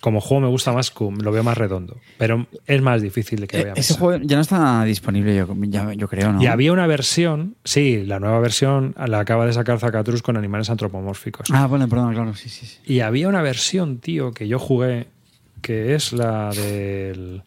Como 0.00 0.20
juego 0.20 0.40
me 0.40 0.48
gusta 0.48 0.72
más 0.72 0.90
CUP, 0.90 1.22
lo 1.22 1.30
veo 1.32 1.42
más 1.44 1.56
redondo. 1.56 1.96
Pero 2.18 2.46
es 2.66 2.82
más 2.82 3.02
difícil 3.02 3.40
de 3.40 3.46
que 3.46 3.60
Eh, 3.60 3.64
vea 3.64 3.72
Ese 3.76 3.94
juego 3.94 4.20
ya 4.24 4.34
no 4.36 4.42
está 4.42 4.82
disponible, 4.84 5.34
yo, 5.34 5.48
ya- 5.68 5.92
yo 5.94 6.08
creo, 6.08 6.32
¿no? 6.32 6.42
Y 6.42 6.46
había 6.46 6.72
una 6.72 6.86
versión, 6.88 7.54
sí, 7.64 8.04
la 8.04 8.18
nueva 8.20 8.38
versión 8.40 8.94
la 9.06 9.20
acaba 9.20 9.46
de 9.46 9.52
sacar 9.52 9.78
Zacatrus 9.78 10.22
con 10.22 10.36
animales 10.36 10.70
antropomórficos. 10.70 11.48
Ah, 11.52 11.66
bueno, 11.66 11.88
perdón, 11.88 12.14
claro, 12.14 12.34
sí, 12.34 12.48
sí. 12.48 12.66
sí. 12.66 12.78
Y 12.84 13.00
había 13.00 13.28
una 13.28 13.42
versión, 13.42 13.98
tío, 13.98 14.32
que 14.32 14.48
yo 14.48 14.58
jugué, 14.58 15.06
que 15.62 15.94
es 15.94 16.12
la 16.12 16.50
del 16.50 17.42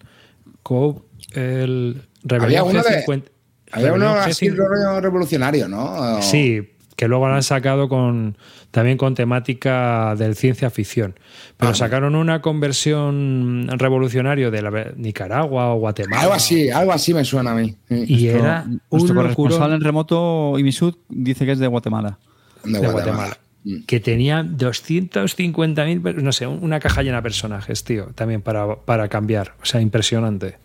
Co 0.63 1.05
el 1.33 2.01
Había 2.29 2.63
uno 2.63 2.81
de- 2.81 3.05
G50. 3.05 3.23
Había 3.71 3.93
uno 3.93 4.09
así 4.09 4.47
G50. 4.47 4.55
rollo 4.55 5.01
revolucionario, 5.01 5.67
¿no? 5.67 6.21
Sí, 6.21 6.71
que 6.95 7.07
luego 7.07 7.27
lo 7.27 7.35
han 7.35 7.43
sacado 7.43 7.89
con 7.89 8.37
también 8.71 8.97
con 8.97 9.15
temática 9.15 10.15
del 10.17 10.35
ciencia 10.35 10.69
ficción. 10.69 11.17
Pero 11.57 11.71
Ah. 11.71 11.75
sacaron 11.75 12.15
una 12.15 12.41
conversión 12.41 13.67
revolucionario 13.77 14.51
de 14.51 14.61
la, 14.61 14.91
Nicaragua 14.97 15.73
o 15.73 15.77
Guatemala. 15.79 16.21
Algo 16.23 16.33
así, 16.33 16.69
algo 16.69 16.91
así 16.91 17.13
me 17.13 17.23
suena 17.23 17.51
a 17.51 17.55
mí. 17.55 17.75
Sí. 17.89 18.03
Y 18.07 18.27
era 18.29 18.65
Nuestro 18.91 19.11
un 19.13 19.15
corresponsal 19.17 19.59
locurón 19.59 19.73
en 19.73 19.81
remoto, 19.81 20.57
Imisud, 20.59 20.95
dice 21.09 21.45
que 21.45 21.53
es 21.53 21.59
de 21.59 21.67
Guatemala. 21.67 22.17
De 22.63 22.71
de 22.73 22.79
Guatemala. 22.79 23.03
Guatemala. 23.03 23.37
Mm. 23.65 23.85
Que 23.85 23.99
tenía 23.99 24.43
250.000, 24.43 26.15
no 26.21 26.31
sé, 26.31 26.47
una 26.47 26.79
caja 26.79 27.01
llena 27.01 27.17
de 27.17 27.23
personajes, 27.23 27.83
tío, 27.83 28.11
también 28.15 28.41
para, 28.41 28.75
para 28.75 29.09
cambiar. 29.09 29.55
O 29.61 29.65
sea, 29.65 29.81
impresionante. 29.81 30.57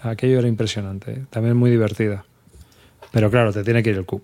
Aquello 0.00 0.38
era 0.38 0.48
impresionante. 0.48 1.12
¿eh? 1.12 1.24
También 1.28 1.56
muy 1.56 1.70
divertida. 1.70 2.24
Pero 3.10 3.30
claro, 3.30 3.52
te 3.52 3.64
tiene 3.64 3.82
que 3.82 3.90
ir 3.90 3.96
el 3.96 4.06
cup. 4.06 4.22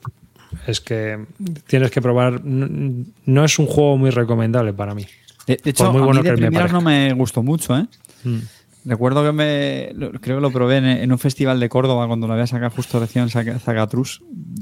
Es 0.66 0.80
que 0.80 1.18
tienes 1.66 1.90
que 1.90 2.00
probar. 2.00 2.44
No, 2.44 3.04
no 3.24 3.44
es 3.44 3.58
un 3.58 3.66
juego 3.66 3.96
muy 3.96 4.10
recomendable 4.10 4.72
para 4.72 4.94
mí. 4.94 5.06
De, 5.46 5.58
de 5.62 5.70
hecho, 5.70 5.90
muy 5.92 6.02
a 6.02 6.04
bueno 6.04 6.22
mí 6.22 6.28
de 6.28 6.34
que 6.34 6.40
me 6.40 6.46
primeras 6.48 6.72
no 6.72 6.80
me 6.80 7.12
gustó 7.14 7.42
mucho, 7.42 7.76
¿eh? 7.76 7.86
Mm. 8.22 8.38
Recuerdo 8.84 9.22
que 9.24 9.32
me. 9.32 9.92
lo- 9.94 10.10
Creo 10.20 10.36
que 10.38 10.42
lo 10.42 10.50
probé 10.50 10.78
en, 10.78 10.84
en 10.86 11.12
un 11.12 11.18
festival 11.18 11.60
de 11.60 11.68
Córdoba 11.68 12.06
cuando 12.08 12.26
lo 12.26 12.32
había 12.32 12.46
sacado 12.46 12.70
justo 12.70 12.98
recién. 12.98 13.28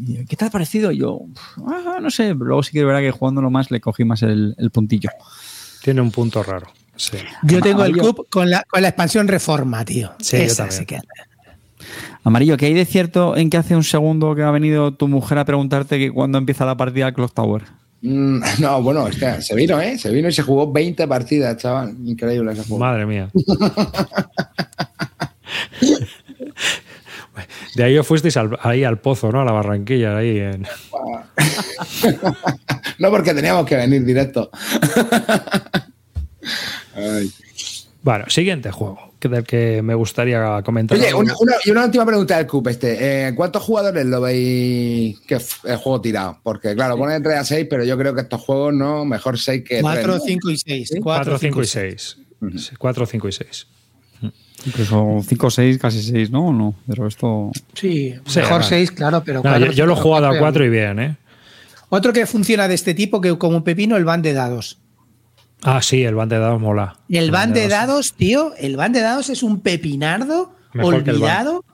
Y, 0.07 0.27
¿Qué 0.27 0.37
te 0.37 0.45
ha 0.45 0.51
parecido? 0.51 0.93
Y 0.93 0.99
yo, 0.99 1.21
"Ah, 1.67 1.99
no 2.03 2.11
sé. 2.11 2.35
pero 2.35 2.45
Luego 2.47 2.63
sí 2.63 2.73
que 2.73 2.81
es 2.81 2.85
verdad 2.87 3.01
que 3.01 3.11
jugándolo 3.13 3.51
más 3.51 3.71
le 3.71 3.81
cogí 3.81 4.05
más 4.05 4.23
el, 4.23 4.55
el 4.59 4.71
puntillo. 4.71 5.11
Tiene 5.83 6.01
un 6.03 6.11
punto 6.11 6.43
raro. 6.43 6.67
Sí. 6.97 7.17
Yo 7.45 7.61
tengo 7.63 7.85
el. 7.85 7.97
Coop 7.97 8.29
con 8.29 8.51
la, 8.51 8.63
con 8.65 8.83
la 8.83 8.89
expansión 8.89 9.27
Reforma, 9.27 9.85
tío. 9.87 10.13
Sí, 10.21 10.37
Esa 10.37 10.71
sí 10.71 10.85
que- 10.85 10.99
Amarillo, 12.23 12.59
¿qué 12.59 12.67
hay 12.67 12.75
de 12.75 12.85
cierto 12.85 13.35
en 13.39 13.49
que 13.49 13.57
hace 13.57 13.75
un 13.75 13.85
segundo 13.85 14.35
que 14.35 14.43
ha 14.43 14.51
venido 14.51 14.93
tu 14.93 15.09
mujer 15.09 15.39
a 15.39 15.47
preguntarte 15.47 15.99
que 15.99 16.11
cuándo 16.11 16.37
empieza 16.37 16.67
la 16.67 16.77
partida 16.77 17.07
al 17.07 17.15
Clock 17.15 17.33
Tower? 17.33 17.63
Mm, 18.03 18.41
No, 18.61 18.83
bueno, 18.83 19.07
es 19.09 19.17
que 19.17 19.43
se 19.43 19.55
vino, 19.55 19.81
¿eh? 19.81 19.99
Se 19.99 20.11
vino 20.11 20.29
y 20.29 20.33
se 20.33 20.43
jugó 20.43 20.71
20 20.73 21.07
partidas, 21.07 21.57
chaval. 21.57 21.95
Increíble 22.05 22.53
ese 22.53 22.63
juego. 22.63 22.79
Madre 22.79 23.07
mía. 23.07 23.29
De 27.77 27.85
ahí 27.85 27.97
os 27.97 28.07
fuisteis 28.07 28.37
al- 28.37 28.59
ahí 28.63 28.83
al 28.85 28.99
pozo, 29.01 29.31
¿no? 29.31 29.41
A 29.41 29.45
la 29.45 29.53
barranquilla, 29.53 30.17
ahí 30.17 30.39
en. 30.39 30.67
No, 32.99 33.11
porque 33.11 33.33
teníamos 33.33 33.65
que 33.67 33.77
venir 33.77 34.05
directo. 34.05 34.51
Ay. 36.95 37.31
Bueno, 38.03 38.25
siguiente 38.29 38.71
juego, 38.71 39.13
que 39.19 39.29
del 39.29 39.45
que 39.45 39.83
me 39.83 39.95
gustaría 39.95 40.63
comentar. 40.65 40.97
Oye, 40.97 41.13
una, 41.13 41.35
una- 41.39 41.57
y 41.65 41.71
una 41.71 41.85
última 41.85 42.07
pregunta 42.07 42.39
del 42.39 42.47
CUP 42.47 42.69
este. 42.69 43.27
Eh, 43.29 43.35
¿Cuántos 43.35 43.63
jugadores 43.63 44.07
lo 44.07 44.23
veis 44.23 45.21
que 45.21 45.35
el 45.35 45.77
juego 45.77 46.01
tirado? 46.01 46.39
Porque, 46.43 46.75
claro, 46.75 46.97
pone 46.97 47.21
3 47.21 47.37
a 47.39 47.45
6, 47.45 47.67
pero 47.69 47.85
yo 47.85 47.99
creo 47.99 48.15
que 48.15 48.23
estos 48.23 48.41
juegos 48.41 48.73
no, 48.73 49.05
mejor 49.05 49.39
6 49.39 49.61
que 49.63 49.81
3. 49.81 49.83
4, 49.83 50.19
5 50.19 50.51
y 50.51 50.57
6. 50.57 50.91
4, 51.03 51.39
5 51.39 51.61
y 51.63 51.67
6. 51.67 52.17
4, 52.79 53.07
5 53.07 53.29
y 53.29 53.33
6. 53.33 53.67
Incluso 54.67 55.21
5 55.27 55.47
o 55.47 55.51
6, 55.51 55.79
casi 55.79 56.03
6, 56.03 56.31
¿no? 56.31 56.49
¿O 56.49 56.53
no? 56.53 56.75
Pero 56.87 57.07
esto. 57.07 57.51
Sí, 57.75 58.15
Sí, 58.27 58.39
mejor 58.41 58.59
vale. 58.61 58.65
6, 58.69 58.91
claro, 58.93 59.23
pero. 59.25 59.39
No, 59.39 59.43
cuatro, 59.43 59.67
yo, 59.67 59.73
yo 59.73 59.87
lo 59.87 59.93
he 59.95 59.97
jugado 59.97 60.27
a 60.27 60.29
cuatro, 60.31 60.41
4 60.41 60.65
y 60.67 60.69
bien, 60.71 60.99
¿eh? 61.01 61.17
Otro 61.91 62.13
que 62.13 62.25
funciona 62.27 62.69
de 62.69 62.75
este 62.75 62.95
tipo, 62.95 63.21
que 63.21 63.37
como 63.37 63.57
un 63.59 63.65
pepino, 63.65 63.97
el 63.97 64.05
van 64.05 64.23
de 64.23 64.33
dados. 64.33 64.79
Ah, 65.63 65.83
sí, 65.83 66.03
el 66.05 66.15
van 66.15 66.29
de 66.29 66.39
dados 66.39 66.61
mola. 66.61 66.97
El 67.09 67.31
van 67.31 67.53
de 67.53 67.69
dados. 67.69 67.89
dados, 67.89 68.13
tío, 68.15 68.55
el 68.57 68.77
van 68.77 68.93
de 68.93 69.01
dados 69.01 69.29
es 69.29 69.43
un 69.43 69.61
pepinardo 69.61 70.55
Mejor 70.73 70.95
el 70.95 71.09
olvidado, 71.11 71.65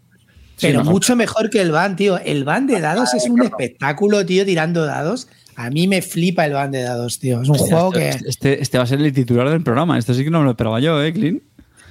Sí, 0.57 0.69
pero 0.69 0.79
mejor. 0.81 0.93
mucho 0.95 1.17
mejor 1.17 1.51
que 1.51 1.61
el 1.61 1.71
van, 1.71 1.97
tío. 1.97 2.19
El 2.19 2.45
van 2.45 2.67
de 2.67 2.81
dados 2.81 3.13
es 3.15 3.29
un 3.29 3.43
espectáculo, 3.43 4.25
tío, 4.25 4.45
tirando 4.47 4.87
dados. 4.87 5.29
A 5.55 5.69
mí 5.71 5.87
me 5.87 6.01
flipa 6.03 6.47
el 6.47 6.53
van 6.55 6.71
de 6.71 6.83
dados, 6.83 7.19
tío. 7.19 7.43
Es 7.43 7.49
un 7.49 7.59
juego 7.59 7.91
que. 7.93 8.09
Este, 8.09 8.63
este 8.63 8.79
va 8.79 8.85
a 8.85 8.87
ser 8.87 9.01
el 9.01 9.13
titular 9.13 9.49
del 9.51 9.63
programa. 9.63 9.99
Esto 9.99 10.15
sí 10.15 10.25
que 10.25 10.31
no 10.31 10.39
me 10.39 10.45
lo 10.47 10.51
esperaba 10.53 10.81
yo, 10.81 11.03
¿eh, 11.03 11.13
Clint? 11.13 11.43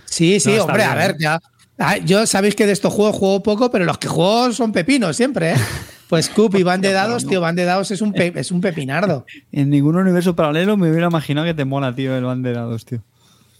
Sí, 0.06 0.40
sí, 0.40 0.54
No, 0.56 0.64
hombre, 0.66 0.84
a 0.84 0.96
bien, 0.96 1.08
ver, 1.08 1.18
ya. 1.20 1.40
Ah, 1.78 1.98
Yo 1.98 2.26
sabéis 2.26 2.56
que 2.56 2.66
de 2.66 2.72
estos 2.72 2.92
juegos 2.94 3.16
juego 3.18 3.44
poco, 3.44 3.70
pero 3.70 3.86
los 3.86 3.98
que 3.98 4.08
juego 4.08 4.52
son 4.52 4.72
pepinos 4.72 5.16
siempre, 5.16 5.52
¿eh? 5.52 5.56
Pues 6.10 6.30
Coop 6.30 6.56
y 6.56 6.64
van 6.64 6.82
de 6.82 6.92
dados, 6.92 7.26
tío, 7.26 7.42
van 7.42 7.56
de 7.56 7.64
dados 7.66 7.90
es 7.92 8.02
un, 8.02 8.14
pe- 8.14 8.34
es 8.36 8.52
un 8.52 8.62
pepinardo. 8.62 9.26
En 9.52 9.70
ningún 9.70 9.96
universo 9.96 10.36
paralelo 10.36 10.78
me 10.78 10.90
hubiera 10.92 11.08
imaginado 11.08 11.48
que 11.48 11.54
te 11.54 11.66
mola, 11.66 11.94
tío, 11.96 12.16
el 12.16 12.24
banderados, 12.24 12.86
tío. 12.86 13.02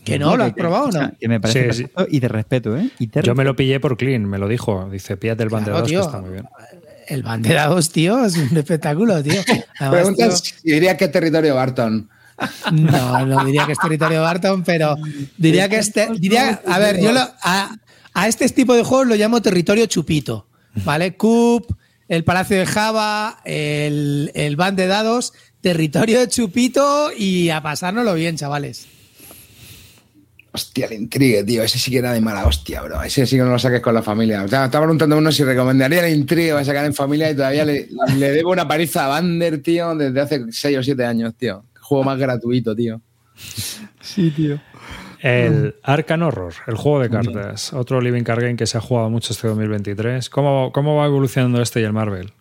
Que 0.04 0.20
no, 0.20 0.38
¿lo 0.38 0.44
has 0.44 0.54
probado 0.54 0.86
o 0.86 0.92
no? 0.92 1.12
Que 1.20 1.28
me 1.28 1.40
parece 1.40 1.74
Sí, 1.74 1.86
y 2.10 2.20
de 2.20 2.28
respeto, 2.28 2.78
¿eh? 2.78 2.92
Y 3.00 3.08
de 3.08 3.24
Yo 3.24 3.34
me 3.34 3.44
lo 3.44 3.56
pillé 3.56 3.80
por 3.80 3.98
Clean, 3.98 4.24
me 4.26 4.38
lo 4.38 4.48
dijo. 4.48 4.88
Dice, 4.92 5.18
píllate 5.18 5.42
el 5.42 5.50
van 5.50 5.64
de 5.64 5.72
Claro, 5.72 5.78
dados, 5.88 5.90
que 5.90 5.96
tío. 5.96 6.06
está 6.06 6.22
muy 6.22 6.30
bien. 6.34 6.46
El 7.08 7.24
van 7.24 7.42
de 7.42 7.54
dados, 7.56 7.90
tío, 7.90 8.24
es 8.24 8.38
un 8.38 8.56
espectáculo, 8.58 9.24
tío. 9.24 9.42
Además, 9.80 9.90
Preguntan 10.00 10.30
tío, 10.30 10.38
si 10.38 10.54
diría 10.72 10.96
qué 10.96 11.08
territorio 11.08 11.56
Barton. 11.56 12.08
No, 12.72 13.26
no 13.26 13.46
diría 13.46 13.66
que 13.66 13.72
es 13.72 13.80
territorio 13.80 14.22
Barton, 14.22 14.64
pero 14.64 14.96
diría 15.38 15.70
que 15.70 15.78
este. 15.78 16.10
Diría, 16.20 16.62
a 16.68 16.78
ver, 16.78 17.02
yo 17.02 17.12
lo, 17.12 17.22
a, 17.42 17.76
a 18.14 18.28
este 18.28 18.48
tipo 18.50 18.76
de 18.76 18.84
juegos 18.84 19.08
lo 19.08 19.16
llamo 19.16 19.42
territorio 19.42 19.86
chupito. 19.88 20.46
¿Vale? 20.84 21.16
Coop, 21.16 21.72
el 22.08 22.24
Palacio 22.24 22.58
de 22.58 22.66
Java, 22.66 23.40
el, 23.46 24.32
el 24.36 24.56
Van 24.56 24.76
de 24.76 24.88
Dados, 24.88 25.34
territorio 25.62 26.20
de 26.20 26.28
chupito 26.28 27.12
y 27.16 27.50
a 27.50 27.62
pasárnoslo 27.62 28.14
bien, 28.14 28.38
chavales. 28.38 28.88
Hostia, 30.52 30.86
el 30.86 30.94
intrigue, 30.94 31.44
tío. 31.44 31.64
Ese 31.64 31.78
sí 31.78 31.92
que 31.92 31.98
era 31.98 32.14
de 32.14 32.22
mala 32.22 32.46
hostia, 32.46 32.82
bro. 32.82 33.04
Ese 33.04 33.26
sí 33.26 33.36
que 33.36 33.42
no 33.42 33.50
lo 33.50 33.60
saques 33.60 33.82
con 33.82 33.94
la 33.94 34.02
familia. 34.02 34.42
O 34.44 34.48
sea, 34.48 34.66
estaba 34.66 34.86
preguntando 34.86 35.18
uno 35.18 35.30
si 35.30 35.44
recomendaría 35.44 36.08
el 36.08 36.16
intrigue 36.16 36.54
para 36.54 36.64
sacar 36.64 36.86
en 36.86 36.94
familia 36.94 37.30
y 37.30 37.36
todavía 37.36 37.66
le, 37.66 37.90
le 38.18 38.32
debo 38.32 38.52
una 38.52 38.66
paliza 38.66 39.06
a 39.06 39.08
Bander, 39.10 39.62
tío, 39.62 39.94
desde 39.96 40.22
hace 40.22 40.46
6 40.50 40.78
o 40.78 40.84
7 40.84 41.04
años, 41.04 41.34
tío. 41.36 41.66
Juego 41.82 42.06
más 42.06 42.18
gratuito, 42.18 42.74
tío. 42.74 43.02
Sí, 44.00 44.32
tío. 44.32 44.62
El 45.26 45.76
Arcan 45.82 46.22
Horror, 46.22 46.54
el 46.68 46.76
juego 46.76 47.00
de 47.00 47.10
cartas. 47.10 47.74
Otro 47.74 48.00
Living 48.00 48.22
Card 48.22 48.42
Game 48.42 48.56
que 48.58 48.68
se 48.68 48.78
ha 48.78 48.82
jugado 48.82 49.10
mucho 49.10 49.34
este 49.34 49.48
2023. 49.48 50.30
¿Cómo, 50.30 50.72
cómo 50.72 50.98
va 50.98 51.08
evolucionando 51.08 51.64
este 51.64 51.82
y 51.82 51.84
el 51.84 51.94
Marvel? 51.94 52.32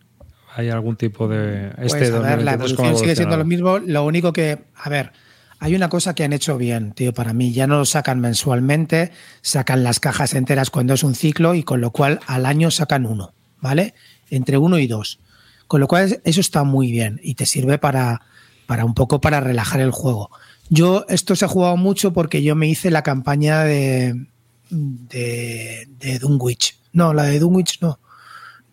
¿Hay 0.55 0.69
algún 0.69 0.95
tipo 0.95 1.27
de. 1.27 1.71
Este 1.79 2.11
Pues, 2.11 2.13
a 2.13 2.19
ver, 2.19 2.43
la 2.43 2.57
2023 2.57 2.75
cómo 2.75 2.87
ha 2.87 2.91
evolución 2.91 2.97
sigue 2.97 3.15
siendo 3.15 3.37
lo 3.37 3.45
mismo. 3.45 3.79
Lo 3.79 4.05
único 4.05 4.31
que, 4.31 4.65
a 4.75 4.89
ver, 4.89 5.13
hay 5.57 5.73
una 5.73 5.89
cosa 5.89 6.13
que 6.13 6.23
han 6.23 6.31
hecho 6.31 6.59
bien, 6.59 6.91
tío, 6.91 7.11
para 7.11 7.33
mí. 7.33 7.53
Ya 7.53 7.65
no 7.65 7.79
lo 7.79 7.85
sacan 7.85 8.19
mensualmente, 8.19 9.11
sacan 9.41 9.83
las 9.83 9.99
cajas 9.99 10.35
enteras 10.35 10.69
cuando 10.69 10.93
es 10.93 11.03
un 11.03 11.15
ciclo 11.15 11.55
y 11.55 11.63
con 11.63 11.81
lo 11.81 11.89
cual 11.89 12.19
al 12.27 12.45
año 12.45 12.69
sacan 12.69 13.07
uno, 13.07 13.33
¿vale? 13.61 13.95
Entre 14.29 14.59
uno 14.59 14.77
y 14.77 14.85
dos. 14.85 15.19
Con 15.65 15.81
lo 15.81 15.87
cual 15.87 16.21
eso 16.23 16.39
está 16.39 16.63
muy 16.63 16.91
bien 16.91 17.19
y 17.23 17.33
te 17.33 17.47
sirve 17.47 17.79
para, 17.79 18.21
para 18.67 18.85
un 18.85 18.93
poco 18.93 19.19
para 19.19 19.39
relajar 19.39 19.81
el 19.81 19.89
juego. 19.89 20.29
Yo, 20.69 21.05
esto 21.09 21.35
se 21.35 21.45
ha 21.45 21.47
jugado 21.47 21.77
mucho 21.77 22.11
porque 22.13 22.41
yo 22.41 22.55
me 22.55 22.67
hice 22.67 22.89
la 22.91 23.03
campaña 23.03 23.63
de, 23.63 24.25
de, 24.69 25.87
de 25.99 26.19
Dunwich. 26.19 26.79
No, 26.93 27.13
la 27.13 27.23
de 27.23 27.39
Dunwich 27.39 27.79
no. 27.81 27.99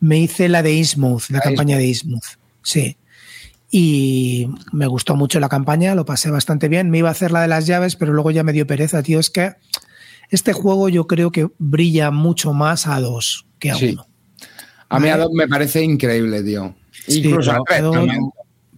Me 0.01 0.19
hice 0.19 0.49
la 0.49 0.63
de 0.63 0.73
Innsmouth, 0.75 1.29
la 1.29 1.39
La 1.39 1.43
campaña 1.45 1.77
de 1.77 1.87
Innsmouth. 1.87 2.39
Sí. 2.63 2.97
Y 3.71 4.49
me 4.73 4.87
gustó 4.87 5.17
mucho 5.17 5.41
la 5.41 5.49
campaña, 5.49 5.95
lo 5.95 6.05
pasé 6.05 6.31
bastante 6.31 6.69
bien. 6.69 6.91
Me 6.91 6.99
iba 6.99 7.09
a 7.09 7.13
hacer 7.13 7.31
la 7.31 7.43
de 7.43 7.49
las 7.49 7.67
llaves, 7.67 7.97
pero 7.97 8.13
luego 8.13 8.31
ya 8.31 8.43
me 8.43 8.53
dio 8.53 8.67
pereza, 8.67 9.03
tío. 9.03 9.19
Es 9.21 9.31
que 9.31 9.55
este 10.31 10.53
juego 10.53 10.89
yo 10.89 11.07
creo 11.07 11.31
que 11.31 11.49
brilla 11.59 12.11
mucho 12.11 12.53
más 12.53 12.87
a 12.87 13.01
dos 13.01 13.47
que 13.59 13.71
a 13.71 13.75
Sí. 13.77 13.91
uno. 13.93 14.07
A 14.89 15.01
mí 15.01 15.09
a 15.09 15.17
dos 15.17 15.31
me 15.33 15.49
parece 15.49 15.83
increíble, 15.83 16.43
tío. 16.43 16.75
Incluso 17.09 17.53
a 17.53 17.59
tres 17.67 17.83
dos-. 17.83 18.09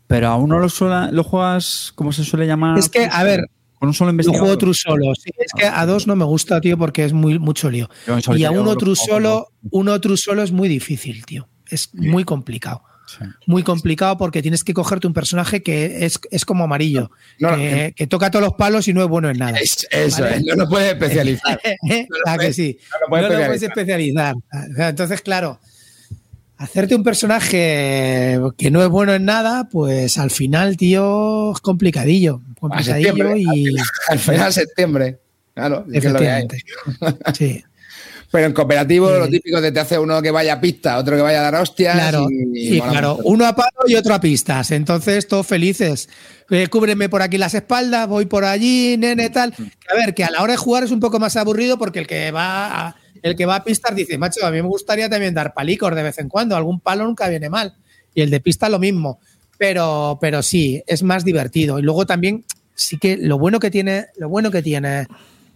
Pero 0.07 0.29
a 0.29 0.37
uno 0.37 0.59
lo, 0.59 0.69
suela- 0.69 1.11
lo 1.11 1.25
juegas, 1.25 1.93
¿cómo 1.95 2.13
se 2.13 2.25
suele 2.25 2.47
llamar? 2.47 2.79
Es 2.79 2.89
que, 2.89 3.09
a 3.11 3.23
ver, 3.25 3.49
Con 3.79 3.89
un 3.89 3.95
solo 3.95 4.13
juego 4.23 4.57
True 4.59 4.75
solo. 4.75 5.15
Sí, 5.15 5.31
es 5.39 5.53
que 5.57 5.67
a 5.67 5.85
dos 5.87 6.07
no 6.07 6.17
me 6.17 6.25
gusta, 6.25 6.61
tío, 6.61 6.79
porque 6.79 7.05
es 7.05 7.13
muy 7.13 7.39
mucho 7.39 7.71
lío. 7.71 7.89
Y 8.37 8.45
a 8.45 8.51
uno 8.51 8.77
True 8.77 8.97
solo, 8.97 9.49
uno 9.71 10.01
True 10.01 10.17
solo 10.17 10.43
es 10.43 10.53
muy 10.53 10.69
difícil, 10.69 11.25
tío. 11.27 11.49
Es 11.69 11.91
muy 11.95 12.25
complicado. 12.25 12.83
Sí. 13.07 13.25
Muy 13.47 13.63
complicado 13.63 14.17
porque 14.17 14.41
tienes 14.41 14.65
que 14.65 14.73
cogerte 14.73 15.07
un 15.07 15.13
personaje 15.13 15.63
que 15.63 16.07
es, 16.07 16.19
es 16.31 16.45
como 16.47 16.65
amarillo, 16.65 17.11
No, 17.39 17.51
no, 17.51 17.57
que, 17.59 17.93
que 17.95 18.07
toca 18.07 18.31
todos 18.31 18.43
los 18.47 18.55
palos 18.55 18.89
y 18.89 18.95
no 18.95 19.03
es 19.03 19.09
bueno 19.09 19.29
en 19.29 19.37
nada. 19.39 19.59
Es- 19.59 19.87
eso 19.91 20.23
Vale. 20.23 20.37
es, 20.37 20.45
no 20.45 20.55
lo 20.55 20.69
puedes 20.69 20.93
especializar. 20.95 21.61
¿A 22.27 22.39
que 22.39 22.53
sí? 22.55 22.79
no 22.91 22.99
lo 23.01 23.29
puedes 23.29 23.49
no 23.49 23.53
especializar. 23.69 24.35
Entonces, 24.79 25.21
claro, 25.21 25.61
hacerte 26.57 26.95
un 26.95 27.03
personaje 27.05 28.39
que 28.57 28.71
no 28.71 28.83
es 28.83 28.89
bueno 28.89 29.15
en 29.15 29.25
nada, 29.25 29.69
pues 29.71 30.19
al 30.19 30.31
final, 30.31 30.77
tío, 30.77 31.53
es 31.53 31.61
complicadillo. 31.61 32.41
Complicadillo 32.59 33.37
y. 33.37 33.77
Al 34.09 34.19
final 34.19 34.47
de 34.47 34.53
septiembre. 34.53 35.19
Claro, 35.55 35.85
es 35.93 36.01
que 36.01 36.07
es 36.09 36.13
lo 36.13 36.19
que 36.19 36.31
hay. 36.31 36.49
Sí. 37.35 37.65
Pero 38.33 38.47
en 38.47 38.53
cooperativo, 38.53 39.09
Sí. 39.09 39.19
lo 39.21 39.29
típico 39.29 39.61
de 39.61 39.71
te 39.71 39.79
hace 39.79 39.97
uno 39.97 40.21
que 40.21 40.33
vaya 40.33 40.55
a 40.55 40.61
pista, 40.61 40.99
otro 40.99 41.15
que 41.15 41.23
vaya 41.23 41.39
a 41.39 41.43
dar 41.43 41.55
hostias. 41.55 41.95
Claro, 41.95 42.27
y, 42.53 42.81
claro, 42.81 43.15
mucho. 43.19 43.29
uno 43.29 43.47
a 43.47 43.55
palo 43.55 43.71
y 43.87 43.95
otro 43.95 44.13
a 44.13 44.21
pistas. 44.21 44.73
Entonces, 44.73 45.29
todos 45.29 45.47
felices. 45.47 46.09
Eh, 46.51 46.67
cúbreme 46.67 47.09
por 47.09 47.23
aquí 47.23 47.39
las 47.39 47.55
espaldas, 47.55 48.09
voy 48.09 48.27
por 48.27 48.45
allí, 48.45 48.97
nene, 48.99 49.31
tal. 49.31 49.55
Que, 49.55 49.63
A 49.89 49.95
ver, 49.95 50.15
que 50.15 50.25
a 50.25 50.31
la 50.33 50.43
hora 50.43 50.55
de 50.55 50.57
jugar 50.57 50.83
es 50.83 50.91
un 50.91 50.99
poco 50.99 51.21
más 51.21 51.37
aburrido 51.37 51.79
porque 51.79 52.01
el 52.01 52.09
que 52.09 52.33
va 52.33 52.89
a, 52.89 52.97
el 53.25 53.37
que 53.37 53.47
va 53.47 53.57
a 53.57 53.65
pistas 53.65 53.97
dice, 53.97 54.19
macho, 54.19 54.45
a 54.45 54.51
mí 54.51 54.61
me 54.61 54.69
gustaría 54.69 55.09
también 55.09 55.33
dar 55.33 55.55
palicos 55.55 55.95
de 55.95 56.03
vez 56.03 56.19
en 56.19 56.29
cuando. 56.29 56.57
Algún 56.57 56.79
palo 56.79 57.05
nunca 57.05 57.27
viene 57.27 57.49
mal. 57.49 57.75
Y 58.15 58.21
el 58.21 58.29
de 58.29 58.39
pista 58.39 58.69
lo 58.69 58.79
mismo. 58.79 59.19
Pero, 59.57 60.19
pero 60.21 60.43
sí, 60.43 60.83
es 60.87 61.03
más 61.03 61.25
divertido. 61.25 61.79
Y 61.79 61.83
luego 61.83 62.05
también, 62.05 62.45
sí 62.75 62.99
que 62.99 63.17
lo 63.17 63.39
bueno 63.39 63.61
que 63.61 63.71
tiene, 63.71 64.09
lo 64.19 64.29
bueno 64.29 64.51
que 64.51 64.61
tiene 64.61 65.07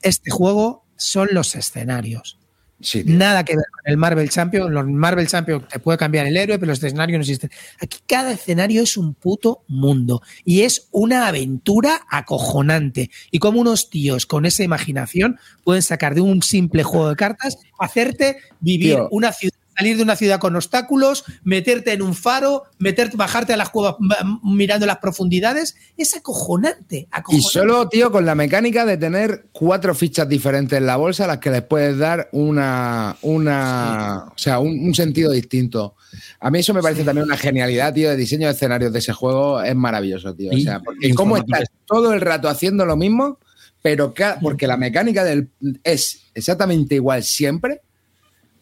este 0.01 0.31
juego 0.31 0.87
son 0.97 1.29
los 1.33 1.55
escenarios. 1.57 2.38
Sí. 2.81 3.03
Nada 3.05 3.45
que 3.45 3.57
ver 3.57 3.65
con 3.73 3.91
el 3.91 3.97
Marvel 3.97 4.29
Champion. 4.29 4.73
Los 4.73 4.87
Marvel 4.87 5.27
Champion 5.27 5.67
te 5.67 5.81
puede 5.81 5.99
cambiar 5.99 6.27
el 6.27 6.37
héroe, 6.37 6.59
pero 6.59 6.71
los 6.71 6.83
escenarios 6.83 7.19
no 7.19 7.23
existen. 7.23 7.51
Aquí 7.81 7.99
cada 8.07 8.33
escenario 8.33 8.83
es 8.83 8.97
un 8.97 9.15
puto 9.15 9.65
mundo 9.67 10.23
y 10.45 10.63
es 10.63 10.89
una 10.93 11.27
aventura 11.27 12.03
acojonante. 12.09 13.11
Y 13.31 13.41
como 13.41 13.61
unos 13.61 13.91
tíos 13.91 14.27
con 14.27 14.47
esa 14.47 14.63
imaginación 14.63 15.39
pueden 15.65 15.83
sacar 15.83 16.15
de 16.15 16.21
un 16.21 16.43
simple 16.43 16.85
juego 16.85 17.09
de 17.09 17.17
cartas, 17.17 17.59
hacerte 17.81 18.39
vivir 18.61 18.95
Tío. 18.95 19.09
una 19.11 19.33
ciudad. 19.33 19.58
Salir 19.79 19.97
de 19.97 20.03
una 20.03 20.17
ciudad 20.17 20.41
con 20.41 20.57
obstáculos, 20.57 21.25
meterte 21.45 21.93
en 21.93 22.03
un 22.03 22.15
faro, 22.15 22.65
meterte, 22.79 23.17
bajarte 23.17 23.53
a 23.53 23.57
las 23.57 23.71
cuevas 23.71 23.95
mirando 24.43 24.87
las 24.87 24.99
profundidades, 24.99 25.77
es 25.97 26.17
acojonante. 26.17 27.09
Y 27.29 27.41
solo, 27.41 27.89
tío, 27.89 28.11
con 28.11 28.27
la 28.27 28.35
mecánica 28.35 28.85
de 28.85 28.97
tener 28.97 29.47
cuatro 29.53 29.95
fichas 29.95 30.29
diferentes 30.29 30.77
en 30.77 30.87
la 30.87 30.97
bolsa 30.97 31.25
a 31.25 31.29
las 31.29 31.39
que 31.39 31.51
les 31.51 31.63
puedes 31.63 31.97
dar 31.97 32.29
una, 32.33 33.17
una 33.23 34.33
o 34.35 34.39
sea, 34.39 34.59
un, 34.59 34.81
un 34.81 34.95
sentido 34.95 35.31
distinto. 35.31 35.95
A 36.41 36.51
mí 36.51 36.59
eso 36.59 36.75
me 36.75 36.83
parece 36.83 37.05
también 37.05 37.27
una 37.27 37.37
genialidad, 37.37 37.93
tío, 37.93 38.11
de 38.11 38.17
diseño 38.17 38.47
de 38.47 38.55
escenarios 38.55 38.93
de 38.93 38.99
ese 38.99 39.13
juego. 39.13 39.63
Es 39.63 39.75
maravilloso, 39.75 40.35
tío. 40.35 40.51
O 40.53 40.59
sea, 40.59 40.81
porque 40.81 41.15
cómo 41.15 41.37
estás 41.37 41.65
todo 41.87 42.13
el 42.13 42.21
rato 42.21 42.49
haciendo 42.49 42.85
lo 42.85 42.97
mismo, 42.97 43.39
pero 43.83 44.13
porque 44.43 44.67
la 44.67 44.77
mecánica 44.77 45.25
del, 45.25 45.51
es 45.85 46.23
exactamente 46.35 46.97
igual 46.97 47.23
siempre, 47.23 47.83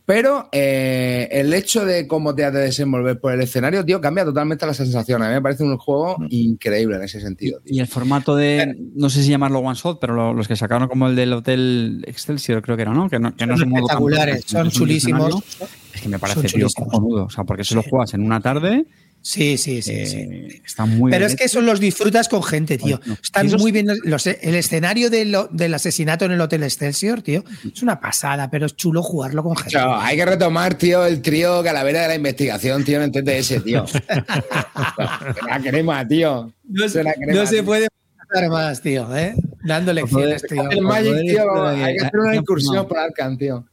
pero 0.06 0.48
eh, 0.52 1.28
el 1.32 1.52
hecho 1.52 1.84
de 1.84 2.06
cómo 2.06 2.34
te 2.34 2.44
has 2.44 2.52
de 2.52 2.60
desenvolver 2.60 3.18
por 3.20 3.32
el 3.32 3.40
escenario, 3.40 3.84
tío, 3.84 4.00
cambia 4.00 4.24
totalmente 4.24 4.64
la 4.64 4.72
sensación. 4.72 5.22
A 5.22 5.28
mí 5.28 5.34
me 5.34 5.42
parece 5.42 5.64
un 5.64 5.76
juego 5.76 6.16
increíble 6.30 6.96
en 6.96 7.02
ese 7.02 7.20
sentido, 7.20 7.60
tío. 7.60 7.74
Y 7.74 7.80
el 7.80 7.88
formato 7.88 8.36
de, 8.36 8.76
no 8.94 9.10
sé 9.10 9.22
si 9.22 9.30
llamarlo 9.30 9.58
one 9.58 9.74
shot, 9.76 9.98
pero 10.00 10.14
lo- 10.14 10.32
los 10.32 10.46
que 10.48 10.54
sacaron 10.56 10.88
como 10.88 11.08
el 11.08 11.16
del 11.16 11.32
Hotel 11.32 12.04
Excelsior, 12.06 12.62
creo 12.62 12.76
que 12.76 12.82
era, 12.82 12.94
¿no? 12.94 13.10
Que 13.10 13.18
no, 13.18 13.34
que 13.34 13.46
no 13.46 13.54
Son 13.56 13.62
es 13.62 13.66
un 13.66 13.70
modo 13.72 13.80
espectaculares, 13.82 14.44
son 14.46 14.70
chulísimos. 14.70 15.44
Es 15.92 16.00
que 16.00 16.08
me 16.08 16.18
parece 16.18 16.42
tío, 16.48 16.68
cojonudo. 16.74 17.24
O 17.24 17.30
sea, 17.30 17.44
porque 17.44 17.64
se 17.64 17.74
lo 17.74 17.82
juegas 17.82 18.14
en 18.14 18.22
una 18.22 18.40
tarde, 18.40 18.86
Sí, 19.28 19.58
sí, 19.58 19.82
sí, 19.82 19.90
eh, 19.92 20.06
sí. 20.06 20.62
está 20.64 20.86
muy 20.86 21.10
Pero 21.10 21.22
bien 21.26 21.32
es 21.32 21.36
que 21.36 21.46
eso 21.46 21.60
los 21.60 21.80
disfrutas 21.80 22.28
con 22.28 22.44
gente, 22.44 22.78
tío. 22.78 23.00
Están 23.20 23.48
muy 23.58 23.72
bien. 23.72 23.88
Los, 24.04 24.24
el 24.28 24.54
escenario 24.54 25.10
de 25.10 25.24
lo- 25.24 25.48
del 25.50 25.74
asesinato 25.74 26.26
en 26.26 26.30
el 26.30 26.40
Hotel 26.40 26.62
Excelsior, 26.62 27.22
tío, 27.22 27.42
es 27.74 27.82
una 27.82 27.98
pasada, 27.98 28.48
pero 28.50 28.66
es 28.66 28.76
chulo 28.76 29.02
jugarlo 29.02 29.42
con 29.42 29.56
gente. 29.56 29.76
Hay 29.78 30.16
que 30.16 30.24
retomar, 30.26 30.74
tío, 30.74 31.04
el 31.04 31.22
trío 31.22 31.60
Calavera 31.64 32.02
de 32.02 32.08
la 32.08 32.14
investigación, 32.14 32.84
tío, 32.84 33.02
en 33.02 33.10
TTS, 33.10 33.64
tío. 33.64 33.84
la 35.48 35.60
crema, 35.60 36.06
tío. 36.06 36.52
No, 36.68 36.88
Se 36.88 37.02
la 37.02 37.12
crema, 37.14 37.32
no 37.40 37.46
se 37.46 37.54
tío. 37.56 37.64
puede 37.64 37.88
hacer 38.30 38.48
más, 38.48 38.80
tío, 38.80 39.16
¿eh? 39.16 39.34
Dando 39.64 39.92
lecciones, 39.92 40.42
tío. 40.42 40.70
El 40.70 40.82
Magic, 40.82 41.20
tío, 41.22 41.66
hay 41.66 41.96
que 41.96 42.06
hacer 42.06 42.20
una 42.20 42.36
incursión 42.36 42.86
por 42.86 42.98
Arcan, 42.98 43.36
tío. 43.36 43.64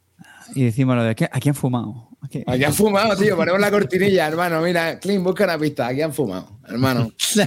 Y 0.55 0.63
decimos 0.65 0.95
lo 0.95 1.03
de 1.03 1.15
¿qué? 1.15 1.29
aquí 1.31 1.49
han 1.49 1.55
fumado. 1.55 2.09
Aquí- 2.21 2.43
Aquí 2.47 2.63
han 2.63 2.73
fumado, 2.73 3.15
tío. 3.17 3.35
Ponemos 3.35 3.59
la 3.59 3.69
cortinilla, 3.71 4.27
hermano. 4.27 4.61
Mira, 4.61 4.99
Clint, 4.99 5.23
busca 5.23 5.43
una 5.43 5.57
pista. 5.57 5.87
Aquí 5.87 6.01
han 6.01 6.13
fumado, 6.13 6.59
hermano. 6.67 7.11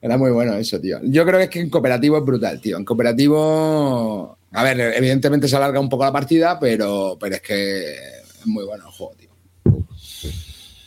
Era 0.00 0.18
muy 0.18 0.30
bueno 0.32 0.54
eso, 0.54 0.80
tío. 0.80 0.98
Yo 1.04 1.24
creo 1.24 1.38
que 1.38 1.44
es 1.44 1.50
que 1.50 1.60
en 1.60 1.70
cooperativo 1.70 2.18
es 2.18 2.24
brutal, 2.24 2.60
tío. 2.60 2.76
En 2.76 2.84
cooperativo. 2.84 4.36
A 4.52 4.62
ver, 4.64 4.80
evidentemente 4.96 5.46
se 5.46 5.56
alarga 5.56 5.78
un 5.80 5.88
poco 5.88 6.04
la 6.04 6.12
partida, 6.12 6.58
pero, 6.58 7.16
pero 7.20 7.36
es 7.36 7.42
que 7.42 7.92
es 7.92 8.46
muy 8.46 8.64
bueno 8.64 8.84
el 8.86 8.90
juego, 8.92 9.14
tío. 9.14 9.30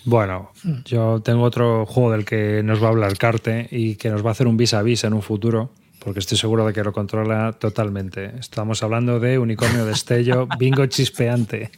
Bueno, 0.03 0.51
yo 0.83 1.21
tengo 1.23 1.41
otro 1.43 1.85
juego 1.85 2.11
del 2.11 2.25
que 2.25 2.61
nos 2.61 2.81
va 2.83 2.87
a 2.87 2.89
hablar 2.89 3.17
Carte 3.17 3.67
y 3.71 3.95
que 3.95 4.09
nos 4.09 4.23
va 4.23 4.29
a 4.29 4.31
hacer 4.33 4.45
un 4.47 4.57
vis 4.57 4.73
a 4.75 4.83
vis 4.83 5.03
en 5.05 5.13
un 5.13 5.23
futuro, 5.23 5.71
porque 6.05 6.19
estoy 6.19 6.37
seguro 6.37 6.67
de 6.67 6.71
que 6.71 6.83
lo 6.83 6.93
controla 6.93 7.53
totalmente. 7.53 8.37
Estamos 8.37 8.83
hablando 8.83 9.19
de 9.19 9.39
Unicornio 9.39 9.85
Destello, 9.85 10.47
Bingo 10.59 10.85
Chispeante. 10.85 11.71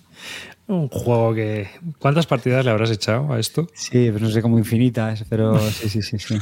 Un 0.67 0.89
juego 0.89 1.33
que. 1.33 1.69
¿Cuántas 1.97 2.27
partidas 2.27 2.65
le 2.65 2.71
habrás 2.71 2.91
echado 2.91 3.31
a 3.31 3.39
esto? 3.39 3.67
Sí, 3.73 4.09
pero 4.11 4.19
no 4.19 4.29
sé 4.29 4.41
cómo 4.41 4.57
infinitas, 4.57 5.23
pero 5.29 5.57
sí, 5.57 5.87
sí, 5.87 6.01
sí, 6.01 6.19
sí. 6.19 6.37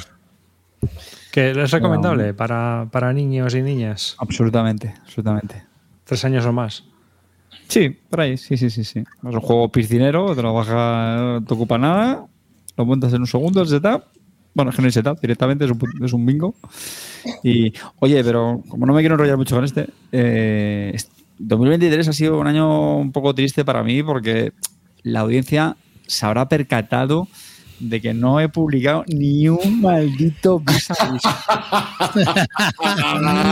Que 1.31 1.51
es 1.51 1.71
recomendable 1.71 2.33
para, 2.33 2.89
para 2.91 3.13
niños 3.13 3.53
y 3.53 3.61
niñas. 3.61 4.15
Absolutamente, 4.17 4.95
absolutamente. 5.03 5.63
Tres 6.05 6.25
años 6.25 6.43
o 6.47 6.51
más. 6.51 6.86
Sí, 7.67 7.89
por 7.89 8.21
ahí, 8.21 8.36
sí, 8.37 8.57
sí, 8.57 8.71
sí, 8.71 8.83
sí. 8.83 8.99
Es 8.99 9.36
un 9.36 9.41
juego 9.41 9.71
piscinero, 9.71 10.36
te 10.36 10.41
lo 10.41 10.55
baja, 10.55 11.17
no 11.17 11.43
te 11.43 11.53
ocupa 11.53 11.78
nada, 11.78 12.25
lo 12.78 12.86
montas 12.86 13.13
en 13.13 13.21
un 13.21 13.28
segundo, 13.28 13.62
el 13.62 13.67
setup 13.67 14.05
Bueno, 14.55 14.71
es 14.71 14.75
que 14.75 14.82
no 14.82 14.87
hay 14.87 14.91
setup, 14.91 15.19
directamente 15.21 15.65
es 15.65 15.71
un, 15.71 15.79
es 16.03 16.13
un 16.13 16.25
bingo. 16.25 16.55
Y, 17.43 17.71
oye, 17.99 18.23
pero 18.23 18.63
como 18.67 18.87
no 18.87 18.93
me 18.93 19.01
quiero 19.01 19.13
enrollar 19.15 19.37
mucho 19.37 19.55
con 19.55 19.63
este, 19.65 19.87
eh, 20.11 20.91
est- 20.95 21.11
2023 21.37 22.07
ha 22.07 22.13
sido 22.13 22.39
un 22.39 22.47
año 22.47 22.97
un 22.97 23.11
poco 23.11 23.36
triste 23.36 23.65
para 23.65 23.83
mí 23.83 24.01
porque 24.01 24.53
la 25.03 25.19
audiencia 25.19 25.75
se 26.07 26.25
habrá 26.25 26.47
percatado 26.47 27.27
de 27.82 27.99
que 27.99 28.13
no 28.13 28.39
he 28.39 28.47
publicado 28.47 29.03
ni 29.07 29.49
un 29.49 29.82
maldito 29.82 30.61
vis 30.61 30.89
a 30.91 31.11
vis. 31.11 31.21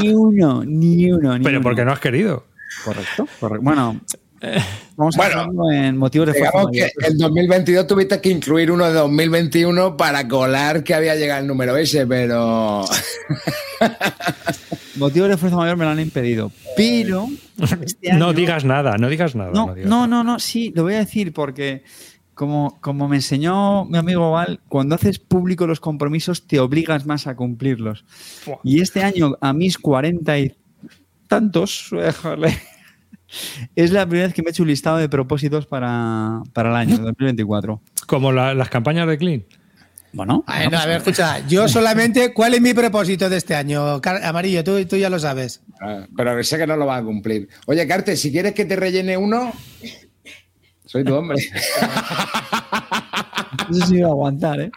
ni 0.02 0.14
uno, 0.14 0.64
ni 0.66 1.12
uno. 1.12 1.38
Ni 1.38 1.44
Pero 1.44 1.58
uno. 1.58 1.64
porque 1.64 1.86
no 1.86 1.92
has 1.92 2.00
querido. 2.00 2.46
Correcto, 2.86 3.28
correcto. 3.40 3.64
Bueno, 3.64 4.00
vamos 4.98 5.18
a 5.18 5.46
Bueno, 5.48 5.72
en 5.72 5.98
motivos 5.98 6.28
de 6.28 6.34
fuerza 6.34 6.52
Digamos 6.58 6.72
que 6.72 6.82
mayor. 6.82 7.12
en 7.12 7.18
2022 7.18 7.88
tuviste 7.88 8.22
que 8.22 8.30
incluir 8.30 8.72
uno 8.72 8.86
de 8.86 8.94
2021 8.94 9.98
para 9.98 10.28
colar 10.28 10.84
que 10.84 10.94
había 10.94 11.16
llegado 11.16 11.42
el 11.42 11.48
número 11.48 11.76
ese, 11.78 12.06
pero 12.06 12.84
Motivos 14.96 15.30
de 15.30 15.38
fuerza 15.38 15.58
mayor 15.58 15.76
me 15.78 15.86
lo 15.86 15.92
han 15.92 16.00
impedido. 16.00 16.52
Pero. 16.78 17.28
este 17.84 18.12
año- 18.12 18.20
No 18.20 18.34
digas 18.34 18.64
nada, 18.64 18.96
no 18.98 19.10
digas 19.10 19.36
nada. 19.36 19.52
No, 19.54 19.74
digas 19.74 19.90
no, 19.90 20.08
nada. 20.08 20.08
no, 20.08 20.24
no, 20.24 20.40
sí, 20.40 20.72
lo 20.76 20.84
voy 20.84 20.96
a 20.96 21.00
decir 21.00 21.34
porque. 21.34 21.84
Como, 22.36 22.80
como 22.82 23.08
me 23.08 23.18
enseñó 23.18 23.86
mi 23.86 24.00
amigo 24.00 24.32
Val, 24.32 24.60
cuando 24.68 24.96
haces 24.96 25.20
público 25.20 25.68
los 25.68 25.80
compromisos 25.80 26.48
te 26.48 26.60
obligas 26.60 27.06
más 27.06 27.28
a 27.28 27.36
cumplirlos. 27.36 28.06
Y 28.64 28.82
este 28.82 29.04
año, 29.04 29.36
a 29.40 29.54
mis 29.54 29.78
cuarenta 29.78 30.40
y 30.40 30.52
tantos, 31.28 31.90
joder, 32.24 32.54
es 33.76 33.92
la 33.92 34.06
primera 34.06 34.28
vez 34.28 34.34
que 34.36 34.42
me 34.42 34.50
he 34.50 34.52
hecho 34.52 34.64
un 34.64 34.70
listado 34.70 34.98
de 34.98 35.10
propósitos 35.10 35.66
para, 35.66 36.42
para 36.54 36.70
el 36.70 36.76
año 36.76 36.98
2024. 37.00 37.82
Como 38.08 38.32
la- 38.32 38.54
las 38.54 38.70
campañas 38.70 39.08
de 39.08 39.18
Clean. 39.18 39.44
Bueno, 40.16 40.44
Bueno, 40.46 40.66
vamos 40.66 40.82
a 40.82 40.88
ver, 40.88 40.98
escucha, 40.98 41.40
yo 41.48 41.68
solamente, 41.68 42.34
¿cuál 42.34 42.54
es 42.54 42.62
mi 42.62 42.74
propósito 42.76 43.30
de 43.30 43.38
este 43.38 43.56
año? 43.56 44.00
Amarillo, 44.24 44.64
tú, 44.64 44.86
tú 44.86 44.96
ya 44.96 45.10
lo 45.10 45.18
sabes. 45.20 45.64
Ah, 45.82 46.06
Pero 46.16 46.44
sé 46.44 46.58
que 46.60 46.68
no 46.68 46.78
lo 46.78 46.86
va 46.86 46.98
a 46.98 47.04
cumplir. 47.04 47.50
Oye, 47.66 47.88
Carte, 47.88 48.16
si 48.16 48.32
quieres 48.32 48.54
que 48.54 48.66
te 48.66 48.76
rellene 48.76 49.18
uno, 49.18 49.52
soy 50.86 51.04
tu 51.04 51.16
hombre. 51.16 51.38
No 53.70 53.76
sé 53.78 53.86
si 53.88 53.96
iba 53.98 54.08
a 54.08 54.12
aguantar, 54.12 54.60
¿eh? 54.60 54.72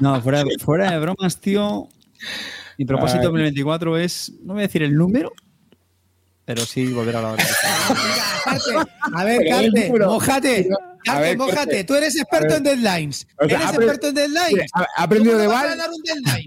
No, 0.00 0.20
fuera, 0.20 0.44
de- 0.44 0.58
fuera 0.58 0.90
de 0.90 0.98
bromas, 0.98 1.40
tío. 1.40 1.88
Mi 2.76 2.84
propósito 2.84 3.20
Ay. 3.20 3.26
2024 3.26 3.96
es, 3.98 4.32
no 4.44 4.54
voy 4.54 4.62
a 4.62 4.66
decir 4.66 4.82
el 4.82 4.94
número, 4.94 5.32
pero 6.44 6.64
sí 6.64 6.92
volver 6.92 7.16
a 7.16 7.22
la 7.22 7.32
hora. 7.32 7.44
A 9.14 9.24
ver, 9.24 9.48
Carte, 9.48 9.90
pero- 9.92 10.10
mójate. 11.12 11.44
a 11.52 11.54
Carte, 11.54 11.74
ver. 11.76 11.86
Tú 11.86 11.94
eres 11.94 12.16
experto 12.16 12.54
en 12.56 12.62
deadlines. 12.62 13.26
O 13.38 13.48
sea, 13.48 13.58
¿Eres 13.58 13.68
experto 13.74 14.08
en 14.08 14.14
deadlines? 14.14 14.70
Ha, 14.74 14.86
ha 14.96 15.02
aprendido 15.02 15.32
¿Cómo 15.34 15.42
de 15.42 15.48
Val, 15.48 15.78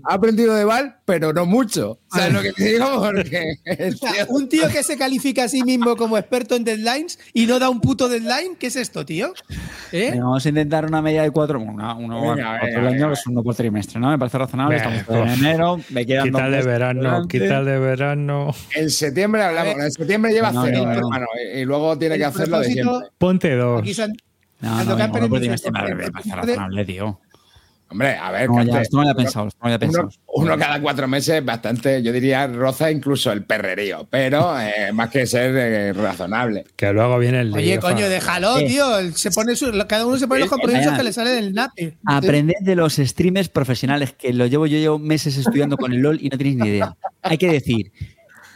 ha 0.03 0.13
aprendido 0.13 0.53
de 0.55 0.63
Val, 0.65 0.97
pero 1.05 1.33
no 1.33 1.45
mucho. 1.45 1.99
¿Sabes 2.11 2.33
lo 2.33 2.41
que 2.41 2.53
te 2.53 2.63
digo? 2.63 3.01
Porque 3.01 3.55
O 3.93 3.97
sea, 3.97 4.25
un 4.29 4.49
tío 4.49 4.67
que 4.69 4.83
se 4.83 4.97
califica 4.97 5.43
a 5.43 5.47
sí 5.49 5.63
mismo 5.63 5.95
como 5.95 6.17
experto 6.17 6.55
en 6.55 6.63
deadlines 6.63 7.19
y 7.33 7.45
no 7.45 7.59
da 7.59 7.69
un 7.69 7.81
puto 7.81 8.07
deadline, 8.09 8.55
¿qué 8.57 8.67
es 8.67 8.75
esto, 8.75 9.05
tío? 9.05 9.33
¿Eh? 9.91 10.11
Venga, 10.11 10.23
vamos 10.25 10.45
a 10.45 10.49
intentar 10.49 10.85
una 10.85 11.01
media 11.01 11.23
de 11.23 11.31
cuatro, 11.31 11.59
una, 11.59 11.95
uno 11.95 12.21
Venga, 12.35 12.59
por 12.59 12.67
venga, 12.67 12.79
el 12.79 12.87
año, 12.87 12.93
venga. 12.95 13.07
que 13.07 13.13
es 13.13 13.27
uno 13.27 13.43
por 13.43 13.55
trimestre, 13.55 13.99
¿no? 13.99 14.09
Me 14.09 14.17
parece 14.17 14.37
razonable. 14.37 14.75
Venga, 14.77 14.95
Estamos 14.95 15.27
en 15.27 15.33
uf. 15.33 15.39
enero, 15.39 15.79
me 15.89 16.05
quedan 16.05 16.25
Quita 16.25 16.41
dos 16.43 16.51
de 16.51 16.61
verano, 16.63 17.27
quita 17.27 17.63
de 17.63 17.79
verano. 17.79 18.55
en 18.75 18.89
septiembre 18.89 19.43
hablamos. 19.43 19.75
En 19.83 19.91
septiembre 19.91 20.31
lleva 20.33 20.51
No, 20.51 20.63
cero, 20.65 20.77
no, 20.79 20.85
no. 20.85 20.91
hermano. 20.93 21.25
Y, 21.53 21.59
y 21.59 21.65
luego 21.65 21.97
tiene 21.97 22.15
El 22.15 22.21
que 22.21 22.25
hacerlo 22.25 22.59
de 22.59 22.65
siempre. 22.71 23.07
Ponte 23.17 23.55
dos. 23.55 23.81
Aquí 23.81 23.93
No, 24.59 24.83
no, 24.83 24.95
uno 24.95 25.09
por 25.11 25.21
dice, 25.39 25.39
trimestre, 25.39 25.71
me 25.95 26.11
parece 26.11 26.35
razonable, 26.35 26.85
tío. 26.85 27.19
Hombre, 27.89 28.17
a 28.17 28.31
ver, 28.31 28.49
No, 28.49 28.61
ya, 28.63 28.81
esto 28.81 28.97
me 28.97 29.03
lo 29.05 29.09
había 29.11 29.13
uno- 29.13 29.23
pensado, 29.23 29.45
lo 29.45 29.51
había 29.61 29.79
pensado. 29.79 30.09
Uno, 30.27 30.45
uno 30.53 30.57
cada 30.57 30.81
cuatro 30.81 31.07
meses, 31.07 31.45
bastante, 31.45 32.03
yo 32.03 32.11
diría, 32.11 32.45
roza 32.47 32.91
incluso 32.91 33.31
el 33.31 33.45
perrerío, 33.45 34.05
pero 34.09 34.59
eh, 34.59 34.91
más 34.91 35.09
que 35.09 35.25
ser 35.25 35.55
eh, 35.55 35.93
razonable. 35.93 36.65
Que 36.75 36.91
luego 36.91 37.17
viene 37.17 37.39
el 37.41 37.53
Oye, 37.53 37.65
lío, 37.73 37.79
coño, 37.79 37.95
joder. 37.95 38.09
déjalo, 38.09 38.57
Eh. 38.57 38.65
tío. 38.65 39.11
Se 39.13 39.31
pone 39.31 39.55
su- 39.55 39.71
cada 39.87 40.05
uno 40.05 40.17
se 40.17 40.27
pone 40.27 40.41
los 40.41 40.49
compromisos 40.49 40.97
que 40.97 41.03
le 41.03 41.13
sale 41.13 41.29
del 41.29 41.53
napi. 41.53 41.93
Aprended 42.05 42.55
de 42.59 42.75
los 42.75 42.95
streamers 42.95 43.47
profesionales, 43.47 44.11
que 44.19 44.33
lo 44.33 44.47
llevo 44.47 44.65
yo 44.67 44.77
llevo 44.79 44.99
meses 44.99 45.37
estudiando 45.37 45.77
con 45.77 45.93
el 45.93 45.99
LOL 46.01 46.17
y 46.21 46.27
no 46.27 46.37
tenéis 46.37 46.57
ni 46.57 46.67
idea. 46.67 46.93
Hay 47.21 47.37
que 47.37 47.49
decir, 47.49 47.93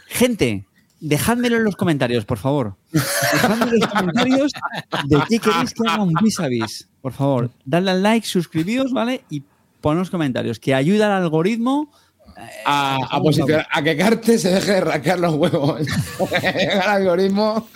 gente, 0.08 0.66
dejádmelo 1.02 1.56
en 1.56 1.64
los 1.64 1.76
comentarios, 1.76 2.24
por 2.24 2.38
favor. 2.38 2.76
Dejadme 2.92 3.64
en 3.72 3.80
los 3.80 3.88
comentarios 3.88 4.52
de 5.06 5.18
qué 5.28 5.38
queréis 5.38 5.74
que 5.74 5.88
haga 5.88 6.02
un 6.02 6.14
vis 6.22 6.40
a 6.40 6.46
vis. 6.48 6.88
Por 7.00 7.12
favor, 7.12 7.50
dadle 7.64 7.90
al 7.90 8.02
like, 8.02 8.26
suscribíos, 8.26 8.92
¿vale? 8.92 9.24
Y 9.28 9.42
ponos 9.80 10.08
comentarios, 10.10 10.58
que 10.58 10.74
ayuda 10.74 11.06
al 11.16 11.22
algoritmo. 11.24 11.90
A, 12.64 12.96
a 13.10 13.20
posicionar- 13.20 13.66
a 13.70 13.82
que 13.82 13.94
Carte 13.96 14.38
se 14.38 14.50
deje 14.50 14.72
de 14.72 14.80
rascar 14.80 15.18
los 15.20 15.34
huevos. 15.34 15.82
El 16.42 16.80
algoritmo. 16.80 17.68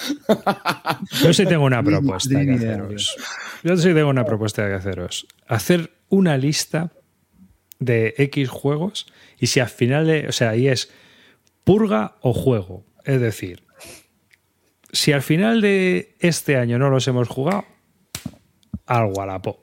Yo 1.23 1.35
sí 1.35 1.44
tengo 1.44 1.65
una 1.65 1.82
propuesta 1.85 2.40
que 2.40 2.53
haceros. 2.53 3.16
Yo 3.62 3.77
sí 3.77 3.93
tengo 3.93 4.09
una 4.09 4.24
propuesta 4.24 4.66
que 4.66 4.74
haceros. 4.74 5.27
Hacer 5.47 5.93
una 6.09 6.39
lista 6.39 6.90
de 7.81 8.15
X 8.16 8.48
juegos 8.48 9.07
y 9.39 9.48
si 9.48 9.61
al 9.61 9.69
final, 9.69 10.07
de- 10.07 10.28
o 10.28 10.32
sea, 10.32 10.51
ahí 10.51 10.69
es 10.69 10.89
purga 11.65 12.15
o 12.23 12.32
juego. 12.32 12.85
Es 13.07 13.20
decir, 13.20 13.62
si 14.93 15.12
al 15.12 15.23
final 15.23 15.61
de 15.62 16.16
este 16.20 16.57
año 16.57 16.78
no 16.78 16.91
los 16.91 17.09
hemos 17.09 17.28
jugado, 17.28 17.65
al 18.87 19.07
Wallapop. 19.15 19.59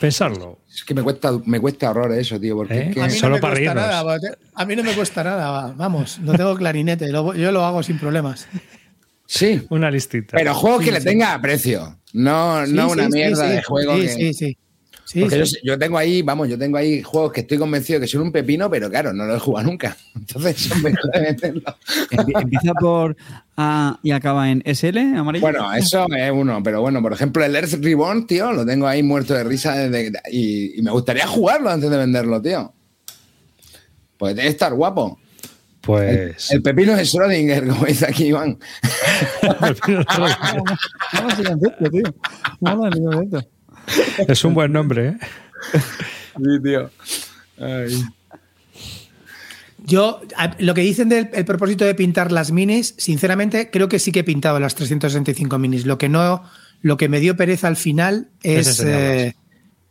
Pensarlo. 0.00 0.60
Es 0.72 0.84
que 0.84 0.94
me 0.94 1.02
cuesta, 1.02 1.30
me 1.46 1.58
cuesta 1.58 1.90
horror 1.90 2.12
eso, 2.12 2.38
tío. 2.38 2.56
Porque 2.56 2.74
¿Eh? 2.74 2.88
es 2.88 2.94
que- 2.94 3.02
A 3.02 3.06
mí 3.06 3.10
Solo 3.12 3.30
no 3.30 3.34
me 3.36 3.40
para 3.40 3.54
cuesta 3.54 3.74
nada. 3.74 4.18
A 4.54 4.64
mí 4.66 4.76
no 4.76 4.82
me 4.82 4.92
cuesta 4.94 5.24
nada. 5.24 5.50
va. 5.50 5.72
Vamos, 5.72 6.18
no 6.20 6.34
tengo 6.34 6.54
clarinete. 6.56 7.08
lo- 7.08 7.34
yo 7.34 7.50
lo 7.50 7.64
hago 7.64 7.82
sin 7.82 7.98
problemas. 7.98 8.46
sí, 9.26 9.66
Una 9.70 9.90
listita. 9.90 10.36
pero 10.36 10.54
juegos 10.54 10.84
que 10.84 10.92
le 10.92 11.00
tenga 11.00 11.40
precio. 11.40 11.98
No, 12.12 12.66
no 12.66 12.86
Sí, 12.88 12.92
una 12.92 13.04
sí, 13.06 13.10
sí, 13.12 13.18
mierda 13.18 13.48
sí. 13.48 13.52
de 13.56 13.62
juego. 13.62 13.94
Sí, 13.96 14.02
que- 14.02 14.08
sí, 14.08 14.34
sí. 14.34 14.58
Sí, 15.08 15.20
Porque 15.20 15.46
sí. 15.46 15.56
yo, 15.62 15.72
yo 15.74 15.78
tengo 15.78 15.96
ahí, 15.98 16.20
vamos, 16.22 16.48
yo 16.48 16.58
tengo 16.58 16.76
ahí 16.78 17.00
juegos 17.00 17.32
que 17.32 17.42
estoy 17.42 17.58
convencido 17.58 18.00
que 18.00 18.08
son 18.08 18.22
un 18.22 18.32
pepino, 18.32 18.68
pero 18.68 18.90
claro, 18.90 19.12
no 19.12 19.24
los 19.24 19.36
he 19.36 19.40
jugado 19.40 19.68
nunca. 19.68 19.96
Entonces 20.16 20.56
son 20.62 20.82
mejor 20.82 21.10
de 21.12 21.20
meterlo. 21.20 21.62
Empie- 22.10 22.42
Empieza 22.42 22.74
por 22.74 23.16
A 23.56 24.00
y 24.02 24.10
acaba 24.10 24.50
en 24.50 24.62
SL, 24.66 24.98
amarillo. 25.16 25.42
Bueno, 25.42 25.72
eso 25.74 26.06
es 26.12 26.30
uno, 26.32 26.60
pero 26.62 26.80
bueno, 26.80 27.00
por 27.00 27.12
ejemplo, 27.12 27.44
el 27.44 27.54
Earth 27.54 27.74
Reborn, 27.82 28.26
tío, 28.26 28.52
lo 28.52 28.66
tengo 28.66 28.88
ahí 28.88 29.02
muerto 29.04 29.32
de 29.34 29.44
risa 29.44 29.74
desde- 29.76 30.10
y, 30.32 30.78
y 30.78 30.82
me 30.82 30.90
gustaría 30.90 31.26
jugarlo 31.28 31.70
antes 31.70 31.88
de 31.88 31.96
venderlo, 31.96 32.42
tío. 32.42 32.72
Pues 34.18 34.34
debe 34.34 34.48
estar 34.48 34.74
guapo. 34.74 35.20
Pues. 35.82 36.50
El 36.50 36.62
pepino 36.62 36.96
de 36.96 37.02
Schrödinger, 37.04 37.68
como 37.68 37.86
dice 37.86 38.06
aquí 38.06 38.24
Iván. 38.26 38.58
Vamos 39.42 41.32
a 41.32 41.36
silenciarte, 41.36 41.90
tío. 41.90 42.02
Vamos 42.60 42.86
a 42.86 42.92
silenciarte. 42.92 43.48
es 44.28 44.44
un 44.44 44.54
buen 44.54 44.72
nombre, 44.72 45.08
¿eh? 45.08 45.16
Sí, 46.36 46.62
tío. 46.62 46.90
Yo, 49.86 50.20
lo 50.58 50.74
que 50.74 50.80
dicen 50.80 51.08
del 51.08 51.30
el 51.32 51.44
propósito 51.44 51.84
de 51.84 51.94
pintar 51.94 52.32
las 52.32 52.50
minis, 52.50 52.94
sinceramente, 52.98 53.70
creo 53.70 53.88
que 53.88 53.98
sí 53.98 54.10
que 54.10 54.20
he 54.20 54.24
pintado 54.24 54.58
las 54.58 54.74
365 54.74 55.58
minis. 55.58 55.86
Lo 55.86 55.96
que 55.96 56.08
no, 56.08 56.42
lo 56.82 56.96
que 56.96 57.08
me 57.08 57.20
dio 57.20 57.36
pereza 57.36 57.68
al 57.68 57.76
final 57.76 58.28
Es 58.42 58.80
eh, 58.80 59.34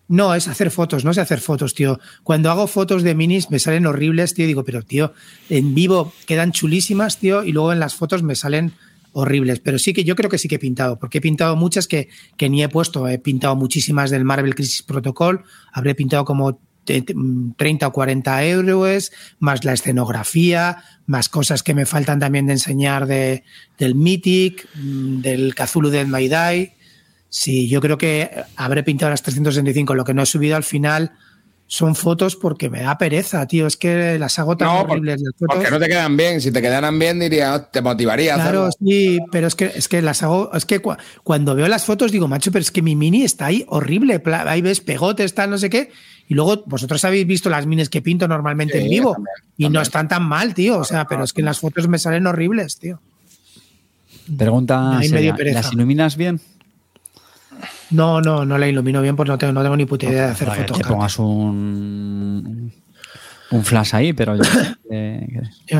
no, 0.08 0.36
es 0.36 0.48
hacer 0.48 0.70
fotos, 0.70 1.04
no 1.04 1.14
sé 1.14 1.22
hacer 1.22 1.40
fotos, 1.40 1.74
tío. 1.74 2.00
Cuando 2.24 2.52
hago 2.52 2.68
fotos 2.68 3.04
de 3.04 3.16
minis 3.16 3.50
me 3.50 3.60
salen 3.60 3.88
horribles, 3.88 4.34
tío. 4.34 4.46
Digo, 4.46 4.64
pero 4.64 4.84
tío, 4.84 5.14
en 5.50 5.74
vivo 5.74 6.14
quedan 6.28 6.52
chulísimas, 6.52 7.18
tío, 7.18 7.44
y 7.44 7.54
luego 7.54 7.74
en 7.74 7.80
las 7.80 7.96
fotos 7.96 8.22
me 8.22 8.36
salen 8.36 8.74
horribles. 9.18 9.60
Pero 9.62 9.80
sí 9.80 9.94
que 9.94 10.04
yo 10.04 10.16
creo 10.16 10.30
que 10.30 10.38
sí 10.38 10.48
que 10.48 10.56
he 10.56 10.60
pintado, 10.60 11.00
porque 11.00 11.18
he 11.20 11.22
pintado 11.22 11.56
muchas 11.56 11.88
que, 11.88 12.10
que 12.38 12.50
ni 12.50 12.62
he 12.64 12.70
puesto. 12.70 13.08
He 13.08 13.18
pintado 13.18 13.56
muchísimas 13.56 14.12
del 14.12 14.26
Marvel 14.26 14.54
Crisis 14.56 14.84
Protocol, 14.84 15.44
habré 15.72 15.96
pintado 15.96 16.26
como 16.26 16.60
te- 16.84 17.02
te- 17.02 17.16
mm, 17.16 17.54
30 17.56 17.88
o 17.88 17.92
40 17.94 18.46
euros, 18.46 19.12
más 19.40 19.64
la 19.64 19.74
escenografía, 19.74 20.84
más 21.08 21.30
cosas 21.30 21.64
que 21.64 21.74
me 21.74 21.86
faltan 21.86 22.20
también 22.20 22.46
de 22.46 22.54
enseñar 22.54 23.08
de, 23.08 23.44
del 23.80 23.96
Mythic, 23.96 24.68
mm, 24.76 25.22
del 25.22 25.56
Cthulhu 25.56 25.90
del 25.90 26.08
Maidai. 26.08 26.74
Sí, 27.30 27.68
yo 27.68 27.82
creo 27.82 27.98
que 27.98 28.30
habré 28.56 28.84
pintado 28.84 29.10
las 29.12 29.24
365. 29.24 29.96
Lo 29.96 30.04
que 30.04 30.14
no 30.14 30.22
he 30.24 30.26
subido 30.26 30.56
al 30.56 30.64
final 30.64 31.12
son 31.68 31.96
fotos 31.96 32.36
porque 32.36 32.70
me 32.70 32.82
da 32.82 32.98
pereza, 32.98 33.46
tío. 33.48 33.66
Es 33.66 33.76
que 33.76 34.20
las 34.20 34.38
hago 34.38 34.56
tan 34.56 34.68
No, 34.68 34.82
horribles 34.82 35.20
las 35.22 35.34
fotos. 35.38 35.56
Porque 35.58 35.72
no 35.72 35.80
te 35.80 35.88
quedan 35.88 36.16
bien. 36.16 36.40
Si 36.40 36.52
te 36.52 36.62
quedaran 36.62 36.98
bien, 37.00 37.20
diría, 37.20 37.56
"Oh, 37.56 37.62
te 37.64 37.82
motivaría 37.82 38.36
a 38.36 38.38
Claro, 38.38 38.70
sí, 38.80 39.20
pero 39.32 39.48
es 39.48 39.56
que, 39.56 39.72
es 39.76 39.88
que 39.88 40.02
las 40.04 40.22
hago, 40.22 40.52
es 40.54 40.66
que 40.66 40.82
cua- 40.82 40.98
cuando 41.24 41.56
veo 41.56 41.68
las 41.68 41.84
fotos 41.86 42.12
digo, 42.12 42.28
macho, 42.28 42.52
pero 42.52 42.62
es 42.62 42.70
que 42.72 42.82
mi 42.84 42.96
mini 42.96 43.24
está 43.24 43.48
ahí 43.48 43.66
horrible, 43.68 44.22
ahí 44.46 44.62
ves 44.62 44.80
pegotes, 44.82 45.34
tal, 45.34 45.50
no 45.50 45.58
sé 45.58 45.70
qué, 45.72 45.90
y 46.28 46.36
luego 46.36 46.64
vosotros 46.68 47.04
habéis 47.04 47.26
visto 47.26 47.50
las 47.50 47.66
minis 47.66 47.90
que 47.90 48.02
pinto 48.04 48.28
normalmente 48.28 48.78
Sí, 48.78 48.84
en 48.86 48.90
vivo, 48.92 49.14
también, 49.14 49.34
y 49.58 49.64
también. 49.64 49.74
no 49.74 49.82
están 49.82 50.08
tan 50.08 50.24
mal, 50.24 50.54
tío, 50.54 50.78
o 50.80 50.84
sea, 50.84 51.06
pero 51.06 51.24
es 51.24 51.34
que 51.34 51.42
en 51.42 51.46
las 51.46 51.60
fotos 51.60 51.88
me 51.88 51.98
salen 51.98 52.28
horribles, 52.28 52.78
tío. 52.78 53.00
Pregunta 54.38 55.02
seria. 55.04 55.36
¿las 55.38 55.74
iluminas 55.74 56.16
bien? 56.18 56.40
No, 57.96 58.22
no, 58.22 58.46
no 58.46 58.58
la 58.58 58.68
ilumino 58.68 59.02
bien, 59.02 59.16
pues 59.16 59.28
no 59.30 59.38
tengo, 59.38 59.54
no 59.54 59.62
tengo 59.64 59.78
ni 59.78 59.86
puta 59.86 60.06
idea 60.08 60.26
de 60.28 60.32
hacer 60.32 60.48
que 60.50 60.54
fotos. 60.56 60.66
te 60.78 60.84
Carter. 60.84 60.88
pongas 60.96 61.20
un, 61.20 62.72
un 63.52 63.64
flash 63.64 63.96
ahí, 63.96 64.14
pero 64.14 64.36
yo 64.36 64.44
eh, 64.92 65.28
que-. 65.68 65.80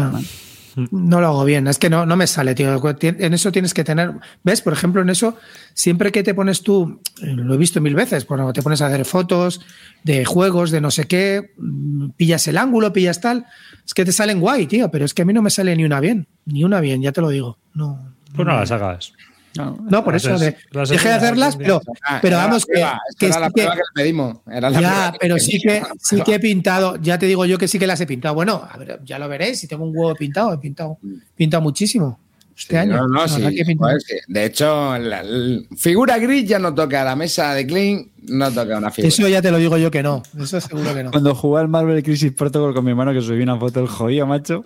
No 0.92 1.22
lo 1.22 1.28
hago 1.28 1.46
bien, 1.46 1.68
es 1.68 1.80
que 1.80 1.90
no, 1.90 2.06
no 2.06 2.18
me 2.18 2.28
sale, 2.28 2.54
tío. 2.54 2.82
En 3.02 3.34
eso 3.34 3.50
tienes 3.50 3.74
que 3.74 3.86
tener. 3.86 4.12
¿Ves? 4.44 4.62
Por 4.62 4.74
ejemplo, 4.74 5.02
en 5.02 5.10
eso, 5.10 5.38
siempre 5.74 6.12
que 6.12 6.22
te 6.22 6.34
pones 6.34 6.64
tú, 6.64 7.00
eh, 7.22 7.28
lo 7.28 7.54
he 7.54 7.58
visto 7.58 7.80
mil 7.80 7.96
veces, 7.96 8.26
cuando 8.26 8.52
te 8.52 8.62
pones 8.62 8.82
a 8.82 8.88
hacer 8.88 9.06
fotos 9.06 9.62
de 10.04 10.26
juegos, 10.26 10.72
de 10.72 10.82
no 10.82 10.92
sé 10.92 11.06
qué, 11.06 11.54
mm, 11.58 12.10
pillas 12.18 12.46
el 12.50 12.58
ángulo, 12.58 12.92
pillas 12.92 13.22
tal, 13.22 13.46
es 13.86 13.94
que 13.94 14.04
te 14.04 14.12
salen 14.12 14.42
guay, 14.42 14.68
tío, 14.68 14.92
pero 14.92 15.06
es 15.06 15.14
que 15.14 15.22
a 15.22 15.26
mí 15.26 15.32
no 15.32 15.42
me 15.42 15.50
sale 15.50 15.74
ni 15.78 15.86
una 15.86 16.02
bien, 16.02 16.28
ni 16.46 16.66
una 16.66 16.82
bien, 16.82 17.02
ya 17.02 17.14
te 17.14 17.22
lo 17.22 17.30
digo. 17.30 17.58
No, 17.74 18.14
Pues 18.36 18.46
no 18.46 18.54
las 18.54 18.70
hagas. 18.72 19.14
No 19.56 20.04
por 20.04 20.16
eso, 20.16 20.38
de- 20.38 20.56
dejé 20.90 21.08
de 21.10 21.14
hacerlas, 21.14 21.56
pero, 21.56 21.82
Ah, 22.06 22.20
pero 22.22 22.38
vamos, 22.38 22.66
que, 22.66 22.74
prueba, 22.74 23.00
esta 23.10 23.20
que 23.20 23.26
era 23.28 23.36
sí 23.36 23.40
la 23.42 23.48
que- 23.48 23.52
prueba 23.54 23.72
que 23.74 23.80
le 23.80 24.04
pedimos. 24.04 24.38
Era 24.52 24.70
la 24.70 24.82
ya, 24.82 25.14
pero 25.20 25.38
sí 25.40 25.60
que, 25.62 25.82
sí 26.00 26.22
que 26.22 26.36
he 26.36 26.40
pintado, 26.40 26.98
ya 27.02 27.18
te 27.20 27.26
digo 27.26 27.46
yo 27.46 27.58
que 27.58 27.68
sí 27.68 27.80
que 27.80 27.88
las 27.88 28.00
he 28.02 28.06
pintado. 28.08 28.36
Bueno, 28.36 28.68
a 28.70 28.78
ver, 28.78 29.00
ya 29.04 29.18
lo 29.20 29.28
veréis, 29.30 29.60
si 29.60 29.68
tengo 29.68 29.86
un 29.86 29.96
huevo 29.96 30.14
pintado, 30.16 30.54
he 30.54 30.58
pintado, 30.58 30.98
he 31.04 31.36
pintado 31.36 31.62
muchísimo 31.62 32.20
este 32.58 32.74
Sí, 32.74 32.78
año. 32.78 32.96
No, 32.96 33.08
no, 33.08 33.28
sí. 33.28 33.42
joder. 33.78 34.02
De 34.28 34.46
hecho, 34.46 34.98
la, 34.98 35.24
la 35.24 35.60
figura 35.78 36.18
gris 36.20 36.48
ya 36.48 36.58
no 36.60 36.74
toca 36.74 37.04
la 37.04 37.16
mesa 37.16 37.54
de 37.54 37.68
Clean, 37.68 38.10
no 38.28 38.50
toca 38.52 38.78
una 38.78 38.92
figura. 38.92 39.10
Eso 39.10 39.28
ya 39.28 39.42
te 39.42 39.52
lo 39.52 39.58
digo 39.58 39.78
yo 39.78 39.92
que 39.92 40.02
no, 40.02 40.24
eso 40.40 40.62
seguro 40.62 40.94
que 40.94 41.04
no. 41.04 41.12
Cuando 41.12 41.36
jugué 41.36 41.60
al 41.62 41.68
Marvel 41.68 42.02
Crisis 42.02 42.32
Protocol 42.32 42.74
con 42.74 42.86
mi 42.86 42.92
hermano, 42.92 43.12
que 43.14 43.22
subí 43.22 43.42
una 43.44 43.58
foto 43.60 43.80
del 43.82 43.90
jodido, 43.90 44.26
macho. 44.26 44.66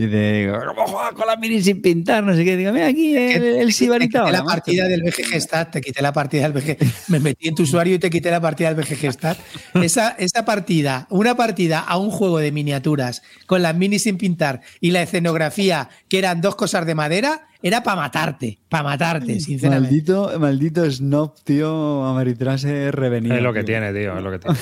Y 0.00 0.06
digo, 0.06 0.56
¿cómo 0.64 0.86
jugar 0.86 1.12
con 1.12 1.26
la 1.26 1.34
mini 1.36 1.60
sin 1.60 1.82
pintar? 1.82 2.22
No 2.22 2.32
sé 2.32 2.44
qué. 2.44 2.56
Digo, 2.56 2.72
mira 2.72 2.86
aquí 2.86 3.16
el, 3.16 3.42
el 3.42 3.66
te 3.66 3.72
sibarita. 3.72 4.20
quité 4.20 4.32
la 4.32 4.44
partida 4.44 4.86
del 4.86 5.02
BGG 5.02 5.40
Stat, 5.40 5.72
te 5.72 5.80
quité 5.80 6.00
la 6.02 6.12
partida 6.12 6.48
del 6.48 6.52
BGG. 6.52 6.76
Me 7.08 7.18
metí 7.18 7.48
en 7.48 7.56
tu 7.56 7.64
usuario 7.64 7.96
y 7.96 7.98
te 7.98 8.08
quité 8.08 8.30
la 8.30 8.40
partida 8.40 8.72
del 8.72 8.80
BGG 8.84 9.12
Stat. 9.12 9.36
Esa, 9.74 10.10
esa 10.10 10.44
partida, 10.44 11.08
una 11.10 11.36
partida 11.36 11.80
a 11.80 11.98
un 11.98 12.10
juego 12.10 12.38
de 12.38 12.52
miniaturas 12.52 13.22
con 13.46 13.60
las 13.60 13.74
minis 13.74 14.04
sin 14.04 14.18
pintar 14.18 14.60
y 14.80 14.92
la 14.92 15.02
escenografía, 15.02 15.88
que 16.08 16.18
eran 16.20 16.40
dos 16.40 16.54
cosas 16.54 16.86
de 16.86 16.94
madera, 16.94 17.48
era 17.60 17.82
para 17.82 17.96
matarte, 17.96 18.60
para 18.68 18.84
matarte, 18.84 19.40
sinceramente. 19.40 19.88
Maldito, 19.90 20.38
maldito 20.38 20.88
Snob, 20.88 21.34
tío, 21.42 22.04
Ameritrase 22.04 22.92
revenido. 22.92 23.34
Es 23.34 23.42
lo 23.42 23.52
que 23.52 23.64
tío. 23.64 23.66
tiene, 23.66 23.92
tío, 23.92 24.16
es 24.16 24.22
lo 24.22 24.30
que 24.30 24.38
tiene. 24.38 24.56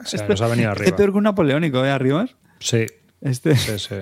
O 0.00 0.04
sea, 0.06 0.28
nos 0.28 0.40
ha 0.40 0.46
venido 0.46 0.70
Este 0.70 0.82
arriba. 0.84 0.96
peor 0.96 1.10
que 1.10 1.18
un 1.18 1.24
napoleónico, 1.24 1.84
¿eh? 1.84 1.90
Arriba. 1.90 2.26
Sí, 2.60 2.86
Este. 3.20 3.56
sí, 3.56 3.78
sí. 3.80 3.94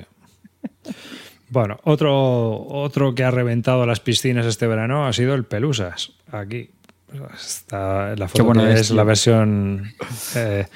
Bueno, 1.49 1.79
otro, 1.85 2.67
otro 2.67 3.15
que 3.15 3.25
ha 3.25 3.31
reventado 3.31 3.85
las 3.85 4.01
piscinas 4.01 4.47
este 4.47 4.67
verano 4.67 5.07
ha 5.07 5.13
sido 5.13 5.35
el 5.35 5.45
Pelusas. 5.45 6.13
Aquí. 6.31 6.71
Está 7.35 8.17
la 8.17 8.27
foto 8.27 8.45
bueno 8.45 8.65
que 8.65 8.73
es, 8.73 8.91
la 8.91 9.05
versión. 9.05 9.93
eh, 10.35 10.67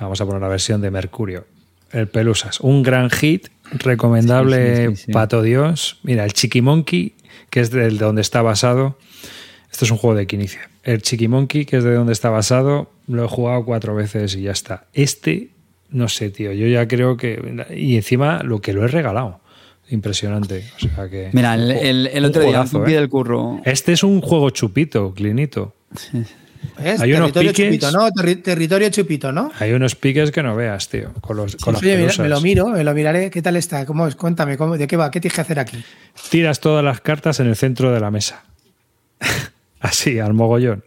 vamos 0.00 0.20
a 0.20 0.26
poner 0.26 0.40
la 0.42 0.48
versión 0.48 0.80
de 0.80 0.90
Mercurio. 0.90 1.46
El 1.92 2.08
Pelusas. 2.08 2.58
Un 2.60 2.82
gran 2.82 3.10
hit, 3.10 3.48
recomendable 3.70 4.76
Sí, 4.76 4.86
sí, 4.90 4.96
sí, 4.96 5.02
sí. 5.06 5.12
pato 5.12 5.40
Dios. 5.40 6.00
Mira, 6.02 6.24
el 6.24 6.32
Chiquimonkey, 6.32 7.14
que 7.50 7.60
es 7.60 7.70
de 7.70 7.88
donde 7.90 8.22
está 8.22 8.42
basado. 8.42 8.98
Esto 9.70 9.84
es 9.84 9.90
un 9.90 9.98
juego 9.98 10.16
de 10.16 10.26
Quinicia. 10.26 10.68
El 10.82 11.02
Chiquimonkey, 11.02 11.64
que 11.64 11.76
es 11.76 11.84
de 11.84 11.94
donde 11.94 12.12
está 12.12 12.28
basado, 12.28 12.90
lo 13.06 13.24
he 13.24 13.28
jugado 13.28 13.64
cuatro 13.64 13.94
veces 13.94 14.34
y 14.34 14.42
ya 14.42 14.50
está. 14.50 14.86
Este, 14.92 15.50
no 15.92 16.08
sé, 16.08 16.30
tío. 16.30 16.52
Yo 16.52 16.66
ya 16.66 16.86
creo 16.88 17.16
que. 17.16 17.64
Y 17.74 17.96
encima 17.96 18.42
lo 18.42 18.60
que 18.60 18.72
lo 18.72 18.84
he 18.84 18.88
regalado. 18.88 19.40
Impresionante. 19.90 20.64
O 20.76 20.80
sea 20.80 21.08
que. 21.08 21.30
Mira, 21.32 21.54
el, 21.54 22.06
el- 22.06 22.24
otro 22.24 22.42
día, 22.42 22.62
un 22.62 22.84
pie 22.84 22.94
¿eh? 22.94 23.00
del 23.00 23.08
curro. 23.08 23.60
Este 23.64 23.92
es 23.92 24.02
un 24.02 24.20
juego 24.20 24.50
chupito, 24.50 25.12
clinito. 25.12 25.74
¿Ves? 26.78 27.00
Hay 27.00 27.12
unos 27.12 27.32
territorio 27.32 27.50
piques. 27.52 27.66
chupito, 27.66 27.90
¿no? 27.90 28.08
Terri- 28.10 28.42
territorio 28.42 28.88
chupito, 28.88 29.32
¿no? 29.32 29.50
Hay 29.58 29.72
unos 29.72 29.94
piques 29.96 30.30
que 30.30 30.42
no 30.42 30.54
veas, 30.54 30.88
tío. 30.88 31.12
Con, 31.20 31.36
los, 31.36 31.56
con 31.56 31.74
las 31.74 31.82
mira, 31.82 32.10
me 32.18 32.28
lo 32.28 32.40
miro, 32.40 32.68
me 32.68 32.84
lo 32.84 32.94
miraré. 32.94 33.30
¿Qué 33.30 33.42
tal 33.42 33.56
está? 33.56 33.84
¿Cómo 33.84 34.06
es? 34.06 34.14
Cuéntame, 34.14 34.56
¿cómo, 34.56 34.78
¿de 34.78 34.86
qué 34.86 34.96
va? 34.96 35.10
¿Qué 35.10 35.20
tienes 35.20 35.34
que 35.34 35.40
hacer 35.40 35.58
aquí? 35.58 35.82
Tiras 36.30 36.60
todas 36.60 36.84
las 36.84 37.00
cartas 37.00 37.40
en 37.40 37.48
el 37.48 37.56
centro 37.56 37.92
de 37.92 38.00
la 38.00 38.10
mesa. 38.10 38.44
Así, 39.80 40.18
al 40.20 40.34
mogollón. 40.34 40.84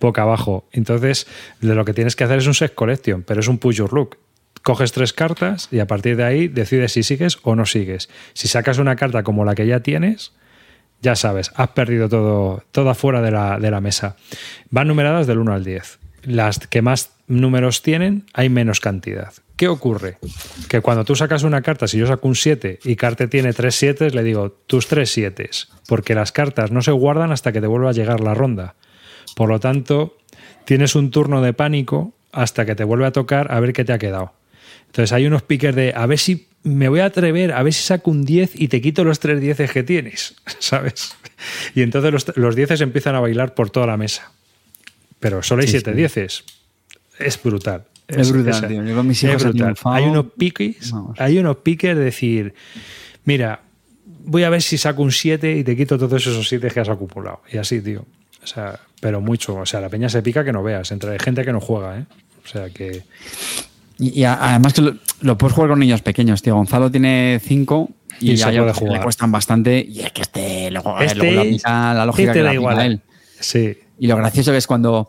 Boca 0.00 0.22
abajo. 0.22 0.68
Entonces, 0.72 1.26
de 1.60 1.74
lo 1.74 1.84
que 1.84 1.92
tienes 1.94 2.16
que 2.16 2.24
hacer 2.24 2.38
es 2.38 2.46
un 2.46 2.54
set 2.54 2.74
collection, 2.74 3.22
pero 3.22 3.40
es 3.40 3.48
un 3.48 3.58
push 3.58 3.76
your 3.76 3.92
look. 3.92 4.18
Coges 4.66 4.90
tres 4.90 5.12
cartas 5.12 5.68
y 5.70 5.78
a 5.78 5.86
partir 5.86 6.16
de 6.16 6.24
ahí 6.24 6.48
decides 6.48 6.90
si 6.90 7.04
sigues 7.04 7.38
o 7.44 7.54
no 7.54 7.66
sigues. 7.66 8.08
Si 8.32 8.48
sacas 8.48 8.78
una 8.78 8.96
carta 8.96 9.22
como 9.22 9.44
la 9.44 9.54
que 9.54 9.64
ya 9.64 9.78
tienes, 9.78 10.32
ya 11.00 11.14
sabes, 11.14 11.52
has 11.54 11.68
perdido 11.68 12.08
todo, 12.08 12.64
todo 12.72 12.90
afuera 12.90 13.22
de 13.22 13.30
la, 13.30 13.60
de 13.60 13.70
la 13.70 13.80
mesa. 13.80 14.16
Van 14.70 14.88
numeradas 14.88 15.28
del 15.28 15.38
1 15.38 15.52
al 15.52 15.62
10. 15.62 16.00
Las 16.24 16.58
que 16.58 16.82
más 16.82 17.12
números 17.28 17.82
tienen, 17.82 18.26
hay 18.32 18.48
menos 18.48 18.80
cantidad. 18.80 19.32
¿Qué 19.54 19.68
ocurre? 19.68 20.18
Que 20.68 20.80
cuando 20.80 21.04
tú 21.04 21.14
sacas 21.14 21.44
una 21.44 21.62
carta, 21.62 21.86
si 21.86 21.98
yo 21.98 22.08
saco 22.08 22.26
un 22.26 22.34
7 22.34 22.80
y 22.82 22.96
Carte 22.96 23.28
tiene 23.28 23.52
3 23.52 23.72
7, 23.72 24.10
le 24.10 24.24
digo 24.24 24.50
tus 24.50 24.88
3 24.88 25.08
7, 25.08 25.48
porque 25.86 26.16
las 26.16 26.32
cartas 26.32 26.72
no 26.72 26.82
se 26.82 26.90
guardan 26.90 27.30
hasta 27.30 27.52
que 27.52 27.60
te 27.60 27.68
vuelva 27.68 27.90
a 27.90 27.92
llegar 27.92 28.18
la 28.18 28.34
ronda. 28.34 28.74
Por 29.36 29.48
lo 29.48 29.60
tanto, 29.60 30.16
tienes 30.64 30.96
un 30.96 31.12
turno 31.12 31.40
de 31.40 31.52
pánico 31.52 32.14
hasta 32.32 32.66
que 32.66 32.74
te 32.74 32.82
vuelve 32.82 33.06
a 33.06 33.12
tocar 33.12 33.52
a 33.52 33.60
ver 33.60 33.72
qué 33.72 33.84
te 33.84 33.92
ha 33.92 33.98
quedado. 33.98 34.32
Entonces 34.96 35.12
hay 35.12 35.26
unos 35.26 35.42
pickers 35.42 35.76
de 35.76 35.92
a 35.94 36.06
ver 36.06 36.18
si 36.18 36.48
me 36.62 36.88
voy 36.88 37.00
a 37.00 37.04
atrever, 37.04 37.52
a 37.52 37.62
ver 37.62 37.74
si 37.74 37.82
saco 37.82 38.10
un 38.10 38.24
10 38.24 38.52
y 38.54 38.68
te 38.68 38.80
quito 38.80 39.04
los 39.04 39.20
3 39.20 39.42
10 39.42 39.70
que 39.70 39.82
tienes, 39.82 40.34
¿sabes? 40.58 41.14
Y 41.74 41.82
entonces 41.82 42.10
los, 42.10 42.34
los 42.38 42.56
10 42.56 42.80
empiezan 42.80 43.14
a 43.14 43.20
bailar 43.20 43.52
por 43.52 43.68
toda 43.68 43.86
la 43.86 43.98
mesa. 43.98 44.32
Pero 45.20 45.42
solo 45.42 45.60
hay 45.60 45.68
Sí, 45.68 45.72
7 45.82 45.90
sí. 45.90 45.96
10 45.98 46.44
Es 47.18 47.42
brutal. 47.42 47.84
Es 48.08 48.32
brutal, 48.32 48.68
tío. 48.68 48.82
Yo 48.84 48.96
con 48.96 49.06
mis 49.06 49.22
hijos 49.22 49.36
es 49.36 49.42
brutal. 49.44 49.74
Hay 49.84 50.04
unos 50.04 50.26
piques, 50.38 50.90
Vamos. 50.92 51.20
hay 51.20 51.38
unos 51.38 51.58
piques 51.58 51.94
de 51.94 52.02
decir, 52.02 52.54
mira, 53.26 53.60
voy 54.24 54.44
a 54.44 54.48
ver 54.48 54.62
si 54.62 54.78
saco 54.78 55.02
un 55.02 55.12
7 55.12 55.58
y 55.58 55.62
te 55.62 55.76
quito 55.76 55.98
todos 55.98 56.26
esos 56.26 56.48
7 56.48 56.70
que 56.70 56.80
has 56.80 56.88
acumulado. 56.88 57.42
Y 57.52 57.58
así, 57.58 57.82
tío. 57.82 58.06
O 58.42 58.46
sea, 58.46 58.80
pero 59.00 59.20
mucho. 59.20 59.56
O 59.56 59.66
sea, 59.66 59.82
la 59.82 59.90
peña 59.90 60.08
se 60.08 60.22
pica 60.22 60.42
que 60.42 60.54
no 60.54 60.62
veas. 60.62 60.90
Entre 60.90 61.18
gente 61.18 61.44
que 61.44 61.52
no 61.52 61.60
juega, 61.60 61.98
¿eh? 61.98 62.04
O 62.42 62.48
sea 62.48 62.70
que. 62.70 63.02
Y, 63.98 64.20
y 64.20 64.24
a- 64.24 64.34
además 64.50 64.72
que 64.74 64.82
lo, 64.82 64.94
lo 65.20 65.38
puedes 65.38 65.54
jugar 65.54 65.70
con 65.70 65.78
niños 65.80 66.02
pequeños, 66.02 66.42
tío. 66.42 66.54
Gonzalo 66.54 66.90
tiene 66.90 67.40
cinco 67.42 67.90
y, 68.20 68.36
se 68.36 68.44
a 68.44 68.50
le 68.50 69.00
cuestan 69.02 69.30
bastante. 69.32 69.84
Y 69.88 70.00
es 70.00 70.12
que 70.12 70.22
este, 70.22 70.70
luego, 70.70 70.98
Este, 71.00 71.16
luego 71.18 71.34
la, 71.34 71.40
aplica 71.42 71.94
la 71.94 72.06
lógica 72.06 72.30
este 72.30 72.38
que 72.40 72.42
da 72.42 72.50
la 72.50 72.54
igual. 72.54 72.80
él. 72.80 73.00
Sí. 73.40 73.76
Y 73.98 74.06
lo 74.06 74.16
gracioso 74.16 74.50
que 74.52 74.58
es 74.58 74.66
cuando. 74.66 75.08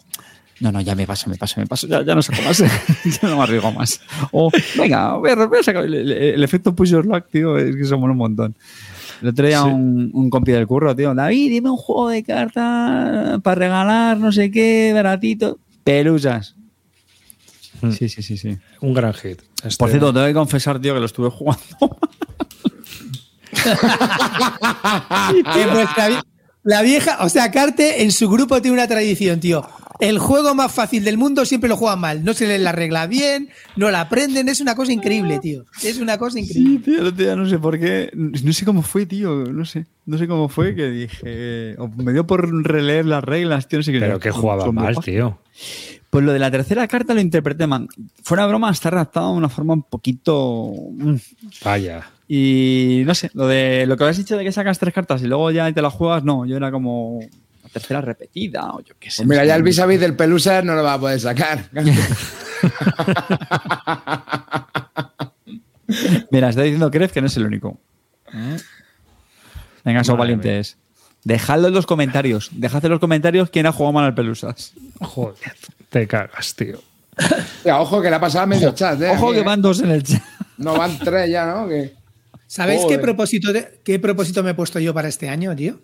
No, 0.59 0.71
no, 0.71 0.81
ya 0.81 0.95
me 0.95 1.05
paso, 1.05 1.29
me 1.29 1.35
paso, 1.37 1.59
me 1.59 1.67
paso. 1.67 1.85
Ya, 1.87 2.03
ya 2.03 2.15
no 2.15 2.21
saco 2.23 2.41
más. 2.41 2.57
ya 3.21 3.29
no 3.29 3.37
me 3.37 3.43
arriesgo 3.43 3.71
más. 3.71 4.01
O, 4.31 4.49
venga, 4.77 5.13
voy 5.17 5.29
a, 5.29 5.35
voy 5.45 5.59
a 5.59 5.63
sacar 5.63 5.85
el, 5.85 5.93
el- 5.93 6.11
el 6.11 6.43
efecto 6.43 6.73
push 6.75 6.89
your 6.89 7.05
luck, 7.05 7.25
tío. 7.31 7.57
Es 7.59 7.75
que 7.75 7.85
somos 7.85 8.09
un 8.09 8.17
montón. 8.17 8.55
El 9.21 9.29
otro 9.29 9.45
día 9.47 9.61
Sí. 9.61 9.67
un, 9.69 10.09
un 10.13 10.29
compi 10.31 10.51
del 10.51 10.65
curro, 10.67 10.95
tío. 10.95 11.13
David, 11.13 11.49
dime 11.51 11.69
un 11.69 11.77
juego 11.77 12.09
de 12.09 12.23
cartas 12.23 13.39
para 13.41 13.55
regalar, 13.55 14.17
no 14.17 14.31
sé 14.31 14.49
qué, 14.51 14.91
baratito. 14.93 15.59
Pelusas. 15.83 16.55
Mm. 17.81 17.91
Sí, 17.91 18.09
sí, 18.09 18.21
sí, 18.23 18.37
sí. 18.37 18.57
Un 18.81 18.93
gran 18.93 19.13
hit. 19.13 19.41
Este- 19.63 19.77
Por 19.77 19.89
cierto, 19.89 20.11
tengo 20.13 20.25
que 20.27 20.33
confesar, 20.33 20.79
tío, 20.79 20.93
que 20.93 20.99
lo 20.99 21.05
estuve 21.05 21.29
jugando. 21.29 21.63
Pues 25.53 25.87
la, 25.97 26.07
vi- 26.09 26.15
la 26.63 26.81
vieja, 26.81 27.17
o 27.21 27.29
sea, 27.29 27.51
Carte 27.51 28.03
en 28.03 28.11
su 28.11 28.29
grupo 28.29 28.61
tiene 28.61 28.75
una 28.77 28.87
tradición, 28.87 29.39
tío. 29.39 29.65
El 29.99 30.19
juego 30.19 30.53
más 30.53 30.71
fácil 30.71 31.03
del 31.03 31.17
mundo 31.17 31.43
siempre 31.43 31.67
lo 31.67 31.75
juegan 31.75 31.99
mal. 31.99 32.23
No 32.23 32.33
se 32.35 32.45
les 32.47 32.61
la 32.61 32.71
regla 32.71 33.07
bien, 33.07 33.49
no 33.77 33.89
la 33.89 34.01
aprenden. 34.01 34.47
Es 34.47 34.61
una 34.61 34.75
cosa 34.75 34.91
increíble, 34.91 35.39
tío. 35.39 35.65
Es 35.83 35.97
una 35.97 36.19
cosa 36.19 36.39
increíble. 36.39 36.81
Sí, 36.85 37.11
tío, 37.15 37.35
no 37.35 37.49
sé 37.49 37.57
por 37.57 37.79
qué. 37.79 38.11
No 38.13 38.53
sé 38.53 38.63
cómo 38.63 38.83
fue, 38.83 39.07
tío. 39.07 39.45
No 39.45 39.65
sé. 39.65 39.87
No 40.05 40.19
sé 40.19 40.27
cómo 40.27 40.49
fue 40.49 40.75
que 40.75 40.87
dije. 40.91 41.75
o 41.79 41.87
me 41.87 42.13
dio 42.13 42.27
por 42.27 42.47
releer 42.63 43.05
las 43.07 43.23
reglas, 43.23 43.67
tío. 43.67 43.79
No 43.79 43.83
sé 43.83 43.91
qué. 43.91 43.99
Pero 43.99 44.19
que 44.19 44.29
jugaba 44.29 44.71
mal, 44.71 44.97
tío. 45.03 45.39
Pues 46.17 46.25
lo 46.25 46.33
de 46.33 46.39
la 46.39 46.49
tercera 46.49 46.87
carta 46.87 47.13
lo 47.13 47.21
interpreté 47.21 47.67
mal. 47.67 47.87
Fuera 48.23 48.41
de 48.41 48.49
broma, 48.49 48.71
está 48.71 48.89
redactado 48.89 49.33
de 49.33 49.37
una 49.37 49.49
forma 49.49 49.75
un 49.75 49.83
poquito. 49.83 50.73
mm. 50.93 51.15
Vaya. 51.63 52.09
Y 52.27 53.03
no 53.05 53.13
sé, 53.13 53.29
lo 53.35 53.45
de 53.45 53.85
lo 53.85 53.95
que 53.95 54.03
habías 54.03 54.17
dicho 54.17 54.35
de 54.35 54.43
que 54.43 54.51
sacas 54.51 54.79
tres 54.79 54.95
cartas 54.95 55.21
y 55.21 55.27
luego 55.27 55.51
ya 55.51 55.71
te 55.71 55.79
las 55.79 55.93
juegas, 55.93 56.23
no. 56.23 56.43
Yo 56.47 56.57
era 56.57 56.71
como. 56.71 57.19
La 57.61 57.69
tercera 57.69 58.01
repetida, 58.01 58.71
o 58.71 58.81
yo 58.81 58.95
qué 58.99 59.11
sé. 59.11 59.17
Pues 59.17 59.29
mira, 59.29 59.45
ya 59.45 59.55
el 59.55 59.61
vis 59.61 59.77
a 59.77 59.85
vis 59.85 59.99
del 59.99 60.15
Pelusa 60.15 60.63
no 60.63 60.73
lo 60.73 60.81
va 60.81 60.95
a 60.95 60.99
poder 60.99 61.19
sacar. 61.19 61.69
Mira, 66.31 66.49
está 66.49 66.63
diciendo 66.63 66.89
Cref 66.89 67.11
que 67.11 67.21
no 67.21 67.27
es 67.27 67.37
el 67.37 67.45
único. 67.45 67.79
Venga, 69.85 70.03
son 70.03 70.17
Madre 70.17 70.35
valientes. 70.35 70.79
Dejadlo 71.23 71.67
en 71.67 71.75
los 71.75 71.85
comentarios. 71.85 72.49
Dejad 72.53 72.83
en 72.85 72.89
los 72.89 72.99
comentarios 72.99 73.51
quién 73.51 73.67
ha 73.67 73.71
jugado 73.71 73.93
mal 73.93 74.05
al 74.05 74.15
Pelusas. 74.15 74.73
Joder, 74.99 75.53
te 75.99 76.07
cagas, 76.07 76.55
tío. 76.55 76.79
Mira, 77.63 77.79
ojo 77.81 78.01
que 78.01 78.09
le 78.09 78.15
ha 78.15 78.19
pasado 78.19 78.43
a 78.43 78.47
medio 78.47 78.71
chat, 78.73 79.01
¿eh? 79.01 79.09
Ojo 79.09 79.31
que 79.31 79.39
¿eh? 79.39 79.43
van 79.43 79.61
dos 79.61 79.79
en 79.81 79.91
el 79.91 80.03
chat. 80.03 80.21
No 80.57 80.75
van 80.75 80.97
tres 80.97 81.29
ya, 81.29 81.45
¿no? 81.45 81.67
Que- 81.67 81.93
¿Sabéis 82.47 82.81
qué 82.87 82.97
propósito, 82.97 83.53
de- 83.53 83.79
qué 83.83 83.99
propósito 83.99 84.41
me 84.41 84.51
he 84.51 84.53
puesto 84.55 84.79
yo 84.79 84.91
para 84.93 85.07
este 85.07 85.29
año, 85.29 85.55
tío? 85.55 85.79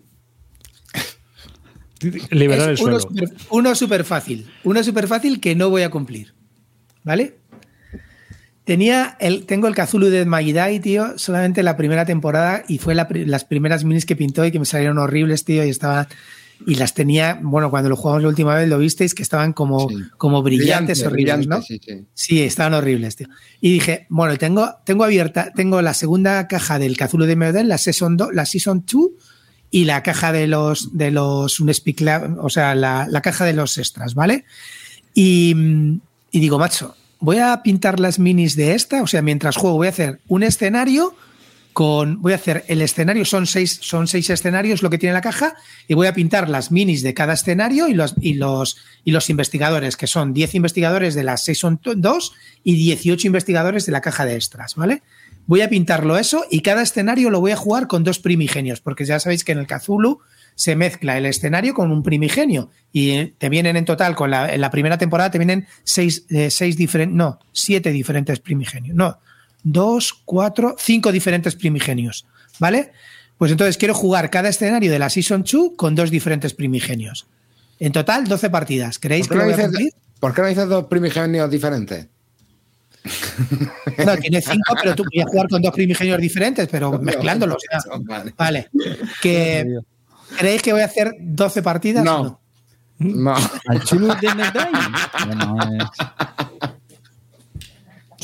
Liberar 2.30 2.70
el 2.70 2.76
uno 2.80 2.98
suelo. 2.98 3.00
super- 3.00 3.28
Uno 3.50 3.74
súper 3.74 4.04
fácil. 4.04 4.50
Uno 4.64 4.82
súper 4.82 5.06
fácil 5.08 5.40
que 5.40 5.54
no 5.54 5.70
voy 5.70 5.82
a 5.82 5.90
cumplir. 5.90 6.34
¿Vale? 7.02 7.36
Tenía 8.64 9.16
el, 9.20 9.44
tengo 9.46 9.68
el 9.68 9.74
Kazulu 9.74 10.06
de 10.08 10.24
Magidai, 10.24 10.80
tío, 10.80 11.18
solamente 11.18 11.62
la 11.62 11.76
primera 11.76 12.06
temporada 12.06 12.64
y 12.66 12.78
fue 12.78 12.94
la 12.94 13.06
las 13.10 13.44
primeras 13.44 13.84
minis 13.84 14.06
que 14.06 14.16
pintó 14.16 14.44
y 14.44 14.50
que 14.50 14.58
me 14.58 14.64
salieron 14.64 14.98
horribles, 14.98 15.44
tío, 15.44 15.64
y 15.64 15.68
estaba 15.68 16.08
y 16.66 16.76
las 16.76 16.94
tenía, 16.94 17.38
bueno, 17.42 17.70
cuando 17.70 17.88
lo 17.88 17.96
jugamos 17.96 18.22
la 18.22 18.28
última 18.28 18.54
vez 18.54 18.68
lo 18.68 18.78
visteis 18.78 19.14
que 19.14 19.22
estaban 19.22 19.52
como, 19.52 19.88
Sí. 19.88 19.96
como 20.16 20.42
brillantes, 20.42 20.98
Brillante, 21.00 21.06
horribles, 21.06 21.46
¿no? 21.48 21.56
brillante, 21.60 21.66
sí, 21.66 21.80
sí. 21.98 22.06
Sí, 22.14 22.42
estaban 22.42 22.74
horribles, 22.74 23.16
tío. 23.16 23.28
Y 23.60 23.72
dije, 23.72 24.06
bueno, 24.08 24.36
tengo, 24.38 24.70
tengo 24.84 25.04
abierta, 25.04 25.52
tengo 25.54 25.82
la 25.82 25.94
segunda 25.94 26.46
caja 26.48 26.78
del 26.78 26.96
Cthulhu 26.96 27.26
de 27.26 27.36
Meodel, 27.36 27.68
la 27.68 27.78
Season 27.78 28.16
2, 28.16 28.34
la 28.34 28.46
Season 28.46 28.84
2 28.90 29.06
y 29.70 29.84
la 29.84 30.02
caja 30.02 30.32
de 30.32 30.46
los, 30.46 30.96
de 30.96 31.10
los 31.10 31.58
Unespeak 31.60 32.00
Lab- 32.00 32.38
o 32.40 32.48
sea, 32.48 32.74
la, 32.74 33.06
la 33.10 33.20
caja 33.20 33.44
de 33.44 33.52
los 33.54 33.76
extras, 33.76 34.14
¿vale? 34.14 34.44
Y, 35.12 35.54
y 36.30 36.40
digo, 36.40 36.58
macho, 36.58 36.94
voy 37.20 37.38
a 37.38 37.62
pintar 37.62 38.00
las 38.00 38.18
minis 38.18 38.56
de 38.56 38.74
esta, 38.74 39.02
o 39.02 39.06
sea, 39.06 39.22
mientras 39.22 39.56
juego 39.56 39.76
voy 39.76 39.86
a 39.88 39.90
hacer 39.90 40.20
un 40.28 40.42
escenario 40.42 41.14
con, 41.74 42.22
voy 42.22 42.32
a 42.32 42.36
hacer 42.36 42.64
el 42.68 42.80
escenario, 42.80 43.24
son 43.24 43.48
seis, 43.48 43.80
son 43.82 44.06
seis 44.06 44.30
escenarios 44.30 44.82
lo 44.82 44.90
que 44.90 44.96
tiene 44.96 45.12
la 45.12 45.20
caja, 45.20 45.56
y 45.88 45.94
voy 45.94 46.06
a 46.06 46.14
pintar 46.14 46.48
las 46.48 46.70
minis 46.70 47.02
de 47.02 47.14
cada 47.14 47.34
escenario 47.34 47.88
y 47.88 47.94
los, 47.94 48.14
y 48.20 48.34
los, 48.34 48.78
y 49.04 49.10
los 49.10 49.28
investigadores, 49.28 49.96
que 49.96 50.06
son 50.06 50.32
10 50.32 50.54
investigadores 50.54 51.14
de 51.14 51.24
la 51.24 51.36
Season 51.36 51.80
2 51.84 52.32
y 52.62 52.76
18 52.76 53.26
investigadores 53.26 53.86
de 53.86 53.92
la 53.92 54.00
caja 54.00 54.24
de 54.24 54.36
extras, 54.36 54.76
¿vale? 54.76 55.02
Voy 55.46 55.62
a 55.62 55.68
pintarlo 55.68 56.16
eso 56.16 56.44
y 56.48 56.60
cada 56.60 56.80
escenario 56.80 57.28
lo 57.28 57.40
voy 57.40 57.50
a 57.50 57.56
jugar 57.56 57.88
con 57.88 58.04
dos 58.04 58.20
primigenios, 58.20 58.80
porque 58.80 59.04
ya 59.04 59.18
sabéis 59.18 59.42
que 59.42 59.52
en 59.52 59.58
el 59.58 59.66
Cthulhu 59.66 60.20
se 60.54 60.76
mezcla 60.76 61.18
el 61.18 61.26
escenario 61.26 61.74
con 61.74 61.90
un 61.90 62.04
primigenio 62.04 62.70
y 62.92 63.10
eh, 63.10 63.34
te 63.36 63.48
vienen 63.48 63.76
en 63.76 63.84
total, 63.84 64.14
con 64.14 64.30
la, 64.30 64.54
en 64.54 64.60
la 64.60 64.70
primera 64.70 64.96
temporada 64.96 65.32
te 65.32 65.38
vienen 65.38 65.66
seis, 65.82 66.24
eh, 66.30 66.50
seis 66.50 66.76
diferentes, 66.76 67.16
no, 67.16 67.40
siete 67.52 67.90
diferentes 67.90 68.38
primigenios, 68.38 68.94
no, 68.94 69.18
dos, 69.64 70.14
cuatro, 70.24 70.76
cinco 70.78 71.10
diferentes 71.10 71.56
primigenios, 71.56 72.24
¿vale? 72.60 72.92
Pues 73.38 73.50
entonces 73.50 73.76
quiero 73.76 73.94
jugar 73.94 74.30
cada 74.30 74.48
escenario 74.50 74.92
de 74.92 74.98
la 75.00 75.10
Season 75.10 75.42
2 75.42 75.72
con 75.76 75.96
dos 75.96 76.10
diferentes 76.12 76.54
primigenios. 76.54 77.26
En 77.80 77.90
total, 77.90 78.28
12 78.28 78.48
partidas. 78.50 79.00
¿Creéis 79.00 79.26
¿Por 79.26 79.38
que 79.38 79.42
qué, 79.42 79.46
lo 79.46 79.50
no 79.50 79.56
voy 79.56 79.64
a 79.64 79.66
dices, 79.68 79.78
cumplir? 79.90 79.92
por 80.20 80.34
qué 80.34 80.42
no 80.42 80.48
dices 80.48 80.68
dos 80.68 80.84
primigenios 80.86 81.50
diferentes? 81.50 82.06
No, 84.06 84.16
tiene 84.16 84.40
cinco, 84.40 84.74
pero 84.80 84.94
tú 84.94 85.04
voy 85.12 85.20
a 85.22 85.26
jugar 85.26 85.48
con 85.48 85.60
dos 85.60 85.74
primigenios 85.74 86.18
diferentes, 86.20 86.68
pero 86.70 86.98
mezclándolos. 86.98 87.62
ya. 87.70 87.78
Vale. 88.04 88.34
Vale. 88.38 88.70
Que, 89.20 89.78
¿Creéis 90.38 90.62
que 90.62 90.72
voy 90.72 90.82
a 90.82 90.86
hacer 90.86 91.12
12 91.20 91.62
partidas? 91.62 92.02
o 92.02 92.04
No. 92.06 92.40
No. 92.98 93.34
¿Al 93.66 93.82
Chulu 93.84 94.06
de? 94.06 94.28
Bueno, 95.26 95.56
es- 95.82 96.70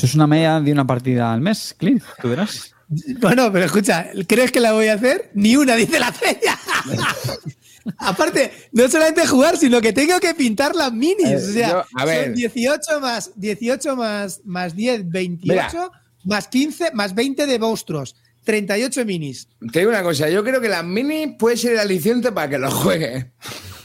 Eso 0.01 0.07
es 0.07 0.15
una 0.15 0.25
media 0.25 0.59
de 0.59 0.71
una 0.71 0.87
partida 0.87 1.31
al 1.31 1.41
mes, 1.41 1.75
Clint, 1.77 2.01
tú 2.19 2.29
verás. 2.29 2.73
Bueno, 3.19 3.51
pero 3.53 3.65
escucha, 3.65 4.07
¿crees 4.27 4.51
que 4.51 4.59
la 4.59 4.73
voy 4.73 4.87
a 4.87 4.95
hacer? 4.95 5.29
Ni 5.35 5.55
una, 5.55 5.75
dice 5.75 5.99
la 5.99 6.11
feña. 6.11 6.57
Aparte, 7.99 8.51
no 8.71 8.87
solamente 8.89 9.27
jugar, 9.27 9.57
sino 9.57 9.79
que 9.79 9.93
tengo 9.93 10.19
que 10.19 10.33
pintar 10.33 10.73
las 10.73 10.91
minis. 10.91 11.27
Eh, 11.27 11.35
o 11.35 11.39
sea, 11.53 11.69
yo- 11.69 11.85
a 11.93 12.05
ver. 12.05 12.25
son 12.25 12.33
18 12.33 12.99
más 12.99 13.31
18 13.35 13.95
más, 13.95 14.41
más 14.43 14.75
10, 14.75 15.07
28, 15.07 15.53
Mira. 15.53 15.89
más 16.23 16.47
15, 16.47 16.91
más 16.93 17.13
20 17.13 17.45
de 17.45 17.59
monstruos. 17.59 18.15
38 18.43 19.05
minis. 19.05 19.47
Te 19.71 19.79
digo 19.81 19.91
una 19.91 20.01
cosa, 20.01 20.27
yo 20.31 20.43
creo 20.43 20.59
que 20.59 20.67
las 20.67 20.83
minis 20.83 21.35
puede 21.37 21.57
ser 21.57 21.73
el 21.73 21.79
aliciente 21.79 22.31
para 22.31 22.49
que 22.49 22.57
lo 22.57 22.71
juegues. 22.71 23.27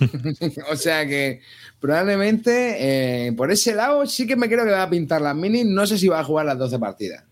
o 0.70 0.76
sea 0.76 1.06
que 1.06 1.42
probablemente 1.80 3.26
eh, 3.28 3.32
por 3.32 3.50
ese 3.50 3.74
lado 3.74 4.06
sí 4.06 4.26
que 4.26 4.36
me 4.36 4.48
creo 4.48 4.64
que 4.64 4.72
va 4.72 4.82
a 4.82 4.90
pintar 4.90 5.20
las 5.20 5.36
minis. 5.36 5.66
No 5.66 5.86
sé 5.86 5.98
si 5.98 6.08
va 6.08 6.20
a 6.20 6.24
jugar 6.24 6.46
las 6.46 6.58
12 6.58 6.78
partidas. 6.78 7.24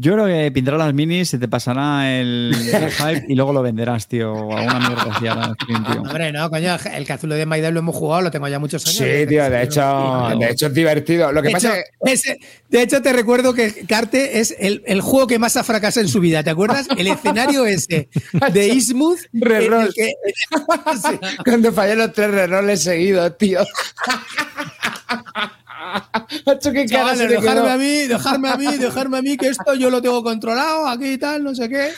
Yo 0.00 0.12
creo 0.12 0.26
que 0.26 0.52
pintarás 0.52 0.78
las 0.78 0.94
minis, 0.94 1.28
se 1.28 1.38
te 1.38 1.48
pasará 1.48 2.08
el, 2.20 2.54
el 2.72 2.90
hype 2.92 3.24
y 3.28 3.34
luego 3.34 3.52
lo 3.52 3.62
venderás, 3.62 4.06
tío. 4.06 4.32
O 4.32 4.56
alguna 4.56 4.78
mierda 4.88 5.12
así 5.12 5.26
harás, 5.26 5.50
tío. 5.66 6.02
Hombre, 6.02 6.30
no, 6.30 6.48
coño, 6.50 6.76
el 6.94 7.04
Cazulo 7.04 7.34
de 7.34 7.46
Maidel 7.46 7.74
lo 7.74 7.80
hemos 7.80 7.96
jugado, 7.96 8.22
lo 8.22 8.30
tengo 8.30 8.46
ya 8.46 8.60
muchos 8.60 8.86
años. 8.86 8.96
Sí, 8.96 9.26
tío, 9.26 9.50
de 9.50 9.62
hecho, 9.64 10.28
de 10.38 10.50
hecho 10.50 10.66
es 10.68 10.74
divertido. 10.74 11.32
Lo 11.32 11.42
que 11.42 11.48
De 11.48 11.52
pasa 11.54 11.76
hecho, 11.76 11.80
es 11.80 11.90
que 12.04 12.12
ese- 12.12 12.38
de 12.68 12.82
hecho, 12.82 13.02
te 13.02 13.12
recuerdo 13.12 13.54
que 13.54 13.72
Carte 13.88 14.38
es 14.38 14.54
el, 14.60 14.84
el 14.86 15.00
juego 15.00 15.26
que 15.26 15.40
más 15.40 15.56
ha 15.56 15.64
fracasado 15.64 16.06
en 16.06 16.12
su 16.12 16.20
vida. 16.20 16.44
¿Te 16.44 16.50
acuerdas? 16.50 16.86
El 16.96 17.08
escenario 17.08 17.66
ese 17.66 18.08
de 18.52 18.68
Ismuth. 18.74 19.18
Reroll. 19.32 19.92
que- 19.94 20.12
Sí. 20.94 21.18
cuando 21.44 21.72
fallé 21.72 21.96
los 21.96 22.12
tres 22.12 22.30
reroles 22.30 22.82
seguidos, 22.84 23.36
tío. 23.36 23.60
Macho, 26.46 26.72
qué 26.72 26.86
cara 26.86 26.86
Chavales, 26.86 27.18
se 27.18 27.28
le 27.28 27.36
quedó. 27.36 27.40
dejarme 27.42 27.70
a 27.70 27.76
mí, 27.76 28.06
dejarme 28.06 28.48
a 28.48 28.56
mí, 28.56 28.76
dejarme 28.78 29.18
a 29.18 29.22
mí, 29.22 29.36
que 29.36 29.48
esto 29.48 29.74
yo 29.74 29.90
lo 29.90 30.02
tengo 30.02 30.22
controlado, 30.22 30.86
aquí 30.88 31.12
y 31.12 31.18
tal, 31.18 31.44
no 31.44 31.54
sé 31.54 31.68
qué. 31.68 31.90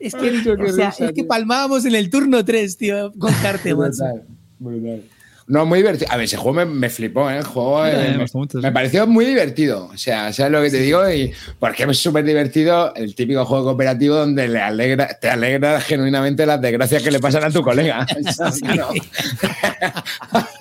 Es 0.00 0.14
que, 0.14 0.30
Ay, 0.30 0.42
tío, 0.42 0.56
qué 0.56 0.62
o 0.62 0.72
sea, 0.72 0.90
risa, 0.90 1.04
es 1.06 1.10
que 1.10 1.12
tío. 1.22 1.26
palmábamos 1.28 1.84
en 1.84 1.94
el 1.94 2.08
turno 2.10 2.44
3, 2.44 2.76
tío, 2.76 3.12
con 3.18 3.32
Carte. 3.42 3.72
Brutal, 3.74 4.24
brutal. 4.58 5.02
No, 5.48 5.64
muy 5.64 5.78
divertido. 5.78 6.12
A 6.12 6.16
ver, 6.16 6.26
ese 6.26 6.36
juego 6.36 6.58
me, 6.58 6.66
me 6.66 6.90
flipó, 6.90 7.30
¿eh? 7.30 7.38
El 7.38 7.44
juego 7.44 7.84
Sí, 7.86 7.90
eh, 7.94 8.26
me 8.54 8.70
pareció 8.70 9.06
muy 9.06 9.24
divertido. 9.24 9.86
O 9.86 9.96
sea, 9.96 10.30
¿sabes 10.32 10.52
lo 10.52 10.60
que 10.60 10.70
te 10.70 10.80
digo? 10.80 11.10
Y 11.10 11.32
porque 11.58 11.84
es 11.84 11.98
súper 11.98 12.22
divertido 12.22 12.94
el 12.94 13.14
típico 13.14 13.46
juego 13.46 13.64
cooperativo 13.64 14.16
donde 14.16 14.46
le 14.46 14.60
alegra, 14.60 15.08
te 15.18 15.30
alegra 15.30 15.80
genuinamente 15.80 16.44
las 16.44 16.60
desgracias 16.60 17.02
que 17.02 17.10
le 17.10 17.18
pasan 17.18 17.44
a 17.44 17.50
tu 17.50 17.62
colega. 17.62 18.06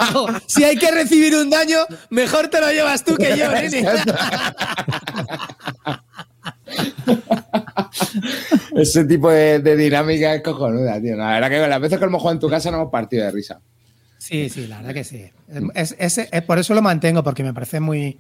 Si 0.47 0.63
hay 0.63 0.77
que 0.77 0.89
recibir 0.91 1.35
un 1.35 1.49
daño, 1.49 1.79
mejor 2.09 2.47
te 2.47 2.61
lo 2.61 2.71
llevas 2.71 3.03
tú 3.03 3.15
que 3.15 3.37
yo, 3.37 3.51
nene. 3.51 3.85
Ese 8.75 9.05
tipo 9.05 9.29
de, 9.29 9.59
de 9.59 9.75
dinámica 9.75 10.33
es 10.33 10.41
cojonuda, 10.41 11.01
tío. 11.01 11.15
La 11.17 11.39
verdad 11.39 11.49
que 11.49 11.67
las 11.67 11.81
veces 11.81 11.99
que 11.99 12.05
hemos 12.05 12.21
jugado 12.21 12.35
en 12.35 12.39
tu 12.39 12.49
casa 12.49 12.71
no 12.71 12.77
hemos 12.77 12.91
partido 12.91 13.25
de 13.25 13.31
risa. 13.31 13.59
Sí, 14.27 14.49
sí, 14.49 14.67
la 14.67 14.77
verdad 14.77 14.93
que 14.93 15.03
sí. 15.03 15.23
Es, 15.75 15.95
es- 15.97 16.17
es- 16.17 16.41
por 16.43 16.59
eso 16.59 16.73
lo 16.73 16.81
mantengo, 16.81 17.23
porque 17.23 17.43
me 17.43 17.53
parece 17.53 17.79
muy. 17.79 18.17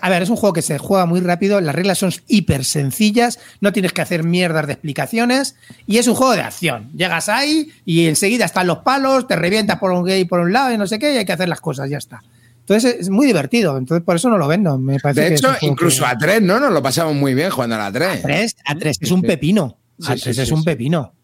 A 0.00 0.10
ver, 0.10 0.22
es 0.22 0.28
un 0.30 0.36
juego 0.36 0.52
que 0.52 0.62
se 0.62 0.76
juega 0.78 1.06
muy 1.06 1.20
rápido, 1.20 1.60
las 1.60 1.74
reglas 1.74 1.98
son 1.98 2.12
hiper 2.28 2.64
sencillas, 2.64 3.38
no 3.60 3.72
tienes 3.72 3.92
que 3.92 4.02
hacer 4.02 4.24
mierdas 4.24 4.66
de 4.66 4.74
explicaciones 4.74 5.56
y 5.86 5.98
es 5.98 6.06
un 6.06 6.14
juego 6.14 6.34
de 6.34 6.42
acción. 6.42 6.90
Llegas 6.94 7.28
ahí 7.30 7.70
y 7.86 8.06
enseguida 8.08 8.44
están 8.44 8.66
los 8.66 8.78
palos, 8.78 9.26
te 9.26 9.36
revientas 9.36 9.78
por 9.78 9.90
un 9.92 10.04
gay 10.04 10.24
por 10.26 10.40
un 10.40 10.52
lado 10.52 10.72
y 10.72 10.76
no 10.78 10.86
sé 10.86 10.98
qué, 10.98 11.14
y 11.14 11.16
hay 11.18 11.24
que 11.24 11.32
hacer 11.32 11.48
las 11.48 11.60
cosas, 11.60 11.88
ya 11.88 11.98
está. 11.98 12.22
Entonces 12.60 12.96
es 13.00 13.10
muy 13.10 13.26
divertido, 13.26 13.78
entonces 13.78 14.04
por 14.04 14.16
eso 14.16 14.28
no 14.28 14.36
lo 14.38 14.46
vendo. 14.48 14.76
Me 14.78 14.98
parece 15.00 15.22
De 15.22 15.28
que 15.28 15.34
hecho, 15.36 15.54
incluso 15.62 16.04
que- 16.04 16.10
a 16.10 16.18
tres, 16.18 16.42
¿no? 16.42 16.60
Nos 16.60 16.72
lo 16.72 16.82
pasamos 16.82 17.14
muy 17.14 17.32
bien 17.34 17.50
jugando 17.50 17.76
a 17.76 17.78
la 17.78 17.92
tres. 17.92 18.18
a 18.18 18.22
tres, 18.22 18.56
a 18.66 18.74
tres 18.74 18.98
es 19.00 19.10
un 19.10 19.22
pepino. 19.22 19.78
A 20.06 20.14
Sí, 20.16 20.22
tres 20.22 20.36
sí, 20.36 20.42
es 20.42 20.52
un 20.52 20.58
sí. 20.60 20.64
pepino. 20.64 21.14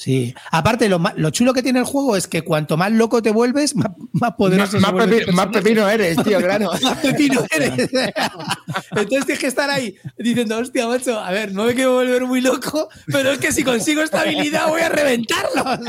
Sí. 0.00 0.34
Aparte, 0.50 0.88
lo, 0.88 0.98
lo 1.16 1.28
chulo 1.28 1.52
que 1.52 1.62
tiene 1.62 1.78
el 1.78 1.84
juego 1.84 2.16
es 2.16 2.26
que 2.26 2.40
cuanto 2.40 2.78
más 2.78 2.90
loco 2.90 3.20
te 3.20 3.30
vuelves, 3.32 3.76
más, 3.76 3.90
más 4.12 4.32
poderoso 4.32 4.80
Más, 4.80 4.92
se 4.92 5.30
más 5.30 5.48
pepino 5.48 5.90
eres, 5.90 6.16
tío, 6.24 6.38
claro. 6.38 6.70
Más 6.82 6.96
pepino 7.00 7.44
eres. 7.54 7.90
Entonces 8.90 9.26
tienes 9.26 9.38
que 9.38 9.46
estar 9.46 9.68
ahí 9.68 9.94
diciendo, 10.16 10.56
hostia, 10.56 10.88
macho, 10.88 11.20
a 11.20 11.30
ver, 11.32 11.52
no 11.52 11.64
me 11.64 11.74
quiero 11.74 11.92
volver 11.92 12.24
muy 12.24 12.40
loco, 12.40 12.88
pero 13.08 13.32
es 13.32 13.38
que 13.40 13.52
si 13.52 13.62
consigo 13.62 14.00
esta 14.00 14.22
habilidad 14.22 14.68
voy 14.68 14.80
a 14.80 14.88
reventarlos. 14.88 15.80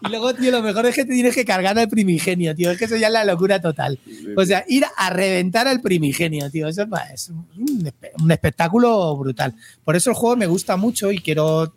Y 0.00 0.08
luego, 0.08 0.34
tío, 0.34 0.50
lo 0.50 0.60
mejor 0.60 0.84
es 0.86 0.96
que 0.96 1.04
te 1.04 1.12
tienes 1.12 1.36
que 1.36 1.44
cargar 1.44 1.78
al 1.78 1.88
primigenio, 1.88 2.52
tío. 2.56 2.72
Es 2.72 2.78
que 2.78 2.86
eso 2.86 2.96
ya 2.96 3.06
es 3.06 3.12
la 3.12 3.24
locura 3.24 3.60
total. 3.60 4.00
O 4.36 4.44
sea, 4.44 4.64
ir 4.66 4.84
a 4.96 5.10
reventar 5.10 5.68
al 5.68 5.80
primigenio, 5.80 6.50
tío. 6.50 6.66
Eso 6.66 6.88
es 7.14 7.30
un 7.30 8.30
espectáculo 8.32 9.16
brutal. 9.16 9.54
Por 9.84 9.94
eso 9.94 10.10
el 10.10 10.16
juego 10.16 10.34
me 10.34 10.46
gusta 10.46 10.76
mucho 10.76 11.12
y 11.12 11.20
quiero. 11.20 11.76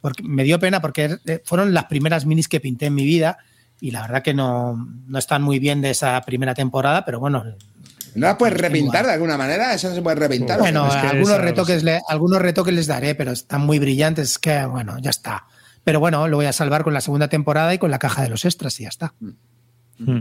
Porque 0.00 0.22
me 0.22 0.44
dio 0.44 0.58
pena 0.58 0.80
porque 0.80 1.16
eh, 1.26 1.42
fueron 1.44 1.74
las 1.74 1.84
primeras 1.86 2.26
minis 2.26 2.48
que 2.48 2.60
pinté 2.60 2.86
en 2.86 2.94
mi 2.94 3.04
vida 3.04 3.38
y 3.80 3.90
la 3.90 4.02
verdad 4.02 4.22
que 4.22 4.34
no, 4.34 4.88
no 5.06 5.18
están 5.18 5.42
muy 5.42 5.58
bien 5.58 5.80
de 5.80 5.90
esa 5.90 6.20
primera 6.22 6.54
temporada, 6.54 7.04
pero 7.04 7.18
bueno, 7.20 7.44
¿No 8.14 8.26
la 8.26 8.36
puedes 8.36 8.58
repintar 8.58 9.06
de 9.06 9.12
alguna 9.12 9.38
manera? 9.38 9.72
Eso 9.72 9.88
no 9.88 9.94
se 9.94 10.02
puede 10.02 10.16
repintar. 10.16 10.58
bueno, 10.58 10.88
es 10.88 10.94
que 10.96 11.06
algunos 11.06 11.28
esa- 11.30 11.38
retoques, 11.42 11.82
le- 11.84 12.00
algunos 12.08 12.42
retoques 12.42 12.74
les 12.74 12.86
daré, 12.88 13.14
pero 13.14 13.30
están 13.30 13.60
muy 13.60 13.78
brillantes, 13.78 14.38
que 14.38 14.64
bueno, 14.66 14.98
ya 15.00 15.10
está. 15.10 15.46
Pero 15.84 16.00
bueno, 16.00 16.26
lo 16.28 16.36
voy 16.36 16.46
a 16.46 16.52
salvar 16.52 16.82
con 16.82 16.92
la 16.92 17.00
segunda 17.00 17.28
temporada 17.28 17.72
y 17.72 17.78
con 17.78 17.90
la 17.90 17.98
caja 18.00 18.22
de 18.22 18.28
los 18.28 18.44
extras 18.44 18.78
y 18.80 18.82
ya 18.82 18.88
está. 18.88 19.14
Mm. 19.20 20.18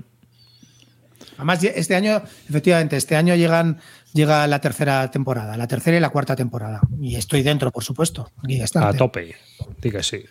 Además, 1.38 1.64
este 1.64 1.96
año, 1.96 2.22
efectivamente, 2.50 2.98
este 2.98 3.16
año 3.16 3.34
llegan, 3.36 3.80
llega 4.14 4.46
la 4.48 4.60
tercera 4.60 5.10
temporada, 5.12 5.56
la 5.58 5.68
tercera 5.68 5.98
y 5.98 6.00
la 6.00 6.10
cuarta 6.10 6.36
temporada. 6.36 6.82
Y 7.02 7.16
estoy 7.16 7.44
dentro, 7.44 7.72
por 7.72 7.84
supuesto. 7.84 8.32
Y. 8.48 8.60
A 8.62 8.94
tope. 8.94 9.36
Di 9.82 9.92
que 9.92 10.04
sí. 10.04 10.24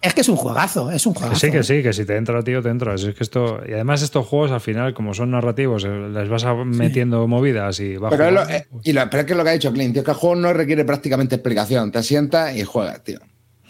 Es 0.00 0.14
que 0.14 0.20
es 0.20 0.28
un 0.28 0.36
juegazo, 0.36 0.92
es 0.92 1.04
un 1.06 1.12
Que 1.12 1.20
juegazo. 1.20 1.40
sí, 1.40 1.50
que 1.50 1.62
sí, 1.64 1.82
que 1.82 1.92
si 1.92 2.04
te 2.04 2.16
entra, 2.16 2.40
tío, 2.44 2.62
te 2.62 2.68
entras. 2.68 3.02
Es 3.02 3.16
que 3.16 3.24
esto. 3.24 3.60
Y 3.68 3.72
además, 3.72 4.02
estos 4.02 4.26
juegos 4.26 4.52
al 4.52 4.60
final, 4.60 4.94
como 4.94 5.12
son 5.12 5.32
narrativos, 5.32 5.84
eh, 5.84 5.88
les 5.88 6.28
vas 6.28 6.44
metiendo 6.64 7.26
movidas 7.26 7.80
y 7.80 7.96
va 7.96 8.08
Pero, 8.10 8.26
es 8.26 8.32
lo, 8.32 8.48
eh, 8.48 8.66
y 8.84 8.92
lo, 8.92 9.10
pero 9.10 9.20
es 9.22 9.26
que 9.26 9.32
es 9.32 9.36
lo 9.36 9.42
que 9.42 9.50
ha 9.50 9.54
dicho 9.54 9.72
Clint, 9.72 9.94
tío, 9.94 10.04
que 10.04 10.12
el 10.12 10.16
juego 10.16 10.36
no 10.36 10.52
requiere 10.52 10.84
prácticamente 10.84 11.34
explicación. 11.34 11.90
Te 11.90 12.02
sientas 12.04 12.54
y 12.56 12.62
juegas, 12.62 13.02
tío. 13.02 13.18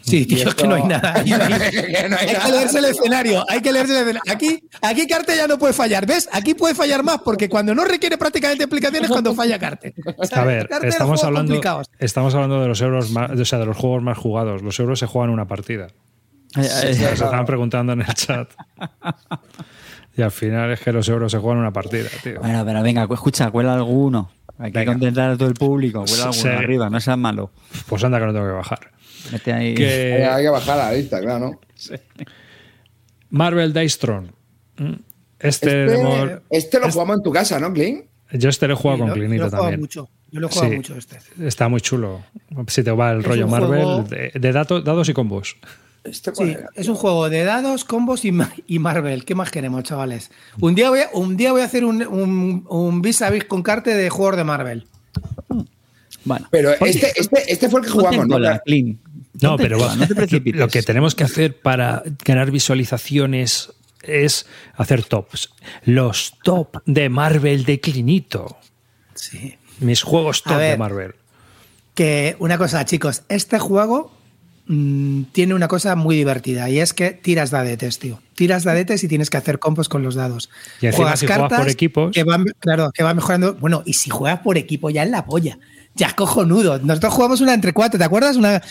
Sí, 0.09 0.26
tío, 0.26 0.39
Y 0.39 0.40
es 0.43 0.55
que 0.55 0.66
no 0.68 0.74
hay 0.76 0.82
nada. 0.85 1.14
hay- 1.16 1.24
Que 1.24 1.36
no 1.39 1.44
hay 1.44 1.52
hay 1.52 2.26
que 2.26 2.32
nada. 2.39 2.48
leerse 2.51 2.78
el 2.78 2.85
escenario, 2.86 3.44
hay 3.48 3.60
que 3.60 3.72
leerse 3.72 3.93
el 3.93 3.98
escenario. 4.09 4.22
Aquí, 4.35 4.62
aquí 4.82 5.06
Carte 5.06 5.36
ya 5.36 5.47
no 5.47 5.59
puede 5.59 5.72
fallar, 5.72 6.06
¿ves? 6.06 6.28
Aquí 6.32 6.55
puede 6.55 6.74
fallar 6.74 7.02
más 7.02 7.18
porque 7.24 7.48
cuando 7.48 7.74
no 7.74 7.85
requiere 7.85 8.16
prácticamente 8.18 8.64
explicaciones 8.64 9.09
es 9.09 9.12
cuando 9.12 9.35
falla 9.35 9.59
Carte. 9.59 9.94
O 10.16 10.24
sea, 10.26 10.43
A 10.43 10.44
ver, 10.44 10.68
Carte 10.68 10.89
estamos 10.89 11.22
hablando, 11.24 11.60
estamos 11.98 12.35
hablando 12.35 12.60
de 12.62 12.68
los 12.68 12.80
euros 12.80 13.10
más, 13.10 13.30
o 13.30 13.44
sea, 13.44 13.59
de 13.59 13.66
los 13.66 13.76
juegos 13.76 14.02
más 14.02 14.16
jugados. 14.18 14.62
Los 14.62 14.78
euros 14.80 14.98
se 14.98 15.06
juegan 15.06 15.30
una 15.30 15.47
partida. 15.47 15.89
Se 16.55 16.90
estaban 16.90 17.44
preguntando 17.44 17.93
en 17.93 18.01
el 18.01 18.14
chat. 18.14 18.48
Y 20.16 20.22
al 20.22 20.30
final 20.32 20.72
es 20.72 20.80
que 20.80 20.93
los 20.93 21.09
euros 21.09 21.30
se 21.30 21.39
juegan 21.39 21.59
una 21.60 21.72
partida, 21.72 22.09
tío. 22.22 22.40
Bueno, 22.40 22.64
pero 22.64 22.82
venga, 22.82 23.06
cu- 23.06 23.14
escucha, 23.14 23.51
cuela 23.51 23.74
alguno. 23.74 24.30
Hay 24.59 24.72
que 24.72 24.80
Venga. 24.80 24.93
contentar 24.94 25.30
a 25.30 25.36
todo 25.36 25.47
el 25.48 25.55
público. 25.55 26.05
Cuela 26.05 26.24
alguno 26.24 26.43
Sí. 26.43 26.48
arriba, 26.48 26.90
no 26.90 26.98
seas 27.01 27.16
malo. 27.18 27.52
Pues 27.86 28.02
anda 28.02 28.18
que 28.18 28.26
no 28.26 28.32
tengo 28.32 28.47
que 28.47 28.52
bajar. 28.52 28.90
Mete 29.32 29.53
ahí. 29.53 29.66
Hay, 29.69 29.74
Que 29.74 30.24
hay 30.24 30.43
que 30.45 30.49
bajar 30.51 30.78
a 30.81 30.90
la 30.90 30.93
lista, 30.97 31.20
claro. 31.20 31.61
Marvel 33.31 33.73
Dice 33.73 33.99
Throne. 33.99 34.28
Mm. 34.78 34.93
Este, 35.40 35.85
Este, 35.86 36.40
este 36.51 36.81
lo 36.81 36.90
jugamos 36.90 37.16
en 37.19 37.23
tu 37.23 37.32
casa, 37.32 37.61
¿no, 37.61 37.73
Clint? 37.73 38.05
yo 38.32 38.49
este 38.49 38.66
lo 38.66 38.74
he 38.74 38.77
jugado 38.77 38.97
Sí, 38.97 39.01
con 39.01 39.09
lo- 39.11 39.15
yo 39.16 39.23
lo 39.23 39.27
Clinito 39.28 39.45
he 39.45 39.49
jugado 39.49 39.62
también. 39.65 39.81
mucho. 39.81 40.09
Yo 40.31 40.40
lo 40.40 40.47
he 40.47 40.51
jugado 40.51 40.70
Sí. 40.70 40.77
mucho 40.77 40.95
este. 40.97 41.19
Está 41.47 41.69
muy 41.69 41.81
chulo. 41.81 42.24
Si 42.66 42.82
te 42.82 42.90
va 42.90 43.12
el 43.12 43.20
Es 43.20 43.24
rollo 43.27 43.49
Marvel, 43.49 43.82
juego- 43.85 44.03
de, 44.03 44.32
de 44.35 44.53
dato- 44.53 44.81
dados 44.82 45.09
y 45.09 45.12
combos. 45.15 45.57
Este 46.05 46.35
Sí, 46.35 46.43
era? 46.51 46.69
es 46.74 46.89
un 46.89 46.95
juego 46.95 47.28
de 47.28 47.45
dados, 47.45 47.85
combos 47.85 48.24
y, 48.24 48.32
ma- 48.32 48.53
y 48.66 48.78
Marvel. 48.78 49.24
¿Qué 49.24 49.35
más 49.35 49.51
queremos, 49.51 49.82
chavales? 49.85 50.31
Un 50.61 50.74
día 50.74 50.90
voy 50.90 51.01
a, 51.01 51.11
un 51.12 51.36
día 51.36 51.53
voy 51.53 51.61
a 51.62 51.65
hacer 51.65 51.85
un, 51.85 52.07
un, 52.07 52.66
un 52.69 53.03
vis 53.03 53.20
a 53.23 53.31
vis 53.31 53.45
con 53.45 53.62
Carte 53.62 53.95
de 53.95 54.09
juegos 54.11 54.36
de 54.36 54.45
Marvel. 54.45 54.86
Bueno, 56.24 56.47
Pero 56.51 56.73
este, 56.73 57.12
este, 57.16 57.51
este 57.53 57.69
fue 57.70 57.81
el 57.81 57.86
que 57.86 57.93
jugamos, 57.93 58.27
¿no? 58.27 58.36
Clean. 58.65 58.99
No, 59.40 59.52
en 59.52 59.56
pero 59.59 59.78
no 59.78 60.06
te 60.06 60.52
lo 60.52 60.69
que 60.69 60.82
tenemos 60.82 61.15
que 61.15 61.24
hacer 61.24 61.60
para 61.60 62.02
ganar 62.24 62.51
visualizaciones 62.51 63.73
es 64.02 64.47
hacer 64.77 65.05
tops. 65.05 65.51
Los 65.85 66.35
top 66.43 66.78
de 66.86 67.09
Marvel 67.09 67.65
de 67.65 67.81
Clinito. 67.81 68.56
Sí. 69.15 69.56
Mis 69.81 70.02
juegos 70.02 70.43
top 70.43 70.59
de. 70.59 70.77
Marvel. 70.77 71.15
Que 71.94 72.36
una 72.39 72.59
cosa, 72.59 72.85
chicos, 72.85 73.23
este 73.28 73.59
juego 73.59 74.12
mm, 74.66 75.23
tiene 75.32 75.55
una 75.55 75.66
cosa 75.69 75.97
muy 75.97 76.16
divertida 76.16 76.70
y 76.70 76.78
es 76.78 76.93
que 76.94 77.10
tiras 77.10 77.51
dadetes, 77.51 77.98
tío. 77.98 78.20
Tiras 78.35 78.62
dadetes 78.65 79.02
y 79.02 79.09
tienes 79.09 79.31
que 79.31 79.36
hacer 79.36 79.59
combos 79.59 79.89
con 79.89 80.02
los 80.02 80.15
dados. 80.15 80.48
Y 80.81 80.86
encima 80.86 81.16
si 81.16 81.27
juegas 81.27 81.52
por 81.60 81.69
equipos- 81.69 82.12
Que 82.12 82.23
van, 82.23 82.44
claro, 82.60 82.93
que 82.94 83.02
va 83.02 83.15
mejorando. 83.15 83.55
Bueno, 83.55 83.82
y 83.85 83.94
si 83.94 84.10
juegas 84.10 84.40
por 84.40 84.56
equipo 84.59 84.90
ya 84.90 85.02
es 85.02 85.10
la 85.10 85.24
polla. 85.27 85.59
Ya 85.99 86.07
es 86.07 86.15
cojonudo. 86.15 86.79
Nosotros 86.79 87.12
jugamos 87.12 87.41
una 87.41 87.53
entre 87.55 87.73
cuatro, 87.73 87.99
¿te 87.99 88.05
acuerdas? 88.05 88.37
Una, 88.37 88.62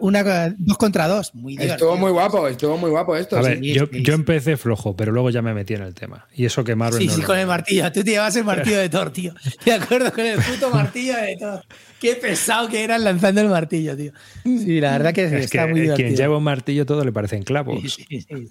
una, 0.00 0.54
dos 0.58 0.76
contra 0.76 1.06
dos. 1.08 1.32
Muy 1.34 1.52
divertido. 1.52 1.74
Estuvo 1.76 1.96
muy 1.96 2.10
guapo, 2.10 2.48
estuvo 2.48 2.76
muy 2.76 2.90
guapo 2.90 3.16
esto. 3.16 3.38
A 3.38 3.42
sí. 3.42 3.48
ver, 3.48 3.58
sí, 3.60 3.72
yo, 3.72 3.86
sí, 3.90 4.02
yo 4.02 4.14
empecé 4.14 4.56
flojo, 4.56 4.96
pero 4.96 5.12
luego 5.12 5.30
ya 5.30 5.42
me 5.42 5.54
metí 5.54 5.74
en 5.74 5.82
el 5.82 5.94
tema. 5.94 6.26
Y 6.34 6.44
eso 6.44 6.64
que 6.64 6.74
Marvel 6.74 7.00
Sí, 7.00 7.06
no 7.06 7.14
sí, 7.14 7.20
lo- 7.22 7.26
con 7.28 7.38
el 7.38 7.46
martillo. 7.46 7.84
Tú 7.92 8.02
te 8.02 8.10
llevas 8.10 8.34
el 8.36 8.44
martillo 8.44 8.78
de 8.78 8.88
Thor, 8.88 9.10
tío. 9.12 9.32
De 9.64 9.72
acuerdo 9.72 10.12
con 10.12 10.26
el 10.26 10.38
puto 10.40 10.68
martillo 10.70 11.14
de 11.16 11.36
Thor. 11.38 11.64
Qué 12.00 12.14
pesado 12.16 12.68
que 12.68 12.82
eran 12.84 13.04
lanzando 13.04 13.40
el 13.40 13.48
martillo, 13.48 13.96
tío. 13.96 14.12
Sí, 14.44 14.80
la 14.80 14.90
verdad 14.92 15.14
que 15.14 15.24
Es 15.24 15.32
está 15.32 15.66
que 15.66 15.70
muy 15.70 15.80
divertido. 15.82 16.08
quien 16.08 16.16
lleva 16.18 16.36
un 16.36 16.44
martillo 16.44 16.84
todo 16.84 17.04
le 17.04 17.12
parecen 17.12 17.42
clavos. 17.44 17.80
Sí, 17.80 17.88
sí, 17.88 18.20
sí, 18.20 18.48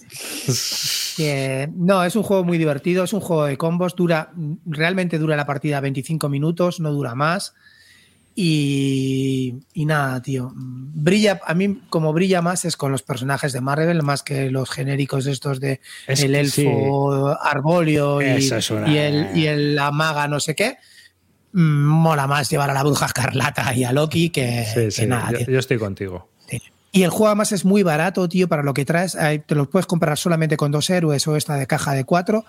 sí. 0.53 1.13
Que, 1.17 1.69
no, 1.75 2.03
es 2.03 2.15
un 2.15 2.23
juego 2.23 2.43
muy 2.43 2.57
divertido, 2.57 3.03
es 3.03 3.13
un 3.13 3.19
juego 3.21 3.45
de 3.45 3.57
combos, 3.57 3.95
dura, 3.95 4.31
realmente 4.65 5.17
dura 5.19 5.35
la 5.35 5.45
partida 5.45 5.79
25 5.79 6.27
minutos, 6.29 6.79
no 6.79 6.91
dura 6.91 7.13
más. 7.15 7.53
Y, 8.37 9.53
y 9.73 9.85
nada, 9.85 10.21
tío. 10.21 10.51
Brilla, 10.55 11.39
a 11.45 11.53
mí 11.53 11.81
como 11.89 12.11
brilla 12.13 12.41
más 12.41 12.65
es 12.65 12.75
con 12.77 12.91
los 12.91 13.01
personajes 13.01 13.53
de 13.53 13.61
Marvel, 13.61 14.03
más 14.03 14.23
que 14.23 14.51
los 14.51 14.69
genéricos 14.69 15.25
estos 15.27 15.59
de 15.59 15.79
Es 16.05 16.21
el 16.21 16.35
elfo 16.35 17.29
arbóleo 17.41 18.21
y, 18.21 18.25
una- 18.71 18.93
el, 18.97 19.37
y 19.37 19.47
el- 19.47 19.75
la 19.75 19.91
maga 19.91 20.27
no 20.27 20.39
sé 20.39 20.53
qué. 20.55 20.77
Mm, 21.53 21.85
Mola 21.85 22.27
más 22.27 22.49
llevar 22.49 22.69
a 22.69 22.73
la 22.73 22.83
bruja 22.83 23.05
escarlata 23.05 23.73
y 23.73 23.85
a 23.85 23.93
Loki 23.93 24.29
que, 24.29 24.65
Sí, 24.65 24.73
que 24.75 24.91
sí, 24.91 25.05
nada, 25.07 25.31
yo, 25.31 25.37
tío. 25.37 25.47
yo 25.51 25.59
estoy 25.59 25.77
contigo. 25.77 26.29
Y 26.91 27.03
el 27.03 27.09
juego 27.09 27.27
además 27.27 27.51
es 27.51 27.65
muy 27.65 27.83
barato, 27.83 28.27
tío, 28.29 28.47
para 28.47 28.63
lo 28.63 28.73
que 28.73 28.85
traes. 28.85 29.17
Te 29.47 29.55
lo 29.55 29.69
puedes 29.69 29.85
comprar 29.85 30.17
solamente 30.17 30.55
con 30.55 30.71
dos 30.71 30.89
héroes 30.89 31.27
o 31.27 31.35
esta 31.35 31.55
de 31.55 31.67
caja 31.67 31.93
de 31.93 32.05
cuatro. 32.05 32.45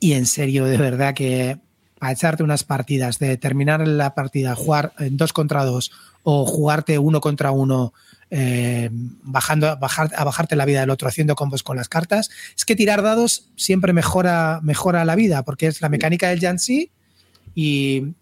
Y 0.00 0.12
en 0.14 0.24
serio, 0.26 0.64
de 0.64 0.78
verdad 0.78 1.12
que 1.14 1.58
para 1.98 2.12
echarte 2.12 2.42
unas 2.42 2.64
partidas, 2.64 3.18
de 3.18 3.36
terminar 3.36 3.86
la 3.86 4.14
partida, 4.14 4.54
jugar 4.54 4.92
en 4.98 5.16
dos 5.16 5.32
contra 5.32 5.64
dos 5.64 5.92
o 6.22 6.44
jugarte 6.44 6.98
uno 6.98 7.20
contra 7.20 7.52
uno, 7.52 7.94
eh, 8.30 8.90
bajando, 8.92 9.76
bajar, 9.78 10.10
a 10.16 10.24
bajarte 10.24 10.56
la 10.56 10.64
vida 10.64 10.80
del 10.80 10.90
otro, 10.90 11.08
haciendo 11.08 11.36
combos 11.36 11.62
con 11.62 11.76
las 11.76 11.88
cartas, 11.88 12.30
es 12.56 12.64
que 12.64 12.76
tirar 12.76 13.02
dados 13.02 13.48
siempre 13.56 13.92
mejora, 13.92 14.60
mejora 14.62 15.04
la 15.04 15.14
vida, 15.14 15.44
porque 15.44 15.68
es 15.68 15.80
la 15.80 15.88
mecánica 15.88 16.28
del 16.28 16.40
Jansi 16.40 16.90
y 17.54 18.14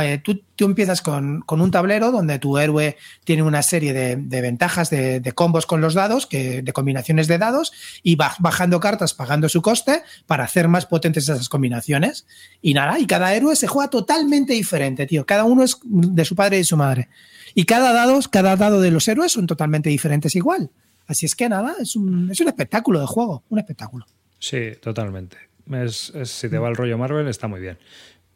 eh, 0.00 0.20
tú, 0.22 0.42
tú 0.54 0.64
empiezas 0.66 1.02
con, 1.02 1.42
un 1.48 1.70
tablero 1.70 2.12
donde 2.12 2.38
tu 2.38 2.58
héroe 2.58 2.96
tiene 3.24 3.42
una 3.42 3.62
serie 3.62 3.92
de, 3.92 4.16
de 4.16 4.40
ventajas 4.40 4.90
de, 4.90 5.20
de 5.20 5.32
combos 5.32 5.66
con 5.66 5.80
los 5.80 5.94
dados, 5.94 6.26
que, 6.26 6.62
de 6.62 6.72
combinaciones 6.72 7.26
de 7.26 7.38
dados, 7.38 7.72
y 8.02 8.16
bajando 8.16 8.78
cartas 8.80 9.14
pagando 9.14 9.48
su 9.48 9.62
coste 9.62 10.02
para 10.26 10.44
hacer 10.44 10.68
más 10.68 10.86
potentes 10.86 11.24
esas 11.28 11.48
combinaciones. 11.48 12.26
Y 12.62 12.74
nada, 12.74 12.98
y 12.98 13.06
cada 13.06 13.34
héroe 13.34 13.56
se 13.56 13.66
juega 13.66 13.90
totalmente 13.90 14.52
diferente, 14.52 15.06
tío. 15.06 15.26
Cada 15.26 15.44
uno 15.44 15.62
es 15.64 15.78
de 15.84 16.24
su 16.24 16.36
padre 16.36 16.58
y 16.58 16.64
su 16.64 16.76
madre. 16.76 17.08
Y 17.54 17.64
cada 17.64 17.92
dado, 17.92 18.20
cada 18.30 18.56
dado 18.56 18.80
de 18.80 18.90
los 18.90 19.08
héroes 19.08 19.32
son 19.32 19.46
totalmente 19.46 19.88
diferentes 19.90 20.36
igual. 20.36 20.70
Así 21.06 21.26
es 21.26 21.34
que 21.36 21.48
nada, 21.48 21.74
es 21.80 21.96
un, 21.96 22.30
es 22.30 22.40
un 22.40 22.48
espectáculo 22.48 23.00
de 23.00 23.06
juego, 23.06 23.44
un 23.48 23.58
espectáculo. 23.58 24.06
Sí, 24.38 24.72
totalmente. 24.82 25.36
Es- 25.72 26.12
si 26.24 26.48
te 26.48 26.58
va 26.58 26.68
el 26.68 26.76
rollo 26.76 26.98
Marvel, 26.98 27.26
está 27.28 27.48
muy 27.48 27.60
bien. 27.60 27.78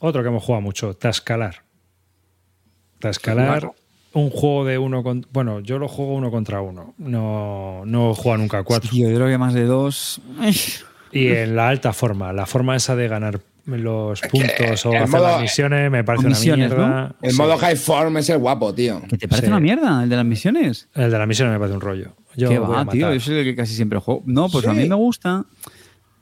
Otro 0.01 0.23
que 0.23 0.29
hemos 0.29 0.43
jugado 0.43 0.63
mucho, 0.63 0.95
Tascalar. 0.95 1.63
Tascalar, 2.99 3.71
un 4.13 4.31
juego 4.31 4.65
de 4.67 4.77
uno 4.79 5.03
con. 5.03 5.27
Bueno, 5.33 5.61
yo 5.61 5.79
lo 5.79 5.89
juego 5.89 6.15
uno 6.15 6.31
contra 6.31 6.61
uno. 6.61 6.95
No, 6.99 7.83
no 7.87 8.15
juego 8.15 8.37
nunca 8.39 8.59
a 8.59 8.63
cuatro. 8.63 8.91
Tío, 8.91 9.09
yo 9.09 9.15
creo 9.17 9.29
que 9.29 9.39
más 9.39 9.55
de 9.55 9.65
dos. 9.65 10.21
Y 11.13 11.29
en 11.29 11.57
la 11.57 11.69
alta 11.69 11.93
forma, 11.93 12.33
la 12.33 12.47
forma 12.47 12.77
esa 12.77 12.95
de 12.97 13.09
ganar 13.09 13.41
los 13.67 14.21
puntos 14.23 14.85
o 14.87 14.91
hacer 14.91 15.09
modo- 15.09 15.27
las 15.29 15.41
misiones 15.43 15.91
me 15.91 16.03
parece 16.05 16.27
misiones, 16.29 16.73
una 16.73 16.77
mierda. 16.87 17.15
El 17.23 17.31
Sí. 17.33 17.37
modo 17.39 17.57
high 17.59 17.77
form 17.77 18.17
es 18.19 18.29
el 18.31 18.39
guapo, 18.39 18.75
tío. 18.75 19.01
¿Que 19.09 19.17
te 19.17 19.29
parece 19.29 19.47
Sí. 19.47 19.51
una 19.53 19.61
mierda 19.61 20.03
el 20.03 20.09
de 20.09 20.17
las 20.17 20.25
misiones? 20.25 20.89
El 20.95 21.11
de 21.11 21.19
la 21.19 21.27
misión 21.27 21.51
me 21.51 21.59
parece 21.59 21.75
un 21.77 21.81
rollo. 21.81 22.13
Yo 22.37 22.49
¿Qué 22.49 22.59
va, 22.59 22.85
tío? 22.87 23.13
Yo 23.15 23.21
soy 23.21 23.37
el 23.39 23.45
que 23.45 23.55
casi 23.57 23.75
siempre 23.75 23.99
juego. 23.99 24.23
No, 24.27 24.49
pues 24.49 24.67
a 24.67 24.73
Sí. 24.73 24.79
mí 24.79 24.89
me 24.89 24.95
gusta 24.95 25.45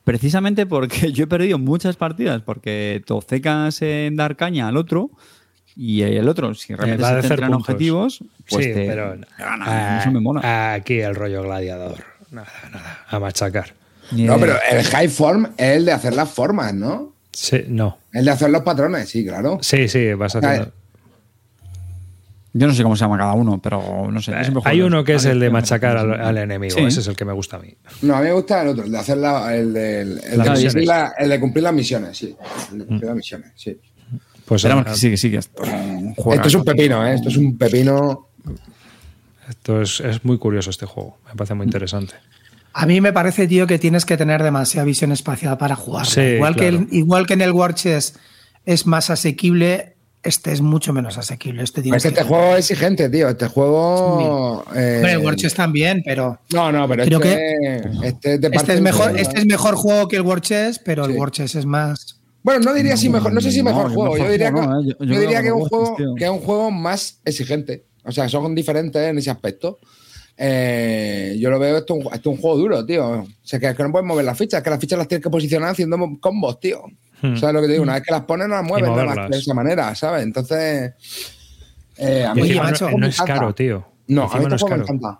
precisamente 0.09 0.65
porque 0.65 1.11
yo 1.13 1.25
he 1.25 1.27
perdido 1.27 1.59
muchas 1.59 1.95
partidas 1.95 2.41
porque 2.41 3.03
tocecas 3.05 3.81
en 3.83 4.15
dar 4.15 4.35
caña 4.35 4.67
al 4.67 4.77
otro 4.77 5.11
y 5.75 6.01
el 6.01 6.27
otro, 6.27 6.55
si 6.55 6.73
realmente 6.73 7.03
va 7.03 7.09
a 7.09 7.11
se 7.11 7.17
hacer 7.19 7.29
centra 7.29 7.45
en 7.45 7.53
puntos. 7.53 7.69
objetivos, 7.69 8.23
pues 8.49 8.65
sí, 8.65 8.73
te 8.73 8.85
pero 8.87 9.13
Eso 9.13 10.11
me 10.11 10.19
mola. 10.19 10.73
aquí 10.73 10.99
el 10.99 11.15
rollo 11.15 11.43
gladiador. 11.43 12.03
Nada, 12.31 12.51
nada. 12.71 13.05
A 13.07 13.19
machacar. 13.19 13.73
No, 14.11 14.39
pero 14.39 14.55
el 14.71 14.83
high 14.83 15.07
form 15.07 15.45
es 15.57 15.77
el 15.77 15.85
de 15.85 15.91
hacer 15.91 16.15
las 16.15 16.29
formas, 16.31 16.73
¿no? 16.73 17.13
Sí, 17.31 17.63
no. 17.67 17.99
El 18.11 18.25
de 18.25 18.31
hacer 18.31 18.49
los 18.49 18.63
patrones, 18.63 19.07
sí, 19.07 19.23
claro. 19.23 19.59
Sí, 19.61 19.87
sí, 19.87 20.13
vas 20.15 20.35
haciendo. 20.35 20.63
Ah, 20.63 20.78
Yo 22.51 22.65
no 22.67 22.73
sé 22.73 22.81
cómo 22.81 22.95
se 22.95 23.01
llama 23.05 23.17
cada 23.17 23.33
uno, 23.33 23.59
pero 23.61 24.09
no 24.11 24.21
sé. 24.21 24.33
Hay 24.65 24.81
uno 24.81 25.03
que 25.03 25.15
es 25.15 25.25
el 25.25 25.39
de 25.39 25.49
machacar 25.51 25.97
al, 25.97 26.19
al 26.19 26.37
enemigo. 26.39 26.75
Sí. 26.77 26.83
Ese 26.83 27.01
es 27.01 27.07
el 27.07 27.15
que 27.15 27.23
me 27.25 27.33
gusta 27.33 27.57
a 27.57 27.59
mí. 27.59 27.75
No, 28.01 28.15
a 28.15 28.19
mí 28.21 28.25
me 28.25 28.33
gusta 28.33 28.63
el 28.63 28.69
otro, 28.69 28.83
el 28.85 28.91
de 28.91 28.97
hacer 28.97 29.17
la, 29.17 29.55
el, 29.55 29.71
de, 29.71 30.01
el, 30.01 30.15
de 30.15 30.37
Las 30.37 30.47
cumplir 30.47 30.63
misiones. 30.65 30.87
la- 30.87 31.13
el 31.19 31.29
de 31.29 31.39
cumplir 31.39 31.63
las 31.63 31.73
misiones, 31.73 32.17
sí. 32.17 32.35
El 32.71 32.79
de 32.79 32.85
cumplir 32.85 33.07
las 33.07 33.15
misiones, 33.15 33.51
sí. 33.55 33.77
Pues 34.45 34.63
Esperamos 34.65 34.85
que 34.99 35.17
sí, 35.17 35.29
que 35.29 35.37
esto 35.37 35.63
es 35.63 35.69
un 35.69 36.15
juegazo. 36.15 36.47
Esto 36.47 36.47
es 36.47 36.55
un 36.55 36.65
pepino, 36.65 37.05
¿eh? 37.07 37.13
Esto 37.13 37.29
es 37.29 37.37
un 37.37 37.55
pepino. 37.57 38.29
esto 39.47 39.81
es, 39.81 39.99
es 39.99 40.23
muy 40.25 40.37
curioso 40.37 40.69
este 40.69 40.85
juego. 40.85 41.17
Me 41.27 41.35
parece 41.35 41.53
muy 41.53 41.65
interesante. 41.65 42.15
A 42.73 42.85
mí 42.85 43.01
me 43.01 43.13
parece, 43.13 43.47
tío, 43.47 43.67
que 43.67 43.79
tienes 43.79 44.05
que 44.05 44.15
tener 44.17 44.43
demasiada 44.43 44.85
visión 44.85 45.11
espacial 45.11 45.57
para 45.57 45.75
jugar. 45.75 46.05
Sí, 46.05 46.21
igual, 46.21 46.55
que 46.55 46.67
el- 46.67 46.87
igual 46.91 47.25
que 47.25 47.33
en 47.33 47.41
el 47.41 47.51
War 47.51 47.73
Chess 47.73 48.15
es 48.65 48.85
más 48.85 49.09
asequible, 49.09 49.95
este 50.23 50.51
es 50.51 50.61
mucho 50.61 50.91
menos 50.93 51.17
asequible. 51.17 51.63
Este, 51.63 51.81
Es 51.81 51.85
que 51.85 51.91
que- 51.91 52.07
este 52.09 52.23
juego 52.23 52.55
es 52.55 52.69
exigente, 52.71 53.09
tío. 53.09 53.29
Este 53.29 53.47
juego. 53.47 54.63
eh, 54.75 54.95
Hombre, 54.97 55.11
el 55.13 55.17
War 55.19 55.35
Chess 55.35 55.53
también, 55.53 56.01
pero 56.05 56.39
No, 56.53 56.71
no, 56.71 56.87
pero 56.87 57.05
Creo 57.05 57.19
este, 57.19 57.77
este, 58.07 58.33
es 58.35 58.39
este 58.53 58.73
es, 58.73 58.81
mejor, 58.81 59.17
este 59.17 59.39
es 59.39 59.45
mejor 59.45 59.75
juego 59.75 60.07
que 60.07 60.15
el 60.17 60.21
War 60.23 60.41
Chess, 60.41 60.79
pero 60.83 61.05
Sí. 61.05 61.11
el 61.13 61.17
War 61.17 61.31
Chess 61.31 61.55
es 61.55 61.65
más. 61.65 62.19
Bueno, 62.43 62.61
no 62.61 62.73
diría 62.73 62.95
si 62.97 63.09
mejor, 63.09 63.33
no 63.33 63.41
sé 63.41 63.51
si 63.51 63.59
No, 63.59 63.65
mejor 63.65 63.93
juego. 63.93 64.13
mejor 64.13 64.27
yo 64.27 64.31
diría, 64.31 64.51
juego, 64.51 64.67
que, 64.67 64.73
no, 64.73 64.81
eh. 64.81 64.95
Yo- 64.99 65.05
yo 65.05 65.13
yo 65.13 65.19
diría 65.21 65.41
que 65.41 65.47
es 65.49 65.53
un 65.53 65.63
que 65.63 65.69
juego, 65.69 65.95
tío. 65.97 66.15
que 66.15 66.23
es 66.23 66.29
un 66.29 66.39
juego 66.39 66.71
más 66.71 67.19
exigente. 67.25 67.85
O 68.05 68.11
sea, 68.11 68.27
son 68.29 68.55
diferentes 68.55 69.01
en 69.01 69.17
ese 69.17 69.29
aspecto. 69.29 69.79
Eh, 70.41 71.35
yo 71.37 71.49
lo 71.49 71.59
veo 71.59 71.77
esto, 71.79 71.95
es 72.13 72.25
un 72.25 72.37
juego 72.37 72.57
duro, 72.57 72.85
tío. 72.85 73.05
O 73.21 73.27
sea, 73.43 73.59
que, 73.59 73.67
es 73.67 73.75
que 73.75 73.83
no 73.83 73.91
puedes 73.91 74.07
mover 74.07 74.23
las 74.23 74.37
fichas, 74.37 74.63
que 74.63 74.69
las 74.69 74.79
fichas 74.79 74.97
las 74.97 75.07
tienes 75.07 75.21
que 75.23 75.29
posicionar 75.29 75.71
haciendo 75.71 75.97
combos, 76.21 76.59
tío. 76.61 76.81
Hmm. 77.21 77.35
¿Sabes 77.37 77.53
lo 77.55 77.61
que 77.61 77.67
te 77.67 77.73
digo? 77.73 77.83
Una 77.83 77.93
vez 77.95 78.03
que 78.03 78.11
las 78.11 78.21
pones, 78.21 78.47
no 78.47 78.55
las 78.55 78.63
mueves 78.63 78.89
nada 78.89 79.05
más 79.15 79.29
de 79.29 79.37
esa 79.37 79.53
manera, 79.53 79.93
¿sabes? 79.95 80.23
Entonces. 80.23 80.93
eh, 81.97 82.25
a 82.25 82.31
Y 82.31 82.35
mí 82.35 82.41
Oye, 82.43 82.51
encima 82.51 82.63
me 82.65 82.71
macho, 82.71 82.89
no, 82.91 82.97
no 82.97 83.07
es 83.07 83.15
encanta. 83.15 83.33
caro, 83.33 83.55
tío. 83.55 83.85
No, 84.07 84.23
a 84.23 84.39
mí 84.39 84.45
no 84.49 84.55
es 84.55 84.63
caro. 84.63 84.81
encanta. 84.83 85.19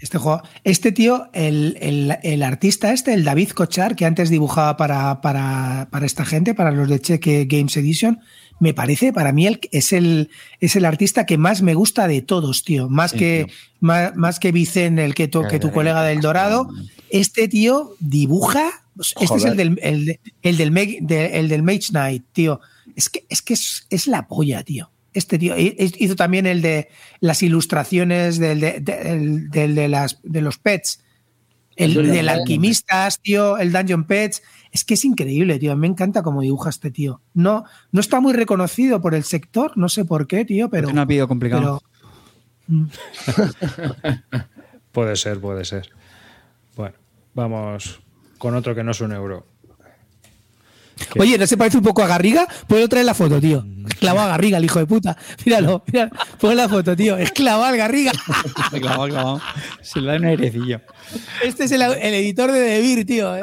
Este 0.00 0.18
juego, 0.18 0.42
este 0.64 0.92
tío, 0.92 1.28
el, 1.32 1.78
el- 1.80 2.18
el 2.22 2.42
artista 2.42 2.92
este, 2.92 3.14
el 3.14 3.24
David 3.24 3.50
Cochar, 3.50 3.96
que 3.96 4.04
antes 4.04 4.28
dibujaba 4.28 4.76
para, 4.76 5.20
para, 5.22 5.88
para 5.90 6.04
esta 6.04 6.24
gente, 6.26 6.54
para 6.54 6.72
los 6.72 6.88
de 6.90 7.00
Cheque 7.00 7.46
Games 7.48 7.74
Edition, 7.76 8.20
me 8.60 8.74
parece, 8.74 9.12
para 9.14 9.32
mí, 9.32 9.46
el, 9.46 9.60
es, 9.72 9.92
el, 9.94 10.28
es 10.60 10.76
el 10.76 10.84
artista 10.84 11.24
que 11.24 11.38
más 11.38 11.62
me 11.62 11.74
gusta 11.74 12.06
de 12.06 12.20
todos, 12.20 12.64
tío. 12.64 12.88
Más 12.90 13.12
Sí, 13.12 13.18
que, 13.18 13.44
tío. 13.46 13.54
más, 13.80 14.14
más 14.14 14.38
que 14.38 14.52
Vicen, 14.52 14.98
el 14.98 15.14
que, 15.14 15.26
tu- 15.28 15.46
que 15.48 15.58
tu 15.58 15.70
colega 15.72 16.02
del 16.02 16.20
Dorado. 16.20 16.68
Este 17.10 17.48
tío 17.48 17.92
dibuja. 17.98 18.81
Este 18.98 19.24
es 19.36 19.44
el 19.44 19.56
del, 19.56 19.78
el, 19.82 20.04
de- 20.06 20.20
el 20.42 20.56
del, 20.56 20.72
Meg- 20.72 20.98
de- 21.00 21.38
el 21.38 21.48
del 21.48 21.62
Mage 21.62 21.88
Knight, 21.90 22.24
tío. 22.32 22.60
Es 22.94 23.08
que 23.08 23.24
es, 23.28 23.40
que 23.42 23.54
es, 23.54 23.86
es 23.90 24.06
la 24.06 24.26
polla, 24.28 24.62
tío. 24.62 24.90
Este 25.14 25.38
tío 25.38 25.56
hi- 25.58 25.76
hizo 25.98 26.16
también 26.16 26.46
el 26.46 26.62
de 26.62 26.88
las 27.20 27.42
ilustraciones 27.42 28.38
del 28.38 28.60
de, 28.60 28.80
del- 28.80 29.48
del 29.50 29.74
de 29.74 29.88
las, 29.88 30.18
de 30.22 30.40
los 30.42 30.58
pets. 30.58 31.02
El 31.74 31.94
del 31.94 32.26
¿no? 32.26 32.32
alquimistas, 32.32 33.18
tío, 33.22 33.56
el 33.56 33.72
Dungeon 33.72 34.04
Pets. 34.04 34.42
Es 34.72 34.84
que 34.84 34.92
es 34.94 35.04
increíble, 35.06 35.58
tío. 35.58 35.74
Me 35.74 35.86
encanta 35.86 36.22
cómo 36.22 36.42
dibuja 36.42 36.68
este 36.68 36.90
tío. 36.90 37.22
No, 37.32 37.64
no 37.92 38.00
está 38.00 38.20
muy 38.20 38.34
reconocido 38.34 39.00
por 39.00 39.14
el 39.14 39.24
sector, 39.24 39.72
no 39.76 39.88
sé 39.88 40.04
por 40.04 40.26
qué, 40.26 40.44
tío, 40.44 40.68
pero. 40.68 40.88
Tiene 40.88 41.00
un 41.00 41.04
apellido 41.04 41.28
complicado. 41.28 41.82
pero- 42.66 42.88
Puede 44.92 45.16
ser, 45.16 45.40
puede 45.40 45.64
ser. 45.64 45.88
Bueno, 46.76 46.94
vamos 47.34 48.01
con 48.42 48.56
otro 48.56 48.74
que 48.74 48.82
no 48.82 48.90
es 48.90 49.00
un 49.00 49.12
euro. 49.12 49.46
¿Qué? 51.12 51.20
Oye, 51.20 51.38
¿no 51.38 51.46
se 51.46 51.56
parece 51.56 51.76
un 51.76 51.84
poco 51.84 52.02
a 52.02 52.08
Garriga? 52.08 52.44
Puedo 52.66 52.88
traer 52.88 53.06
la 53.06 53.14
foto, 53.14 53.40
tío. 53.40 53.64
Clavado 54.00 54.26
a 54.26 54.30
Garriga, 54.32 54.58
el 54.58 54.64
hijo 54.64 54.80
de 54.80 54.86
puta. 54.86 55.16
Míralo, 55.46 55.84
míralo. 55.86 56.10
Pon 56.40 56.56
la 56.56 56.68
foto, 56.68 56.96
tío. 56.96 57.16
Es 57.16 57.30
clavado 57.30 57.66
al 57.66 57.76
Garriga. 57.76 58.10
clavado, 58.72 59.06
clavado. 59.06 59.40
Se 59.80 60.00
le 60.00 60.08
da 60.08 60.16
un 60.16 60.24
airecillo. 60.24 60.80
Este 61.44 61.64
es 61.66 61.70
el, 61.70 61.82
el 61.82 62.14
editor 62.14 62.50
de 62.50 62.58
Debir, 62.58 63.06
tío. 63.06 63.36
¿eh? 63.36 63.42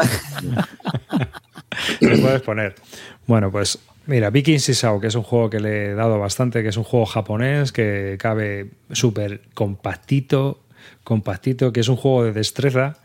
Le 2.01 2.17
puedes 2.17 2.41
poner. 2.41 2.75
Bueno, 3.25 3.53
pues 3.53 3.79
mira, 4.05 4.29
Viking 4.31 4.59
Sisao, 4.59 4.99
que 4.99 5.07
es 5.07 5.15
un 5.15 5.23
juego 5.23 5.49
que 5.49 5.61
le 5.61 5.91
he 5.91 5.93
dado 5.93 6.19
bastante, 6.19 6.61
que 6.61 6.67
es 6.67 6.77
un 6.77 6.83
juego 6.83 7.05
japonés 7.05 7.71
que 7.71 8.17
cabe 8.19 8.71
súper 8.91 9.43
compactito, 9.53 10.59
compactito, 11.05 11.71
que 11.71 11.79
es 11.79 11.87
un 11.87 11.95
juego 11.95 12.25
de 12.25 12.33
destreza. 12.33 12.97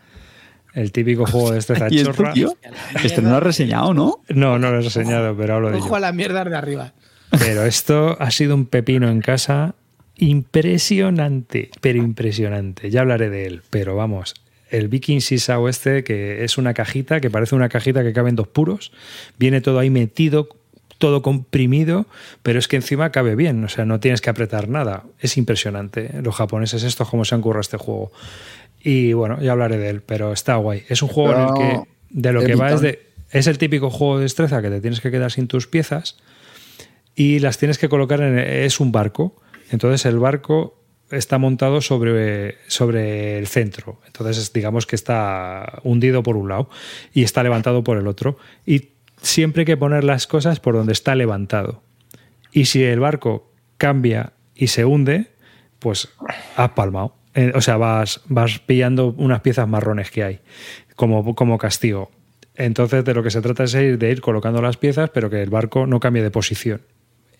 El 0.74 0.92
típico 0.92 1.24
juego 1.26 1.50
de 1.50 1.56
destreza 1.56 1.86
¿Y 1.90 1.98
esto, 2.00 2.12
chorra. 2.12 2.32
tío? 2.32 2.56
Este 3.02 3.22
no 3.22 3.30
lo 3.30 3.36
has 3.36 3.42
reseñado, 3.42 3.94
¿no? 3.94 4.20
No, 4.28 4.58
no 4.58 4.70
lo 4.70 4.80
he 4.80 4.84
enseñado, 4.84 5.36
pero 5.36 5.54
hablo 5.54 5.70
de 5.70 5.76
Ojo 5.76 5.86
ello. 5.86 5.94
a 5.96 6.00
las 6.00 6.14
mierdas 6.14 6.44
de 6.50 6.56
arriba. 6.56 6.92
Pero 7.38 7.64
esto 7.64 8.16
ha 8.20 8.30
sido 8.30 8.54
un 8.54 8.66
pepino 8.66 9.08
en 9.08 9.20
casa 9.20 9.74
impresionante, 10.16 11.70
pero 11.80 11.98
impresionante. 11.98 12.90
Ya 12.90 13.00
hablaré 13.00 13.30
de 13.30 13.46
él, 13.46 13.62
pero 13.70 13.96
vamos. 13.96 14.34
El 14.70 14.88
Viking 14.88 15.20
Sisao 15.20 15.68
este, 15.68 16.02
que 16.04 16.44
es 16.44 16.58
una 16.58 16.74
cajita, 16.74 17.20
que 17.20 17.30
parece 17.30 17.54
una 17.54 17.68
cajita 17.68 18.02
que 18.02 18.12
caben 18.12 18.34
dos 18.34 18.48
puros, 18.48 18.92
viene 19.38 19.60
todo 19.60 19.78
ahí 19.78 19.90
metido, 19.90 20.48
todo 20.98 21.22
comprimido, 21.22 22.06
pero 22.42 22.58
es 22.58 22.66
que 22.66 22.76
encima 22.76 23.10
cabe 23.10 23.36
bien, 23.36 23.62
o 23.64 23.68
sea, 23.68 23.84
no 23.84 24.00
tienes 24.00 24.20
que 24.20 24.30
apretar 24.30 24.68
nada. 24.68 25.04
Es 25.20 25.36
impresionante. 25.36 26.10
Los 26.22 26.34
japoneses 26.34 26.82
estos, 26.82 27.08
cómo 27.08 27.24
se 27.24 27.34
han 27.34 27.40
currado 27.42 27.60
este 27.60 27.76
juego. 27.76 28.10
Y 28.84 29.14
bueno, 29.14 29.40
ya 29.40 29.52
hablaré 29.52 29.78
de 29.78 29.88
él, 29.88 30.02
pero 30.02 30.32
está 30.32 30.56
guay. 30.56 30.84
Es 30.90 31.02
un 31.02 31.08
juego 31.08 31.32
en 31.32 31.40
el 31.40 31.54
que 31.54 31.90
de 32.10 32.32
lo 32.32 32.44
que 32.44 32.54
va 32.54 32.72
es 32.72 32.82
de... 32.82 33.02
Es 33.30 33.48
el 33.48 33.58
típico 33.58 33.90
juego 33.90 34.18
de 34.18 34.24
destreza 34.24 34.62
que 34.62 34.68
te 34.68 34.80
tienes 34.80 35.00
que 35.00 35.10
quedar 35.10 35.32
sin 35.32 35.48
tus 35.48 35.66
piezas 35.66 36.18
y 37.16 37.40
las 37.40 37.58
tienes 37.58 37.78
que 37.78 37.88
colocar 37.88 38.20
en 38.20 38.38
es 38.38 38.78
un 38.78 38.92
barco. 38.92 39.40
Entonces 39.70 40.04
el 40.04 40.18
barco 40.18 40.78
está 41.10 41.38
montado 41.38 41.80
sobre, 41.80 42.58
sobre 42.68 43.38
el 43.38 43.46
centro. 43.46 44.00
Entonces 44.06 44.52
digamos 44.52 44.86
que 44.86 44.94
está 44.94 45.80
hundido 45.82 46.22
por 46.22 46.36
un 46.36 46.48
lado 46.48 46.68
y 47.12 47.24
está 47.24 47.42
levantado 47.42 47.82
por 47.82 47.96
el 47.96 48.06
otro. 48.06 48.36
Y 48.66 48.90
siempre 49.20 49.62
hay 49.62 49.66
que 49.66 49.76
poner 49.76 50.04
las 50.04 50.26
cosas 50.26 50.60
por 50.60 50.74
donde 50.74 50.92
está 50.92 51.14
levantado. 51.14 51.82
Y 52.52 52.66
si 52.66 52.84
el 52.84 53.00
barco 53.00 53.50
cambia 53.78 54.34
y 54.54 54.68
se 54.68 54.84
hunde, 54.84 55.28
pues 55.80 56.08
has 56.56 56.70
palmado. 56.70 57.16
Eh, 57.34 57.52
O 57.54 57.60
sea, 57.60 57.76
vas, 57.76 58.20
vas 58.26 58.58
pillando 58.60 59.14
unas 59.18 59.40
piezas 59.40 59.68
marrones 59.68 60.10
que 60.10 60.24
hay 60.24 60.40
como, 60.96 61.34
como 61.34 61.58
castigo. 61.58 62.10
Entonces, 62.56 63.04
de 63.04 63.14
lo 63.14 63.22
que 63.22 63.30
se 63.30 63.40
trata 63.42 63.64
es 63.64 63.72
de 63.72 63.84
ir, 63.84 63.98
de 63.98 64.10
ir 64.10 64.20
colocando 64.20 64.62
las 64.62 64.76
piezas, 64.76 65.10
pero 65.10 65.28
que 65.28 65.42
el 65.42 65.50
barco 65.50 65.86
no 65.86 65.98
cambie 65.98 66.22
de 66.22 66.30
posición. 66.30 66.80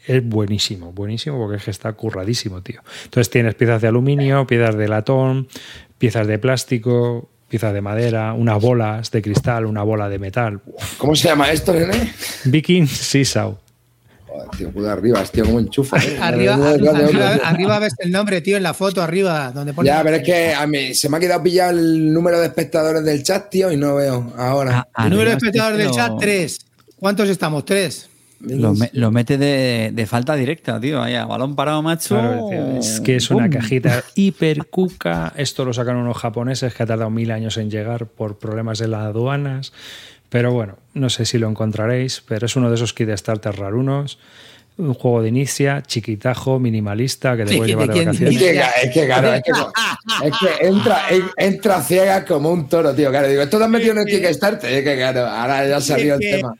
Es 0.06 0.22
buenísimo, 0.26 0.92
buenísimo, 0.92 1.38
porque 1.38 1.56
es 1.58 1.64
que 1.64 1.70
está 1.70 1.92
curradísimo, 1.92 2.62
tío. 2.62 2.80
Entonces 3.04 3.30
tienes 3.30 3.54
piezas 3.54 3.80
de 3.80 3.88
aluminio, 3.88 4.46
piezas 4.46 4.76
de 4.76 4.88
latón, 4.88 5.48
piezas 5.98 6.26
de 6.26 6.38
plástico, 6.38 7.30
piezas 7.48 7.72
de 7.72 7.80
madera, 7.80 8.32
unas 8.34 8.60
bolas 8.60 9.10
de 9.12 9.22
cristal, 9.22 9.64
una 9.64 9.82
bola 9.84 10.08
de 10.08 10.18
metal. 10.18 10.60
¿Cómo 10.98 11.14
se 11.14 11.28
llama 11.28 11.50
esto, 11.52 11.72
nene? 11.72 12.12
Viking 12.44 12.86
Seesaw. 12.88 13.56
Joder, 14.35 14.48
tío, 14.59 14.70
puta 14.73 14.93
arriba, 14.93 15.23
tío, 15.24 15.44
como 15.44 15.61
enchufa. 15.61 15.97
¿eh? 15.98 16.19
Arriba, 16.20 17.78
ves 17.78 17.94
el 18.01 18.11
nombre, 18.11 18.40
tío, 18.40 18.56
en 18.56 18.62
la 18.65 18.74
foto, 18.74 19.01
arriba, 19.02 19.52
donde 19.52 19.73
pone. 19.73 19.86
Ya, 19.86 20.02
pero 20.02 20.16
es 20.16 20.23
que 20.24 20.52
a 20.52 20.66
mí 20.66 20.94
se 20.94 21.09
me 21.09 21.16
ha 21.16 21.20
quedado 21.20 21.43
pillado 21.43 21.70
el 21.70 22.12
número 22.12 22.40
de 22.40 22.47
espectadores 22.47 23.05
del 23.05 23.23
chat, 23.23 23.48
tío, 23.48 23.70
y 23.70 23.77
no 23.77 23.94
veo 23.94 24.32
ahora. 24.36 24.89
Ah, 24.94 25.05
El 25.05 25.11
número 25.11 25.31
de 25.31 25.36
espectadores 25.36 25.78
del 25.78 25.90
chat, 25.93 26.12
tres. 26.19 26.66
¿Cuántos 26.98 27.28
estamos? 27.28 27.65
Tres. 27.65 28.09
Lo, 28.40 28.74
me- 28.74 28.90
lo 28.93 29.11
mete 29.11 29.39
de, 29.39 29.90
de 29.94 30.06
falta 30.06 30.35
directa, 30.35 30.78
tío. 30.78 31.02
Ahí 31.02 31.15
a 31.15 31.24
balón 31.24 31.55
parado, 31.56 31.81
macho. 31.81 32.15
Claro, 32.19 32.47
tío, 32.51 32.78
es 32.78 33.01
que 33.01 33.16
es 33.16 33.31
una 33.31 33.48
cajita 33.48 34.05
hiper 34.16 34.66
cuca. 34.66 35.32
Esto 35.36 35.65
lo 35.65 35.73
sacaron 35.73 36.02
unos 36.02 36.19
japoneses 36.19 36.74
que 36.74 36.82
ha 36.82 36.86
tardado 36.86 37.09
mil 37.09 37.31
años 37.31 37.56
en 37.56 37.70
llegar 37.70 38.06
por 38.06 38.36
problemas 38.39 38.78
de 38.81 38.89
las 38.89 39.02
aduanas. 39.02 39.73
Pero 40.28 40.52
bueno, 40.52 40.78
no 40.94 41.10
sé 41.10 41.24
si 41.26 41.38
lo 41.38 41.48
encontraréis, 41.48 42.22
pero 42.26 42.46
es 42.46 42.56
uno 42.56 42.68
de 42.68 42.74
esos 42.76 42.92
kit 42.92 43.09
starters 43.16 43.56
rarunos. 43.59 44.18
Un 44.76 44.92
juego 44.92 45.22
de 45.22 45.28
inicia, 45.28 45.82
chiquitajo, 45.82 46.59
minimalista, 46.59 47.36
que 47.36 47.44
te 47.44 47.56
puedes 47.56 47.60
¿de 47.60 47.66
llevar 47.68 47.86
de 47.94 48.01
Es 48.01 48.06
vacaciones. 48.06 48.42
es 48.82 48.90
que, 48.92 49.06
claro, 49.06 49.32
es 49.34 49.42
que, 49.44 49.52
es 50.26 50.34
que 50.36 50.66
entra, 50.66 51.02
en- 51.10 51.30
entra 51.36 51.80
ciega 51.80 52.24
como 52.24 52.51
un 52.51 52.68
toro, 52.68 52.92
tío. 52.92 53.10
Claro, 53.10 53.28
digo, 53.28 53.42
esto 53.42 53.59
te 53.59 53.62
has 53.64 53.70
metido 53.70 53.92
en 53.92 53.98
el 53.98 54.06
Kickstarter. 54.06 54.72
Es 54.72 54.82
que, 54.82 54.96
claro, 54.96 55.26
ahora 55.28 55.68
ya 55.68 55.76
ha 55.76 55.80
salido 55.80 56.16
el 56.16 56.24
Es 56.24 56.28
que- 56.30 56.36
tema. 56.38 56.55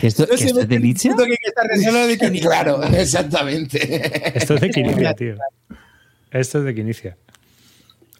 ¿Que 0.00 0.06
¿Esto, 0.06 0.26
que 0.28 0.34
esto 0.36 0.60
es 0.60 0.68
de 0.68 0.78
Nietzsche? 0.78 1.10
Claro, 2.40 2.84
exactamente. 2.84 4.38
Esto 4.38 4.54
es 4.54 4.60
de 4.60 4.70
Quinicia, 4.70 5.14
tío. 5.16 5.34
Esto 6.30 6.58
es 6.60 6.64
de 6.64 6.74
Quinicia. 6.76 7.16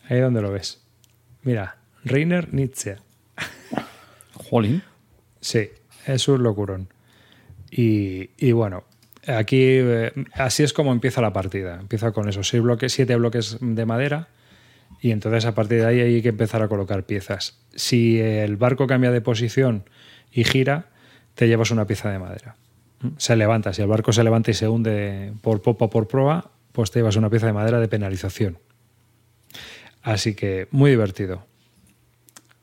Ahí 0.09 0.19
donde 0.19 0.43
lo 0.43 0.51
ves. 0.51 0.81
Mira, 1.43 1.77
Reiner 2.05 2.53
Nietzsche. 2.53 2.97
Jolín. 4.49 4.83
Sí, 5.41 5.71
es 6.07 6.29
un 6.29 6.43
locurón. 6.43 6.89
Y, 7.71 8.31
y 8.39 8.53
bueno, 8.53 8.85
aquí 9.27 9.61
eh, 9.61 10.13
así 10.35 10.63
es 10.63 10.73
como 10.73 10.93
empieza 10.93 11.21
la 11.21 11.33
partida. 11.33 11.79
Empieza 11.81 12.13
con 12.13 12.29
esos 12.29 12.49
seis 12.49 12.63
bloques, 12.63 12.93
siete 12.93 13.17
bloques 13.17 13.59
de 13.61 13.87
madera. 13.87 14.29
Y 15.01 15.11
entonces 15.11 15.45
a 15.45 15.55
partir 15.55 15.81
de 15.81 15.87
ahí 15.87 16.01
hay 16.01 16.23
que 16.23 16.31
empezar 16.31 16.63
a 16.63 16.69
colocar 16.69 17.05
piezas. 17.05 17.59
Si 17.75 18.19
el 18.19 18.57
barco 18.57 18.87
cambia 18.87 19.11
de 19.11 19.21
posición 19.21 19.85
y 20.33 20.45
gira, 20.45 20.87
te 21.35 21.47
llevas 21.47 21.71
una 21.71 21.87
pieza 21.87 22.11
de 22.11 22.19
madera. 22.19 22.57
Se 23.17 23.37
levanta. 23.37 23.73
Si 23.73 23.83
el 23.83 23.89
barco 23.89 24.13
se 24.13 24.25
levanta 24.25 24.51
y 24.51 24.55
se 24.55 24.67
hunde 24.67 25.33
por 25.43 25.63
popa 25.63 25.85
o 25.85 25.91
por 25.91 26.09
proa, 26.09 26.51
pues 26.73 26.91
te 26.91 26.99
llevas 26.99 27.17
una 27.17 27.31
pieza 27.31 27.47
de 27.47 27.53
madera 27.53 27.81
de 27.81 27.89
penalización. 27.89 28.59
Así 30.03 30.35
que 30.35 30.69
muy 30.71 30.91
divertido. 30.91 31.47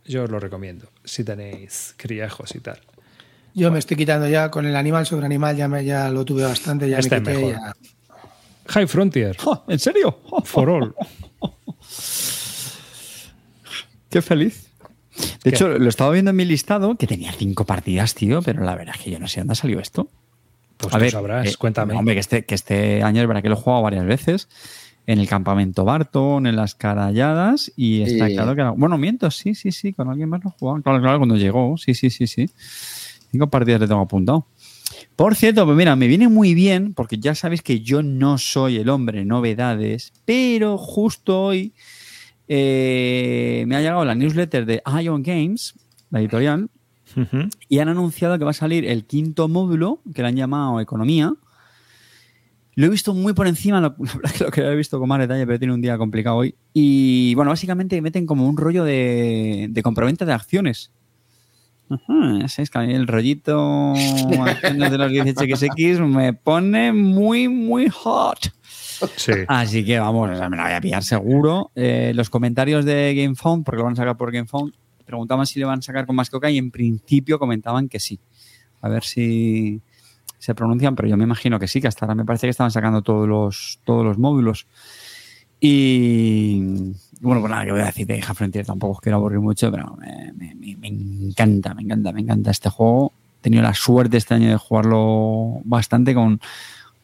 Yo 0.05 0.23
os 0.23 0.29
lo 0.29 0.39
recomiendo. 0.39 0.87
Si 1.03 1.23
tenéis 1.23 1.93
criajos 1.97 2.53
y 2.55 2.59
tal. 2.59 2.79
Yo 3.53 3.71
me 3.71 3.79
estoy 3.79 3.97
quitando 3.97 4.27
ya 4.27 4.51
con 4.51 4.65
el 4.65 4.75
animal 4.75 5.05
sobre 5.05 5.25
animal, 5.25 5.55
ya, 5.55 5.67
me, 5.67 5.83
ya 5.85 6.09
lo 6.09 6.25
tuve 6.25 6.43
bastante, 6.43 6.89
ya 6.89 6.99
Este 6.99 7.19
me 7.21 7.31
es 7.31 7.37
quité. 7.37 7.47
mejor. 7.47 7.63
ya. 7.63 7.75
High 8.67 8.87
Frontier. 8.87 9.37
¿En 9.67 9.79
serio? 9.79 10.19
For 10.43 10.69
all. 10.69 10.93
Qué 14.09 14.21
feliz. 14.21 14.67
¿Qué? 15.15 15.23
De 15.43 15.49
hecho, 15.51 15.67
lo 15.69 15.89
estaba 15.89 16.11
viendo 16.11 16.31
en 16.31 16.37
mi 16.37 16.45
listado, 16.45 16.95
que 16.95 17.07
tenía 17.07 17.31
cinco 17.31 17.65
partidas, 17.65 18.13
tío, 18.15 18.41
pero 18.41 18.63
la 18.63 18.75
verdad 18.75 18.95
es 18.97 19.03
que 19.03 19.11
yo 19.11 19.19
no 19.19 19.27
sé 19.27 19.39
dónde 19.41 19.53
ha 19.53 19.55
salido 19.55 19.79
esto. 19.79 20.09
Pues 20.77 20.91
tú 20.93 21.09
sabrás, 21.09 21.47
eh, 21.47 21.55
cuéntame. 21.57 21.93
Hombre, 21.95 22.15
que 22.15 22.19
este, 22.19 22.45
que 22.45 22.55
este 22.55 23.01
año 23.01 23.21
es 23.21 23.27
verdad 23.27 23.41
que 23.41 23.49
lo 23.49 23.55
he 23.55 23.59
jugado 23.61 23.81
varias 23.81 24.05
veces. 24.05 24.49
En 25.07 25.19
el 25.19 25.27
campamento 25.27 25.85
Barton, 25.85 26.47
en 26.47 26.55
las 26.55 26.73
caralladas, 26.75 27.71
y 27.75 28.01
está 28.01 28.29
Y- 28.29 28.33
claro 28.35 28.55
que. 28.55 28.61
era- 28.61 28.71
Bueno, 28.71 28.97
miento, 28.97 29.29
sí, 29.29 29.53
sí, 29.53 29.71
sí, 29.71 29.93
con 29.93 30.09
alguien 30.09 30.29
más 30.29 30.43
lo 30.43 30.49
he 30.49 30.53
jugado. 30.59 30.81
Claro, 30.81 30.99
claro, 31.01 31.17
cuando 31.19 31.35
llegó, 31.37 31.77
sí, 31.77 31.93
sí, 31.93 32.09
sí, 32.09 32.25
sí. 32.27 32.49
Cinco 33.31 33.47
partidas 33.49 33.81
le 33.81 33.87
tengo 33.87 34.01
apuntado. 34.01 34.47
Por 35.15 35.35
cierto, 35.35 35.65
pues 35.65 35.77
mira, 35.77 35.95
me 35.95 36.07
viene 36.07 36.27
muy 36.27 36.53
bien, 36.53 36.93
porque 36.93 37.17
ya 37.17 37.35
sabéis 37.35 37.61
que 37.61 37.81
yo 37.81 38.01
no 38.01 38.37
soy 38.37 38.77
el 38.77 38.89
hombre 38.89 39.25
novedades, 39.25 40.11
pero 40.25 40.77
justo 40.77 41.41
hoy 41.43 41.73
eh, 42.47 43.63
me 43.67 43.75
ha 43.75 43.81
llegado 43.81 44.05
la 44.05 44.15
newsletter 44.15 44.65
de 44.65 44.81
Ion 45.03 45.23
Games, 45.23 45.73
la 46.11 46.19
editorial, 46.19 46.69
y 47.69 47.79
han 47.79 47.87
anunciado 47.89 48.37
que 48.37 48.43
va 48.43 48.51
a 48.51 48.53
salir 48.53 48.85
el 48.85 49.05
quinto 49.05 49.47
módulo, 49.47 50.01
que 50.13 50.21
le 50.21 50.27
han 50.29 50.35
llamado 50.35 50.79
Economía, 50.81 51.33
Lo 52.75 52.85
he 52.85 52.89
visto 52.89 53.13
muy 53.13 53.33
por 53.33 53.47
encima, 53.47 53.79
lo, 53.79 53.95
la 53.99 54.13
verdad 54.13 54.31
que 54.31 54.43
lo 54.43 54.51
que 54.51 54.61
lo 54.61 54.71
he 54.71 54.75
visto 54.75 54.99
con 54.99 55.07
más 55.07 55.19
detalle, 55.19 55.45
pero 55.45 55.57
tiene 55.57 55.73
un 55.73 55.81
día 55.81 55.97
complicado 55.97 56.37
hoy. 56.37 56.55
Y 56.73 57.33
bueno, 57.35 57.51
básicamente 57.51 58.01
meten 58.01 58.25
como 58.25 58.47
un 58.47 58.57
rollo 58.57 58.83
de, 58.83 59.67
de 59.69 59.83
compraventa 59.83 60.25
de 60.25 60.33
acciones. 60.33 60.91
Ajá, 61.89 62.39
ya 62.39 62.47
sabéis 62.47 62.69
que 62.71 62.77
a 62.79 62.81
mí 62.81 62.93
el 62.93 63.05
rollito 63.05 63.93
acciones 63.93 64.91
de 64.91 64.97
los 64.97 65.11
18XX 65.11 66.05
me 66.07 66.33
pone 66.33 66.91
muy, 66.91 67.47
muy 67.47 67.89
hot. 67.89 68.51
Sí. 69.17 69.33
Así 69.47 69.85
que 69.85 69.99
vamos, 69.99 70.31
o 70.31 70.35
sea, 70.35 70.49
me 70.49 70.57
la 70.57 70.63
voy 70.63 70.73
a 70.73 70.81
pillar 70.81 71.03
seguro. 71.03 71.71
Eh, 71.75 72.11
los 72.15 72.29
comentarios 72.29 72.85
de 72.85 73.13
GameFound, 73.15 73.63
porque 73.63 73.77
lo 73.77 73.83
van 73.83 73.93
a 73.93 73.97
sacar 73.97 74.17
por 74.17 74.31
GameFound, 74.31 74.73
preguntaban 75.05 75.45
si 75.45 75.59
le 75.59 75.65
van 75.65 75.79
a 75.79 75.81
sacar 75.81 76.07
con 76.07 76.15
más 76.15 76.29
coca 76.29 76.49
y 76.49 76.57
en 76.57 76.71
principio 76.71 77.37
comentaban 77.37 77.87
que 77.87 77.99
sí. 77.99 78.19
A 78.81 78.89
ver 78.89 79.03
si 79.03 79.81
se 80.45 80.55
pronuncian, 80.55 80.95
pero 80.95 81.07
yo 81.07 81.17
me 81.17 81.23
imagino 81.25 81.59
que 81.59 81.67
sí, 81.67 81.81
que 81.81 81.87
hasta 81.87 82.05
ahora 82.05 82.15
me 82.15 82.23
parece 82.25 82.47
que 82.47 82.51
estaban 82.51 82.71
sacando 82.71 83.01
todos 83.01 83.27
los, 83.27 83.79
todos 83.83 84.05
los 84.05 84.17
módulos. 84.17 84.67
Y 85.59 86.59
bueno, 87.21 87.41
pues 87.41 87.49
nada, 87.51 87.65
que 87.65 87.71
voy 87.71 87.81
a 87.81 87.85
decir 87.85 88.05
de 88.05 88.17
Hija 88.17 88.33
Frontier, 88.33 88.65
tampoco 88.65 88.93
os 88.93 89.01
quiero 89.01 89.17
aburrir 89.17 89.39
mucho, 89.39 89.71
pero 89.71 89.95
me, 89.97 90.33
me- 90.33 90.75
me- 90.75 90.87
encanta, 90.87 91.73
me 91.73 91.81
encanta, 91.83 92.11
me 92.11 92.21
encanta 92.21 92.51
este 92.51 92.69
juego. 92.69 93.11
He 93.39 93.43
tenido 93.43 93.63
la 93.63 93.73
suerte 93.73 94.17
este 94.17 94.33
año 94.35 94.49
de 94.49 94.57
jugarlo 94.57 95.59
bastante 95.63 96.13
con, 96.13 96.39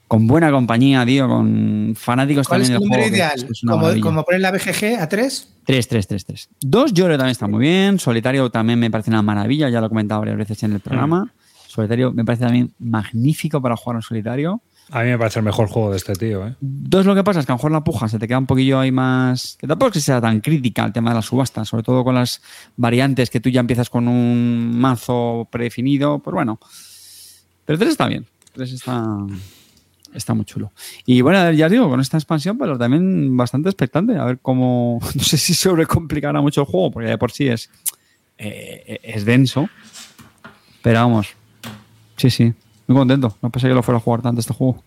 con 0.08 0.28
buena 0.28 0.52
compañía, 0.52 1.06
tío, 1.06 1.28
con 1.28 1.94
fanáticos 1.96 2.48
¿Cuál 2.48 2.62
es 2.62 2.70
también 2.70 2.84
el 2.84 2.90
del 2.90 3.00
juego. 3.00 3.16
ideal? 3.16 3.32
es- 3.36 3.44
es 3.50 3.62
Como, 3.68 3.88
como 4.02 4.24
poner 4.24 4.42
la 4.42 4.52
BGG 4.52 5.00
a 5.00 5.08
3. 5.10 5.54
3, 5.66 5.88
3, 5.88 6.08
3, 6.08 6.26
3. 6.26 6.50
2, 6.62 6.94
yo 6.94 7.06
creo 7.06 7.16
que 7.16 7.20
también 7.20 7.32
está 7.32 7.48
muy 7.48 7.60
bien. 7.62 8.00
Solitario 8.00 8.50
también 8.50 8.80
me 8.80 8.92
parece 8.92 9.10
una 9.12 9.22
maravilla, 9.22 9.70
ya 9.70 9.80
lo 9.80 9.86
he 9.88 9.90
comentado 9.90 10.20
varias 10.22 10.38
veces 10.38 10.62
en 10.64 10.74
el 10.74 10.80
programa. 10.82 11.32
Solitario 11.72 12.12
me 12.12 12.26
parece 12.26 12.44
también 12.44 12.74
magnífico 12.80 13.62
para 13.62 13.76
jugar 13.76 13.96
en 13.98 14.02
solitario. 14.02 14.62
A 14.90 15.04
mí 15.04 15.10
me 15.10 15.18
parece 15.18 15.40
el 15.40 15.46
mejor 15.46 15.68
juego 15.70 15.92
de 15.92 15.98
este 15.98 16.14
tío, 16.14 16.46
¿eh? 16.46 16.56
Dos, 16.60 17.06
lo 17.06 17.16
que 17.16 17.24
pasa 17.24 17.40
es 17.40 17.46
que 17.46 17.52
a 17.54 17.56
lo 17.56 17.60
mejor 17.60 17.72
la 17.72 17.84
puja 17.84 18.10
se 18.10 18.20
te 18.20 18.28
queda 18.28 18.40
un 18.40 18.46
poquillo 18.46 18.78
ahí 18.80 18.92
más. 18.92 19.56
Que 19.58 19.66
tampoco 19.66 19.88
es 19.88 19.94
que 19.94 20.00
sea 20.02 20.20
tan 20.20 20.42
crítica 20.42 20.84
el 20.84 20.92
tema 20.92 21.12
de 21.12 21.16
la 21.16 21.22
subasta, 21.22 21.64
sobre 21.64 21.84
todo 21.84 22.04
con 22.04 22.16
las 22.16 22.42
variantes 22.76 23.30
que 23.30 23.40
tú 23.40 23.48
ya 23.50 23.62
empiezas 23.62 23.90
con 23.90 24.10
un 24.10 24.78
mazo 24.78 25.48
predefinido. 25.50 26.20
Pues 26.20 26.34
bueno. 26.34 26.60
Pero 27.64 27.80
3 27.80 27.92
está 27.92 28.08
bien. 28.08 28.26
3 28.54 28.74
está. 28.74 29.08
Está 30.14 30.34
muy 30.34 30.44
chulo. 30.44 30.74
Y 31.06 31.22
bueno, 31.22 31.52
ya 31.52 31.68
os 31.68 31.72
digo, 31.72 31.90
con 31.90 32.02
esta 32.02 32.18
expansión, 32.18 32.58
pero 32.58 32.78
también 32.78 33.38
bastante 33.38 33.70
expectante. 33.70 34.18
A 34.18 34.26
ver 34.26 34.40
cómo. 34.42 35.00
No 35.16 35.24
sé 35.24 35.38
si 35.38 35.54
sobrecomplicará 35.54 36.42
mucho 36.42 36.62
el 36.62 36.68
juego, 36.68 36.92
porque 36.92 37.10
de 37.10 37.18
por 37.18 37.32
sí 37.32 37.48
es. 37.48 37.70
eh, 38.38 39.00
es 39.04 39.24
denso. 39.24 39.70
Pero 40.82 41.00
vamos. 41.00 41.28
Sí, 42.22 42.30
sí. 42.30 42.54
Muy 42.86 42.98
contento. 42.98 43.36
No 43.42 43.50
pensé 43.50 43.68
que 43.68 43.74
lo 43.74 43.82
fuera 43.82 43.98
a 43.98 44.02
jugar 44.02 44.22
tanto 44.22 44.42
este 44.42 44.54
juego. 44.54 44.84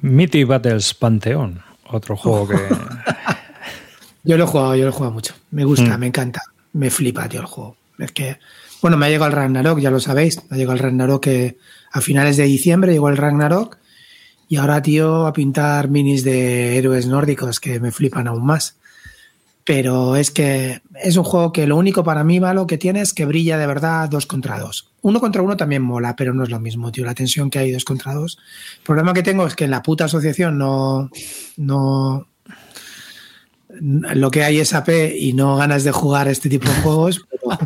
Mythic 0.00 0.46
Battles 0.46 0.94
Pantheon, 0.94 1.60
otro 1.90 2.16
juego 2.16 2.48
que. 2.48 2.56
Yo 4.24 4.38
lo 4.38 4.44
he 4.44 4.46
jugado, 4.46 4.76
yo 4.76 4.84
lo 4.84 4.90
he 4.90 4.92
jugado 4.92 5.12
mucho. 5.12 5.34
Me 5.50 5.64
gusta, 5.64 5.98
me 5.98 6.06
encanta. 6.06 6.40
Me 6.74 6.90
flipa, 6.90 7.28
tío, 7.28 7.40
el 7.40 7.46
juego. 7.46 7.76
Es 7.98 8.12
que, 8.12 8.38
bueno, 8.80 8.96
me 8.96 9.06
ha 9.06 9.08
llegado 9.08 9.26
el 9.26 9.36
Ragnarok, 9.36 9.80
ya 9.80 9.90
lo 9.90 9.98
sabéis. 9.98 10.40
Me 10.48 10.54
ha 10.54 10.58
llegado 10.58 10.74
el 10.74 10.78
Ragnarok 10.78 11.24
que 11.24 11.58
a 11.90 12.00
finales 12.00 12.36
de 12.36 12.44
diciembre 12.44 12.92
llegó 12.92 13.08
el 13.08 13.16
Ragnarok. 13.16 13.78
Y 14.48 14.58
ahora, 14.58 14.80
tío, 14.80 15.26
a 15.26 15.32
pintar 15.32 15.88
minis 15.88 16.22
de 16.22 16.78
héroes 16.78 17.08
nórdicos 17.08 17.58
que 17.58 17.80
me 17.80 17.90
flipan 17.90 18.28
aún 18.28 18.46
más. 18.46 18.76
Pero 19.64 20.16
es 20.16 20.30
que 20.30 20.82
es 21.02 21.16
un 21.16 21.24
juego 21.24 21.52
que 21.52 21.66
lo 21.66 21.76
único 21.76 22.02
para 22.02 22.24
mí 22.24 22.40
malo 22.40 22.66
que 22.66 22.78
tiene 22.78 23.00
es 23.00 23.14
que 23.14 23.26
brilla 23.26 23.58
de 23.58 23.66
verdad 23.66 24.08
dos 24.08 24.26
contra 24.26 24.58
dos. 24.58 24.90
Uno 25.02 25.20
contra 25.20 25.42
uno 25.42 25.56
también 25.56 25.82
mola, 25.82 26.16
pero 26.16 26.34
no 26.34 26.42
es 26.42 26.50
lo 26.50 26.58
mismo, 26.58 26.90
tío. 26.90 27.04
La 27.04 27.14
tensión 27.14 27.48
que 27.48 27.60
hay 27.60 27.70
dos 27.70 27.84
contra 27.84 28.14
dos. 28.14 28.38
El 28.78 28.84
problema 28.84 29.12
que 29.12 29.22
tengo 29.22 29.46
es 29.46 29.54
que 29.54 29.64
en 29.64 29.70
la 29.70 29.82
puta 29.82 30.06
asociación 30.06 30.58
no, 30.58 31.10
no, 31.56 32.26
lo 33.80 34.30
que 34.30 34.44
hay 34.44 34.58
es 34.58 34.74
AP 34.74 34.88
y 35.16 35.32
no 35.32 35.56
ganas 35.56 35.84
de 35.84 35.92
jugar 35.92 36.28
este 36.28 36.48
tipo 36.48 36.68
de 36.68 36.74
juegos. 36.76 37.24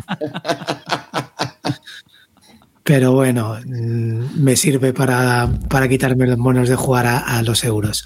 Pero, 2.83 3.11
bueno, 3.11 3.57
mm, 3.65 4.41
me 4.41 4.55
sirve 4.55 4.93
para, 4.93 5.49
para 5.67 5.89
quitarme 5.89 6.25
los 6.25 6.37
monos 6.37 6.69
de 6.69 6.75
jugar 6.75 7.05
a 7.07 7.41
los 7.41 7.63
euros. 7.65 8.05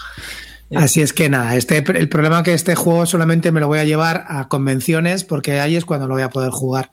Así 0.76 1.02
es 1.02 1.14
que 1.14 1.30
nada, 1.30 1.56
este, 1.56 1.78
el 1.78 2.10
problema 2.10 2.44
que 2.44 2.54
este 2.54 2.76
juego 2.76 3.06
solamente 3.06 3.52
me 3.52 3.60
lo 3.60 3.68
voy 3.68 3.80
a 3.80 3.84
llevar 3.84 4.26
a 4.28 4.48
convenciones 4.48 5.24
porque 5.24 5.60
ahí 5.60 5.76
es 5.76 5.86
cuando 5.86 6.08
lo 6.08 6.14
voy 6.14 6.24
a 6.24 6.30
poder 6.30 6.52
jugar. 6.52 6.92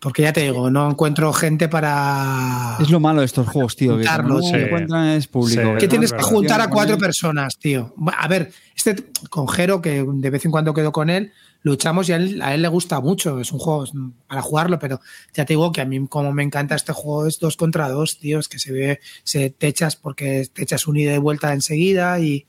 Porque 0.00 0.22
ya 0.22 0.32
te 0.32 0.40
digo, 0.40 0.70
no 0.70 0.90
encuentro 0.90 1.32
gente 1.32 1.68
para... 1.68 2.76
Es 2.80 2.90
lo 2.90 3.00
malo 3.00 3.20
de 3.20 3.26
estos 3.26 3.46
juegos, 3.46 3.76
tío. 3.76 3.98
Que 3.98 4.04
no 4.24 4.40
sí. 4.40 4.54
encuentran 4.54 5.08
es 5.08 5.28
público. 5.28 5.62
Sí. 5.62 5.78
que 5.78 5.84
Es 5.84 5.88
tienes 5.88 6.12
que 6.12 6.22
juntar 6.22 6.60
a 6.60 6.68
cuatro 6.68 6.98
personas, 6.98 7.58
tío. 7.58 7.94
A 8.16 8.26
ver, 8.26 8.50
este 8.74 8.96
con 9.30 9.46
Jero, 9.46 9.80
que 9.80 10.04
de 10.06 10.30
vez 10.30 10.44
en 10.44 10.50
cuando 10.50 10.74
quedo 10.74 10.90
con 10.90 11.10
él, 11.10 11.32
luchamos 11.62 12.08
y 12.08 12.12
a 12.12 12.16
él, 12.16 12.42
a 12.42 12.54
él 12.54 12.62
le 12.62 12.68
gusta 12.68 13.00
mucho. 13.00 13.38
Es 13.38 13.52
un 13.52 13.60
juego 13.60 13.84
para 14.26 14.42
jugarlo, 14.42 14.78
pero 14.78 15.00
ya 15.32 15.44
te 15.44 15.52
digo 15.52 15.70
que 15.70 15.80
a 15.80 15.84
mí, 15.84 16.06
como 16.08 16.32
me 16.32 16.42
encanta 16.42 16.74
este 16.74 16.92
juego, 16.92 17.26
es 17.26 17.38
dos 17.38 17.56
contra 17.56 17.88
dos, 17.88 18.18
tío. 18.18 18.40
Es 18.40 18.48
que 18.48 18.58
se 18.58 18.72
ve, 18.72 19.00
se 19.22 19.50
te 19.50 19.68
echas 19.68 19.94
porque 19.94 20.48
te 20.52 20.62
echas 20.64 20.88
un 20.88 20.96
ida 20.96 21.14
y 21.14 21.18
vuelta 21.18 21.52
enseguida 21.52 22.18
y. 22.18 22.46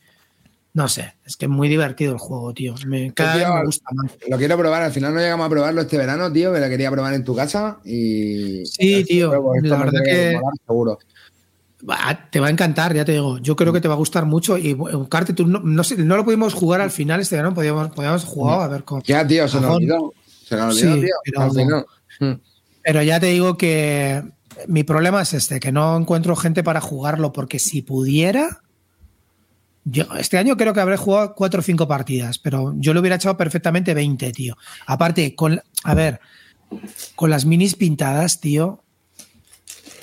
No 0.76 0.88
sé, 0.89 1.14
es 1.26 1.38
que 1.38 1.45
es 1.45 1.49
muy 1.49 1.68
divertido 1.69 2.11
el 2.14 2.19
juego, 2.19 2.53
tío. 2.53 2.76
Me, 2.85 3.11
cada 3.14 3.34
Tío, 3.35 3.45
vez 3.45 3.53
me 3.56 3.65
gusta 3.65 3.85
más. 3.93 4.11
Lo 4.30 4.38
quiero 4.38 4.57
probar, 4.57 4.84
al 4.84 4.91
final 4.91 5.14
no 5.14 5.19
llegamos 5.22 5.47
a 5.47 5.49
probarlo 5.49 5.81
este 5.81 5.97
verano, 5.97 6.31
tío, 6.31 6.53
que 6.53 6.60
lo 6.60 6.68
quería 6.68 6.91
probar 6.91 7.14
en 7.14 7.23
tu 7.23 7.34
casa 7.34 7.80
y... 7.85 8.65
Sí, 8.65 9.03
tío, 9.06 9.31
la 9.31 9.39
me 9.61 9.69
verdad 9.69 10.02
que- 10.03 10.34
molar, 10.35 10.53
seguro. 10.68 10.99
Va, 11.89 12.27
Te 12.31 12.39
va 12.39 12.47
a 12.47 12.49
encantar, 12.49 12.93
ya 12.93 13.06
te 13.06 13.14
digo. 13.14 13.38
Yo 13.38 13.56
creo 13.56 13.72
que 13.72 13.80
te 13.80 13.88
va 13.88 13.93
a 13.93 13.97
gustar 13.97 14.26
mucho. 14.26 14.57
Y 14.57 14.73
bueno, 14.73 15.07
Carte, 15.07 15.34
tú 15.34 15.45
no, 15.47 15.60
no, 15.60 15.84
sé, 15.84 15.97
no 15.97 16.18
lo 16.18 16.26
pudimos 16.26 16.53
jugar 16.53 16.81
al 16.81 16.91
final 16.91 17.22
este 17.22 17.35
verano, 17.35 17.53
podíamos, 17.56 17.89
podíamos 17.91 18.23
jugar 18.26 18.61
a 18.61 18.68
ver 18.68 18.84
cómo. 18.84 19.02
Ya, 19.03 19.26
tío, 19.26 19.47
se 19.47 19.61
nos 19.61 19.76
olvidó. 19.76 20.14
Se 20.47 20.56
nos 20.56 20.76
olvidó, 20.76 20.95
Sí, 20.95 21.02
tío. 21.02 21.15
pero- 21.26 21.41
Al 21.41 21.52
final. 21.52 21.85
Mm. 22.19 22.31
Pero 22.84 23.02
ya 23.03 23.19
te 23.19 23.27
digo 23.27 23.57
que 23.57 24.23
mi 24.68 24.84
problema 24.84 25.22
es 25.22 25.34
este, 25.34 25.60
que 25.60 25.72
no 25.72 25.95
encuentro 25.97 26.35
gente 26.35 26.64
para 26.64 26.81
jugarlo, 26.81 27.31
porque 27.31 27.60
si 27.60 27.81
pudiera, 27.81 28.61
yo 29.86 30.06
este 30.18 30.40
año 30.40 30.57
creo 30.57 30.74
que 30.74 30.80
habré 30.80 30.98
jugado 30.98 31.36
cuatro 31.36 31.60
o 31.60 31.64
cinco 31.64 31.88
partidas, 31.88 32.40
pero 32.40 32.74
yo 32.78 32.94
lo 32.94 32.99
hubiera 32.99 33.16
echado 33.16 33.38
perfectamente 33.38 33.94
20, 33.94 34.32
tío. 34.32 34.57
Aparte, 34.88 35.36
con, 35.36 35.62
a 35.84 35.94
ver, 35.94 36.20
con 37.16 37.30
las 37.30 37.45
minis 37.45 37.76
pintadas, 37.76 38.41
tío, 38.41 38.84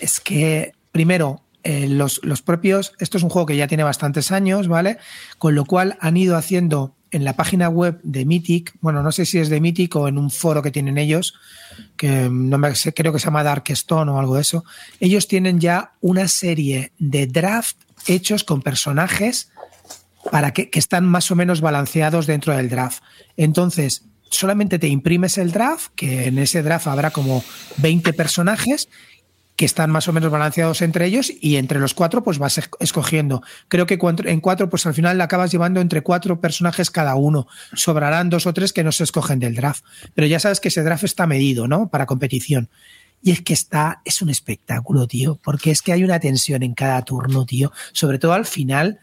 es 0.01 0.21
que, 0.21 0.73
primero, 0.93 1.43
eh, 1.65 1.89
los, 1.89 2.21
los 2.23 2.43
propios, 2.43 2.93
esto 3.01 3.19
es 3.19 3.25
un 3.25 3.31
juego 3.31 3.47
que 3.47 3.57
ya 3.57 3.67
tiene 3.67 3.83
bastantes 3.83 4.31
años, 4.31 4.69
¿vale? 4.69 4.99
Con 5.39 5.57
lo 5.57 5.65
cual 5.65 5.99
han 6.01 6.17
ido 6.17 6.37
haciendo 6.37 6.95
en 7.11 7.25
la 7.25 7.35
página 7.35 7.69
web 7.69 8.01
de 8.03 8.25
Mythic, 8.25 8.75
bueno, 8.81 9.03
no 9.03 9.13
sé 9.13 9.27
si 9.27 9.39
es 9.39 9.49
de 9.49 9.61
Mythic 9.61 9.95
o 9.97 10.09
en 10.09 10.17
un 10.17 10.31
foro 10.31 10.63
que 10.63 10.71
tienen 10.71 10.97
ellos, 10.97 11.35
que 11.97 12.29
no 12.31 12.57
me 12.57 12.75
sé, 12.75 12.95
creo 12.95 13.13
que 13.13 13.19
se 13.19 13.27
llama 13.27 13.43
Darkstone 13.43 14.11
o 14.11 14.19
algo 14.19 14.37
de 14.37 14.43
eso, 14.43 14.65
ellos 14.99 15.29
tienen 15.29 15.61
ya 15.61 15.93
una 16.01 16.27
serie 16.27 16.93
de 16.99 17.27
draft 17.27 17.77
hechos 18.07 18.45
con 18.45 18.63
personajes 18.63 19.53
para 20.31 20.53
que, 20.53 20.70
están 20.73 21.05
más 21.07 21.31
o 21.31 21.36
menos 21.36 21.61
balanceados 21.61 22.27
dentro 22.27 22.57
del 22.57 22.69
draft. 22.69 23.03
Entonces, 23.36 24.05
solamente 24.31 24.78
te 24.78 24.89
imprimes 24.89 25.39
el 25.39 25.53
draft, 25.53 25.89
que 25.97 26.27
en 26.27 26.39
ese 26.39 26.62
draft 26.62 26.86
habrá 26.86 27.11
como 27.11 27.44
20 27.78 28.12
personajes 28.12 28.89
que 29.57 29.66
están 29.66 29.90
más 29.90 30.09
o 30.09 30.12
menos 30.15 30.31
balanceados 30.31 30.81
entre 30.81 31.05
ellos 31.05 31.31
y 31.40 31.57
entre 31.57 31.78
los 31.78 31.93
cuatro 31.93 32.24
pues 32.24 32.39
vas 32.39 32.57
esc- 32.59 32.74
escogiendo. 32.81 33.43
Creo 33.69 33.86
que 33.86 33.99
en 34.24 34.40
cuatro 34.40 34.70
pues 34.70 34.86
al 34.86 34.94
final 34.94 35.19
la 35.19 35.24
acabas 35.24 35.53
llevando 35.53 35.81
entre 35.81 36.01
cuatro 36.01 36.40
personajes 36.40 36.90
cada 36.90 37.15
uno. 37.16 37.47
Sobrarán 37.74 38.31
dos 38.31 38.47
o 38.47 38.55
tres 38.55 38.73
que 38.73 38.82
no 38.82 38.93
se 38.93 39.05
escogen 39.05 39.39
del 39.39 39.55
draft. 39.55 39.85
Pero 40.15 40.27
ya 40.27 40.40
sabes 40.40 40.59
que 40.59 40.69
ese 40.69 40.82
draft 40.82 41.05
está 41.05 41.27
medido, 41.27 41.69
¿no? 41.69 41.90
Para 41.90 42.07
competición. 42.07 42.70
Y 43.23 43.31
es 43.31 43.43
que 43.43 43.53
está, 43.53 44.01
es 44.07 44.23
un 44.23 44.31
espectáculo, 44.31 45.07
tío, 45.07 45.39
porque 45.44 45.70
es 45.70 45.82
que 45.82 45.93
hay 45.93 46.03
una 46.03 46.19
tensión 46.19 46.62
en 46.62 46.74
cada 46.74 47.03
turno, 47.03 47.44
tío, 47.44 47.70
sobre 47.93 48.19
todo 48.19 48.32
al 48.32 48.47
final, 48.47 48.99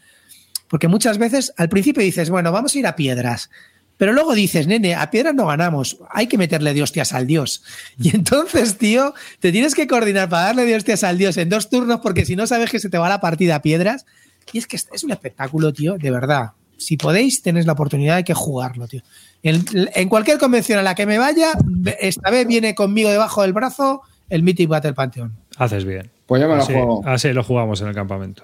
porque 0.69 0.87
muchas 0.87 1.17
veces 1.17 1.53
al 1.57 1.67
principio 1.67 2.01
dices, 2.03 2.29
bueno, 2.29 2.51
vamos 2.51 2.73
a 2.75 2.79
ir 2.79 2.87
a 2.87 2.95
piedras, 2.95 3.49
pero 3.97 4.13
luego 4.13 4.33
dices, 4.33 4.65
nene, 4.67 4.95
a 4.95 5.11
piedras 5.11 5.35
no 5.35 5.47
ganamos, 5.47 5.97
hay 6.09 6.27
que 6.27 6.37
meterle 6.37 6.73
de 6.73 6.81
hostias 6.83 7.11
al 7.13 7.27
dios. 7.27 7.63
Y 8.01 8.15
entonces, 8.15 8.77
tío, 8.77 9.13
te 9.41 9.51
tienes 9.51 9.75
que 9.75 9.87
coordinar 9.87 10.29
para 10.29 10.45
darle 10.45 10.65
de 10.65 10.75
hostias 10.75 11.03
al 11.03 11.17
dios 11.17 11.35
en 11.35 11.49
dos 11.49 11.69
turnos, 11.69 11.99
porque 11.99 12.23
si 12.25 12.37
no 12.37 12.47
sabes 12.47 12.71
que 12.71 12.79
se 12.79 12.89
te 12.89 12.97
va 12.97 13.09
la 13.09 13.19
partida 13.19 13.55
a 13.55 13.61
piedras. 13.61 14.05
Y 14.53 14.57
es 14.57 14.67
que 14.67 14.77
es 14.77 15.03
un 15.03 15.11
espectáculo, 15.11 15.73
tío, 15.73 15.97
de 15.97 16.11
verdad. 16.11 16.51
Si 16.77 16.95
podéis, 16.95 17.41
tenéis 17.41 17.65
la 17.65 17.73
oportunidad 17.73 18.15
de 18.15 18.23
que 18.23 18.33
jugarlo, 18.33 18.87
tío. 18.87 19.01
En, 19.43 19.65
en 19.73 20.07
cualquier 20.07 20.37
convención 20.37 20.79
a 20.79 20.81
la 20.81 20.95
que 20.95 21.05
me 21.05 21.17
vaya, 21.17 21.51
esta 21.99 22.31
vez 22.31 22.47
viene 22.47 22.73
conmigo 22.75 23.09
debajo 23.09 23.41
del 23.41 23.51
brazo 23.53 24.01
el 24.29 24.43
Mythic 24.43 24.69
Battle 24.69 24.93
Pantheon. 24.93 25.35
Haces 25.57 25.83
bien. 25.83 26.09
Pues 26.25 26.41
yo 26.41 26.47
me 26.47 26.55
lo 26.55 26.61
Así, 26.61 26.73
juego. 26.73 27.01
así 27.05 27.33
lo 27.33 27.43
jugamos 27.43 27.81
en 27.81 27.89
el 27.89 27.95
campamento. 27.95 28.43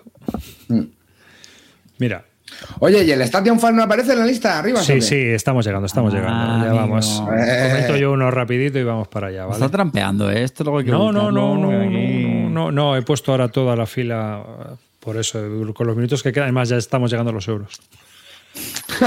Mm. 0.68 0.82
Mira. 1.98 2.26
Oye, 2.80 3.04
¿y 3.04 3.12
el 3.12 3.22
Station 3.24 3.60
Fan 3.60 3.76
no 3.76 3.82
aparece 3.84 4.14
en 4.14 4.20
la 4.20 4.26
lista 4.26 4.60
arriba? 4.60 4.80
Sí, 4.82 5.02
sí, 5.02 5.16
estamos 5.16 5.66
llegando, 5.66 5.88
estamos 5.88 6.14
Ah, 6.14 6.18
llegando. 6.18 6.46
Ya 6.64 6.70
amigo. 6.70 6.76
vamos. 6.76 7.24
Eh. 7.36 7.70
Comento 7.72 7.96
yo 7.98 8.12
uno 8.12 8.30
rapidito 8.30 8.78
y 8.78 8.84
vamos 8.84 9.08
para 9.08 9.28
allá, 9.28 9.46
Está 9.46 9.58
¿vale? 9.60 9.70
trampeando, 9.72 10.30
¿eh? 10.32 10.44
Esto 10.44 10.64
luego 10.64 10.78
hay 10.80 10.86
que 10.86 10.92
No, 10.92 11.12
no, 11.12 11.32
no, 11.32 11.56
no, 11.58 11.72
no, 11.72 12.50
no, 12.50 12.72
no, 12.72 12.96
he 12.96 13.02
puesto 13.02 13.32
ahora 13.32 13.48
toda 13.48 13.76
la 13.76 13.86
fila 13.88 14.44
Por 15.00 15.18
eso, 15.18 15.40
con 15.74 15.88
los 15.88 15.96
minutos 15.96 16.22
que 16.22 16.32
quedan, 16.32 16.46
además 16.46 16.70
ya 16.70 16.78
estamos 16.78 17.10
llegando 17.10 17.32
a 17.32 17.34
los 17.34 17.48
euros. 17.48 17.80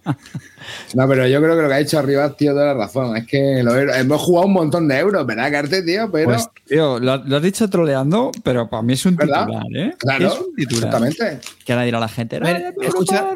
No, 0.94 1.08
pero 1.08 1.26
yo 1.26 1.40
creo 1.40 1.56
que 1.56 1.62
lo 1.62 1.68
que 1.68 1.74
ha 1.74 1.78
dicho 1.78 1.98
arriba, 1.98 2.36
tío, 2.36 2.52
toda 2.52 2.66
la 2.66 2.74
razón. 2.74 3.16
Es 3.16 3.26
que 3.26 3.62
lo- 3.62 3.74
hemos 3.76 4.20
jugado 4.20 4.46
un 4.46 4.52
montón 4.52 4.88
de 4.88 4.98
euros, 4.98 5.24
¿verdad, 5.26 5.50
Carte, 5.50 5.82
tío? 5.82 6.10
Pero. 6.10 6.30
Pues, 6.30 6.48
tío, 6.66 6.98
lo, 6.98 7.16
lo 7.18 7.36
has 7.36 7.42
dicho 7.42 7.68
troleando, 7.70 8.30
pero 8.42 8.68
para 8.68 8.82
mí 8.82 8.94
es 8.94 9.06
un 9.06 9.16
¿Verdad? 9.16 9.46
titular, 9.46 9.66
¿eh? 9.76 9.94
claro, 9.98 10.26
es 10.28 10.38
un 10.40 10.54
titular. 10.56 10.84
exactamente. 11.04 11.48
Que 11.64 11.72
ahora 11.72 11.84
dirá 11.84 12.00
la 12.00 12.08
gente. 12.08 12.36
A 12.36 12.40
ver, 12.40 12.56
"Ay, 12.56 12.62
pero 12.76 12.88
escucha, 12.88 13.26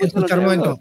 escucha 0.00 0.34
un 0.36 0.42
momento. 0.44 0.64
euros". 0.70 0.80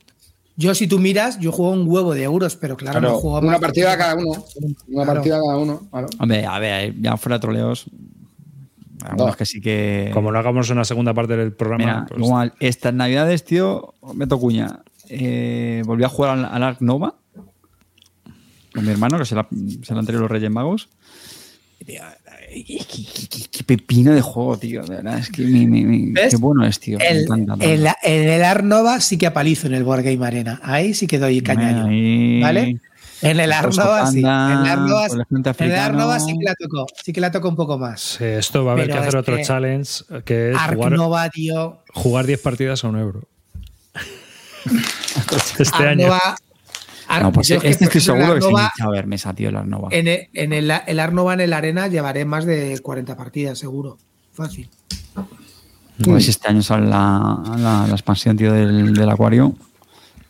Yo, 0.56 0.76
si 0.76 0.86
tú 0.88 1.00
miras, 1.00 1.40
yo 1.40 1.52
juego 1.52 1.72
un 1.72 1.88
huevo 1.88 2.14
de 2.14 2.24
euros, 2.24 2.56
pero 2.56 2.78
claro, 2.78 3.00
Claro, 3.00 3.14
no 3.16 3.20
juego 3.20 3.40
una 3.40 3.52
más. 3.54 3.60
partida 3.60 3.98
cada 3.98 4.14
uno. 4.16 4.32
Una 4.32 5.04
Claro. 5.04 5.14
partida 5.14 5.40
cada 5.42 5.58
uno. 5.58 5.82
Claro. 5.90 6.08
Hombre, 6.20 6.46
a 6.46 6.60
ver, 6.60 6.94
ya 7.02 7.18
fuera 7.18 7.40
troleos. 7.40 7.86
Algunos 9.04 9.28
Dos. 9.30 9.36
que 9.38 9.46
sí 9.46 9.60
que. 9.62 10.12
Como 10.14 10.32
no 10.32 10.40
hagamos 10.40 10.70
una 10.70 10.86
segunda 10.86 11.14
parte 11.14 11.36
del 11.36 11.52
programa, 11.54 11.84
Mira, 11.84 12.06
pues, 12.08 12.22
igual, 12.22 12.54
estas 12.60 12.94
navidades, 12.94 13.44
tío, 13.44 13.96
meto 14.14 14.40
cuña. 14.40 14.80
Eh, 15.10 15.82
volví 15.86 16.04
a 16.04 16.10
jugar 16.10 16.38
al, 16.38 16.46
al 16.46 16.64
Ark 16.64 16.78
Nova 16.82 17.16
con 18.74 18.86
mi 18.86 18.92
hermano, 18.92 19.20
que 19.20 19.26
se 19.26 19.36
la, 19.36 19.48
se 19.84 19.94
la 19.94 20.00
han 20.00 20.06
traído 20.06 20.22
los 20.24 20.32
Reyes 20.32 20.50
Magos. 20.50 20.90
Tío, 21.86 22.02
qué, 22.50 22.64
qué- 22.66 23.28
qué- 23.30 23.48
qué 23.52 23.64
pepino 23.66 24.14
de 24.14 24.22
juego, 24.22 24.58
tío. 24.58 24.84
De 24.84 24.96
verdad, 24.96 25.20
es 25.20 25.30
que 25.30 25.44
mi- 25.44 25.68
mi- 25.68 25.84
mi- 25.84 26.12
¿Ves? 26.12 26.32
qué 26.32 26.38
bueno 26.38 26.66
es, 26.66 26.80
tío. 26.80 26.98
Me 26.98 27.08
El, 27.10 27.24
encanta, 27.24 27.66
el, 27.66 27.88
en 28.04 28.30
el 28.30 28.44
Arnova 28.44 29.00
sí 29.02 29.18
que 29.18 29.28
apalizo 29.28 29.68
en 29.68 29.74
el 29.76 29.84
Board 29.84 30.04
Game 30.04 30.26
Arena. 30.26 30.60
Ahí 30.64 30.94
sí 30.94 31.06
que 31.08 31.20
doy 31.20 31.42
cañaño. 31.42 31.86
Ahí. 31.88 32.42
¿Vale? 32.42 32.80
En 33.22 33.40
el 33.40 33.52
Arnova 33.52 34.08
sí. 34.08 34.20
En 34.20 34.26
el 34.26 34.30
Arnova, 34.30 35.06
el 35.08 35.24
en 35.60 35.72
el 35.72 35.76
Arnova 35.80 36.20
sí 36.20 36.34
que 36.38 36.44
la 36.46 36.56
toco. 36.56 36.86
Sí 37.04 37.14
que 37.14 37.22
la 37.22 37.32
toco 37.32 37.50
un 37.50 37.56
poco 37.56 37.78
más. 37.78 38.02
sí, 38.18 38.24
esto 38.26 38.66
va 38.66 38.72
a 38.72 38.74
haber 38.74 38.86
Pero 38.88 38.96
que 38.96 39.00
hacer 39.08 39.16
es 39.16 39.22
otro 39.22 39.36
que 39.38 39.44
challenge, 39.44 40.04
que 40.26 40.52
es 40.52 40.58
Ark 40.58 40.76
jugar, 40.76 40.92
Nova, 40.94 41.30
tío. 41.30 41.84
jugar 41.94 42.26
10 42.26 42.42
partidas 42.42 42.84
a 42.84 42.88
un 42.88 42.98
euro. 42.98 43.28
Este 45.60 45.78
año. 45.78 46.06
Arnova. 46.14 46.36
Ar- 47.08 47.22
No, 47.24 47.32
pues 47.32 47.48
yo 47.50 47.56
es 47.58 47.62
que, 47.62 47.70
este 47.70 47.86
estoy 47.86 48.02
seguro 48.02 48.36
que 48.36 48.42
se 48.42 48.84
a 48.84 48.90
ver 48.90 49.08
mesa, 49.08 49.34
tío, 49.34 49.50
el 49.50 49.58
Arnova. 49.58 49.90
En 49.92 50.08
el, 50.08 50.30
en 50.34 50.54
el, 50.54 50.72
el 50.88 51.00
Arnova 51.00 51.34
en 51.34 51.42
el 51.42 51.54
Arena 51.54 51.88
llevaré 51.88 52.26
más 52.26 52.46
de 52.46 52.80
40 52.82 53.16
partidas, 53.18 53.60
seguro. 53.60 53.98
Fácil. 54.34 54.70
A 55.16 56.10
ver 56.12 56.22
si 56.24 56.32
este 56.32 56.48
año 56.48 56.64
sale 56.64 56.88
la, 56.88 57.40
la, 57.58 57.86
la 57.88 57.94
expansión, 57.94 58.36
tío, 58.38 58.52
del, 58.52 58.94
del 58.94 59.10
acuario. 59.10 59.54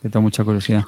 Que 0.02 0.10
tengo 0.10 0.22
mucha 0.22 0.44
curiosidad. 0.44 0.84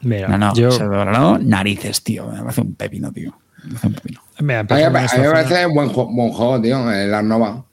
Mira, 0.00 0.28
No, 0.28 0.38
no, 0.38 0.54
yo, 0.54 0.70
se 0.72 0.84
no, 0.84 1.38
narices, 1.38 2.02
tío. 2.02 2.26
Me 2.28 2.40
parece 2.40 2.60
un 2.62 2.74
pepino, 2.74 3.12
tío. 3.12 3.32
Me 3.62 3.68
parece 3.68 3.86
un 3.86 3.92
pepino. 3.94 4.20
mira, 4.40 4.60
A 4.60 4.62
mí, 4.62 4.66
me- 4.90 4.98
a 4.98 5.04
esta 5.04 5.16
mí 5.16 5.22
me 5.22 5.28
zona. 5.28 5.32
parece 5.44 5.66
buen, 5.66 5.92
buen 5.92 6.30
juego, 6.32 6.60
tío, 6.60 6.90
el 6.90 7.14
Arnova. 7.14 7.64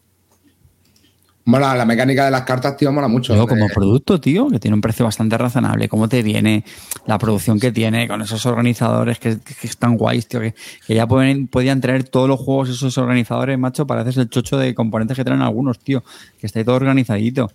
Mola, 1.45 1.75
la 1.75 1.83
mecánica 1.85 2.23
de 2.25 2.31
las 2.31 2.43
cartas, 2.43 2.77
tío, 2.77 2.91
mola 2.93 3.09
mucho. 3.09 3.35
Yo, 3.35 3.45
como 3.47 3.65
Eh, 3.65 3.71
producto, 3.73 4.19
tío, 4.21 4.47
que 4.49 4.59
tiene 4.59 4.75
un 4.75 4.81
precio 4.81 5.03
bastante 5.03 5.37
razonable, 5.37 5.89
cómo 5.89 6.07
te 6.07 6.23
viene, 6.23 6.63
la 7.05 7.17
producción 7.17 7.59
que 7.59 7.71
tiene, 7.73 8.07
con 8.07 8.21
esos 8.21 8.45
organizadores 8.45 9.19
que, 9.19 9.39
que- 9.39 9.53
que 9.53 9.67
están 9.67 9.97
guays, 9.97 10.25
tío, 10.27 10.39
que, 10.39 10.55
que 10.87 10.95
ya 10.95 11.05
pueden, 11.05 11.47
podían 11.47 11.81
traer 11.81 12.05
todos 12.05 12.29
los 12.29 12.39
juegos 12.39 12.69
esos 12.69 12.97
organizadores, 12.97 13.59
macho, 13.59 13.85
pareces 13.85 14.15
el 14.17 14.29
chocho 14.29 14.57
de 14.57 14.73
componentes 14.73 15.17
que 15.17 15.25
traen 15.25 15.41
algunos, 15.41 15.79
tío, 15.79 16.01
que 16.39 16.47
está 16.47 16.59
ahí 16.59 16.65
todo 16.65 16.77
organizadito, 16.77 17.51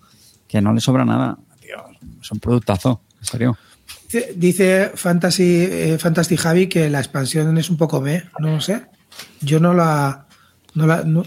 que 0.46 0.60
no 0.60 0.74
le 0.74 0.80
sobra 0.82 1.06
nada, 1.06 1.38
tío, 1.60 1.76
es 2.20 2.30
un 2.30 2.40
productazo, 2.40 3.00
en 3.20 3.24
serio. 3.26 3.56
Dice- 4.36 4.92
Fantasy, 4.94 5.66
eh, 5.70 5.96
Fantasy 5.98 6.36
Javi 6.36 6.66
que 6.66 6.88
la 6.90 6.98
expansión 6.98 7.56
es 7.58 7.68
un 7.70 7.76
poco 7.78 8.00
B. 8.00 8.22
No 8.38 8.50
lo 8.50 8.60
sé. 8.60 8.82
Yo 9.40 9.60
no 9.60 9.74
la. 9.74 10.24
No, 10.74 10.86
la, 10.86 11.02
no, 11.04 11.24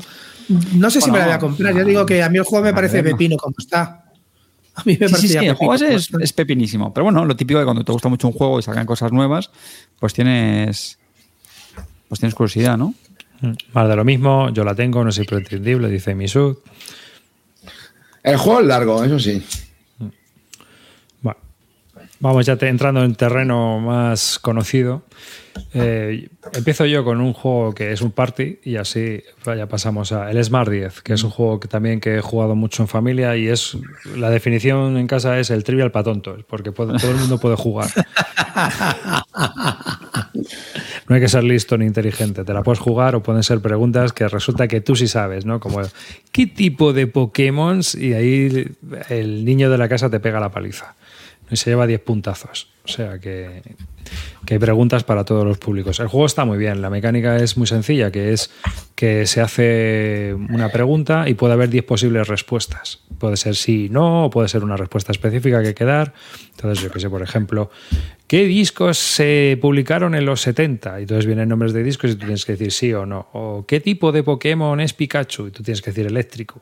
no 0.73 0.89
sé 0.89 1.01
si 1.01 1.11
me 1.11 1.19
la 1.19 1.25
voy 1.25 1.33
a 1.33 1.39
comprar. 1.39 1.75
Yo 1.75 1.83
digo 1.85 2.05
que 2.05 2.21
a 2.23 2.29
mí 2.29 2.37
el 2.37 2.43
juego 2.43 2.65
me 2.65 2.73
parece 2.73 3.03
pepino 3.03 3.37
como 3.37 3.55
está. 3.57 4.05
A 4.75 4.83
mí 4.85 4.97
me 4.99 5.07
Sí, 5.09 5.27
sí, 5.27 5.33
parece 5.33 5.39
sí, 5.39 5.45
el 5.45 5.55
juego 5.55 5.75
es 6.23 6.33
pepinísimo. 6.33 6.93
Pero 6.93 7.05
bueno, 7.05 7.25
lo 7.25 7.35
típico 7.35 7.59
de 7.59 7.65
cuando 7.65 7.83
te 7.83 7.91
gusta 7.91 8.07
mucho 8.09 8.27
un 8.27 8.33
juego 8.33 8.59
y 8.59 8.63
sacan 8.63 8.85
cosas 8.85 9.11
nuevas, 9.11 9.51
pues 9.99 10.13
tienes. 10.13 10.97
Pues 12.07 12.19
tienes 12.19 12.35
curiosidad, 12.35 12.77
¿no? 12.77 12.93
Mm, 13.41 13.51
Más 13.73 13.87
de 13.89 13.95
lo 13.95 14.03
mismo, 14.03 14.49
yo 14.49 14.63
la 14.63 14.75
tengo, 14.75 15.03
no 15.03 15.09
es 15.09 15.17
imprescindible, 15.17 15.89
dice 15.89 16.13
Misud. 16.15 16.57
El 18.23 18.37
juego 18.37 18.59
es 18.61 18.67
largo, 18.67 19.03
eso 19.03 19.17
sí. 19.19 19.43
Vamos 22.21 22.45
ya 22.45 22.55
te- 22.55 22.67
entrando 22.67 23.03
en 23.03 23.15
terreno 23.15 23.79
más 23.79 24.37
conocido. 24.39 25.03
Eh, 25.73 26.29
empiezo 26.53 26.85
yo 26.85 27.03
con 27.03 27.19
un 27.19 27.33
juego 27.33 27.73
que 27.73 27.91
es 27.91 28.01
un 28.01 28.11
party 28.11 28.59
y 28.63 28.75
así 28.77 29.21
ya 29.45 29.67
pasamos 29.67 30.11
a 30.11 30.29
el 30.31 30.41
Smart 30.43 30.69
10, 30.69 31.01
que 31.01 31.13
es 31.13 31.23
un 31.23 31.29
juego 31.31 31.59
que 31.59 31.67
también 31.67 31.99
que 31.99 32.17
he 32.17 32.21
jugado 32.21 32.55
mucho 32.55 32.83
en 32.83 32.87
familia 32.87 33.35
y 33.35 33.47
es 33.47 33.75
la 34.15 34.29
definición 34.29 34.97
en 34.97 35.07
casa 35.07 35.39
es 35.39 35.49
el 35.49 35.63
trivial 35.63 35.91
para 35.91 36.03
tontos, 36.05 36.43
porque 36.47 36.71
puede- 36.71 36.97
todo 36.99 37.11
el 37.11 37.17
mundo 37.17 37.37
puede 37.39 37.55
jugar. 37.55 37.89
No 41.07 41.15
hay 41.15 41.21
que 41.21 41.27
ser 41.27 41.43
listo 41.43 41.77
ni 41.77 41.85
inteligente, 41.85 42.45
te 42.45 42.53
la 42.53 42.63
puedes 42.63 42.79
jugar 42.79 43.15
o 43.15 43.23
pueden 43.23 43.43
ser 43.43 43.59
preguntas 43.59 44.13
que 44.13 44.27
resulta 44.29 44.69
que 44.69 44.79
tú 44.79 44.95
sí 44.95 45.07
sabes, 45.09 45.45
¿no? 45.45 45.59
Como 45.59 45.81
¿qué 46.31 46.47
tipo 46.47 46.93
de 46.93 47.05
Pokémon? 47.07 47.81
Y 47.97 48.13
ahí 48.13 48.65
el 49.09 49.43
niño 49.43 49.69
de 49.69 49.77
la 49.77 49.89
casa 49.89 50.09
te 50.09 50.21
pega 50.21 50.39
la 50.39 50.51
paliza 50.51 50.95
y 51.51 51.57
se 51.57 51.69
lleva 51.69 51.85
10 51.85 52.01
puntazos. 52.01 52.69
O 52.83 52.87
sea 52.87 53.19
que, 53.19 53.61
que 54.45 54.55
hay 54.55 54.59
preguntas 54.59 55.03
para 55.03 55.23
todos 55.23 55.45
los 55.45 55.59
públicos. 55.59 55.99
El 55.99 56.07
juego 56.07 56.25
está 56.25 56.45
muy 56.45 56.57
bien, 56.57 56.81
la 56.81 56.89
mecánica 56.89 57.37
es 57.37 57.57
muy 57.57 57.67
sencilla, 57.67 58.11
que 58.11 58.33
es 58.33 58.49
que 58.95 59.25
se 59.25 59.41
hace 59.41 60.35
una 60.49 60.69
pregunta 60.69 61.27
y 61.27 61.33
puede 61.35 61.53
haber 61.53 61.69
10 61.69 61.83
posibles 61.85 62.27
respuestas. 62.27 62.99
Puede 63.19 63.37
ser 63.37 63.55
sí 63.55 63.87
no, 63.89 64.25
o 64.25 64.29
puede 64.29 64.47
ser 64.47 64.63
una 64.63 64.77
respuesta 64.77 65.11
específica 65.11 65.61
que 65.61 65.69
hay 65.69 65.73
que 65.73 65.85
dar. 65.85 66.13
Entonces, 66.51 66.83
yo 66.83 66.91
que 66.91 66.99
sé, 66.99 67.09
por 67.09 67.21
ejemplo, 67.21 67.69
¿qué 68.27 68.45
discos 68.45 68.97
se 68.97 69.57
publicaron 69.61 70.15
en 70.15 70.25
los 70.25 70.41
70? 70.41 70.99
Y 70.99 71.01
entonces 71.03 71.25
vienen 71.25 71.49
nombres 71.49 71.73
de 71.73 71.83
discos 71.83 72.11
y 72.11 72.13
tú 72.13 72.19
tienes 72.19 72.45
que 72.45 72.53
decir 72.53 72.71
sí 72.71 72.93
o 72.93 73.05
no. 73.05 73.27
O 73.33 73.65
¿qué 73.67 73.79
tipo 73.79 74.11
de 74.11 74.23
Pokémon 74.23 74.79
es 74.79 74.93
Pikachu? 74.93 75.47
Y 75.47 75.51
tú 75.51 75.63
tienes 75.63 75.81
que 75.81 75.91
decir 75.91 76.07
eléctrico. 76.07 76.61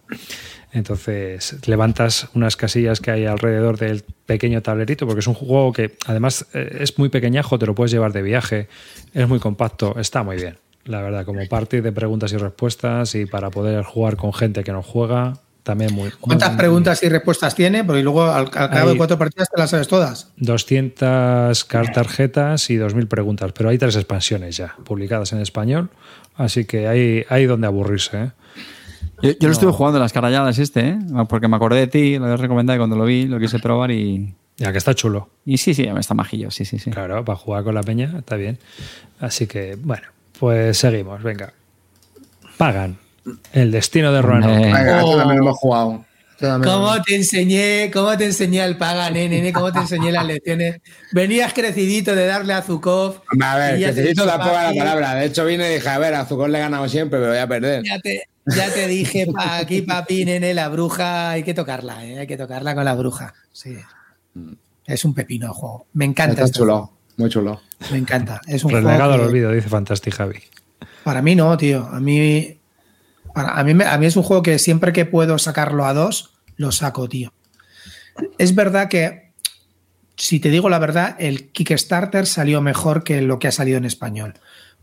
Entonces 0.72 1.56
levantas 1.68 2.28
unas 2.36 2.56
casillas 2.56 3.00
que 3.00 3.12
hay 3.12 3.26
alrededor 3.26 3.78
del 3.78 4.04
pequeño 4.26 4.62
tablerito, 4.62 5.06
porque 5.08 5.22
es 5.22 5.28
un 5.28 5.34
juego 5.34 5.74
que 5.74 5.96
además 6.06 6.46
eh, 6.54 6.78
es 6.82 6.98
muy 7.00 7.10
pequeñajo, 7.10 7.58
te 7.58 7.66
lo 7.66 7.74
puedes 7.76 7.92
llevar 7.92 8.14
de 8.14 8.22
viaje, 8.22 8.68
es 9.14 9.28
muy 9.28 9.40
compacto, 9.40 9.98
está 10.00 10.24
muy 10.24 10.36
bien. 10.38 10.58
La 10.86 11.02
verdad, 11.02 11.26
como 11.26 11.46
parte 11.48 11.82
de 11.82 11.92
preguntas 11.92 12.32
y 12.34 12.38
respuestas 12.38 13.14
y 13.16 13.26
para 13.26 13.50
poder 13.50 13.84
jugar 13.84 14.16
con 14.16 14.34
gente 14.34 14.64
que 14.64 14.72
no 14.72 14.82
juega, 14.82 15.34
también 15.64 15.94
muy... 15.94 16.10
¿Cuántas 16.20 16.50
muy- 16.52 16.58
preguntas 16.58 17.04
y 17.04 17.10
respuestas 17.10 17.54
tiene? 17.54 17.84
Porque 17.84 18.02
luego 18.02 18.24
al, 18.24 18.46
al 18.54 18.70
cabo 18.70 18.90
de 18.92 18.98
cuatro 18.98 19.18
partidas 19.18 19.50
te 19.54 19.60
las 19.60 19.70
sabes 19.72 19.88
todas. 19.88 20.32
200 20.38 21.66
car- 21.66 21.92
tarjetas 21.92 22.70
y 22.70 22.78
2.000 22.78 23.08
preguntas, 23.08 23.52
pero 23.54 23.70
hay 23.70 23.78
tres 23.78 23.96
expansiones 23.96 24.58
ya 24.58 24.76
publicadas 24.86 25.32
en 25.34 25.40
español, 25.42 25.90
así 26.36 26.66
que 26.66 26.88
hay, 26.88 27.26
hay 27.30 27.46
donde 27.46 27.68
aburrirse. 27.68 28.18
¿eh? 28.24 28.32
Yo, 29.22 29.32
yo 29.32 29.48
lo 29.48 29.52
estuve 29.54 29.72
jugando 29.72 29.98
en 29.98 30.04
las 30.04 30.14
caralladas 30.14 30.58
este, 30.60 30.90
¿eh? 30.90 31.00
porque 31.28 31.48
me 31.48 31.56
acordé 31.58 31.80
de 31.80 31.88
ti, 31.88 32.18
lo 32.18 32.26
había 32.26 32.38
recomendado 32.38 32.76
y 32.76 32.80
cuando 32.80 32.96
lo 32.96 33.06
vi, 33.06 33.26
lo 33.28 33.40
quise 33.40 33.60
probar 33.60 33.92
y, 33.92 34.34
Ya 34.58 34.72
que 34.72 34.78
está 34.78 34.94
chulo. 34.96 35.30
y 35.46 35.58
sí, 35.58 35.74
sí, 35.74 35.84
está 35.98 36.14
majillo, 36.14 36.52
sí, 36.52 36.66
sí, 36.66 36.80
sí. 36.80 36.92
Claro, 36.92 37.24
para 37.26 37.38
jugar 37.38 37.64
con 37.64 37.76
la 37.76 37.84
peña 37.84 38.14
está 38.18 38.36
bien. 38.36 38.58
Así 39.20 39.48
que, 39.48 39.76
bueno, 39.82 40.08
pues 40.40 40.78
seguimos, 40.78 41.22
venga. 41.24 41.52
Pagan. 42.58 42.98
El 43.54 43.72
destino 43.72 44.12
de 44.12 44.22
Roanoke. 44.22 44.60
Venga, 44.62 44.98
esto 45.00 45.12
Oh. 45.12 45.18
también 45.18 45.38
lo 45.40 45.44
hemos 45.46 45.58
jugado. 45.58 46.06
¿Cómo 46.40 47.02
te 47.04 47.16
enseñé? 47.16 47.92
¿Cómo 47.92 48.18
te 48.18 48.26
enseñé 48.26 48.64
el 48.64 48.78
paga, 48.78 49.10
nene? 49.10 49.52
¿Cómo 49.52 49.72
te 49.72 49.80
enseñé 49.80 50.12
las 50.12 50.26
lecciones? 50.26 50.80
Venías 51.12 51.54
crecidito 51.54 52.16
de 52.16 52.26
darle 52.26 52.54
a 52.54 52.62
Zukov. 52.62 53.22
A 53.42 53.58
ver, 53.58 53.78
dije, 53.78 54.14
tampoco 54.16 54.54
la 54.54 54.74
palabra. 54.74 55.16
De 55.16 55.26
hecho, 55.26 55.46
vine 55.46 55.70
y 55.70 55.76
dije, 55.76 55.90
a 55.90 55.98
ver, 55.98 56.14
a 56.16 56.26
Zucón 56.26 56.52
le 56.52 56.58
he 56.58 56.62
ganado 56.62 56.88
siempre, 56.88 57.20
pero 57.20 57.32
voy 57.32 57.40
a 57.40 57.48
perder. 57.48 57.84
Ya 57.84 58.00
te, 58.00 58.24
ya 58.46 58.74
te 58.74 58.88
dije, 58.88 59.28
pa, 59.28 59.58
aquí, 59.58 59.82
papi, 59.82 60.26
nene, 60.26 60.54
la 60.54 60.70
bruja, 60.70 61.32
hay 61.32 61.44
que 61.44 61.54
tocarla, 61.54 62.06
¿eh? 62.06 62.20
hay 62.20 62.28
que 62.28 62.38
tocarla 62.38 62.74
con 62.74 62.86
la 62.86 62.96
bruja. 62.96 63.34
Sí. 63.52 63.78
Es 64.86 65.06
un 65.06 65.14
pepino 65.14 65.48
el 65.48 65.54
juego. 65.54 65.88
Me 65.94 66.06
encanta. 66.06 66.32
Está 66.34 66.46
este 66.46 66.58
chulo, 66.60 66.92
muy 67.18 67.30
chulo. 67.30 67.62
Me 67.92 67.98
encanta. 67.98 68.42
Es 68.48 68.64
un 68.64 68.72
Relegado 68.72 69.14
al 69.14 69.22
olvido, 69.22 69.52
dice 69.52 69.70
Fantastic 69.70 70.14
Javi. 70.16 70.40
Para 71.04 71.22
mí 71.22 71.36
no, 71.36 71.56
tío. 71.58 71.86
A 71.86 72.00
mí, 72.00 72.59
a, 73.36 73.64
mí, 73.64 73.74
me- 73.74 73.86
a 73.86 73.98
mí 73.98 74.06
es 74.06 74.16
un 74.16 74.24
juego 74.24 74.44
que 74.44 74.60
siempre 74.60 74.94
que 74.94 75.06
puedo 75.06 75.38
sacarlo 75.38 75.86
a 75.86 75.94
dos, 75.94 76.32
lo 76.58 76.72
saco, 76.72 77.08
tío. 77.10 77.34
Es 78.38 78.56
verdad 78.56 78.90
que, 78.90 79.32
si 80.18 80.40
te 80.40 80.50
digo 80.50 80.70
la 80.70 80.80
verdad, 80.80 81.16
el 81.20 81.50
Kickstarter 81.52 82.26
salió 82.28 82.62
mejor 82.62 83.04
que 83.04 83.22
lo 83.22 83.40
que 83.40 83.48
ha 83.48 83.52
salido 83.52 83.78
en 83.78 83.86
español. 83.86 84.34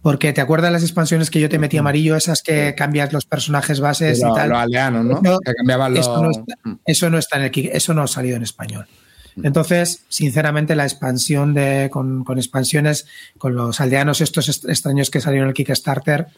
Porque 0.02 0.32
te 0.32 0.40
acuerdas 0.40 0.70
las 0.72 0.82
expansiones 0.82 1.30
que 1.30 1.40
yo 1.40 1.48
te 1.48 1.58
metí 1.58 1.78
amarillo, 1.78 2.14
esas 2.16 2.40
que 2.42 2.74
cambias 2.76 3.12
los 3.12 3.24
personajes 3.26 3.80
bases 3.80 4.20
Lo- 4.22 4.30
y 4.30 4.34
tal. 4.34 4.48
Los 4.50 4.58
aldeanos, 4.58 5.04
¿no? 5.04 5.20
Eso- 5.22 5.38
que 5.44 5.54
cambiaban 5.54 5.94
los. 5.94 6.00
eso, 6.06 6.22
no 6.22 6.30
está, 6.30 6.54
eso 6.86 7.10
no 7.10 7.18
está 7.18 7.36
en 7.38 7.42
el 7.44 7.50
Kick- 7.50 7.70
eso 7.72 7.92
no 7.92 8.02
ha 8.02 8.06
salido 8.06 8.36
en 8.36 8.42
español. 8.44 8.86
Entonces, 9.42 10.04
sinceramente, 10.08 10.74
la 10.76 10.84
expansión 10.84 11.52
de 11.52 11.90
con, 11.92 12.24
con 12.24 12.38
expansiones, 12.38 13.06
con 13.36 13.54
los 13.54 13.80
aldeanos 13.82 14.22
estos 14.22 14.48
est- 14.48 14.66
extraños 14.68 15.10
que 15.10 15.20
salieron 15.20 15.46
en 15.46 15.50
el 15.50 15.54
Kickstarter, 15.54 16.28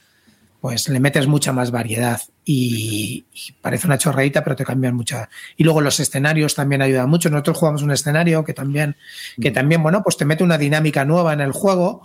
pues 0.61 0.89
le 0.89 0.99
metes 1.01 1.27
mucha 1.29 1.53
más 1.53 1.71
variedad 1.71 2.21
y, 2.45 3.25
y 3.33 3.53
parece 3.61 3.87
una 3.87 3.97
chorradita, 3.99 4.43
pero 4.43 4.57
te 4.57 4.65
cambian 4.65 4.95
mucha. 4.97 5.29
Y 5.57 5.65
luego 5.65 5.81
los 5.81 6.01
escenarios 6.01 6.55
también 6.55 6.83
ayudan 6.83 7.09
mucho. 7.09 7.31
Nosotros 7.31 7.59
jugamos 7.59 7.83
un 7.83 7.93
escenario 7.93 8.45
que 8.45 8.55
también, 8.55 8.97
que 9.41 9.51
también, 9.53 9.83
bueno, 9.83 10.03
pues 10.03 10.17
te 10.17 10.25
mete 10.25 10.43
una 10.43 10.59
dinámica 10.59 11.05
nueva 11.05 11.33
en 11.33 11.41
el 11.41 11.53
juego 11.53 12.03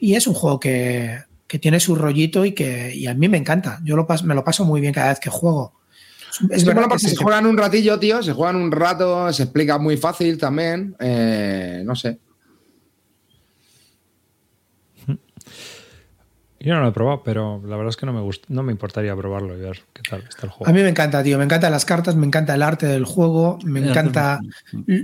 y 0.00 0.14
es 0.14 0.26
un 0.26 0.34
juego 0.34 0.58
que, 0.58 1.20
que 1.46 1.58
tiene 1.60 1.78
su 1.78 1.94
rollito 1.94 2.44
y 2.44 2.52
que 2.52 2.92
y 2.94 3.06
a 3.06 3.14
mí 3.14 3.28
me 3.28 3.38
encanta. 3.38 3.80
Yo 3.84 3.94
lo 3.96 4.06
pas- 4.06 4.22
me 4.24 4.34
lo 4.34 4.42
paso 4.42 4.64
muy 4.64 4.80
bien 4.80 4.92
cada 4.92 5.10
vez 5.10 5.20
que 5.20 5.30
juego. 5.30 5.72
Es 6.50 6.58
Es 6.58 6.64
verdad 6.64 6.88
que 6.90 6.98
se- 6.98 7.10
se 7.10 7.16
juegan 7.16 7.46
un 7.46 7.56
ratillo, 7.56 7.98
tío, 8.00 8.20
se 8.22 8.32
juegan 8.32 8.56
un 8.56 8.72
rato, 8.72 9.32
se 9.32 9.44
explica 9.44 9.78
muy 9.78 9.96
fácil 9.96 10.36
también. 10.38 10.96
eh, 10.98 11.82
no 11.84 11.94
sé. 11.94 12.18
Yo 16.60 16.74
no 16.74 16.80
lo 16.80 16.88
he 16.88 16.92
probado, 16.92 17.22
pero 17.22 17.60
la 17.66 17.76
verdad 17.76 17.90
es 17.90 17.96
que 17.96 18.06
no 18.06 18.12
me 18.12 18.20
gust- 18.20 18.44
no 18.48 18.62
me 18.62 18.72
importaría 18.72 19.14
probarlo 19.14 19.56
y 19.56 19.60
ver 19.60 19.80
qué 19.92 20.02
tal 20.08 20.24
está 20.28 20.46
el 20.46 20.50
juego. 20.52 20.70
A 20.70 20.72
mí 20.72 20.82
me 20.82 20.88
encanta, 20.88 21.22
tío. 21.22 21.36
Me 21.38 21.44
encantan 21.44 21.70
las 21.70 21.84
cartas, 21.84 22.16
me 22.16 22.26
encanta 22.26 22.54
el 22.54 22.62
arte 22.62 22.86
del 22.86 23.04
juego, 23.04 23.58
me 23.64 23.80
El 23.80 23.88
arte 23.88 24.00
encanta, 24.00 24.40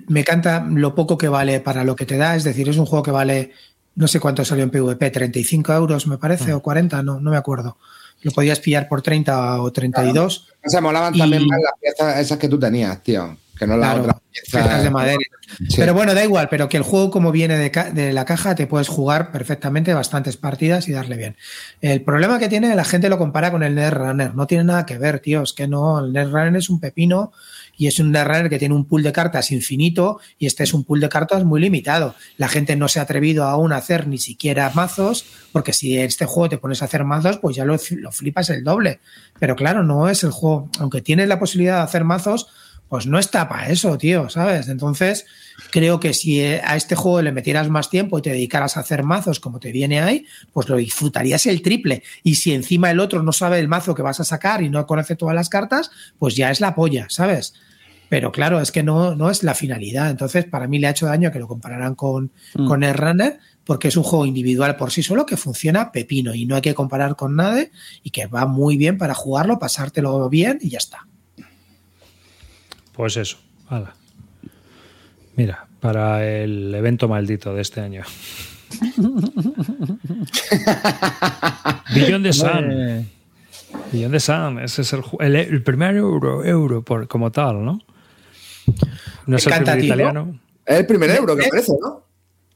me 0.09 0.21
encanta 0.21 0.65
lo 0.69 0.95
poco 0.95 1.19
que 1.19 1.29
vale 1.29 1.61
para 1.61 1.85
lo 1.85 1.95
que 1.95 2.07
te 2.07 2.17
da. 2.17 2.35
Es 2.37 2.45
decir, 2.45 2.69
es 2.69 2.79
un 2.79 2.87
juego 2.87 3.03
que 3.03 3.11
vale, 3.11 3.53
no 3.97 4.09
sé 4.09 4.19
cuánto 4.19 4.45
salió 4.45 4.65
en 4.65 4.71
PvP, 4.71 5.11
35 5.11 5.73
euros 5.75 6.07
me 6.07 6.17
parece, 6.19 6.53
o 6.55 6.61
40, 6.63 7.03
no, 7.03 7.21
no 7.21 7.31
me 7.31 7.37
acuerdo. 7.37 7.77
Lo 8.23 8.31
podías 8.31 8.61
pillar 8.61 8.89
por 8.89 9.03
30 9.03 9.61
o 9.61 9.71
32. 9.73 10.49
O 10.65 10.71
sea, 10.71 10.81
molaban 10.81 11.15
Y- 11.15 11.19
también 11.19 11.47
más 11.47 11.59
las 11.63 11.73
piezas 11.81 12.19
esas 12.19 12.39
que 12.39 12.49
tú 12.49 12.59
tenías, 12.59 13.03
tío. 13.03 13.37
Que 13.63 13.67
no 13.69 13.77
las 13.77 14.17
Claro, 14.51 14.83
de 14.83 14.91
madera. 14.91 15.19
Sí. 15.69 15.77
Pero 15.77 15.93
bueno, 15.93 16.15
da 16.15 16.25
igual, 16.25 16.49
pero 16.49 16.67
que 16.69 16.79
el 16.79 16.83
juego 16.83 17.11
como 17.11 17.33
viene 17.33 17.57
de, 17.59 17.71
ca- 17.71 17.91
de 17.91 18.13
la 18.15 18.25
caja 18.25 18.55
te 18.55 18.67
puedes 18.67 18.89
jugar 18.89 19.31
perfectamente 19.31 19.93
bastantes 19.93 20.37
partidas 20.39 20.89
y 20.89 20.93
darle 20.93 21.17
bien. 21.17 21.37
El 21.83 22.01
problema 22.03 22.39
que 22.39 22.49
tiene, 22.49 22.75
la 22.75 22.85
gente 22.85 23.11
lo 23.11 23.19
compara 23.19 23.51
con 23.51 23.63
el 23.63 23.75
Netrunner. 23.75 24.35
No 24.35 24.47
tiene 24.47 24.65
nada 24.65 24.87
que 24.87 24.97
ver, 24.97 25.21
tío. 25.21 25.43
Es 25.43 25.53
que 25.53 25.69
no, 25.69 25.99
el 26.05 26.13
Netrunner 26.15 26.57
es 26.57 26.71
un 26.71 26.81
pepino 26.81 27.31
y 27.77 27.87
es 27.89 27.99
un 28.01 28.11
Netrunner 28.11 28.49
que 28.49 28.59
tiene 28.59 28.75
un 28.75 28.87
pool 28.87 29.03
de 29.03 29.13
cartas 29.13 29.53
infinito 29.53 30.19
y 30.39 30.47
este 30.47 30.65
es 30.65 30.73
un 30.73 30.85
pool 30.85 31.01
de 31.01 31.11
cartas 31.11 31.45
muy 31.45 31.61
limitado. 31.61 32.15
La 32.39 32.49
gente 32.49 32.75
no 32.75 32.89
se 32.89 33.01
ha 33.01 33.03
atrevido 33.03 33.45
aún 33.45 33.73
a 33.73 33.77
hacer 33.77 34.07
ni 34.09 34.17
siquiera 34.19 34.71
mazos, 34.75 35.27
porque 35.53 35.75
si 35.75 35.99
en 35.99 36.07
este 36.07 36.25
juego 36.25 36.49
te 36.49 36.59
pones 36.59 36.81
a 36.81 36.87
hacer 36.87 37.05
mazos, 37.05 37.37
pues 37.39 37.55
ya 37.55 37.67
lo, 37.67 37.77
lo 37.99 38.13
flipas 38.13 38.49
el 38.49 38.65
doble. 38.65 39.01
Pero 39.39 39.55
claro, 39.57 39.83
no 39.83 40.09
es 40.09 40.25
el 40.25 40.31
juego. 40.31 40.71
Aunque 40.81 41.03
tienes 41.03 41.29
la 41.29 41.39
posibilidad 41.39 41.77
de 41.77 41.83
hacer 41.83 42.05
mazos, 42.05 42.49
pues 42.93 43.07
no 43.07 43.19
está 43.19 43.49
para 43.49 43.71
eso, 43.71 43.97
tío, 43.97 44.29
¿sabes? 44.29 44.69
Entonces, 44.69 45.25
creo 45.71 45.99
que 45.99 46.13
si 46.13 46.43
eh, 46.43 46.61
a 46.63 46.77
este 46.77 46.95
juego 46.95 47.23
le 47.23 47.33
metieras 47.33 47.71
más 47.71 47.89
tiempo 47.89 48.19
y 48.19 48.21
te 48.21 48.29
dedicaras 48.29 48.77
a 48.77 48.81
hacer 48.81 49.03
mazos 49.03 49.41
como 49.41 49.61
te 49.61 49.73
viene 49.73 50.03
ahí, 50.03 50.27
pues 50.53 50.69
lo 50.69 50.77
disfrutarías 50.77 51.47
el 51.47 51.63
triple. 51.63 52.03
Y 52.23 52.35
si 52.35 52.53
encima 52.53 52.91
el 52.91 53.01
otro 53.01 53.23
no 53.23 53.33
sabe 53.33 53.61
el 53.61 53.67
mazo 53.67 53.95
que 53.95 54.03
vas 54.03 54.21
a 54.21 54.25
sacar 54.25 54.63
y 54.63 54.69
no 54.69 54.87
conoce 54.87 55.17
todas 55.17 55.35
las 55.35 55.49
cartas, 55.49 55.91
pues 56.19 56.37
ya 56.37 56.51
es 56.51 56.61
la 56.61 56.75
polla, 56.75 57.07
¿sabes? 57.09 57.55
Pero 58.11 58.31
claro, 58.31 58.61
es 58.61 58.71
que 58.71 58.83
no, 58.83 59.15
no 59.17 59.31
es 59.31 59.43
la 59.43 59.55
finalidad. 59.55 60.11
Entonces, 60.11 60.45
para 60.45 60.69
mí 60.69 60.79
le 60.79 60.89
ha 60.89 60.91
hecho 60.91 61.07
daño 61.07 61.33
que 61.33 61.39
lo 61.39 61.49
compararan 61.49 61.95
con, 61.95 62.31
Mm. 62.57 62.67
con 62.67 62.85
el 62.85 62.93
Runner, 62.93 63.39
porque 63.65 63.89
es 63.89 63.97
un 63.97 64.03
juego 64.03 64.27
individual 64.27 64.77
por 64.77 64.91
sí 64.91 65.03
solo 65.03 65.25
que 65.25 65.39
funciona 65.39 65.93
pepino 65.93 66.35
y 66.35 66.45
no 66.45 66.57
hay 66.57 66.61
que 66.61 66.75
comparar 66.75 67.17
con 67.17 67.37
nadie 67.37 67.71
y 68.03 68.11
que 68.11 68.27
va 68.27 68.45
muy 68.45 68.77
bien 68.77 68.99
para 68.99 69.15
jugarlo, 69.15 69.59
pasártelo 69.59 70.29
bien 70.29 70.59
y 70.61 70.69
ya 70.69 70.77
está. 70.77 71.07
Pues 72.93 73.17
eso, 73.17 73.39
hala. 73.69 73.95
Mira, 75.37 75.67
para 75.81 76.25
el 76.27 76.75
evento 76.75 77.09
maldito 77.09 77.55
de 77.55 77.63
este 77.63 77.81
año. 77.81 78.03
Billón 81.95 82.23
de 82.23 82.33
Sun. 82.33 82.71
Eh, 82.71 83.07
Billón 83.93 84.13
de 84.13 84.21
Sun, 84.21 84.59
ese 84.61 84.83
es 84.83 84.93
el, 84.93 85.03
el, 85.21 85.37
el 85.37 85.63
primer 85.63 85.97
euro, 85.97 86.45
euro 86.45 86.83
por, 86.83 87.09
como 87.09 87.31
tal, 87.33 87.65
¿no? 87.65 87.81
No 89.27 89.37
es 89.37 89.47
el 89.47 89.53
primer 89.55 89.85
italiano. 89.85 90.39
Es 90.67 90.79
el 90.81 90.87
primer 90.87 91.11
euro 91.11 91.37
que 91.37 91.47
aparece, 91.47 91.73
¿no? 91.81 92.03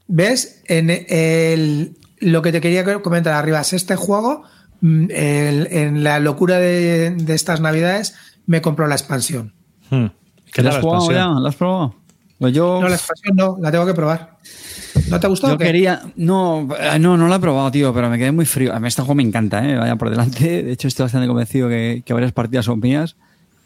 ¿Ves? 0.07 0.61
En 0.67 0.89
el, 0.89 1.97
lo 2.19 2.41
que 2.41 2.51
te 2.51 2.61
quería 2.61 2.83
comentar 3.01 3.33
arriba 3.33 3.61
es 3.61 3.73
este 3.73 3.95
juego. 3.95 4.43
mm, 4.81 5.07
el- 5.11 5.67
en 5.71 6.03
la 6.03 6.19
locura 6.19 6.59
de, 6.59 7.11
de 7.11 7.33
estas 7.33 7.59
navidades 7.61 8.15
me 8.45 8.61
compró 8.61 8.87
la 8.87 8.95
expansión. 8.95 9.53
Hmm. 9.89 10.07
¿Qué 10.51 10.61
¿Lo 10.63 10.69
tal 10.69 10.77
has 10.79 10.83
la 10.83 10.89
jugado 10.89 11.11
ya? 11.11 11.39
¿Lo 11.39 11.47
has 11.47 11.55
probado? 11.55 11.95
Pues 12.39 12.53
yo, 12.53 12.79
No, 12.81 12.87
la 12.89 12.95
expansión 12.95 13.35
no, 13.35 13.57
la 13.59 13.71
tengo 13.71 13.85
que 13.85 13.93
probar. 13.93 14.37
¿No 15.09 15.19
te 15.19 15.25
ha 15.25 15.29
gustado? 15.29 15.53
yo 15.53 15.55
o 15.55 15.57
qué? 15.59 15.65
quería. 15.65 16.01
No, 16.15 16.67
eh, 16.79 16.99
no, 16.99 17.17
no 17.17 17.27
lo 17.27 17.35
he 17.35 17.39
probado, 17.39 17.71
tío, 17.71 17.93
pero 17.93 18.09
me 18.09 18.17
quedé 18.17 18.31
muy 18.31 18.45
frío. 18.45 18.73
A 18.73 18.79
mí 18.79 18.87
este 18.87 19.01
juego 19.01 19.15
me 19.15 19.23
encanta, 19.23 19.67
¿eh? 19.67 19.75
Vaya 19.75 19.95
por 19.95 20.09
delante. 20.09 20.63
De 20.63 20.71
hecho, 20.71 20.87
estoy 20.87 21.03
bastante 21.05 21.27
convencido 21.27 21.67
que, 21.69 22.03
que 22.05 22.13
varias 22.13 22.31
partidas 22.33 22.65
son 22.65 22.79
mías. 22.79 23.15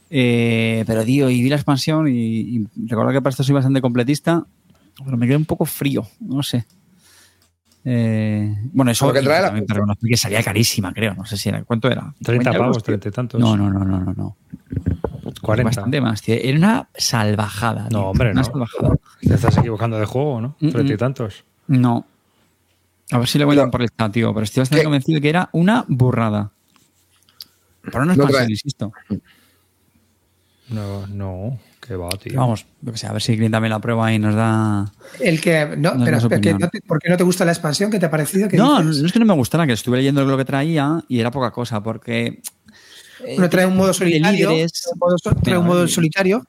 Eh, 0.10 0.84
pero, 0.88 1.04
tío, 1.06 1.30
y 1.30 1.42
vi 1.42 1.50
la 1.50 1.56
expansión 1.56 2.08
y, 2.08 2.14
y 2.14 2.68
recuerdo 2.88 3.12
que 3.12 3.22
para 3.22 3.32
esto 3.32 3.44
soy 3.44 3.56
bastante 3.56 3.82
completista, 3.82 4.46
pero 5.04 5.16
me 5.18 5.26
quedé 5.26 5.38
un 5.38 5.46
poco 5.46 5.66
frío, 5.66 6.06
no 6.20 6.44
sé. 6.44 6.66
Eh, 7.84 8.54
bueno, 8.74 8.92
eso 8.92 9.08
Lo 9.08 9.14
que 9.14 9.22
trae 9.22 9.42
la- 9.42 9.48
también, 9.48 9.66
pero 9.66 9.86
que 10.00 10.18
salía 10.18 10.44
carísima, 10.44 10.94
creo. 10.94 11.16
No 11.16 11.26
sé 11.26 11.38
si 11.38 11.50
era. 11.50 11.64
¿Cuánto 11.64 11.90
era? 11.90 12.14
30 12.24 12.52
¿50 12.52 12.54
pavos, 12.54 12.68
euros, 12.68 12.84
tío? 12.84 13.00
30 13.00 13.10
y 13.10 13.12
tantos. 13.12 13.40
No, 13.42 13.58
no, 13.58 13.70
no, 13.70 13.84
no, 13.86 14.00
no. 14.00 14.14
no. 14.14 14.38
40. 15.42 15.68
Bastante 15.70 16.02
más, 16.02 16.22
tío. 16.22 16.36
Era 16.36 16.58
una 16.58 16.90
salvajada. 16.96 17.88
tío. 17.90 18.00
No, 18.00 18.10
hombre, 18.10 18.32
una 18.32 18.42
no. 18.42 18.46
salvajada. 18.48 18.96
Te 19.22 19.34
estás 19.36 19.58
equivocando 19.58 19.98
de 20.00 20.06
juego, 20.06 20.42
¿no? 20.42 20.56
Mm, 20.60 20.70
Treinta 20.70 20.94
y 20.94 20.98
tantos. 20.98 21.44
No. 21.68 22.06
A 23.12 23.18
ver 23.18 23.28
si 23.28 23.38
le 23.38 23.46
voy 23.46 23.58
a 23.60 23.66
Lo- 23.66 23.72
por 23.72 23.82
el 23.82 23.90
chat, 23.90 24.12
tío. 24.12 24.34
Pero 24.34 24.44
estoy 24.44 24.62
bastante 24.62 24.82
¿Qué? 24.82 24.86
convencido 24.86 25.16
de 25.18 25.22
que 25.22 25.30
era 25.30 25.50
una 25.54 25.86
burrada. 25.88 26.52
Para 27.92 28.04
una 28.06 28.16
Lo 28.16 28.24
expansión, 28.24 28.38
trae. 28.46 28.52
insisto. 28.52 28.92
No, 30.70 31.06
no, 31.08 31.60
que 31.86 31.96
va, 31.98 32.08
tío. 32.12 32.40
Vamos, 32.40 32.66
yo 32.82 32.92
que 32.94 32.98
sé, 32.98 33.06
a 33.08 33.12
ver 33.12 33.22
si 33.22 33.36
Green 33.36 33.52
también 33.52 33.72
la 33.72 33.80
prueba 33.80 34.14
y 34.14 34.20
nos 34.20 34.36
da. 34.36 34.90
El 35.20 35.42
que. 35.42 35.66
No, 35.78 35.96
No 35.96 36.06
pero, 36.06 36.16
das 36.18 36.24
espera, 36.24 36.40
que 36.42 36.50
opinión. 36.52 36.60
no 36.62 36.68
te- 36.70 36.82
¿por 36.82 37.00
qué 37.00 37.10
no 37.10 37.18
te 37.18 37.24
gusta 37.26 37.44
la 37.44 37.52
expansión? 37.52 37.92
¿Qué 37.92 38.00
te 38.00 38.06
ha 38.06 38.10
parecido? 38.12 38.48
¿Qué 38.48 38.56
No, 38.56 38.82
no 38.82 38.92
es 38.92 39.12
que 39.12 39.20
no 39.20 39.26
me 39.26 39.34
gustara, 39.34 39.68
que 39.68 39.74
estuve 39.74 39.98
leyendo 39.98 40.24
lo 40.24 40.38
que 40.38 40.46
traía 40.46 41.04
y 41.10 41.20
era 41.20 41.30
poca 41.32 41.52
cosa, 41.52 41.84
porque. 41.84 42.42
Eh, 43.26 43.34
Bueno, 43.36 43.50
trae 43.50 43.66
un 43.66 43.76
modo 43.78 43.94
solitario. 43.94 44.48
trae 44.50 44.66
un 44.94 45.00
modo 45.00 45.18
so- 45.18 45.36
trae 45.36 45.58
un 45.58 45.64
Mira, 45.66 45.74
modo 45.76 45.88
solitario. 45.88 46.46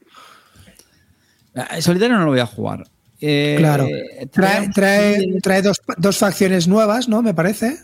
El 1.71 1.83
solitario 1.83 2.17
no 2.19 2.25
lo 2.25 2.31
voy 2.31 2.41
a 2.41 2.47
jugar. 2.47 2.85
Eh, 3.21 3.57
Claro. 3.59 3.87
Trae, 4.31 4.69
trae, 4.71 5.27
trae 5.43 5.63
dos, 5.63 5.81
dos 5.99 6.17
facciones 6.19 6.67
nuevas, 6.67 7.09
¿no? 7.09 7.23
Me 7.23 7.35
parece. 7.35 7.79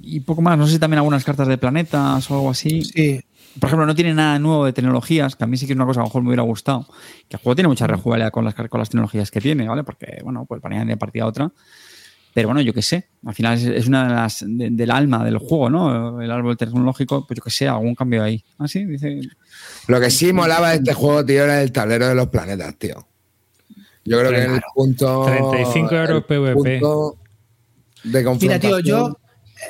Y 0.00 0.20
poco 0.20 0.40
más. 0.40 0.56
No 0.56 0.66
sé 0.66 0.74
si 0.74 0.78
también 0.78 0.98
algunas 0.98 1.24
cartas 1.24 1.48
de 1.48 1.58
planetas 1.58 2.30
o 2.30 2.34
algo 2.34 2.50
así. 2.50 2.82
Sí. 2.84 3.20
Por 3.60 3.68
ejemplo, 3.68 3.86
no 3.86 3.94
tiene 3.94 4.14
nada 4.14 4.38
nuevo 4.38 4.64
de 4.64 4.72
tecnologías, 4.72 5.34
que 5.34 5.44
a 5.44 5.46
mí 5.46 5.56
sí 5.56 5.66
que 5.66 5.72
es 5.72 5.76
una 5.76 5.84
cosa 5.86 5.98
que 5.98 6.02
a 6.02 6.04
lo 6.04 6.08
mejor 6.08 6.22
me 6.22 6.28
hubiera 6.28 6.42
gustado. 6.44 6.86
Que 7.28 7.36
el 7.36 7.42
juego 7.42 7.56
tiene 7.56 7.68
mucha 7.68 7.86
rejugabilidad 7.86 8.30
con 8.30 8.44
las, 8.44 8.54
con 8.54 8.78
las 8.78 8.88
tecnologías 8.88 9.30
que 9.30 9.40
tiene, 9.40 9.66
¿vale? 9.68 9.82
Porque, 9.84 10.20
bueno, 10.22 10.44
pues 10.46 10.62
varían 10.62 10.86
de 10.86 10.96
partida 10.96 11.24
a 11.24 11.26
otra. 11.26 11.52
Pero 12.34 12.48
bueno, 12.48 12.60
yo 12.60 12.72
qué 12.72 12.82
sé. 12.82 13.08
Al 13.26 13.34
final 13.34 13.54
es, 13.58 13.64
es 13.64 13.86
una 13.88 14.06
de 14.08 14.14
las 14.14 14.44
de- 14.46 14.70
del 14.70 14.90
alma 14.90 15.24
del 15.24 15.38
juego, 15.38 15.70
¿no? 15.70 16.20
El 16.22 16.30
árbol 16.30 16.56
tecnológico, 16.56 17.26
pues 17.26 17.36
yo 17.38 17.42
qué 17.44 17.50
sé, 17.50 17.66
algún 17.68 17.94
cambio 17.94 18.22
ahí. 18.22 18.44
Ah, 18.58 18.68
sí, 18.68 18.84
dice. 18.84 19.20
Lo 19.88 20.00
que 20.00 20.10
sí 20.10 20.32
molaba 20.32 20.70
de 20.70 20.76
este 20.76 20.94
juego, 20.94 21.24
tío, 21.24 21.44
era 21.44 21.62
el 21.62 21.72
tablero 21.72 22.06
de 22.08 22.14
los 22.14 22.28
planetas, 22.28 22.76
tío. 22.76 23.06
Yo 24.04 24.18
creo 24.20 24.30
que 24.30 24.42
en 24.44 24.54
el 24.54 24.60
punto. 24.74 25.24
35 25.26 25.94
euros 25.94 26.16
el 26.18 26.22
PVP. 26.24 26.54
punto 26.80 27.16
De 28.04 28.24
Mira, 28.40 28.58
tío, 28.60 28.78
yo 28.78 29.18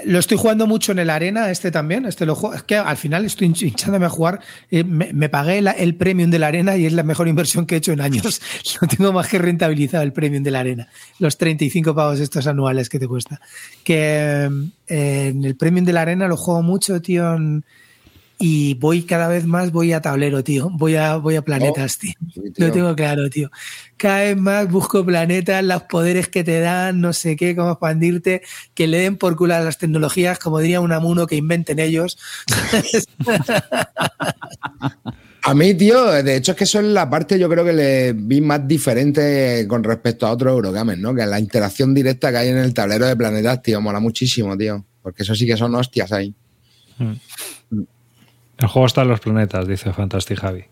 lo 0.05 0.19
estoy 0.19 0.37
jugando 0.39 0.67
mucho 0.67 0.93
en 0.93 0.99
el 0.99 1.11
arena, 1.11 1.51
este 1.51 1.71
también, 1.71 2.05
este 2.07 2.27
lo 2.27 2.35
juego. 2.35 2.55
Es 2.57 2.63
que 2.63 2.77
al 2.77 2.97
final 2.97 3.25
estoy 3.25 3.49
hinch- 3.49 3.63
hinchándome 3.67 4.07
a 4.07 4.09
jugar. 4.09 4.41
Eh, 4.71 4.85
me, 4.85 5.13
me 5.13 5.29
pagué 5.29 5.61
la- 5.63 5.73
el 5.73 5.95
premium 5.97 6.31
de 6.31 6.39
la 6.39 6.49
arena 6.49 6.77
y 6.77 6.87
es 6.87 6.93
la 6.93 7.03
mejor 7.03 7.29
inversión 7.29 7.67
que 7.67 7.75
he 7.75 7.79
hecho 7.79 7.93
en 7.93 8.01
años. 8.01 8.41
Lo 8.81 8.89
tengo 8.89 9.13
más 9.13 9.29
que 9.29 9.39
rentabilizado 9.39 10.03
el 10.03 10.13
premium 10.13 10.43
de 10.43 10.51
la 10.51 10.61
arena. 10.61 10.89
Los 11.19 11.37
35 11.39 11.95
pavos 11.95 12.21
estos 12.21 12.47
anuales 12.47 12.89
que 12.89 12.99
te 12.99 13.07
cuesta. 13.09 13.41
Que 13.85 14.49
eh, 14.87 15.29
en 15.29 15.45
el 15.45 15.57
premium 15.57 15.85
de 15.85 15.93
la 15.93 16.03
arena 16.03 16.29
lo 16.29 16.37
juego 16.37 16.63
mucho, 16.63 17.01
tío. 17.03 17.35
en- 17.35 17.65
y 18.39 18.75
voy 18.75 19.03
cada 19.03 19.27
vez 19.27 19.47
más, 19.47 19.73
voy 19.73 19.93
a 19.93 20.01
tablero, 20.01 20.45
tío. 20.45 20.71
Voy 20.71 20.95
a, 20.95 21.17
voy 21.17 21.35
a 21.35 21.43
planetas, 21.43 21.99
tío. 21.99 22.13
Sí, 22.33 22.51
tío. 22.53 22.69
Lo 22.69 22.73
tengo 22.73 22.95
claro, 22.95 23.29
tío. 23.29 23.51
Cada 23.97 24.21
vez 24.21 24.37
más 24.37 24.71
busco 24.71 25.05
planetas, 25.05 25.65
los 25.65 25.83
poderes 25.83 26.29
que 26.29 26.45
te 26.45 26.61
dan, 26.61 27.01
no 27.01 27.13
sé 27.13 27.35
qué, 27.35 27.57
cómo 27.57 27.73
expandirte, 27.73 28.43
que 28.75 28.87
le 28.87 28.99
den 28.99 29.17
por 29.17 29.35
culo 29.37 29.55
a 29.55 29.61
las 29.61 29.79
tecnologías, 29.79 30.39
como 30.39 30.61
diría 30.61 30.81
un 30.81 30.93
amuno 30.93 31.27
que 31.27 31.35
inventen 31.35 31.81
ellos. 31.81 32.17
A 35.43 35.55
mí, 35.55 35.73
tío, 35.73 36.05
de 36.11 36.37
hecho 36.37 36.53
es 36.53 36.59
que 36.59 36.65
eso 36.65 36.81
es 36.81 36.85
la 36.85 37.09
parte 37.09 37.39
yo 37.39 37.49
creo 37.49 37.65
que 37.65 37.73
le 37.73 38.13
vi 38.13 38.41
más 38.43 38.69
diferente 38.69 39.67
con 39.67 39.83
respecto 39.83 40.27
a 40.27 40.33
otros 40.33 40.53
Eurogames, 40.53 40.99
¿no? 40.99 41.15
Que 41.15 41.25
la 41.25 41.41
interacción 41.41 41.95
directa 41.95 42.31
que 42.31 42.37
hay 42.37 42.49
en 42.49 42.59
el 42.59 42.75
tablero 42.75 43.07
de 43.07 43.17
planetas, 43.17 43.63
tío, 43.63 43.81
mola 43.81 43.99
muchísimo, 43.99 44.59
tío. 44.59 44.85
Porque 45.01 45.23
eso 45.23 45.35
sí 45.35 45.47
que 45.47 45.57
son 45.57 45.75
hostias 45.75 46.13
ahí. 46.13 46.35
El 48.59 48.67
juego 48.67 48.87
está 48.87 49.03
en 49.03 49.09
los 49.09 49.21
planetas, 49.21 49.67
dice 49.67 49.93
Fantastic 49.93 50.39
Javi. 50.39 50.65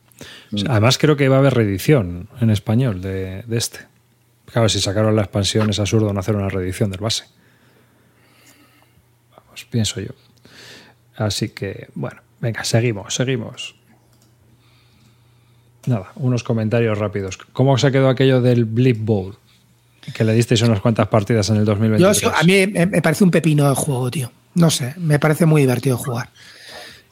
O 0.52 0.58
sea, 0.58 0.72
Además, 0.72 0.98
creo 0.98 1.16
que 1.16 1.28
va 1.28 1.36
a 1.36 1.38
haber 1.38 1.54
reedición 1.54 2.28
en 2.40 2.50
español 2.50 3.00
de, 3.00 3.42
de 3.42 3.56
este. 3.56 3.80
Claro, 4.46 4.68
si 4.68 4.80
sacaron 4.80 5.14
la 5.16 5.22
expansión, 5.22 5.70
es 5.70 5.78
absurdo 5.78 6.12
no 6.12 6.20
hacer 6.20 6.36
una 6.36 6.48
reedición 6.48 6.90
del 6.90 7.00
base. 7.00 7.24
Vamos, 9.36 9.64
pienso 9.64 10.00
yo. 10.00 10.12
Así 11.16 11.50
que, 11.50 11.88
bueno, 11.94 12.20
venga, 12.40 12.64
seguimos, 12.64 13.14
seguimos. 13.14 13.74
Nada, 15.86 16.12
unos 16.16 16.42
comentarios 16.42 16.98
rápidos. 16.98 17.38
¿Cómo 17.52 17.78
se 17.78 17.92
quedó 17.92 18.08
aquello 18.08 18.40
del 18.40 18.64
Blip 18.64 18.98
Bowl? 18.98 19.36
Que 20.14 20.24
le 20.24 20.34
disteis 20.34 20.62
unas 20.62 20.80
cuantas 20.80 21.08
partidas 21.08 21.48
en 21.50 21.56
el 21.56 21.64
2023. 21.64 22.20
Yo, 22.20 22.34
a 22.34 22.42
mí 22.42 22.66
me, 22.66 23.02
parece 23.02 23.24
un 23.24 23.30
pepino 23.30 23.68
de 23.68 23.74
juego, 23.74 24.10
tío. 24.10 24.30
No 24.54 24.70
sé, 24.70 24.94
me 24.98 25.18
parece 25.18 25.46
muy 25.46 25.62
divertido 25.62 25.96
jugar. 25.96 26.30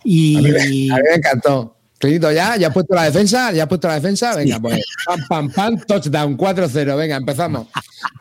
Y 0.04 0.36
A 0.36 0.40
mí, 0.42 0.50
me- 0.50 0.60
a 0.60 0.64
mí 0.66 0.88
me 1.10 1.14
encantó. 1.16 1.76
Clinito, 1.98 2.30
ya, 2.30 2.56
ya 2.56 2.68
has 2.68 2.74
puesto 2.74 2.94
la 2.94 3.04
defensa, 3.04 3.50
ya 3.52 3.62
has 3.62 3.68
puesto 3.68 3.88
la 3.88 3.94
defensa. 3.94 4.36
Venga, 4.36 4.60
pues 4.60 4.84
pam, 5.06 5.20
pam, 5.28 5.50
pam, 5.50 5.78
touchdown, 5.86 6.36
4-0. 6.36 6.96
Venga, 6.96 7.16
empezamos. 7.16 7.66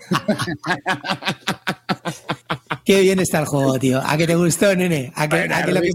qué 2.85 3.01
bien 3.01 3.19
está 3.19 3.39
el 3.39 3.45
juego, 3.45 3.77
tío. 3.79 4.01
¿A 4.03 4.17
que 4.17 4.27
te 4.27 4.35
gustó, 4.35 4.75
nene? 4.75 5.11
¿A 5.15 5.27
que, 5.27 5.37
Bueno, 5.37 5.55
a 5.55 5.63
que 5.63 5.71
lo 5.73 5.81
que 5.81 5.91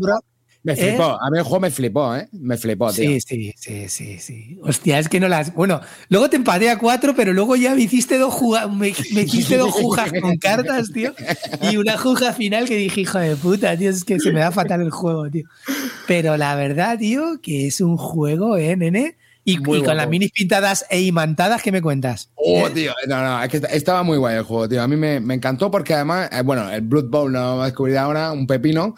Me 0.68 0.74
¿Eh? 0.74 0.76
flipó. 0.76 1.18
A 1.18 1.30
mí 1.30 1.38
el 1.38 1.44
juego 1.44 1.60
me 1.60 1.70
flipó, 1.70 2.14
¿eh? 2.14 2.28
Me 2.30 2.58
flipó, 2.58 2.92
tío. 2.92 3.08
Sí, 3.08 3.20
sí, 3.22 3.54
sí, 3.56 3.88
sí, 3.88 4.18
sí. 4.18 4.58
Hostia, 4.62 4.98
es 4.98 5.08
que 5.08 5.18
no 5.18 5.26
las. 5.26 5.54
Bueno, 5.54 5.80
luego 6.10 6.28
te 6.28 6.36
empaté 6.36 6.68
a 6.68 6.78
cuatro, 6.78 7.14
pero 7.16 7.32
luego 7.32 7.56
ya 7.56 7.74
me 7.74 7.80
hiciste 7.80 8.18
dos 8.18 8.34
jugadas. 8.34 8.70
Me, 8.70 8.92
me 9.14 9.22
hiciste 9.22 9.56
dos 9.56 9.72
jujas 9.72 10.12
con 10.20 10.36
cartas, 10.40 10.92
tío. 10.92 11.14
Y 11.62 11.78
una 11.78 11.96
juja 11.96 12.34
final 12.34 12.68
que 12.68 12.76
dije, 12.76 13.00
hijo 13.00 13.18
de 13.18 13.34
puta, 13.36 13.78
tío, 13.78 13.88
es 13.88 14.04
que 14.04 14.20
se 14.20 14.30
me 14.30 14.40
da 14.40 14.52
fatal 14.52 14.82
el 14.82 14.90
juego, 14.90 15.30
tío. 15.30 15.48
Pero 16.06 16.36
la 16.36 16.54
verdad, 16.54 16.98
tío, 16.98 17.40
que 17.40 17.66
es 17.66 17.80
un 17.80 17.96
juego, 17.96 18.58
¿eh, 18.58 18.76
nene? 18.76 19.16
Y, 19.44 19.56
con 19.56 19.78
guapo. 19.78 19.94
las 19.94 20.08
minis 20.10 20.30
pintadas 20.30 20.84
e 20.90 21.00
imantadas, 21.00 21.62
¿qué 21.62 21.72
me 21.72 21.80
cuentas? 21.80 22.28
Oh, 22.34 22.68
tío, 22.68 22.92
no, 23.06 23.22
no, 23.22 23.42
es 23.42 23.48
que 23.48 23.62
estaba 23.70 24.02
muy 24.02 24.18
guay 24.18 24.36
el 24.36 24.42
juego, 24.42 24.68
tío. 24.68 24.82
A 24.82 24.88
mí 24.88 24.96
me, 24.96 25.20
me 25.20 25.32
encantó 25.32 25.70
porque 25.70 25.94
además, 25.94 26.28
eh, 26.30 26.42
bueno, 26.42 26.70
el 26.70 26.82
Blood 26.82 27.08
Bowl 27.08 27.32
no 27.32 27.38
lo 27.38 27.46
vamos 27.46 27.62
a 27.62 27.66
descubrir 27.66 27.96
ahora, 27.96 28.32
un 28.32 28.46
pepino, 28.46 28.94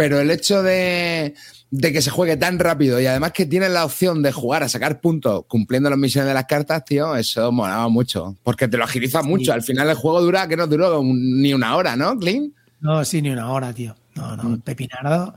pero 0.00 0.18
el 0.18 0.30
hecho 0.30 0.62
de, 0.62 1.34
de 1.70 1.92
que 1.92 2.00
se 2.00 2.08
juegue 2.08 2.38
tan 2.38 2.58
rápido 2.58 2.98
y 3.02 3.04
además 3.04 3.32
que 3.32 3.44
tienes 3.44 3.70
la 3.70 3.84
opción 3.84 4.22
de 4.22 4.32
jugar 4.32 4.62
a 4.62 4.68
sacar 4.70 4.98
puntos 4.98 5.44
cumpliendo 5.46 5.90
las 5.90 5.98
misiones 5.98 6.28
de 6.28 6.32
las 6.32 6.46
cartas, 6.46 6.86
tío, 6.86 7.14
eso 7.16 7.52
molaba 7.52 7.86
mucho, 7.90 8.34
porque 8.42 8.66
te 8.66 8.78
lo 8.78 8.84
agiliza 8.84 9.20
mucho. 9.20 9.52
Al 9.52 9.60
final 9.60 9.90
el 9.90 9.96
juego 9.96 10.22
dura, 10.22 10.48
que 10.48 10.56
no 10.56 10.66
duró 10.66 11.02
ni 11.04 11.52
una 11.52 11.76
hora, 11.76 11.96
¿no, 11.96 12.18
Clean? 12.18 12.50
No, 12.80 13.04
sí, 13.04 13.20
ni 13.20 13.28
una 13.28 13.50
hora, 13.52 13.74
tío. 13.74 13.94
No, 14.14 14.38
no, 14.38 14.58
pepinardo. 14.60 15.34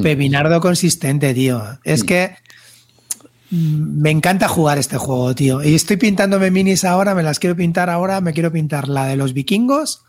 Pepinardo 0.00 0.60
consistente, 0.60 1.34
tío. 1.34 1.60
Es 1.82 2.04
que 2.04 2.36
mm, 3.50 4.00
me 4.00 4.12
encanta 4.12 4.46
jugar 4.46 4.78
este 4.78 4.96
juego, 4.96 5.34
tío. 5.34 5.60
Y 5.60 5.74
estoy 5.74 5.96
pintándome 5.96 6.52
minis 6.52 6.84
ahora, 6.84 7.16
me 7.16 7.24
las 7.24 7.40
quiero 7.40 7.56
pintar 7.56 7.90
ahora, 7.90 8.20
me 8.20 8.32
quiero 8.32 8.52
pintar 8.52 8.86
la 8.86 9.06
de 9.06 9.16
los 9.16 9.32
vikingos 9.32 10.04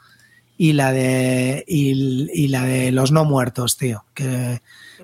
y 0.57 0.73
la 0.73 0.91
de 0.91 1.63
y, 1.67 2.29
y 2.33 2.47
la 2.47 2.63
de 2.63 2.91
los 2.91 3.11
no 3.11 3.25
muertos, 3.25 3.77
tío. 3.77 4.05
Que 4.13 4.61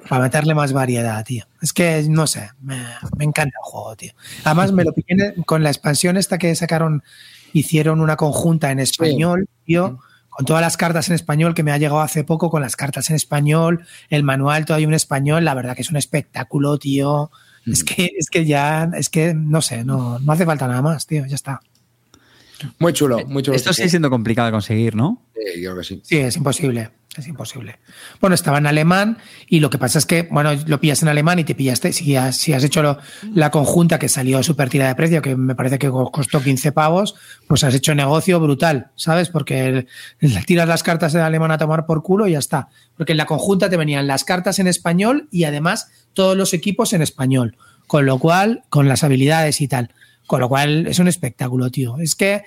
para 0.09 0.23
meterle 0.23 0.55
más 0.55 0.73
variedad, 0.73 1.23
tío. 1.23 1.45
Es 1.61 1.73
que 1.73 2.03
no 2.09 2.27
sé, 2.27 2.49
me, 2.61 2.83
me 3.17 3.25
encanta 3.25 3.57
el 3.59 3.71
juego, 3.71 3.95
tío. 3.95 4.13
Además 4.43 4.71
me 4.71 4.83
lo 4.83 4.93
pillé 4.93 5.35
con 5.45 5.63
la 5.63 5.69
expansión 5.69 6.17
esta 6.17 6.37
que 6.37 6.55
sacaron, 6.55 7.03
hicieron 7.53 8.01
una 8.01 8.15
conjunta 8.15 8.71
en 8.71 8.79
español, 8.79 9.47
tío 9.65 9.99
con 10.31 10.45
todas 10.45 10.61
las 10.61 10.77
cartas 10.77 11.09
en 11.09 11.15
español 11.15 11.53
que 11.53 11.61
me 11.61 11.71
ha 11.73 11.77
llegado 11.77 11.99
hace 11.99 12.23
poco, 12.23 12.49
con 12.49 12.61
las 12.61 12.77
cartas 12.77 13.09
en 13.09 13.17
español, 13.17 13.85
el 14.09 14.23
manual 14.23 14.65
todavía 14.65 14.87
en 14.87 14.93
español, 14.93 15.43
la 15.43 15.53
verdad 15.53 15.75
que 15.75 15.81
es 15.81 15.91
un 15.91 15.97
espectáculo, 15.97 16.77
tío. 16.77 17.29
Es 17.65 17.83
que, 17.83 18.09
es 18.17 18.29
que 18.29 18.45
ya, 18.45 18.89
es 18.95 19.09
que 19.09 19.33
no 19.33 19.61
sé, 19.61 19.83
no, 19.83 20.19
no 20.19 20.31
hace 20.31 20.45
falta 20.45 20.67
nada 20.67 20.81
más, 20.81 21.05
tío, 21.05 21.25
ya 21.25 21.35
está. 21.35 21.59
Muy 22.79 22.93
chulo, 22.93 23.25
muy 23.27 23.43
chulo. 23.43 23.57
Esto 23.57 23.73
sigue 23.73 23.89
siendo 23.89 24.09
complicado 24.09 24.45
de 24.45 24.51
conseguir, 24.53 24.95
¿no? 24.95 25.21
Sí, 26.03 26.17
es 26.17 26.35
imposible, 26.37 26.91
es 27.17 27.27
imposible. 27.27 27.79
Bueno, 28.19 28.33
estaba 28.35 28.57
en 28.59 28.67
alemán 28.67 29.17
y 29.47 29.59
lo 29.59 29.69
que 29.69 29.77
pasa 29.77 29.99
es 29.99 30.05
que, 30.05 30.27
bueno, 30.31 30.51
lo 30.67 30.79
pillas 30.79 31.01
en 31.01 31.07
alemán 31.09 31.39
y 31.39 31.43
te 31.43 31.55
pillaste, 31.55 31.91
si 31.93 32.15
has, 32.15 32.37
si 32.37 32.53
has 32.53 32.63
hecho 32.63 32.97
la 33.33 33.51
conjunta 33.51 33.99
que 33.99 34.07
salió 34.09 34.41
súper 34.43 34.69
tira 34.69 34.87
de 34.87 34.95
precio, 34.95 35.21
que 35.21 35.35
me 35.35 35.55
parece 35.55 35.79
que 35.79 35.89
co- 35.89 36.11
costó 36.11 36.41
15 36.41 36.71
pavos, 36.71 37.15
pues 37.47 37.63
has 37.63 37.73
hecho 37.75 37.93
negocio 37.95 38.39
brutal, 38.39 38.91
¿sabes? 38.95 39.29
Porque 39.29 39.87
tiras 40.45 40.67
las 40.67 40.83
cartas 40.83 41.13
en 41.15 41.21
alemán 41.21 41.51
a 41.51 41.57
tomar 41.57 41.85
por 41.85 42.03
culo 42.03 42.27
y 42.27 42.31
ya 42.33 42.39
está. 42.39 42.69
Porque 42.97 43.13
en 43.13 43.17
la 43.17 43.25
conjunta 43.25 43.69
te 43.69 43.77
venían 43.77 44.07
las 44.07 44.23
cartas 44.23 44.59
en 44.59 44.67
español 44.67 45.27
y 45.31 45.43
además 45.45 45.89
todos 46.13 46.37
los 46.37 46.53
equipos 46.53 46.93
en 46.93 47.01
español. 47.01 47.57
Con 47.87 48.05
lo 48.05 48.19
cual, 48.19 48.63
con 48.69 48.87
las 48.87 49.03
habilidades 49.03 49.59
y 49.59 49.67
tal. 49.67 49.93
Con 50.31 50.39
lo 50.39 50.47
cual 50.47 50.87
es 50.87 50.97
un 50.99 51.09
espectáculo, 51.09 51.69
tío. 51.69 51.97
Es 51.99 52.15
que 52.15 52.43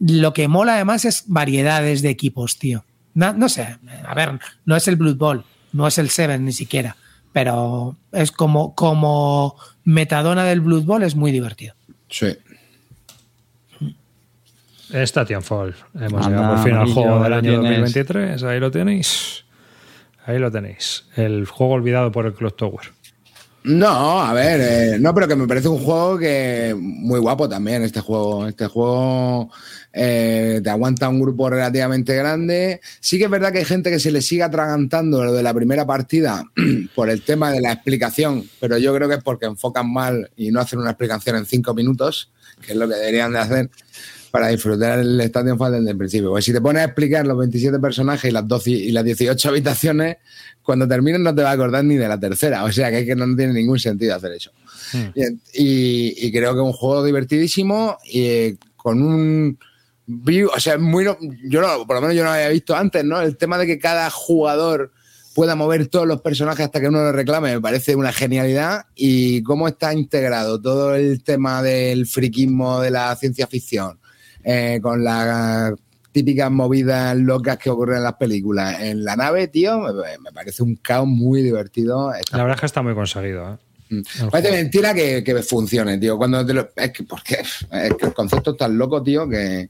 lo 0.00 0.34
que 0.34 0.48
mola 0.48 0.74
además 0.74 1.06
es 1.06 1.24
variedades 1.28 2.02
de 2.02 2.10
equipos, 2.10 2.58
tío. 2.58 2.84
No, 3.14 3.32
no 3.32 3.48
sé, 3.48 3.78
a 4.06 4.14
ver, 4.14 4.38
no 4.66 4.76
es 4.76 4.86
el 4.86 4.96
Blood 4.96 5.16
Bowl, 5.16 5.44
no 5.72 5.86
es 5.86 5.96
el 5.96 6.10
Seven 6.10 6.44
ni 6.44 6.52
siquiera, 6.52 6.98
pero 7.32 7.96
es 8.12 8.30
como, 8.30 8.74
como 8.74 9.56
metadona 9.82 10.44
del 10.44 10.60
Blood 10.60 10.82
Bowl 10.82 11.02
es 11.02 11.16
muy 11.16 11.32
divertido. 11.32 11.74
Sí. 12.10 12.36
Está 14.92 15.24
Titanfall. 15.24 15.74
Hemos 15.94 16.26
Anda, 16.26 16.28
llegado 16.28 16.54
por 16.54 16.64
fin 16.64 16.74
al 16.74 16.92
juego 16.92 17.22
del 17.22 17.32
año 17.32 17.52
lo 17.52 17.60
tienes. 17.62 17.94
2023. 17.94 18.42
Ahí 18.42 18.60
lo 18.60 18.70
tenéis. 18.70 19.44
Ahí 20.26 20.38
lo 20.38 20.50
tenéis. 20.50 21.06
El 21.16 21.46
juego 21.46 21.72
olvidado 21.72 22.12
por 22.12 22.26
el 22.26 22.34
Clock 22.34 22.58
Tower. 22.58 22.99
No, 23.62 24.22
a 24.22 24.32
ver, 24.32 24.60
eh, 24.62 24.98
no, 24.98 25.14
pero 25.14 25.28
que 25.28 25.36
me 25.36 25.46
parece 25.46 25.68
un 25.68 25.78
juego 25.78 26.18
que 26.18 26.74
muy 26.78 27.20
guapo 27.20 27.46
también 27.46 27.82
este 27.82 28.00
juego. 28.00 28.46
Este 28.46 28.66
juego 28.66 29.50
eh, 29.92 30.62
te 30.64 30.70
aguanta 30.70 31.10
un 31.10 31.20
grupo 31.20 31.50
relativamente 31.50 32.14
grande. 32.14 32.80
Sí 33.00 33.18
que 33.18 33.24
es 33.24 33.30
verdad 33.30 33.52
que 33.52 33.58
hay 33.58 33.66
gente 33.66 33.90
que 33.90 34.00
se 34.00 34.12
le 34.12 34.22
sigue 34.22 34.42
atragantando 34.42 35.22
lo 35.22 35.34
de 35.34 35.42
la 35.42 35.52
primera 35.52 35.86
partida 35.86 36.42
por 36.94 37.10
el 37.10 37.20
tema 37.22 37.52
de 37.52 37.60
la 37.60 37.72
explicación, 37.72 38.48
pero 38.60 38.78
yo 38.78 38.94
creo 38.94 39.08
que 39.10 39.16
es 39.16 39.22
porque 39.22 39.44
enfocan 39.44 39.92
mal 39.92 40.30
y 40.36 40.50
no 40.50 40.60
hacen 40.60 40.78
una 40.78 40.90
explicación 40.90 41.36
en 41.36 41.44
cinco 41.44 41.74
minutos, 41.74 42.32
que 42.62 42.72
es 42.72 42.78
lo 42.78 42.88
que 42.88 42.94
deberían 42.94 43.32
de 43.32 43.38
hacer 43.40 43.70
para 44.30 44.48
disfrutar 44.48 44.98
el 45.00 45.20
Stadium 45.22 45.58
Fall 45.58 45.72
desde 45.72 45.90
el 45.90 45.96
principio. 45.96 46.30
Pues 46.30 46.44
si 46.44 46.52
te 46.52 46.60
pones 46.60 46.82
a 46.82 46.84
explicar 46.86 47.26
los 47.26 47.36
27 47.38 47.78
personajes 47.78 48.30
y 48.30 48.32
las 48.32 48.46
12 48.46 48.70
y 48.70 48.92
las 48.92 49.04
18 49.04 49.48
habitaciones, 49.48 50.16
cuando 50.62 50.86
termines 50.86 51.20
no 51.20 51.34
te 51.34 51.42
va 51.42 51.50
a 51.50 51.52
acordar 51.52 51.84
ni 51.84 51.96
de 51.96 52.06
la 52.08 52.18
tercera. 52.20 52.64
O 52.64 52.70
sea 52.72 52.90
que, 52.90 53.00
es 53.00 53.06
que 53.06 53.16
no 53.16 53.24
tiene 53.36 53.52
ningún 53.52 53.78
sentido 53.78 54.14
hacer 54.14 54.32
eso. 54.32 54.50
Y, 55.14 55.22
y- 55.54 56.26
y 56.26 56.32
creo 56.32 56.52
que 56.54 56.60
es 56.60 56.64
un 56.66 56.72
juego 56.72 57.04
divertidísimo 57.04 57.98
y 58.04 58.22
eh, 58.24 58.56
con 58.76 59.02
un 59.02 59.58
o 60.54 60.58
sea, 60.60 60.76
muy 60.76 61.04
no- 61.04 61.16
yo 61.48 61.60
no, 61.60 61.86
por 61.86 61.96
lo 61.96 62.00
menos 62.02 62.16
yo 62.16 62.24
no 62.24 62.30
lo 62.30 62.34
había 62.34 62.48
visto 62.48 62.74
antes, 62.74 63.04
¿no? 63.04 63.20
El 63.20 63.36
tema 63.36 63.58
de 63.58 63.66
que 63.66 63.78
cada 63.78 64.10
jugador 64.10 64.92
pueda 65.34 65.54
mover 65.54 65.86
todos 65.86 66.06
los 66.08 66.20
personajes 66.20 66.66
hasta 66.66 66.80
que 66.80 66.88
uno 66.88 66.98
lo 66.98 67.12
reclame, 67.12 67.54
me 67.54 67.60
parece 67.60 67.94
una 67.94 68.12
genialidad. 68.12 68.86
Y 68.96 69.42
cómo 69.44 69.68
está 69.68 69.94
integrado 69.94 70.60
todo 70.60 70.96
el 70.96 71.22
tema 71.22 71.62
del 71.62 72.06
friquismo 72.08 72.80
de 72.80 72.90
la 72.90 73.14
ciencia 73.14 73.46
ficción, 73.46 74.00
eh, 74.44 74.78
con 74.82 75.02
las 75.04 75.72
típicas 76.12 76.50
movidas 76.50 77.16
locas 77.16 77.56
que 77.58 77.70
ocurren 77.70 77.98
en 77.98 78.02
las 78.04 78.14
películas. 78.14 78.80
En 78.80 79.04
la 79.04 79.14
nave, 79.16 79.48
tío, 79.48 79.78
me, 79.80 79.92
me 80.18 80.32
parece 80.32 80.62
un 80.62 80.76
caos 80.76 81.06
muy 81.06 81.42
divertido. 81.42 82.10
La 82.32 82.38
verdad 82.38 82.54
es 82.56 82.60
que 82.60 82.66
está 82.66 82.82
muy 82.82 82.94
conseguido. 82.94 83.52
¿eh? 83.52 83.56
Mm. 83.90 84.02
Parece 84.30 84.48
juego. 84.48 84.62
mentira 84.62 84.94
que, 84.94 85.22
que 85.24 85.42
funcione, 85.42 85.98
tío. 85.98 86.16
Cuando 86.18 86.44
te 86.44 86.52
lo- 86.54 86.68
es 86.76 86.90
que, 86.92 87.04
porque 87.04 87.34
es 87.40 87.94
que 87.94 88.06
el 88.06 88.14
concepto 88.14 88.52
es 88.52 88.56
tan 88.56 88.76
loco, 88.76 89.02
tío, 89.02 89.28
que, 89.28 89.68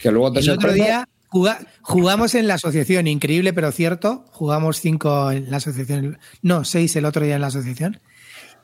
que 0.00 0.10
luego 0.10 0.32
te 0.32 0.40
El 0.40 0.50
otro 0.50 0.72
día 0.72 1.08
juga- 1.28 1.60
jugamos 1.82 2.34
en 2.34 2.46
la 2.46 2.54
asociación, 2.54 3.06
increíble 3.08 3.52
pero 3.52 3.72
cierto. 3.72 4.24
Jugamos 4.30 4.80
cinco 4.80 5.30
en 5.32 5.50
la 5.50 5.56
asociación, 5.58 6.18
no, 6.42 6.64
seis 6.64 6.94
el 6.96 7.04
otro 7.04 7.24
día 7.24 7.34
en 7.36 7.40
la 7.40 7.48
asociación. 7.48 8.00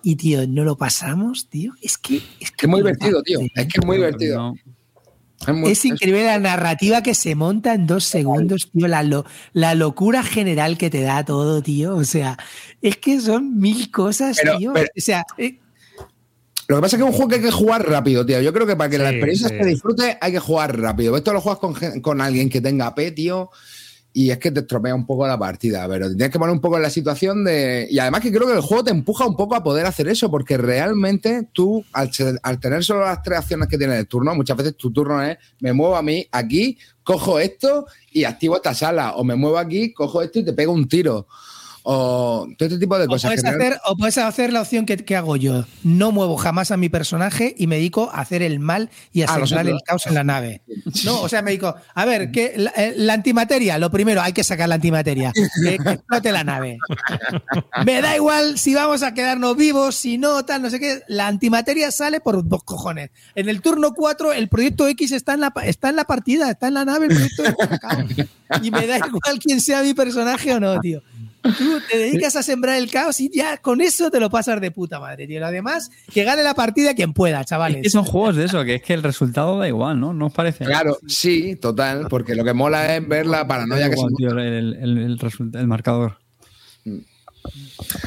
Y 0.02 0.16
tío, 0.16 0.47
no 0.47 0.65
lo 0.65 0.77
pasamos, 0.77 1.48
tío. 1.48 1.73
Es 1.81 1.97
que 1.98 2.16
es, 2.39 2.51
Que 2.52 2.66
es 2.66 2.69
muy 2.69 2.81
divertido, 2.81 3.23
tío. 3.23 3.40
Es 3.40 3.66
que 3.66 3.81
es 3.81 3.85
muy 3.86 3.97
divertido. 3.97 4.36
No. 4.39 4.55
Es 5.47 5.55
muy- 5.55 5.71
Es 5.73 5.85
increíble 5.85 6.25
la 6.25 6.39
narrativa 6.39 7.03
que 7.03 7.15
se 7.15 7.35
monta 7.35 7.75
en 7.75 7.87
dos 7.87 8.05
segundos, 8.05 8.71
tío. 8.73 8.89
La, 8.89 9.03
lo- 9.03 9.25
la 9.53 9.75
locura 9.75 10.23
general 10.23 10.79
que 10.79 10.91
te 10.91 11.03
da 11.03 11.25
todo, 11.25 11.62
tío. 11.62 11.97
O 11.97 12.05
sea, 12.05 12.37
es 12.83 12.97
que 12.97 13.21
son 13.21 13.59
mil 13.59 13.91
cosas, 13.91 14.39
Pero- 14.43 14.59
tío. 14.59 14.73
pero- 14.73 14.89
o 14.97 15.01
sea, 15.01 15.25
eh, 15.39 15.59
Lo 16.66 16.77
que 16.77 16.81
pasa 16.83 16.97
es 16.97 17.03
que 17.03 17.07
es 17.07 17.11
un 17.12 17.16
juego 17.16 17.29
que 17.29 17.35
hay 17.37 17.43
que 17.43 17.51
jugar 17.51 17.87
rápido, 17.87 18.25
tío. 18.25 18.41
Yo 18.41 18.51
creo 18.55 18.66
que 18.66 18.75
para 18.75 18.89
que 18.89 18.97
la 18.97 19.11
experiencia 19.11 19.49
sí. 19.51 19.55
se 19.59 19.65
disfrute 19.66 20.16
hay 20.19 20.33
que 20.33 20.39
jugar 20.39 20.81
rápido. 20.81 21.15
Esto 21.15 21.35
lo 21.35 21.43
juegas 21.43 21.59
con, 21.59 22.01
con 22.01 22.23
alguien 22.23 22.49
que 22.49 22.62
tenga 22.62 22.95
P, 22.95 23.11
tío, 23.11 23.51
y 24.16 24.31
es 24.31 24.39
que 24.39 24.53
te 24.53 24.61
estropea 24.61 24.95
un 24.95 25.07
poco 25.07 25.27
la 25.27 25.36
partida, 25.36 25.89
pero 25.89 26.07
tienes 26.07 26.31
que 26.31 26.39
poner 26.39 26.55
un 26.55 26.61
poco 26.61 26.77
en 26.77 26.82
la 26.82 26.91
situación 26.91 27.43
de... 27.43 27.89
Y 27.91 27.99
además 27.99 28.20
que 28.20 28.31
creo 28.31 28.47
que 28.47 28.53
el 28.53 28.61
juego 28.61 28.85
te 28.85 28.93
empuja 28.93 29.27
un 29.27 29.36
poco 29.36 29.57
a 29.57 29.65
poder 29.65 29.86
hacer 29.86 30.07
eso, 30.07 30.31
porque 30.31 30.57
realmente 30.57 31.49
tú, 31.53 31.85
al, 31.93 32.12
al 32.45 32.61
tener 32.61 32.85
solo 32.85 33.01
las 33.01 33.20
tres 33.24 33.41
acciones 33.41 33.66
que 33.66 33.77
tienes 33.77 33.99
el 33.99 34.07
turno, 34.07 34.32
muchas 34.36 34.57
veces 34.57 34.77
tu 34.77 34.93
turno 34.93 35.20
es, 35.20 35.36
me 35.59 35.73
muevo 35.73 35.97
a 35.97 36.03
mí 36.03 36.28
aquí, 36.31 36.78
cojo 37.03 37.41
esto 37.41 37.86
y 38.12 38.23
activo 38.23 38.55
esta 38.55 38.73
sala, 38.73 39.16
o 39.16 39.24
me 39.24 39.35
muevo 39.35 39.59
aquí, 39.59 39.93
cojo 39.93 40.23
esto 40.23 40.39
y 40.39 40.45
te 40.45 40.53
pego 40.53 40.73
un 40.73 40.86
tiro. 40.86 41.27
O 41.86 42.47
todo 42.56 42.66
este 42.66 42.78
tipo 42.78 42.98
de 42.98 43.05
O 43.05 43.09
cosas. 43.09 43.31
puedes, 43.31 43.44
hacer, 43.44 43.78
o 43.85 43.94
puedes 43.97 44.16
hacer 44.19 44.52
la 44.52 44.62
opción 44.62 44.86
que, 44.86 44.97
que 44.97 45.16
hago 45.16 45.36
yo. 45.36 45.65
No 45.82 46.12
muevo 46.12 46.36
jamás 46.39 46.70
a 46.70 46.78
mi 46.78 46.89
personaje 46.89 47.55
y 47.59 47.66
me 47.66 47.77
dedico 47.77 48.11
a 48.11 48.20
hacer 48.23 48.40
el 48.43 48.59
mal 48.59 48.89
y 49.12 49.20
a 49.23 49.27
Ah, 49.28 49.39
los 49.39 49.51
sembrar 49.51 49.69
el 49.69 49.81
caos 49.85 50.06
en 50.06 50.15
la 50.15 50.24
nave. 50.24 50.62
No, 51.05 51.20
o 51.20 51.28
sea, 51.28 51.43
me 51.43 51.51
dedico, 51.51 51.74
a 51.94 52.05
ver, 52.06 52.31
que 52.32 52.55
la, 52.56 52.70
eh, 52.77 52.94
la 52.97 53.12
antimateria, 53.12 53.77
lo 53.78 53.90
primero, 53.90 54.23
hay 54.23 54.32
que 54.32 54.43
sacar 54.43 54.69
la 54.69 54.77
antimateria. 54.77 55.32
Que, 55.65 55.78
que 55.78 55.90
explote 55.90 56.32
la 56.32 56.43
nave. 56.44 56.78
Me 57.85 58.01
da 58.01 58.16
igual 58.16 58.59
si 58.59 58.74
vamos 58.74 59.02
a 59.02 59.15
quedarnos 59.15 59.56
vivos, 59.56 59.94
si 59.94 60.19
no, 60.19 60.44
tal, 60.44 60.62
no 60.62 60.70
sé 60.70 60.81
qué. 60.81 61.02
La 61.09 61.27
antimateria 61.27 61.90
sale 61.90 62.20
por 62.20 62.47
dos 62.48 62.65
cojones. 62.65 63.11
En 63.35 63.48
el 63.48 63.61
turno 63.61 63.93
4, 63.94 64.32
el 64.32 64.48
proyecto 64.48 64.86
X 64.89 65.12
está 65.12 65.35
en 65.35 65.40
la, 65.40 65.52
está 65.65 65.90
en 65.90 65.97
la 65.97 66.05
partida, 66.05 66.51
está 66.51 66.69
en 66.69 66.74
la 66.74 66.85
nave, 66.85 67.06
el 67.06 67.15
proyecto 67.15 67.44
X. 67.44 68.27
Y 68.62 68.70
me 68.70 68.86
da 68.86 68.98
igual 68.98 69.39
quién 69.43 69.61
sea 69.61 69.82
mi 69.82 69.94
personaje 69.94 70.52
o 70.55 70.61
no, 70.61 70.78
tío. 70.81 71.02
Tú 71.59 71.79
te 71.91 71.99
dedicas 71.99 72.35
a 72.37 72.43
sembrar 72.43 72.77
el 72.79 72.91
caos 72.91 73.21
y 73.21 73.31
ya 73.31 73.59
con 73.59 73.81
eso 73.83 74.11
te 74.11 74.19
lo 74.19 74.31
pasas 74.31 74.61
de 74.61 74.71
puta 74.71 74.99
madre, 74.99 75.27
tío. 75.27 75.41
Lo 75.41 75.51
demás, 75.51 75.91
que 76.12 76.25
gane 76.25 76.43
la 76.43 76.55
partida 76.55 76.95
quien 76.95 77.12
pueda, 77.12 77.41
Es 77.41 77.47
chavales. 77.47 77.83
que 77.83 77.91
son 77.91 78.05
juegos 78.05 78.37
de 78.37 78.47
eso, 78.47 78.65
que 78.65 78.77
es 78.77 78.83
que 78.83 78.95
el 78.95 79.03
resultado 79.03 79.59
da 79.59 79.69
igual, 79.69 80.01
¿no? 80.01 80.15
¿No 80.15 80.27
os 80.27 80.33
parece? 80.33 80.65
Claro, 80.65 80.99
sí, 81.07 81.57
total, 81.57 82.07
porque 82.09 82.35
lo 82.35 82.45
que 82.45 82.55
mola 82.55 82.97
es 82.97 83.07
ver 83.07 83.27
la 83.27 83.47
paranoia 83.47 83.91
que 83.91 83.97
se 83.97 84.01
Igual, 84.01 84.15
tío, 84.16 84.31
el, 84.31 84.75
el, 84.75 84.99
el 84.99 85.55
el 85.55 85.66
marcador. 85.66 86.24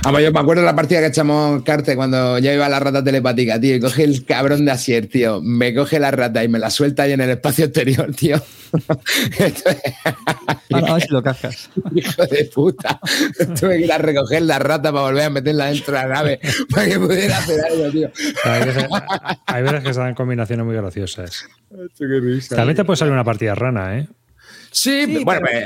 Vamos, 0.04 0.22
yo 0.22 0.32
me 0.32 0.40
acuerdo 0.40 0.62
de 0.62 0.66
la 0.66 0.76
partida 0.76 1.00
que 1.00 1.08
echamos 1.08 1.62
Carte 1.64 1.96
cuando 1.96 2.40
ya 2.40 2.54
iba 2.54 2.68
la 2.68 2.80
rata 2.80 3.04
telepática, 3.04 3.60
tío, 3.60 3.76
y 3.76 3.80
coge 3.80 4.04
el 4.04 4.26
cabrón 4.26 4.66
de 4.66 4.72
Asier, 4.72 5.08
tío, 5.08 5.42
me 5.42 5.74
coge 5.76 6.00
la 6.00 6.12
rata 6.12 6.44
y 6.44 6.48
me 6.48 6.60
la 6.60 6.70
suelta 6.70 7.04
ahí 7.04 7.12
en 7.14 7.22
el 7.22 7.30
espacio 7.32 7.66
exterior, 7.66 8.14
tío. 8.16 8.38
Esto 9.40 9.70
es- 9.70 9.78
Ahora 10.72 10.88
a 10.92 10.94
ver 10.96 11.04
si 11.04 11.10
lo 11.14 11.24
cascas. 11.24 11.70
hijo 11.96 12.26
de 12.26 12.46
puta. 12.54 13.00
Tuve 13.60 13.78
que 13.78 13.86
ir 13.86 13.92
a 13.92 13.98
recoger 13.98 14.42
la 14.42 14.60
rata 14.60 14.92
para 14.92 15.04
volver 15.06 15.24
a 15.26 15.30
meterla 15.30 15.66
dentro 15.68 15.94
de 15.96 16.00
la 16.02 16.08
nave 16.08 16.40
para 16.70 16.86
que 16.88 17.00
pudiera 17.00 17.38
hacer 17.38 17.60
algo, 17.66 17.90
tío. 17.92 18.12
Hay 18.44 18.66
veces, 18.66 18.86
hay 19.46 19.64
veces 19.64 19.84
que 19.84 19.94
se 19.94 20.00
dan 20.00 20.16
combinaciones 20.16 20.66
muy 20.66 20.76
graciosas. 20.76 21.46
También 22.50 22.76
te 22.76 22.84
puede 22.86 22.98
salir 22.98 23.14
una 23.14 23.24
partida 23.24 23.56
rana, 23.56 24.00
¿eh? 24.00 24.08
Sí, 24.72 25.06
Sí, 25.06 25.24
bueno, 25.24 25.42
pero- 25.46 25.60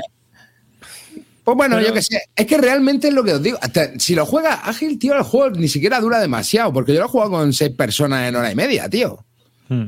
pues 1.44 1.56
bueno, 1.56 1.76
pero- 1.76 1.88
yo 1.88 1.94
qué 1.94 2.02
sé. 2.02 2.22
Es 2.36 2.46
que 2.46 2.56
realmente 2.58 3.08
es 3.08 3.14
lo 3.14 3.24
que 3.24 3.32
os 3.34 3.42
digo. 3.42 3.58
Hasta 3.60 3.98
si 3.98 4.14
lo 4.14 4.24
juega 4.26 4.54
ágil, 4.54 4.98
tío, 4.98 5.14
el 5.16 5.22
juego 5.22 5.50
ni 5.56 5.68
siquiera 5.68 6.00
dura 6.00 6.18
demasiado, 6.20 6.72
porque 6.72 6.92
yo 6.94 7.00
lo 7.00 7.06
he 7.06 7.08
jugado 7.08 7.30
con 7.32 7.52
seis 7.52 7.72
personas 7.72 8.28
en 8.28 8.36
hora 8.36 8.50
y 8.50 8.54
media, 8.54 8.88
tío. 8.88 9.24
Hmm. 9.68 9.86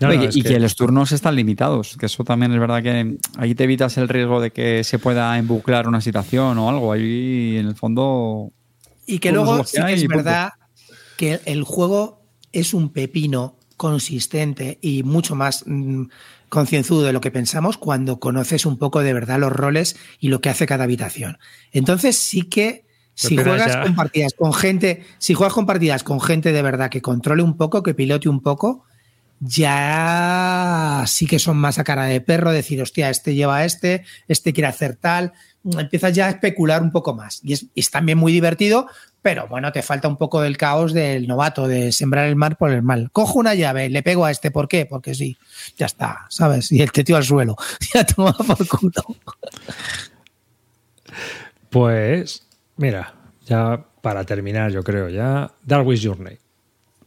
No, 0.00 0.08
Oye, 0.08 0.16
no, 0.18 0.24
y 0.32 0.42
que... 0.42 0.48
que- 0.50 0.60
los 0.60 0.74
turnos 0.74 1.12
están 1.12 1.36
limitados, 1.36 1.96
que 1.98 2.06
eso 2.06 2.24
también 2.24 2.52
es 2.52 2.58
verdad 2.60 2.82
que 2.82 3.16
ahí 3.36 3.54
te 3.54 3.64
evitas 3.64 3.98
el 3.98 4.08
riesgo 4.08 4.40
de 4.40 4.50
que 4.52 4.84
se 4.84 4.98
pueda 4.98 5.36
embuclar 5.36 5.86
una 5.86 6.00
situación 6.00 6.56
o 6.58 6.68
algo. 6.70 6.92
Ahí 6.92 7.56
en 7.58 7.66
el 7.66 7.74
fondo. 7.74 8.50
Y 9.06 9.18
que 9.18 9.32
luego 9.32 9.64
sí 9.64 9.76
que 9.84 9.92
es 9.92 10.00
punto. 10.02 10.16
verdad 10.16 10.50
que 11.16 11.40
el 11.44 11.64
juego 11.64 12.22
es 12.52 12.72
un 12.72 12.90
pepino 12.90 13.56
consistente 13.76 14.78
y 14.80 15.02
mucho 15.02 15.34
más 15.34 15.64
mm, 15.66 16.04
concienzudo 16.50 17.04
de 17.04 17.12
lo 17.14 17.22
que 17.22 17.30
pensamos 17.30 17.78
cuando 17.78 18.20
conoces 18.20 18.66
un 18.66 18.76
poco 18.76 19.00
de 19.00 19.14
verdad 19.14 19.38
los 19.38 19.52
roles 19.52 19.96
y 20.18 20.28
lo 20.28 20.42
que 20.42 20.50
hace 20.50 20.66
cada 20.66 20.84
habitación. 20.84 21.38
Entonces 21.72 22.18
sí 22.18 22.42
que 22.42 22.84
si 23.14 23.36
juegas 23.36 23.72
ya- 23.72 23.82
con 23.82 23.94
partidas 23.94 24.34
con 24.36 24.52
gente, 24.52 25.06
si 25.18 25.32
juegas 25.34 25.54
con 25.54 25.64
partidas 25.66 26.02
con 26.02 26.20
gente 26.20 26.52
de 26.52 26.62
verdad 26.62 26.90
que 26.90 27.00
controle 27.00 27.42
un 27.42 27.56
poco, 27.56 27.82
que 27.82 27.94
pilote 27.94 28.28
un 28.28 28.40
poco, 28.40 28.84
ya 29.40 31.04
sí 31.06 31.26
que 31.26 31.38
son 31.38 31.56
más 31.56 31.78
a 31.78 31.84
cara 31.84 32.04
de 32.04 32.20
perro, 32.20 32.52
decir, 32.52 32.80
hostia, 32.82 33.10
este 33.10 33.34
lleva 33.34 33.58
a 33.58 33.64
este, 33.64 34.04
este 34.28 34.52
quiere 34.52 34.68
hacer 34.68 34.96
tal, 34.96 35.32
empiezas 35.64 36.14
ya 36.14 36.26
a 36.26 36.30
especular 36.30 36.82
un 36.82 36.90
poco 36.92 37.14
más. 37.14 37.40
Y 37.42 37.52
es, 37.52 37.66
es 37.74 37.90
también 37.90 38.18
muy 38.18 38.32
divertido, 38.32 38.86
pero 39.22 39.46
bueno, 39.48 39.70
te 39.70 39.82
falta 39.82 40.08
un 40.08 40.16
poco 40.16 40.40
del 40.40 40.56
caos 40.56 40.94
del 40.94 41.26
novato, 41.26 41.68
de 41.68 41.92
sembrar 41.92 42.26
el 42.26 42.36
mal 42.36 42.56
por 42.56 42.70
el 42.72 42.82
mal. 42.82 43.10
Cojo 43.12 43.38
una 43.38 43.54
llave, 43.54 43.90
le 43.90 44.02
pego 44.02 44.24
a 44.24 44.30
este, 44.30 44.50
¿por 44.50 44.66
qué? 44.66 44.86
Porque 44.86 45.14
sí, 45.14 45.36
ya 45.76 45.86
está, 45.86 46.26
¿sabes? 46.30 46.72
Y 46.72 46.80
el 46.80 46.90
tío 46.90 47.16
al 47.16 47.24
suelo, 47.24 47.56
ya 47.94 48.04
toma 48.04 48.32
por 48.32 48.66
culo. 48.66 49.02
Pues, 51.68 52.46
mira, 52.76 53.14
ya 53.44 53.84
para 54.00 54.24
terminar, 54.24 54.72
yo 54.72 54.82
creo, 54.82 55.08
ya 55.08 55.52
Darwin's 55.62 56.02
Journey. 56.02 56.38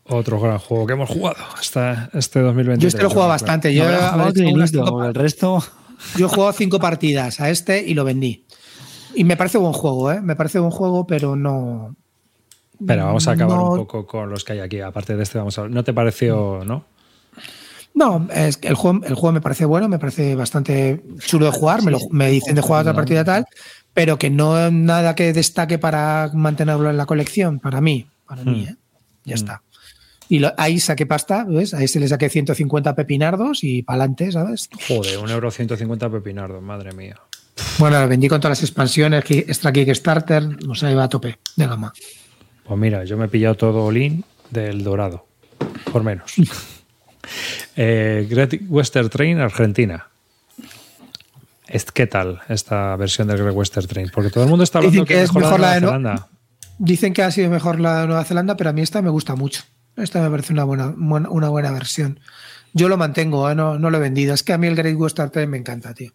Otro 0.06 0.40
gran 0.40 0.60
juego 0.60 0.86
que 0.86 0.94
hemos 0.94 1.10
jugado 1.10 1.38
hasta 1.58 2.10
este 2.14 2.42
2023. 2.42 2.82
Yo 2.82 2.88
este 2.90 3.02
lo 3.02 3.08
he 3.08 3.12
jugado 3.12 3.30
bastante, 3.30 3.74
yo, 3.74 3.86
el 3.88 5.14
resto. 5.16 5.64
yo 6.18 6.26
he 6.26 6.30
jugado 6.30 6.52
cinco 6.52 6.78
partidas 6.78 7.40
a 7.40 7.50
este 7.50 7.82
y 7.82 7.94
lo 7.94 8.04
vendí. 8.04 8.46
Y 9.16 9.24
me 9.24 9.38
parece 9.38 9.58
buen 9.58 9.74
juego, 9.74 10.12
¿eh? 10.12 10.22
Me 10.22 10.36
parece 10.36 10.60
buen 10.60 10.72
juego, 10.72 11.08
pero 11.08 11.38
no, 11.38 11.96
Pero 12.86 13.06
vamos 13.06 13.28
a 13.28 13.32
acabar 13.32 13.58
No. 13.58 13.72
un 13.72 13.78
poco 13.78 14.06
con 14.06 14.30
los 14.30 14.44
que 14.44 14.54
hay 14.54 14.60
aquí. 14.60 14.80
Aparte 14.82 15.16
de 15.16 15.24
este, 15.24 15.38
vamos 15.38 15.58
a 15.60 15.68
¿No 15.68 15.84
te 15.84 15.94
pareció, 15.94 16.62
no? 16.66 16.86
No, 17.96 18.28
es 18.34 18.58
que 18.58 18.68
el 18.70 18.74
juego, 18.76 19.06
el 19.06 19.14
juego 19.14 19.34
me 19.34 19.42
parece 19.42 19.66
bueno, 19.66 19.88
me 19.88 20.00
parece 20.00 20.36
bastante 20.36 21.04
chulo 21.20 21.46
de 21.46 21.52
jugar, 21.52 21.84
me, 21.84 21.92
lo- 21.92 22.00
me 22.10 22.30
dicen 22.32 22.56
de 22.56 22.62
jugar 22.62 22.82
otra 22.82 22.94
partida 22.96 23.24
tal, 23.24 23.46
pero 23.94 24.18
que 24.18 24.32
no 24.32 24.72
nada 24.72 25.14
que 25.14 25.32
destaque 25.32 25.78
para 25.78 26.32
mantenerlo 26.34 26.90
en 26.90 26.98
la 26.98 27.06
colección, 27.06 27.60
para 27.60 27.82
mí, 27.82 28.08
para 28.28 28.44
mí, 28.44 28.66
Hmm. 28.66 28.70
¿eh? 28.72 28.76
ya 29.26 29.36
está. 29.36 29.62
Y 30.28 30.40
lo- 30.40 30.54
ahí 30.58 30.80
saqué 30.80 31.06
pasta, 31.06 31.46
¿ves? 31.48 31.76
Ahí 31.76 31.88
se 31.88 32.00
le 32.00 32.08
saqué 32.08 32.30
150 32.30 32.96
pepinardos 32.96 33.64
y 33.64 33.84
para 33.84 33.98
adelante, 34.00 34.32
¿sabes? 34.32 34.70
Joder, 34.88 35.20
un 35.20 35.30
euro 35.30 35.52
150 35.52 36.10
pepinardo, 36.10 36.62
madre 36.62 36.94
mía. 36.94 37.18
Bueno, 37.78 38.02
lo 38.02 38.08
vendí 38.08 38.28
con 38.28 38.42
todas 38.42 38.58
las 38.60 38.68
expansiones, 38.68 39.24
extra 39.30 39.72
Kickstarter, 39.72 40.58
o 40.68 40.74
sea, 40.74 40.90
iba 40.90 41.04
a 41.04 41.10
tope 41.10 41.38
de 41.56 41.68
gama. 41.68 41.94
Pues 42.66 42.80
mira, 42.80 43.04
yo 43.04 43.18
me 43.18 43.26
he 43.26 43.28
pillado 43.28 43.56
todo 43.56 43.92
Lean 43.92 44.24
del 44.50 44.84
Dorado, 44.84 45.26
por 45.92 46.04
menos. 46.04 46.32
eh, 47.76 48.28
Great 48.30 48.56
Western 48.68 49.10
Train 49.10 49.40
Argentina. 49.40 50.08
¿Qué 51.94 52.08
tal 52.08 52.40
esta 52.50 52.96
versión 52.98 53.28
del 53.28 53.38
Great 53.38 53.56
Western 53.56 53.88
Train? 53.88 54.12
Porque 54.14 54.30
todo 54.30 54.44
el 54.44 54.50
mundo 54.50 54.64
está 54.64 54.78
hablando 54.80 55.02
Dicen 55.02 55.06
que 55.18 55.24
es 55.24 55.34
mejor 55.34 55.60
la 55.60 55.74
de 55.76 55.82
Nueva 55.82 56.00
no- 56.00 56.10
Zelanda. 56.10 56.28
Dicen 56.78 57.14
que 57.14 57.24
ha 57.24 57.32
sido 57.32 57.50
mejor 57.50 57.80
la 57.80 58.02
de 58.02 58.08
Nueva 58.08 58.24
Zelanda, 58.26 58.56
pero 58.58 58.70
a 58.70 58.74
mí 58.74 58.82
esta 58.82 59.02
me 59.02 59.10
gusta 59.10 59.36
mucho. 59.36 59.64
Esta 59.96 60.22
me 60.22 60.30
parece 60.30 60.54
una 60.54 60.64
buena, 60.64 60.94
buena- 60.96 61.30
una 61.30 61.50
buena 61.50 61.72
versión. 61.72 62.20
Yo 62.74 62.90
lo 62.90 62.98
mantengo, 62.98 63.50
¿eh? 63.50 63.56
no, 63.56 63.78
no 63.80 63.90
lo 63.90 63.98
he 63.98 64.02
vendido. 64.02 64.34
Es 64.34 64.44
que 64.44 64.54
a 64.54 64.58
mí 64.58 64.68
el 64.68 64.76
Great 64.76 64.96
Western 64.98 65.32
Train 65.32 65.50
me 65.50 65.58
encanta, 65.58 65.94
tío. 65.94 66.12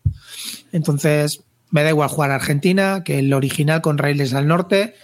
Entonces, 0.72 1.42
me 1.70 1.82
da 1.82 1.90
igual 1.90 2.08
jugar 2.08 2.30
a 2.32 2.36
Argentina 2.36 3.02
que 3.04 3.18
el 3.20 3.32
original 3.32 3.80
con 3.80 3.98
raíles 3.98 4.34
al 4.34 4.46
norte 4.48 4.94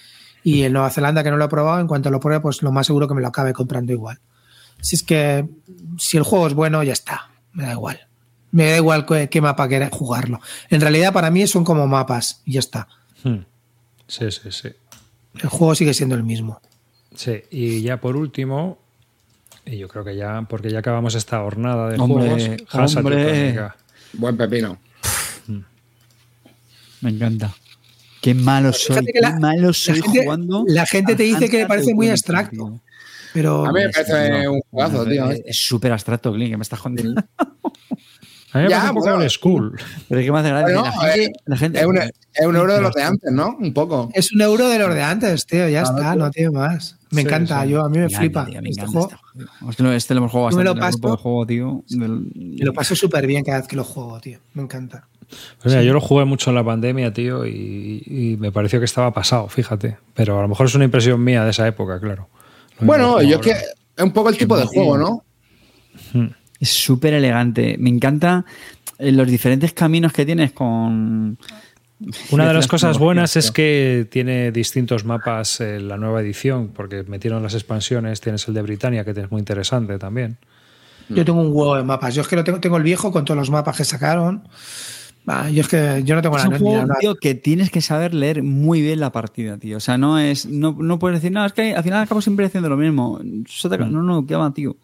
y 0.45 0.63
el 0.63 0.73
Nueva 0.73 0.91
Zelanda 0.91 1.25
que 1.25 1.31
no 1.31 1.37
lo 1.37 1.47
he 1.47 1.49
probado. 1.49 1.81
En 1.81 1.89
cuanto 1.89 2.11
lo 2.11 2.21
pruebe, 2.21 2.41
pues 2.41 2.63
lo 2.63 2.71
más 2.71 2.87
seguro 2.87 3.09
que 3.09 3.15
me 3.15 3.21
lo 3.21 3.27
acabe 3.29 3.53
comprando 3.53 3.93
igual. 3.93 4.21
Si 4.81 4.95
es 4.95 5.03
que 5.03 5.49
si 5.99 6.17
el 6.17 6.23
juego 6.23 6.47
es 6.47 6.55
bueno, 6.55 6.83
ya 6.85 6.93
está. 6.93 7.31
Me 7.53 7.65
da 7.65 7.73
igual. 7.73 7.99
Me 8.53 8.71
da 8.71 8.77
igual 8.77 9.07
qué, 9.07 9.29
qué 9.29 9.41
mapa 9.41 9.67
quiera 9.67 9.89
jugarlo. 9.91 10.41
En 10.71 10.81
realidad, 10.81 11.13
para 11.13 11.31
mí 11.31 11.45
son 11.49 11.65
como 11.65 11.89
mapas 11.89 12.43
y 12.45 12.53
ya 12.53 12.61
está. 12.61 12.87
Hmm. 13.25 13.39
Sí, 14.07 14.31
sí, 14.31 14.53
sí. 14.53 14.69
El 15.43 15.49
juego 15.49 15.75
sigue 15.75 15.95
siendo 15.95 16.15
el 16.15 16.23
mismo. 16.23 16.61
Sí, 17.17 17.43
y 17.51 17.83
ya 17.83 18.01
por 18.01 18.17
último, 18.17 18.79
y 19.65 19.79
yo 19.79 19.89
creo 19.89 20.05
que 20.05 20.15
ya, 20.15 20.45
porque 20.49 20.71
ya 20.71 20.81
acabamos 20.81 21.15
esta 21.15 21.41
jornada 21.41 21.89
de 21.89 21.99
Hombre, 21.99 22.59
juegos, 22.69 22.97
hombre. 22.97 23.71
Buen 24.13 24.37
pepino. 24.37 24.79
Me 27.01 27.11
encanta. 27.11 27.55
Qué 28.25 28.35
malo 28.35 28.73
soy. 28.73 29.05
Qué 29.05 29.21
la- 29.21 29.39
malo 29.39 29.73
soy 29.75 30.01
gente- 30.01 30.23
jugando. 30.25 30.65
la 30.67 30.87
gente 30.87 31.15
te 31.15 31.23
dice 31.25 31.49
que 31.51 31.59
le 31.59 31.67
parece 31.67 31.93
muy 31.95 32.09
abstracto. 32.09 32.81
Pero 33.35 33.67
A 33.67 33.73
mí 33.73 33.81
me 33.81 33.91
parece 33.91 34.45
No, 34.45 34.53
un 34.53 34.61
juegazo, 34.71 35.05
no, 35.05 35.11
tío. 35.11 35.31
Es 35.45 35.59
súper 35.59 35.93
abstracto, 35.93 36.33
Clint, 36.33 36.53
que 36.53 36.57
me 36.57 36.63
estás 36.63 36.79
jodiendo. 36.81 37.21
A 38.53 38.59
mí 38.59 38.65
me 38.65 38.71
Ya, 38.71 38.77
parece 38.77 38.89
un 38.91 38.95
poco 38.95 39.01
bueno. 39.09 39.17
old 39.19 39.31
school. 39.31 39.81
Pero 40.09 40.21
es 40.21 40.25
que 40.27 40.33
me 40.33 40.39
hace 40.39 40.49
gracia. 40.51 40.65
Bueno, 40.65 40.83
la 40.85 40.93
gente, 40.93 41.25
eh, 41.25 41.33
la 41.45 41.57
gente- 41.57 41.81
Es 41.81 41.87
un, 41.87 41.99
es 41.99 42.47
un 42.47 42.57
euro 42.57 42.73
de 42.75 42.81
los 42.81 42.95
de 42.95 43.03
antes, 43.03 43.33
¿no? 43.33 43.57
Un 43.59 43.73
poco. 43.75 44.11
es 44.15 44.33
un 44.33 44.41
euro 44.41 44.69
de 44.69 44.79
los 44.79 44.95
de 44.95 45.03
antes, 45.03 45.45
tío. 45.47 45.69
Ya 45.69 45.83
Claro, 45.83 45.97
está, 45.99 46.13
tío. 46.13 46.19
no 46.23 46.31
tiene 46.31 46.51
más. 46.53 46.97
Me 47.11 47.23
Sí, 47.23 47.27
encanta, 47.29 47.63
sí. 47.65 47.69
yo 47.71 47.85
a 47.85 47.89
mí 47.89 47.99
me 47.99 48.09
flipa. 48.09 48.47
tío, 48.47 48.63
me 48.63 48.69
este 48.71 48.83
encanta 48.83 48.93
juego. 49.01 49.09
este 49.09 49.45
juego. 49.45 49.71
Es 49.71 49.77
que 49.77 49.83
lo- 49.83 49.93
este 49.93 50.15
lo 50.15 50.19
hemos 50.19 50.33
jugado 50.33 50.51
Yo 50.51 50.57
me 50.57 50.65
bastante. 50.65 50.65
lo 50.65 50.71
en 50.71 50.87
el 50.87 50.93
grupo 50.93 51.09
paso. 51.09 51.17
de 51.17 51.23
juego, 51.23 51.47
tío. 51.47 51.85
Me 52.59 52.65
lo 52.65 52.73
paso 52.73 52.95
súper 52.95 53.27
bien 53.27 53.45
cada 53.45 53.59
vez 53.59 53.67
que 53.67 53.77
lo 53.77 53.85
juego, 53.85 54.21
tío. 54.21 54.39
Me 54.55 54.63
encanta. 54.63 55.09
Pues 55.63 55.75
mira, 55.75 55.83
yo 55.83 55.93
lo 55.93 56.01
jugué 56.01 56.25
mucho 56.25 56.51
en 56.51 56.57
la 56.57 56.65
pandemia, 56.65 57.13
tío, 57.13 57.47
y, 57.47 58.03
y 58.07 58.37
me 58.39 58.53
pareció 58.53 58.79
que 58.79 58.85
estaba 58.85 59.13
pasado, 59.13 59.49
fíjate. 59.49 59.99
Pero 60.15 60.39
a 60.39 60.43
lo 60.43 60.49
mejor 60.49 60.67
es 60.67 60.75
una 60.75 60.85
impresión 60.85 61.23
mía 61.23 61.45
de 61.45 61.51
esa 61.51 61.67
época, 61.67 62.01
claro. 62.01 62.29
Lo 62.81 62.87
Bueno, 62.87 63.23
yo 63.23 63.37
es 63.37 63.39
juego 63.39 63.43
que 63.43 63.53
ahora. 63.53 63.65
es 63.97 64.05
un 64.05 64.13
poco 64.13 64.29
el 64.29 64.37
tipo 64.37 64.57
de 64.57 64.65
juego, 64.65 64.99
¿no? 64.99 65.25
Es 66.61 66.71
súper 66.71 67.15
elegante. 67.15 67.77
Me 67.79 67.91
encanta 67.91 68.45
eh, 68.99 69.13
los 69.13 69.29
diferentes 69.29 69.73
caminos 69.73 70.13
que 70.13 70.25
tienes 70.25 70.53
con. 70.53 71.39
Una 72.31 72.49
de 72.49 72.55
las 72.55 72.67
cosas 72.67 72.99
buenas 72.99 73.37
es 73.37 73.51
que 73.51 74.07
tiene 74.11 74.51
distintos 74.51 75.05
mapas 75.05 75.61
en 75.61 75.89
la 75.89 75.97
nueva 75.97 76.21
edición, 76.21 76.69
porque 76.69 77.03
metieron 77.05 77.43
las 77.43 77.55
expansiones. 77.55 78.21
Tienes 78.21 78.47
el 78.49 78.55
de 78.55 78.63
Britannia, 78.63 79.05
que 79.05 79.13
es 79.13 79.31
muy 79.31 79.39
interesante 79.39 79.99
también. 79.99 80.37
Yo 81.09 81.25
tengo 81.25 81.41
un 81.41 81.49
huevo 81.49 81.77
de 81.77 81.83
mapas. 81.83 82.15
Yo 82.15 82.23
es 82.23 82.29
que 82.29 82.37
lo 82.37 82.45
tengo, 82.45 82.61
tengo 82.61 82.77
el 82.77 82.83
viejo 82.83 83.13
con 83.13 83.25
todos 83.25 83.39
los 83.39 83.51
mapas 83.51 83.77
que 83.77 83.85
sacaron. 83.85 84.49
Ah, 85.27 85.49
yo 85.49 85.63
es 85.63 85.69
que 85.69 86.03
yo 86.05 86.15
no 86.15 86.21
tengo 86.23 86.37
Es 86.37 86.45
la 86.45 86.51
un 86.51 86.89
tío, 87.01 87.15
que 87.17 87.35
tienes 87.35 87.71
que 87.71 87.81
saber 87.81 88.13
leer 88.13 88.43
muy 88.43 88.83
bien 88.83 89.01
la 89.01 89.11
partida, 89.11 89.57
tío. 89.57 89.79
O 89.79 89.81
sea, 89.81 89.97
no 89.97 90.19
es. 90.19 90.45
No, 90.47 90.77
no 90.79 90.99
puedes 90.99 91.19
decir, 91.21 91.33
no, 91.33 91.45
es 91.47 91.53
que 91.55 91.75
al 91.75 91.83
final 91.83 92.03
acabo 92.03 92.21
siempre 92.21 92.45
haciendo 92.45 92.69
lo 92.69 92.77
mismo. 92.77 93.21
No, 93.91 94.03
no, 94.03 94.27
¿qué 94.27 94.37
va, 94.37 94.53
tío? 94.53 94.77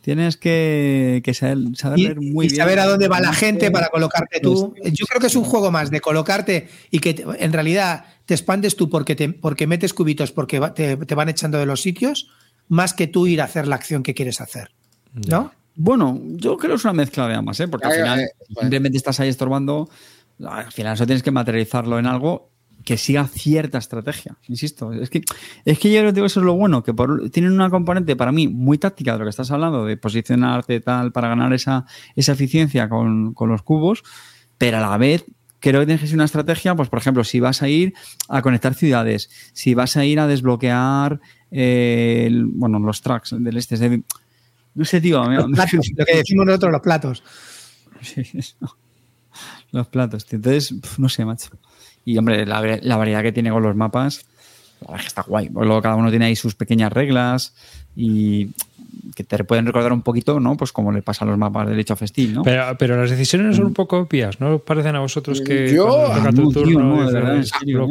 Tienes 0.00 0.36
que, 0.36 1.20
que 1.22 1.34
saber, 1.34 1.58
saber 1.74 1.98
Y, 1.98 2.02
leer 2.04 2.20
muy 2.20 2.46
y 2.46 2.48
bien. 2.48 2.56
saber 2.60 2.78
a 2.80 2.86
dónde 2.86 3.08
va 3.08 3.20
la 3.20 3.32
gente 3.32 3.70
para 3.70 3.88
colocarte 3.88 4.40
tú. 4.40 4.74
Yo 4.84 5.06
creo 5.06 5.20
que 5.20 5.26
es 5.26 5.36
un 5.36 5.44
juego 5.44 5.70
más 5.70 5.90
de 5.90 6.00
colocarte 6.00 6.68
y 6.90 6.98
que 7.00 7.14
te- 7.14 7.24
en 7.38 7.52
realidad 7.52 8.04
te 8.24 8.34
expandes 8.34 8.74
tú 8.74 8.88
porque, 8.88 9.14
te, 9.14 9.28
porque 9.28 9.66
metes 9.66 9.92
cubitos, 9.92 10.32
porque 10.32 10.60
te, 10.74 10.96
te 10.96 11.14
van 11.14 11.28
echando 11.28 11.58
de 11.58 11.66
los 11.66 11.82
sitios, 11.82 12.30
más 12.68 12.94
que 12.94 13.06
tú 13.06 13.26
ir 13.26 13.40
a 13.42 13.44
hacer 13.44 13.68
la 13.68 13.76
acción 13.76 14.02
que 14.02 14.14
quieres 14.14 14.40
hacer. 14.40 14.70
¿No? 15.28 15.52
Bueno, 15.80 16.20
yo 16.24 16.56
creo 16.56 16.72
que 16.72 16.76
es 16.76 16.84
una 16.84 16.92
mezcla 16.92 17.28
de 17.28 17.34
ambas, 17.36 17.60
¿eh? 17.60 17.68
Porque 17.68 17.86
al 17.86 17.92
final 17.94 18.18
ay, 18.18 18.26
bueno. 18.48 18.60
simplemente 18.62 18.98
estás 18.98 19.20
ahí 19.20 19.28
estorbando. 19.28 19.88
Al 20.44 20.72
final 20.72 20.94
eso 20.94 21.06
tienes 21.06 21.22
que 21.22 21.30
materializarlo 21.30 21.98
en 22.00 22.06
algo 22.06 22.50
que 22.84 22.96
siga 22.96 23.26
cierta 23.28 23.78
estrategia. 23.78 24.36
Insisto, 24.48 24.92
es 24.92 25.08
que, 25.10 25.22
es 25.64 25.78
que 25.78 25.92
yo 25.92 26.00
creo 26.00 26.12
que 26.12 26.24
eso 26.24 26.40
es 26.40 26.46
lo 26.46 26.54
bueno, 26.54 26.82
que 26.82 26.94
por- 26.94 27.30
tienen 27.30 27.52
una 27.52 27.70
componente 27.70 28.16
para 28.16 28.32
mí 28.32 28.48
muy 28.48 28.78
táctica 28.78 29.12
de 29.12 29.18
lo 29.20 29.24
que 29.24 29.30
estás 29.30 29.50
hablando, 29.52 29.84
de 29.84 29.96
posicionarte 29.96 30.80
tal 30.80 31.12
para 31.12 31.28
ganar 31.28 31.52
esa, 31.52 31.84
esa 32.16 32.32
eficiencia 32.32 32.88
con, 32.88 33.34
con 33.34 33.48
los 33.48 33.62
cubos, 33.62 34.02
pero 34.56 34.78
a 34.78 34.80
la 34.80 34.96
vez 34.96 35.24
creo 35.60 35.80
que 35.80 35.86
tienes 35.86 36.00
que 36.00 36.06
ser 36.08 36.16
una 36.16 36.24
estrategia, 36.24 36.74
pues 36.74 36.88
por 36.88 36.98
ejemplo, 37.00 37.24
si 37.24 37.40
vas 37.40 37.62
a 37.62 37.68
ir 37.68 37.92
a 38.28 38.42
conectar 38.42 38.74
ciudades, 38.74 39.28
si 39.52 39.74
vas 39.74 39.96
a 39.96 40.04
ir 40.04 40.18
a 40.18 40.26
desbloquear 40.26 41.20
eh, 41.50 42.24
el- 42.26 42.46
bueno, 42.46 42.78
los 42.78 43.00
tracks 43.02 43.34
del 43.38 43.56
este, 43.56 43.74
es 43.74 43.80
de- 43.80 44.02
no 44.78 44.84
sé, 44.84 45.00
tío, 45.00 45.24
Los 45.24 45.46
platos, 45.52 45.90
lo 45.96 46.04
que 46.04 46.16
decimos 46.18 46.46
nosotros, 46.46 46.72
los 46.72 46.80
platos. 46.80 47.22
Sí. 48.00 48.22
Los 49.72 49.88
platos, 49.88 50.24
tío. 50.24 50.36
Entonces, 50.36 50.72
no 50.98 51.08
sé, 51.08 51.24
macho. 51.24 51.50
Y 52.04 52.16
hombre, 52.16 52.46
la, 52.46 52.78
la 52.80 52.96
variedad 52.96 53.22
que 53.22 53.32
tiene 53.32 53.50
con 53.50 53.62
los 53.62 53.74
mapas, 53.74 54.24
la 54.80 54.92
verdad 54.92 54.98
es 54.98 55.02
que 55.02 55.08
está 55.08 55.22
guay. 55.22 55.48
Luego 55.52 55.82
cada 55.82 55.96
uno 55.96 56.10
tiene 56.10 56.26
ahí 56.26 56.36
sus 56.36 56.54
pequeñas 56.54 56.92
reglas 56.92 57.54
y 57.96 58.50
que 59.14 59.24
te 59.24 59.42
pueden 59.44 59.66
recordar 59.66 59.92
un 59.92 60.02
poquito, 60.02 60.40
¿no? 60.40 60.56
Pues 60.56 60.72
como 60.72 60.92
le 60.92 61.02
pasa 61.02 61.24
a 61.24 61.28
los 61.28 61.38
mapas 61.38 61.68
del 61.68 61.78
hecho 61.78 61.96
festín, 61.96 62.34
¿no? 62.34 62.42
Pero, 62.42 62.64
pero 62.78 62.96
las 63.00 63.10
decisiones 63.10 63.56
son 63.56 63.66
un 63.66 63.74
poco 63.74 63.98
obvias, 63.98 64.40
¿no 64.40 64.56
os 64.56 64.62
parecen 64.62 64.96
a 64.96 65.00
vosotros 65.00 65.40
que 65.40 65.72
Yo- 65.74 66.10
que- 66.14 66.20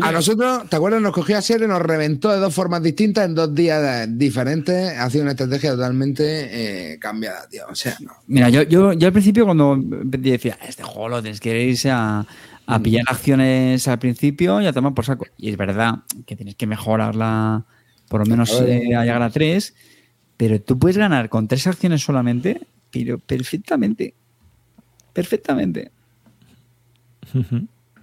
A 0.01 0.11
nosotros, 0.11 0.69
¿te 0.69 0.75
acuerdas? 0.75 1.01
Nos 1.01 1.11
cogió 1.13 1.37
a 1.37 1.41
serie 1.41 1.65
y 1.65 1.69
nos 1.69 1.81
reventó 1.81 2.31
de 2.31 2.39
dos 2.39 2.53
formas 2.53 2.81
distintas 2.83 3.25
en 3.25 3.35
dos 3.35 3.53
días 3.53 4.07
diferentes. 4.17 4.97
Ha 4.97 5.09
sido 5.09 5.23
una 5.23 5.31
estrategia 5.31 5.71
totalmente 5.71 6.93
eh, 6.93 6.99
cambiada, 6.99 7.47
tío. 7.49 7.63
O 7.69 7.75
sea, 7.75 7.95
no. 8.01 8.11
Mira, 8.27 8.49
yo, 8.49 8.63
yo, 8.63 8.93
yo 8.93 9.07
al 9.07 9.13
principio 9.13 9.45
cuando 9.45 9.77
decía, 9.81 10.57
este 10.67 10.83
juego 10.83 11.09
lo 11.09 11.21
tienes 11.21 11.39
que 11.39 11.63
irse 11.63 11.91
a, 11.91 12.25
a 12.65 12.79
pillar 12.79 13.03
acciones 13.07 13.87
al 13.87 13.99
principio 13.99 14.61
y 14.61 14.67
a 14.67 14.73
tomar 14.73 14.93
por 14.93 15.05
saco. 15.05 15.25
Y 15.37 15.49
es 15.49 15.57
verdad 15.57 15.95
que 16.25 16.35
tienes 16.35 16.55
que 16.55 16.67
mejorarla, 16.67 17.65
por 18.07 18.21
lo 18.21 18.25
menos 18.25 18.59
A 18.59 18.65
eh, 18.67 18.95
a 18.95 19.03
llegar 19.03 19.21
a 19.21 19.29
tres, 19.29 19.75
pero 20.37 20.61
tú 20.61 20.77
puedes 20.79 20.97
ganar 20.97 21.29
con 21.29 21.47
tres 21.47 21.67
acciones 21.67 22.01
solamente, 22.03 22.61
pero 22.91 23.17
perfectamente. 23.19 24.13
Perfectamente. 25.13 25.91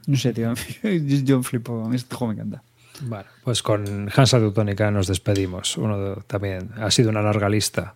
No 0.07 0.17
sé, 0.17 0.33
tío. 0.33 0.53
Yo, 0.83 0.91
yo 1.01 1.43
flipo. 1.43 1.91
Este 1.93 2.15
juego 2.15 2.35
me 2.35 2.41
encanta. 2.41 2.63
Bueno, 3.03 3.25
pues 3.43 3.63
con 3.63 4.09
Hansa 4.15 4.39
Teutónica 4.39 4.91
nos 4.91 5.07
despedimos. 5.09 5.77
Uno 5.77 5.99
de- 5.99 6.23
también 6.27 6.71
ha 6.77 6.91
sido 6.91 7.11
una 7.11 7.23
larga 7.23 7.49
lista. 7.49 7.95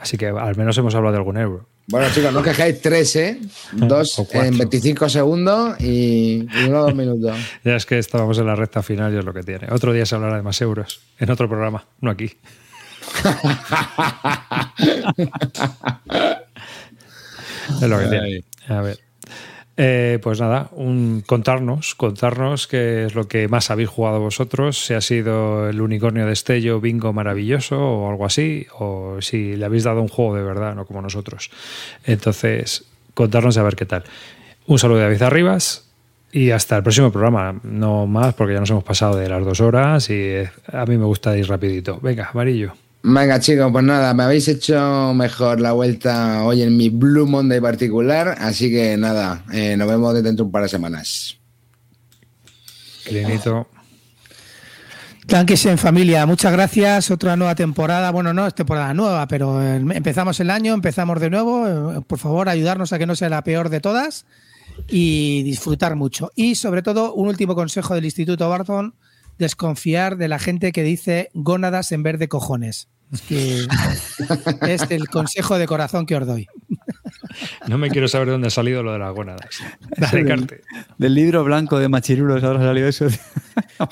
Así 0.00 0.16
que 0.16 0.28
al 0.28 0.56
menos 0.56 0.76
hemos 0.78 0.94
hablado 0.94 1.12
de 1.12 1.18
algún 1.18 1.36
euro. 1.36 1.66
Bueno, 1.88 2.06
chicos, 2.14 2.32
no 2.32 2.38
os 2.38 2.44
quejéis 2.44 2.80
tres, 2.80 3.16
¿eh? 3.16 3.40
Dos 3.72 4.16
en 4.32 4.56
25 4.56 5.08
segundos 5.08 5.80
y, 5.80 6.46
y 6.48 6.64
uno 6.68 6.82
dos 6.82 6.94
minutos. 6.94 7.36
Ya 7.64 7.74
es 7.76 7.84
que 7.86 7.98
estábamos 7.98 8.38
en 8.38 8.46
la 8.46 8.54
recta 8.54 8.82
final 8.82 9.12
y 9.12 9.18
es 9.18 9.24
lo 9.24 9.34
que 9.34 9.42
tiene. 9.42 9.66
Otro 9.70 9.92
día 9.92 10.06
se 10.06 10.14
hablará 10.14 10.36
de 10.36 10.42
más 10.42 10.60
euros. 10.62 11.00
En 11.18 11.30
otro 11.30 11.48
programa, 11.48 11.84
no 12.00 12.10
aquí. 12.10 12.30
es 17.82 17.88
lo 17.88 17.98
que 17.98 18.06
tiene. 18.06 18.44
Eh, 19.76 20.18
pues 20.22 20.38
nada, 20.38 20.70
contarnos, 21.26 21.94
contarnos 21.94 22.66
qué 22.66 23.06
es 23.06 23.14
lo 23.14 23.26
que 23.26 23.48
más 23.48 23.70
habéis 23.70 23.88
jugado 23.88 24.20
vosotros, 24.20 24.84
si 24.84 24.92
ha 24.92 25.00
sido 25.00 25.68
el 25.68 25.80
unicornio 25.80 26.26
destello, 26.26 26.80
bingo 26.80 27.14
maravilloso 27.14 27.78
o 27.78 28.10
algo 28.10 28.26
así, 28.26 28.66
o 28.78 29.16
si 29.20 29.56
le 29.56 29.64
habéis 29.64 29.84
dado 29.84 30.02
un 30.02 30.08
juego 30.08 30.36
de 30.36 30.42
verdad, 30.42 30.74
no 30.74 30.84
como 30.84 31.00
nosotros. 31.00 31.50
Entonces, 32.04 32.84
contarnos 33.14 33.56
a 33.56 33.62
ver 33.62 33.74
qué 33.74 33.86
tal. 33.86 34.04
Un 34.66 34.78
saludo 34.78 34.98
de 34.98 35.04
David 35.04 35.22
Arribas 35.22 35.90
y 36.32 36.50
hasta 36.50 36.76
el 36.76 36.82
próximo 36.82 37.10
programa. 37.10 37.58
No 37.62 38.06
más, 38.06 38.34
porque 38.34 38.54
ya 38.54 38.60
nos 38.60 38.70
hemos 38.70 38.84
pasado 38.84 39.16
de 39.16 39.28
las 39.28 39.44
dos 39.44 39.60
horas 39.60 40.08
y 40.10 40.34
a 40.70 40.84
mí 40.84 40.98
me 40.98 41.06
gusta 41.06 41.36
ir 41.36 41.48
rapidito. 41.48 41.98
Venga, 42.00 42.30
amarillo. 42.32 42.74
Venga, 43.04 43.40
chicos, 43.40 43.72
pues 43.72 43.84
nada, 43.84 44.14
me 44.14 44.22
habéis 44.22 44.46
hecho 44.46 45.12
mejor 45.14 45.60
la 45.60 45.72
vuelta 45.72 46.44
hoy 46.44 46.62
en 46.62 46.76
mi 46.76 46.88
Blue 46.88 47.26
Monday 47.26 47.60
particular, 47.60 48.36
así 48.38 48.70
que 48.70 48.96
nada, 48.96 49.44
eh, 49.52 49.76
nos 49.76 49.88
vemos 49.88 50.14
dentro 50.14 50.32
de 50.32 50.42
un 50.42 50.52
par 50.52 50.62
de 50.62 50.68
semanas. 50.68 51.36
Clinito. 53.04 53.66
Clankies 55.26 55.66
en 55.66 55.78
familia, 55.78 56.26
muchas 56.26 56.52
gracias. 56.52 57.10
Otra 57.10 57.36
nueva 57.36 57.54
temporada. 57.54 58.10
Bueno, 58.10 58.34
no 58.34 58.46
es 58.46 58.54
temporada 58.54 58.92
nueva, 58.92 59.26
pero 59.28 59.62
eh, 59.62 59.76
empezamos 59.76 60.38
el 60.40 60.50
año, 60.50 60.74
empezamos 60.74 61.20
de 61.20 61.30
nuevo. 61.30 61.96
Eh, 61.96 62.00
Por 62.06 62.18
favor, 62.18 62.48
ayudarnos 62.48 62.92
a 62.92 62.98
que 62.98 63.06
no 63.06 63.14
sea 63.14 63.28
la 63.28 63.42
peor 63.42 63.68
de 63.68 63.80
todas 63.80 64.26
y 64.88 65.42
disfrutar 65.44 65.96
mucho. 65.96 66.30
Y 66.34 66.56
sobre 66.56 66.82
todo, 66.82 67.14
un 67.14 67.28
último 67.28 67.54
consejo 67.54 67.94
del 67.94 68.04
Instituto 68.04 68.48
Barton: 68.48 68.94
desconfiar 69.42 70.16
de 70.16 70.28
la 70.28 70.38
gente 70.38 70.72
que 70.72 70.82
dice 70.82 71.30
gónadas 71.34 71.92
en 71.92 72.02
vez 72.02 72.18
de 72.18 72.28
cojones. 72.28 72.88
Es 73.12 73.20
que 73.20 73.66
es 74.72 74.90
el 74.90 75.08
consejo 75.08 75.58
de 75.58 75.66
corazón 75.66 76.06
que 76.06 76.16
os 76.16 76.26
doy. 76.26 76.48
No 77.66 77.76
me 77.76 77.90
quiero 77.90 78.08
saber 78.08 78.28
de 78.28 78.32
dónde 78.32 78.48
ha 78.48 78.50
salido 78.50 78.82
lo 78.82 78.92
de 78.92 78.98
las 78.98 79.12
gónadas. 79.12 79.48
Dale, 79.96 80.24
Carte. 80.24 80.62
Del 80.96 81.14
libro 81.14 81.44
blanco 81.44 81.78
de 81.78 81.88
Machirulos 81.88 82.42
ahora 82.42 82.60
salió 82.60 82.88
eso. 82.88 83.06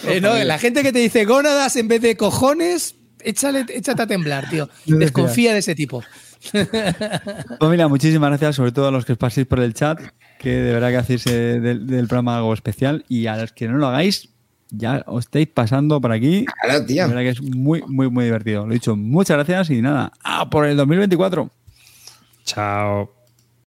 Eh, 0.07 0.21
no, 0.21 0.35
la 0.45 0.59
gente 0.59 0.83
que 0.83 0.93
te 0.93 1.01
dice 1.01 1.25
gónadas 1.25 1.75
en 1.77 1.89
vez 1.89 2.01
de 2.01 2.17
cojones, 2.17 2.95
échale, 3.23 3.67
échate 3.69 4.03
a 4.03 4.07
temblar, 4.07 4.49
tío. 4.49 4.71
Desconfía 4.87 5.53
de 5.53 5.59
ese 5.59 5.75
tipo. 5.75 6.03
Pues 6.53 7.71
mira, 7.71 7.89
muchísimas 7.89 8.31
gracias, 8.31 8.57
sobre 8.57 8.73
todo 8.73 8.89
a 8.89 8.91
los 8.91 9.05
que 9.05 9.13
os 9.13 9.19
paséis 9.19 9.47
por 9.47 9.61
el 9.61 9.75
chat, 9.75 10.01
que 10.39 10.51
de 10.51 10.73
verdad 10.73 10.91
que 10.91 10.97
hacéis 10.97 11.27
eh, 11.27 11.61
del, 11.61 11.87
del 11.87 12.07
programa 12.07 12.37
algo 12.37 12.55
especial. 12.55 13.05
Y 13.09 13.27
a 13.27 13.37
los 13.37 13.53
que 13.53 13.69
no 13.69 13.79
lo 13.79 13.89
hagáis, 13.89 14.30
ya 14.71 15.05
os 15.07 15.25
estáis 15.25 15.49
pasando 15.49 16.01
por 16.01 16.13
aquí. 16.13 16.45
Claro, 16.63 16.85
tío. 16.85 17.03
De 17.03 17.15
verdad 17.15 17.23
que 17.23 17.29
es 17.31 17.43
muy, 17.43 17.83
muy, 17.87 18.11
muy 18.11 18.25
divertido. 18.25 18.67
Lo 18.67 18.73
he 18.73 18.75
dicho, 18.75 18.97
muchas 18.97 19.37
gracias 19.37 19.71
y 19.71 19.83
nada, 19.83 20.13
a 20.23 20.49
por 20.49 20.67
el 20.67 20.77
2024. 20.77 21.51
Chao. 22.45 23.20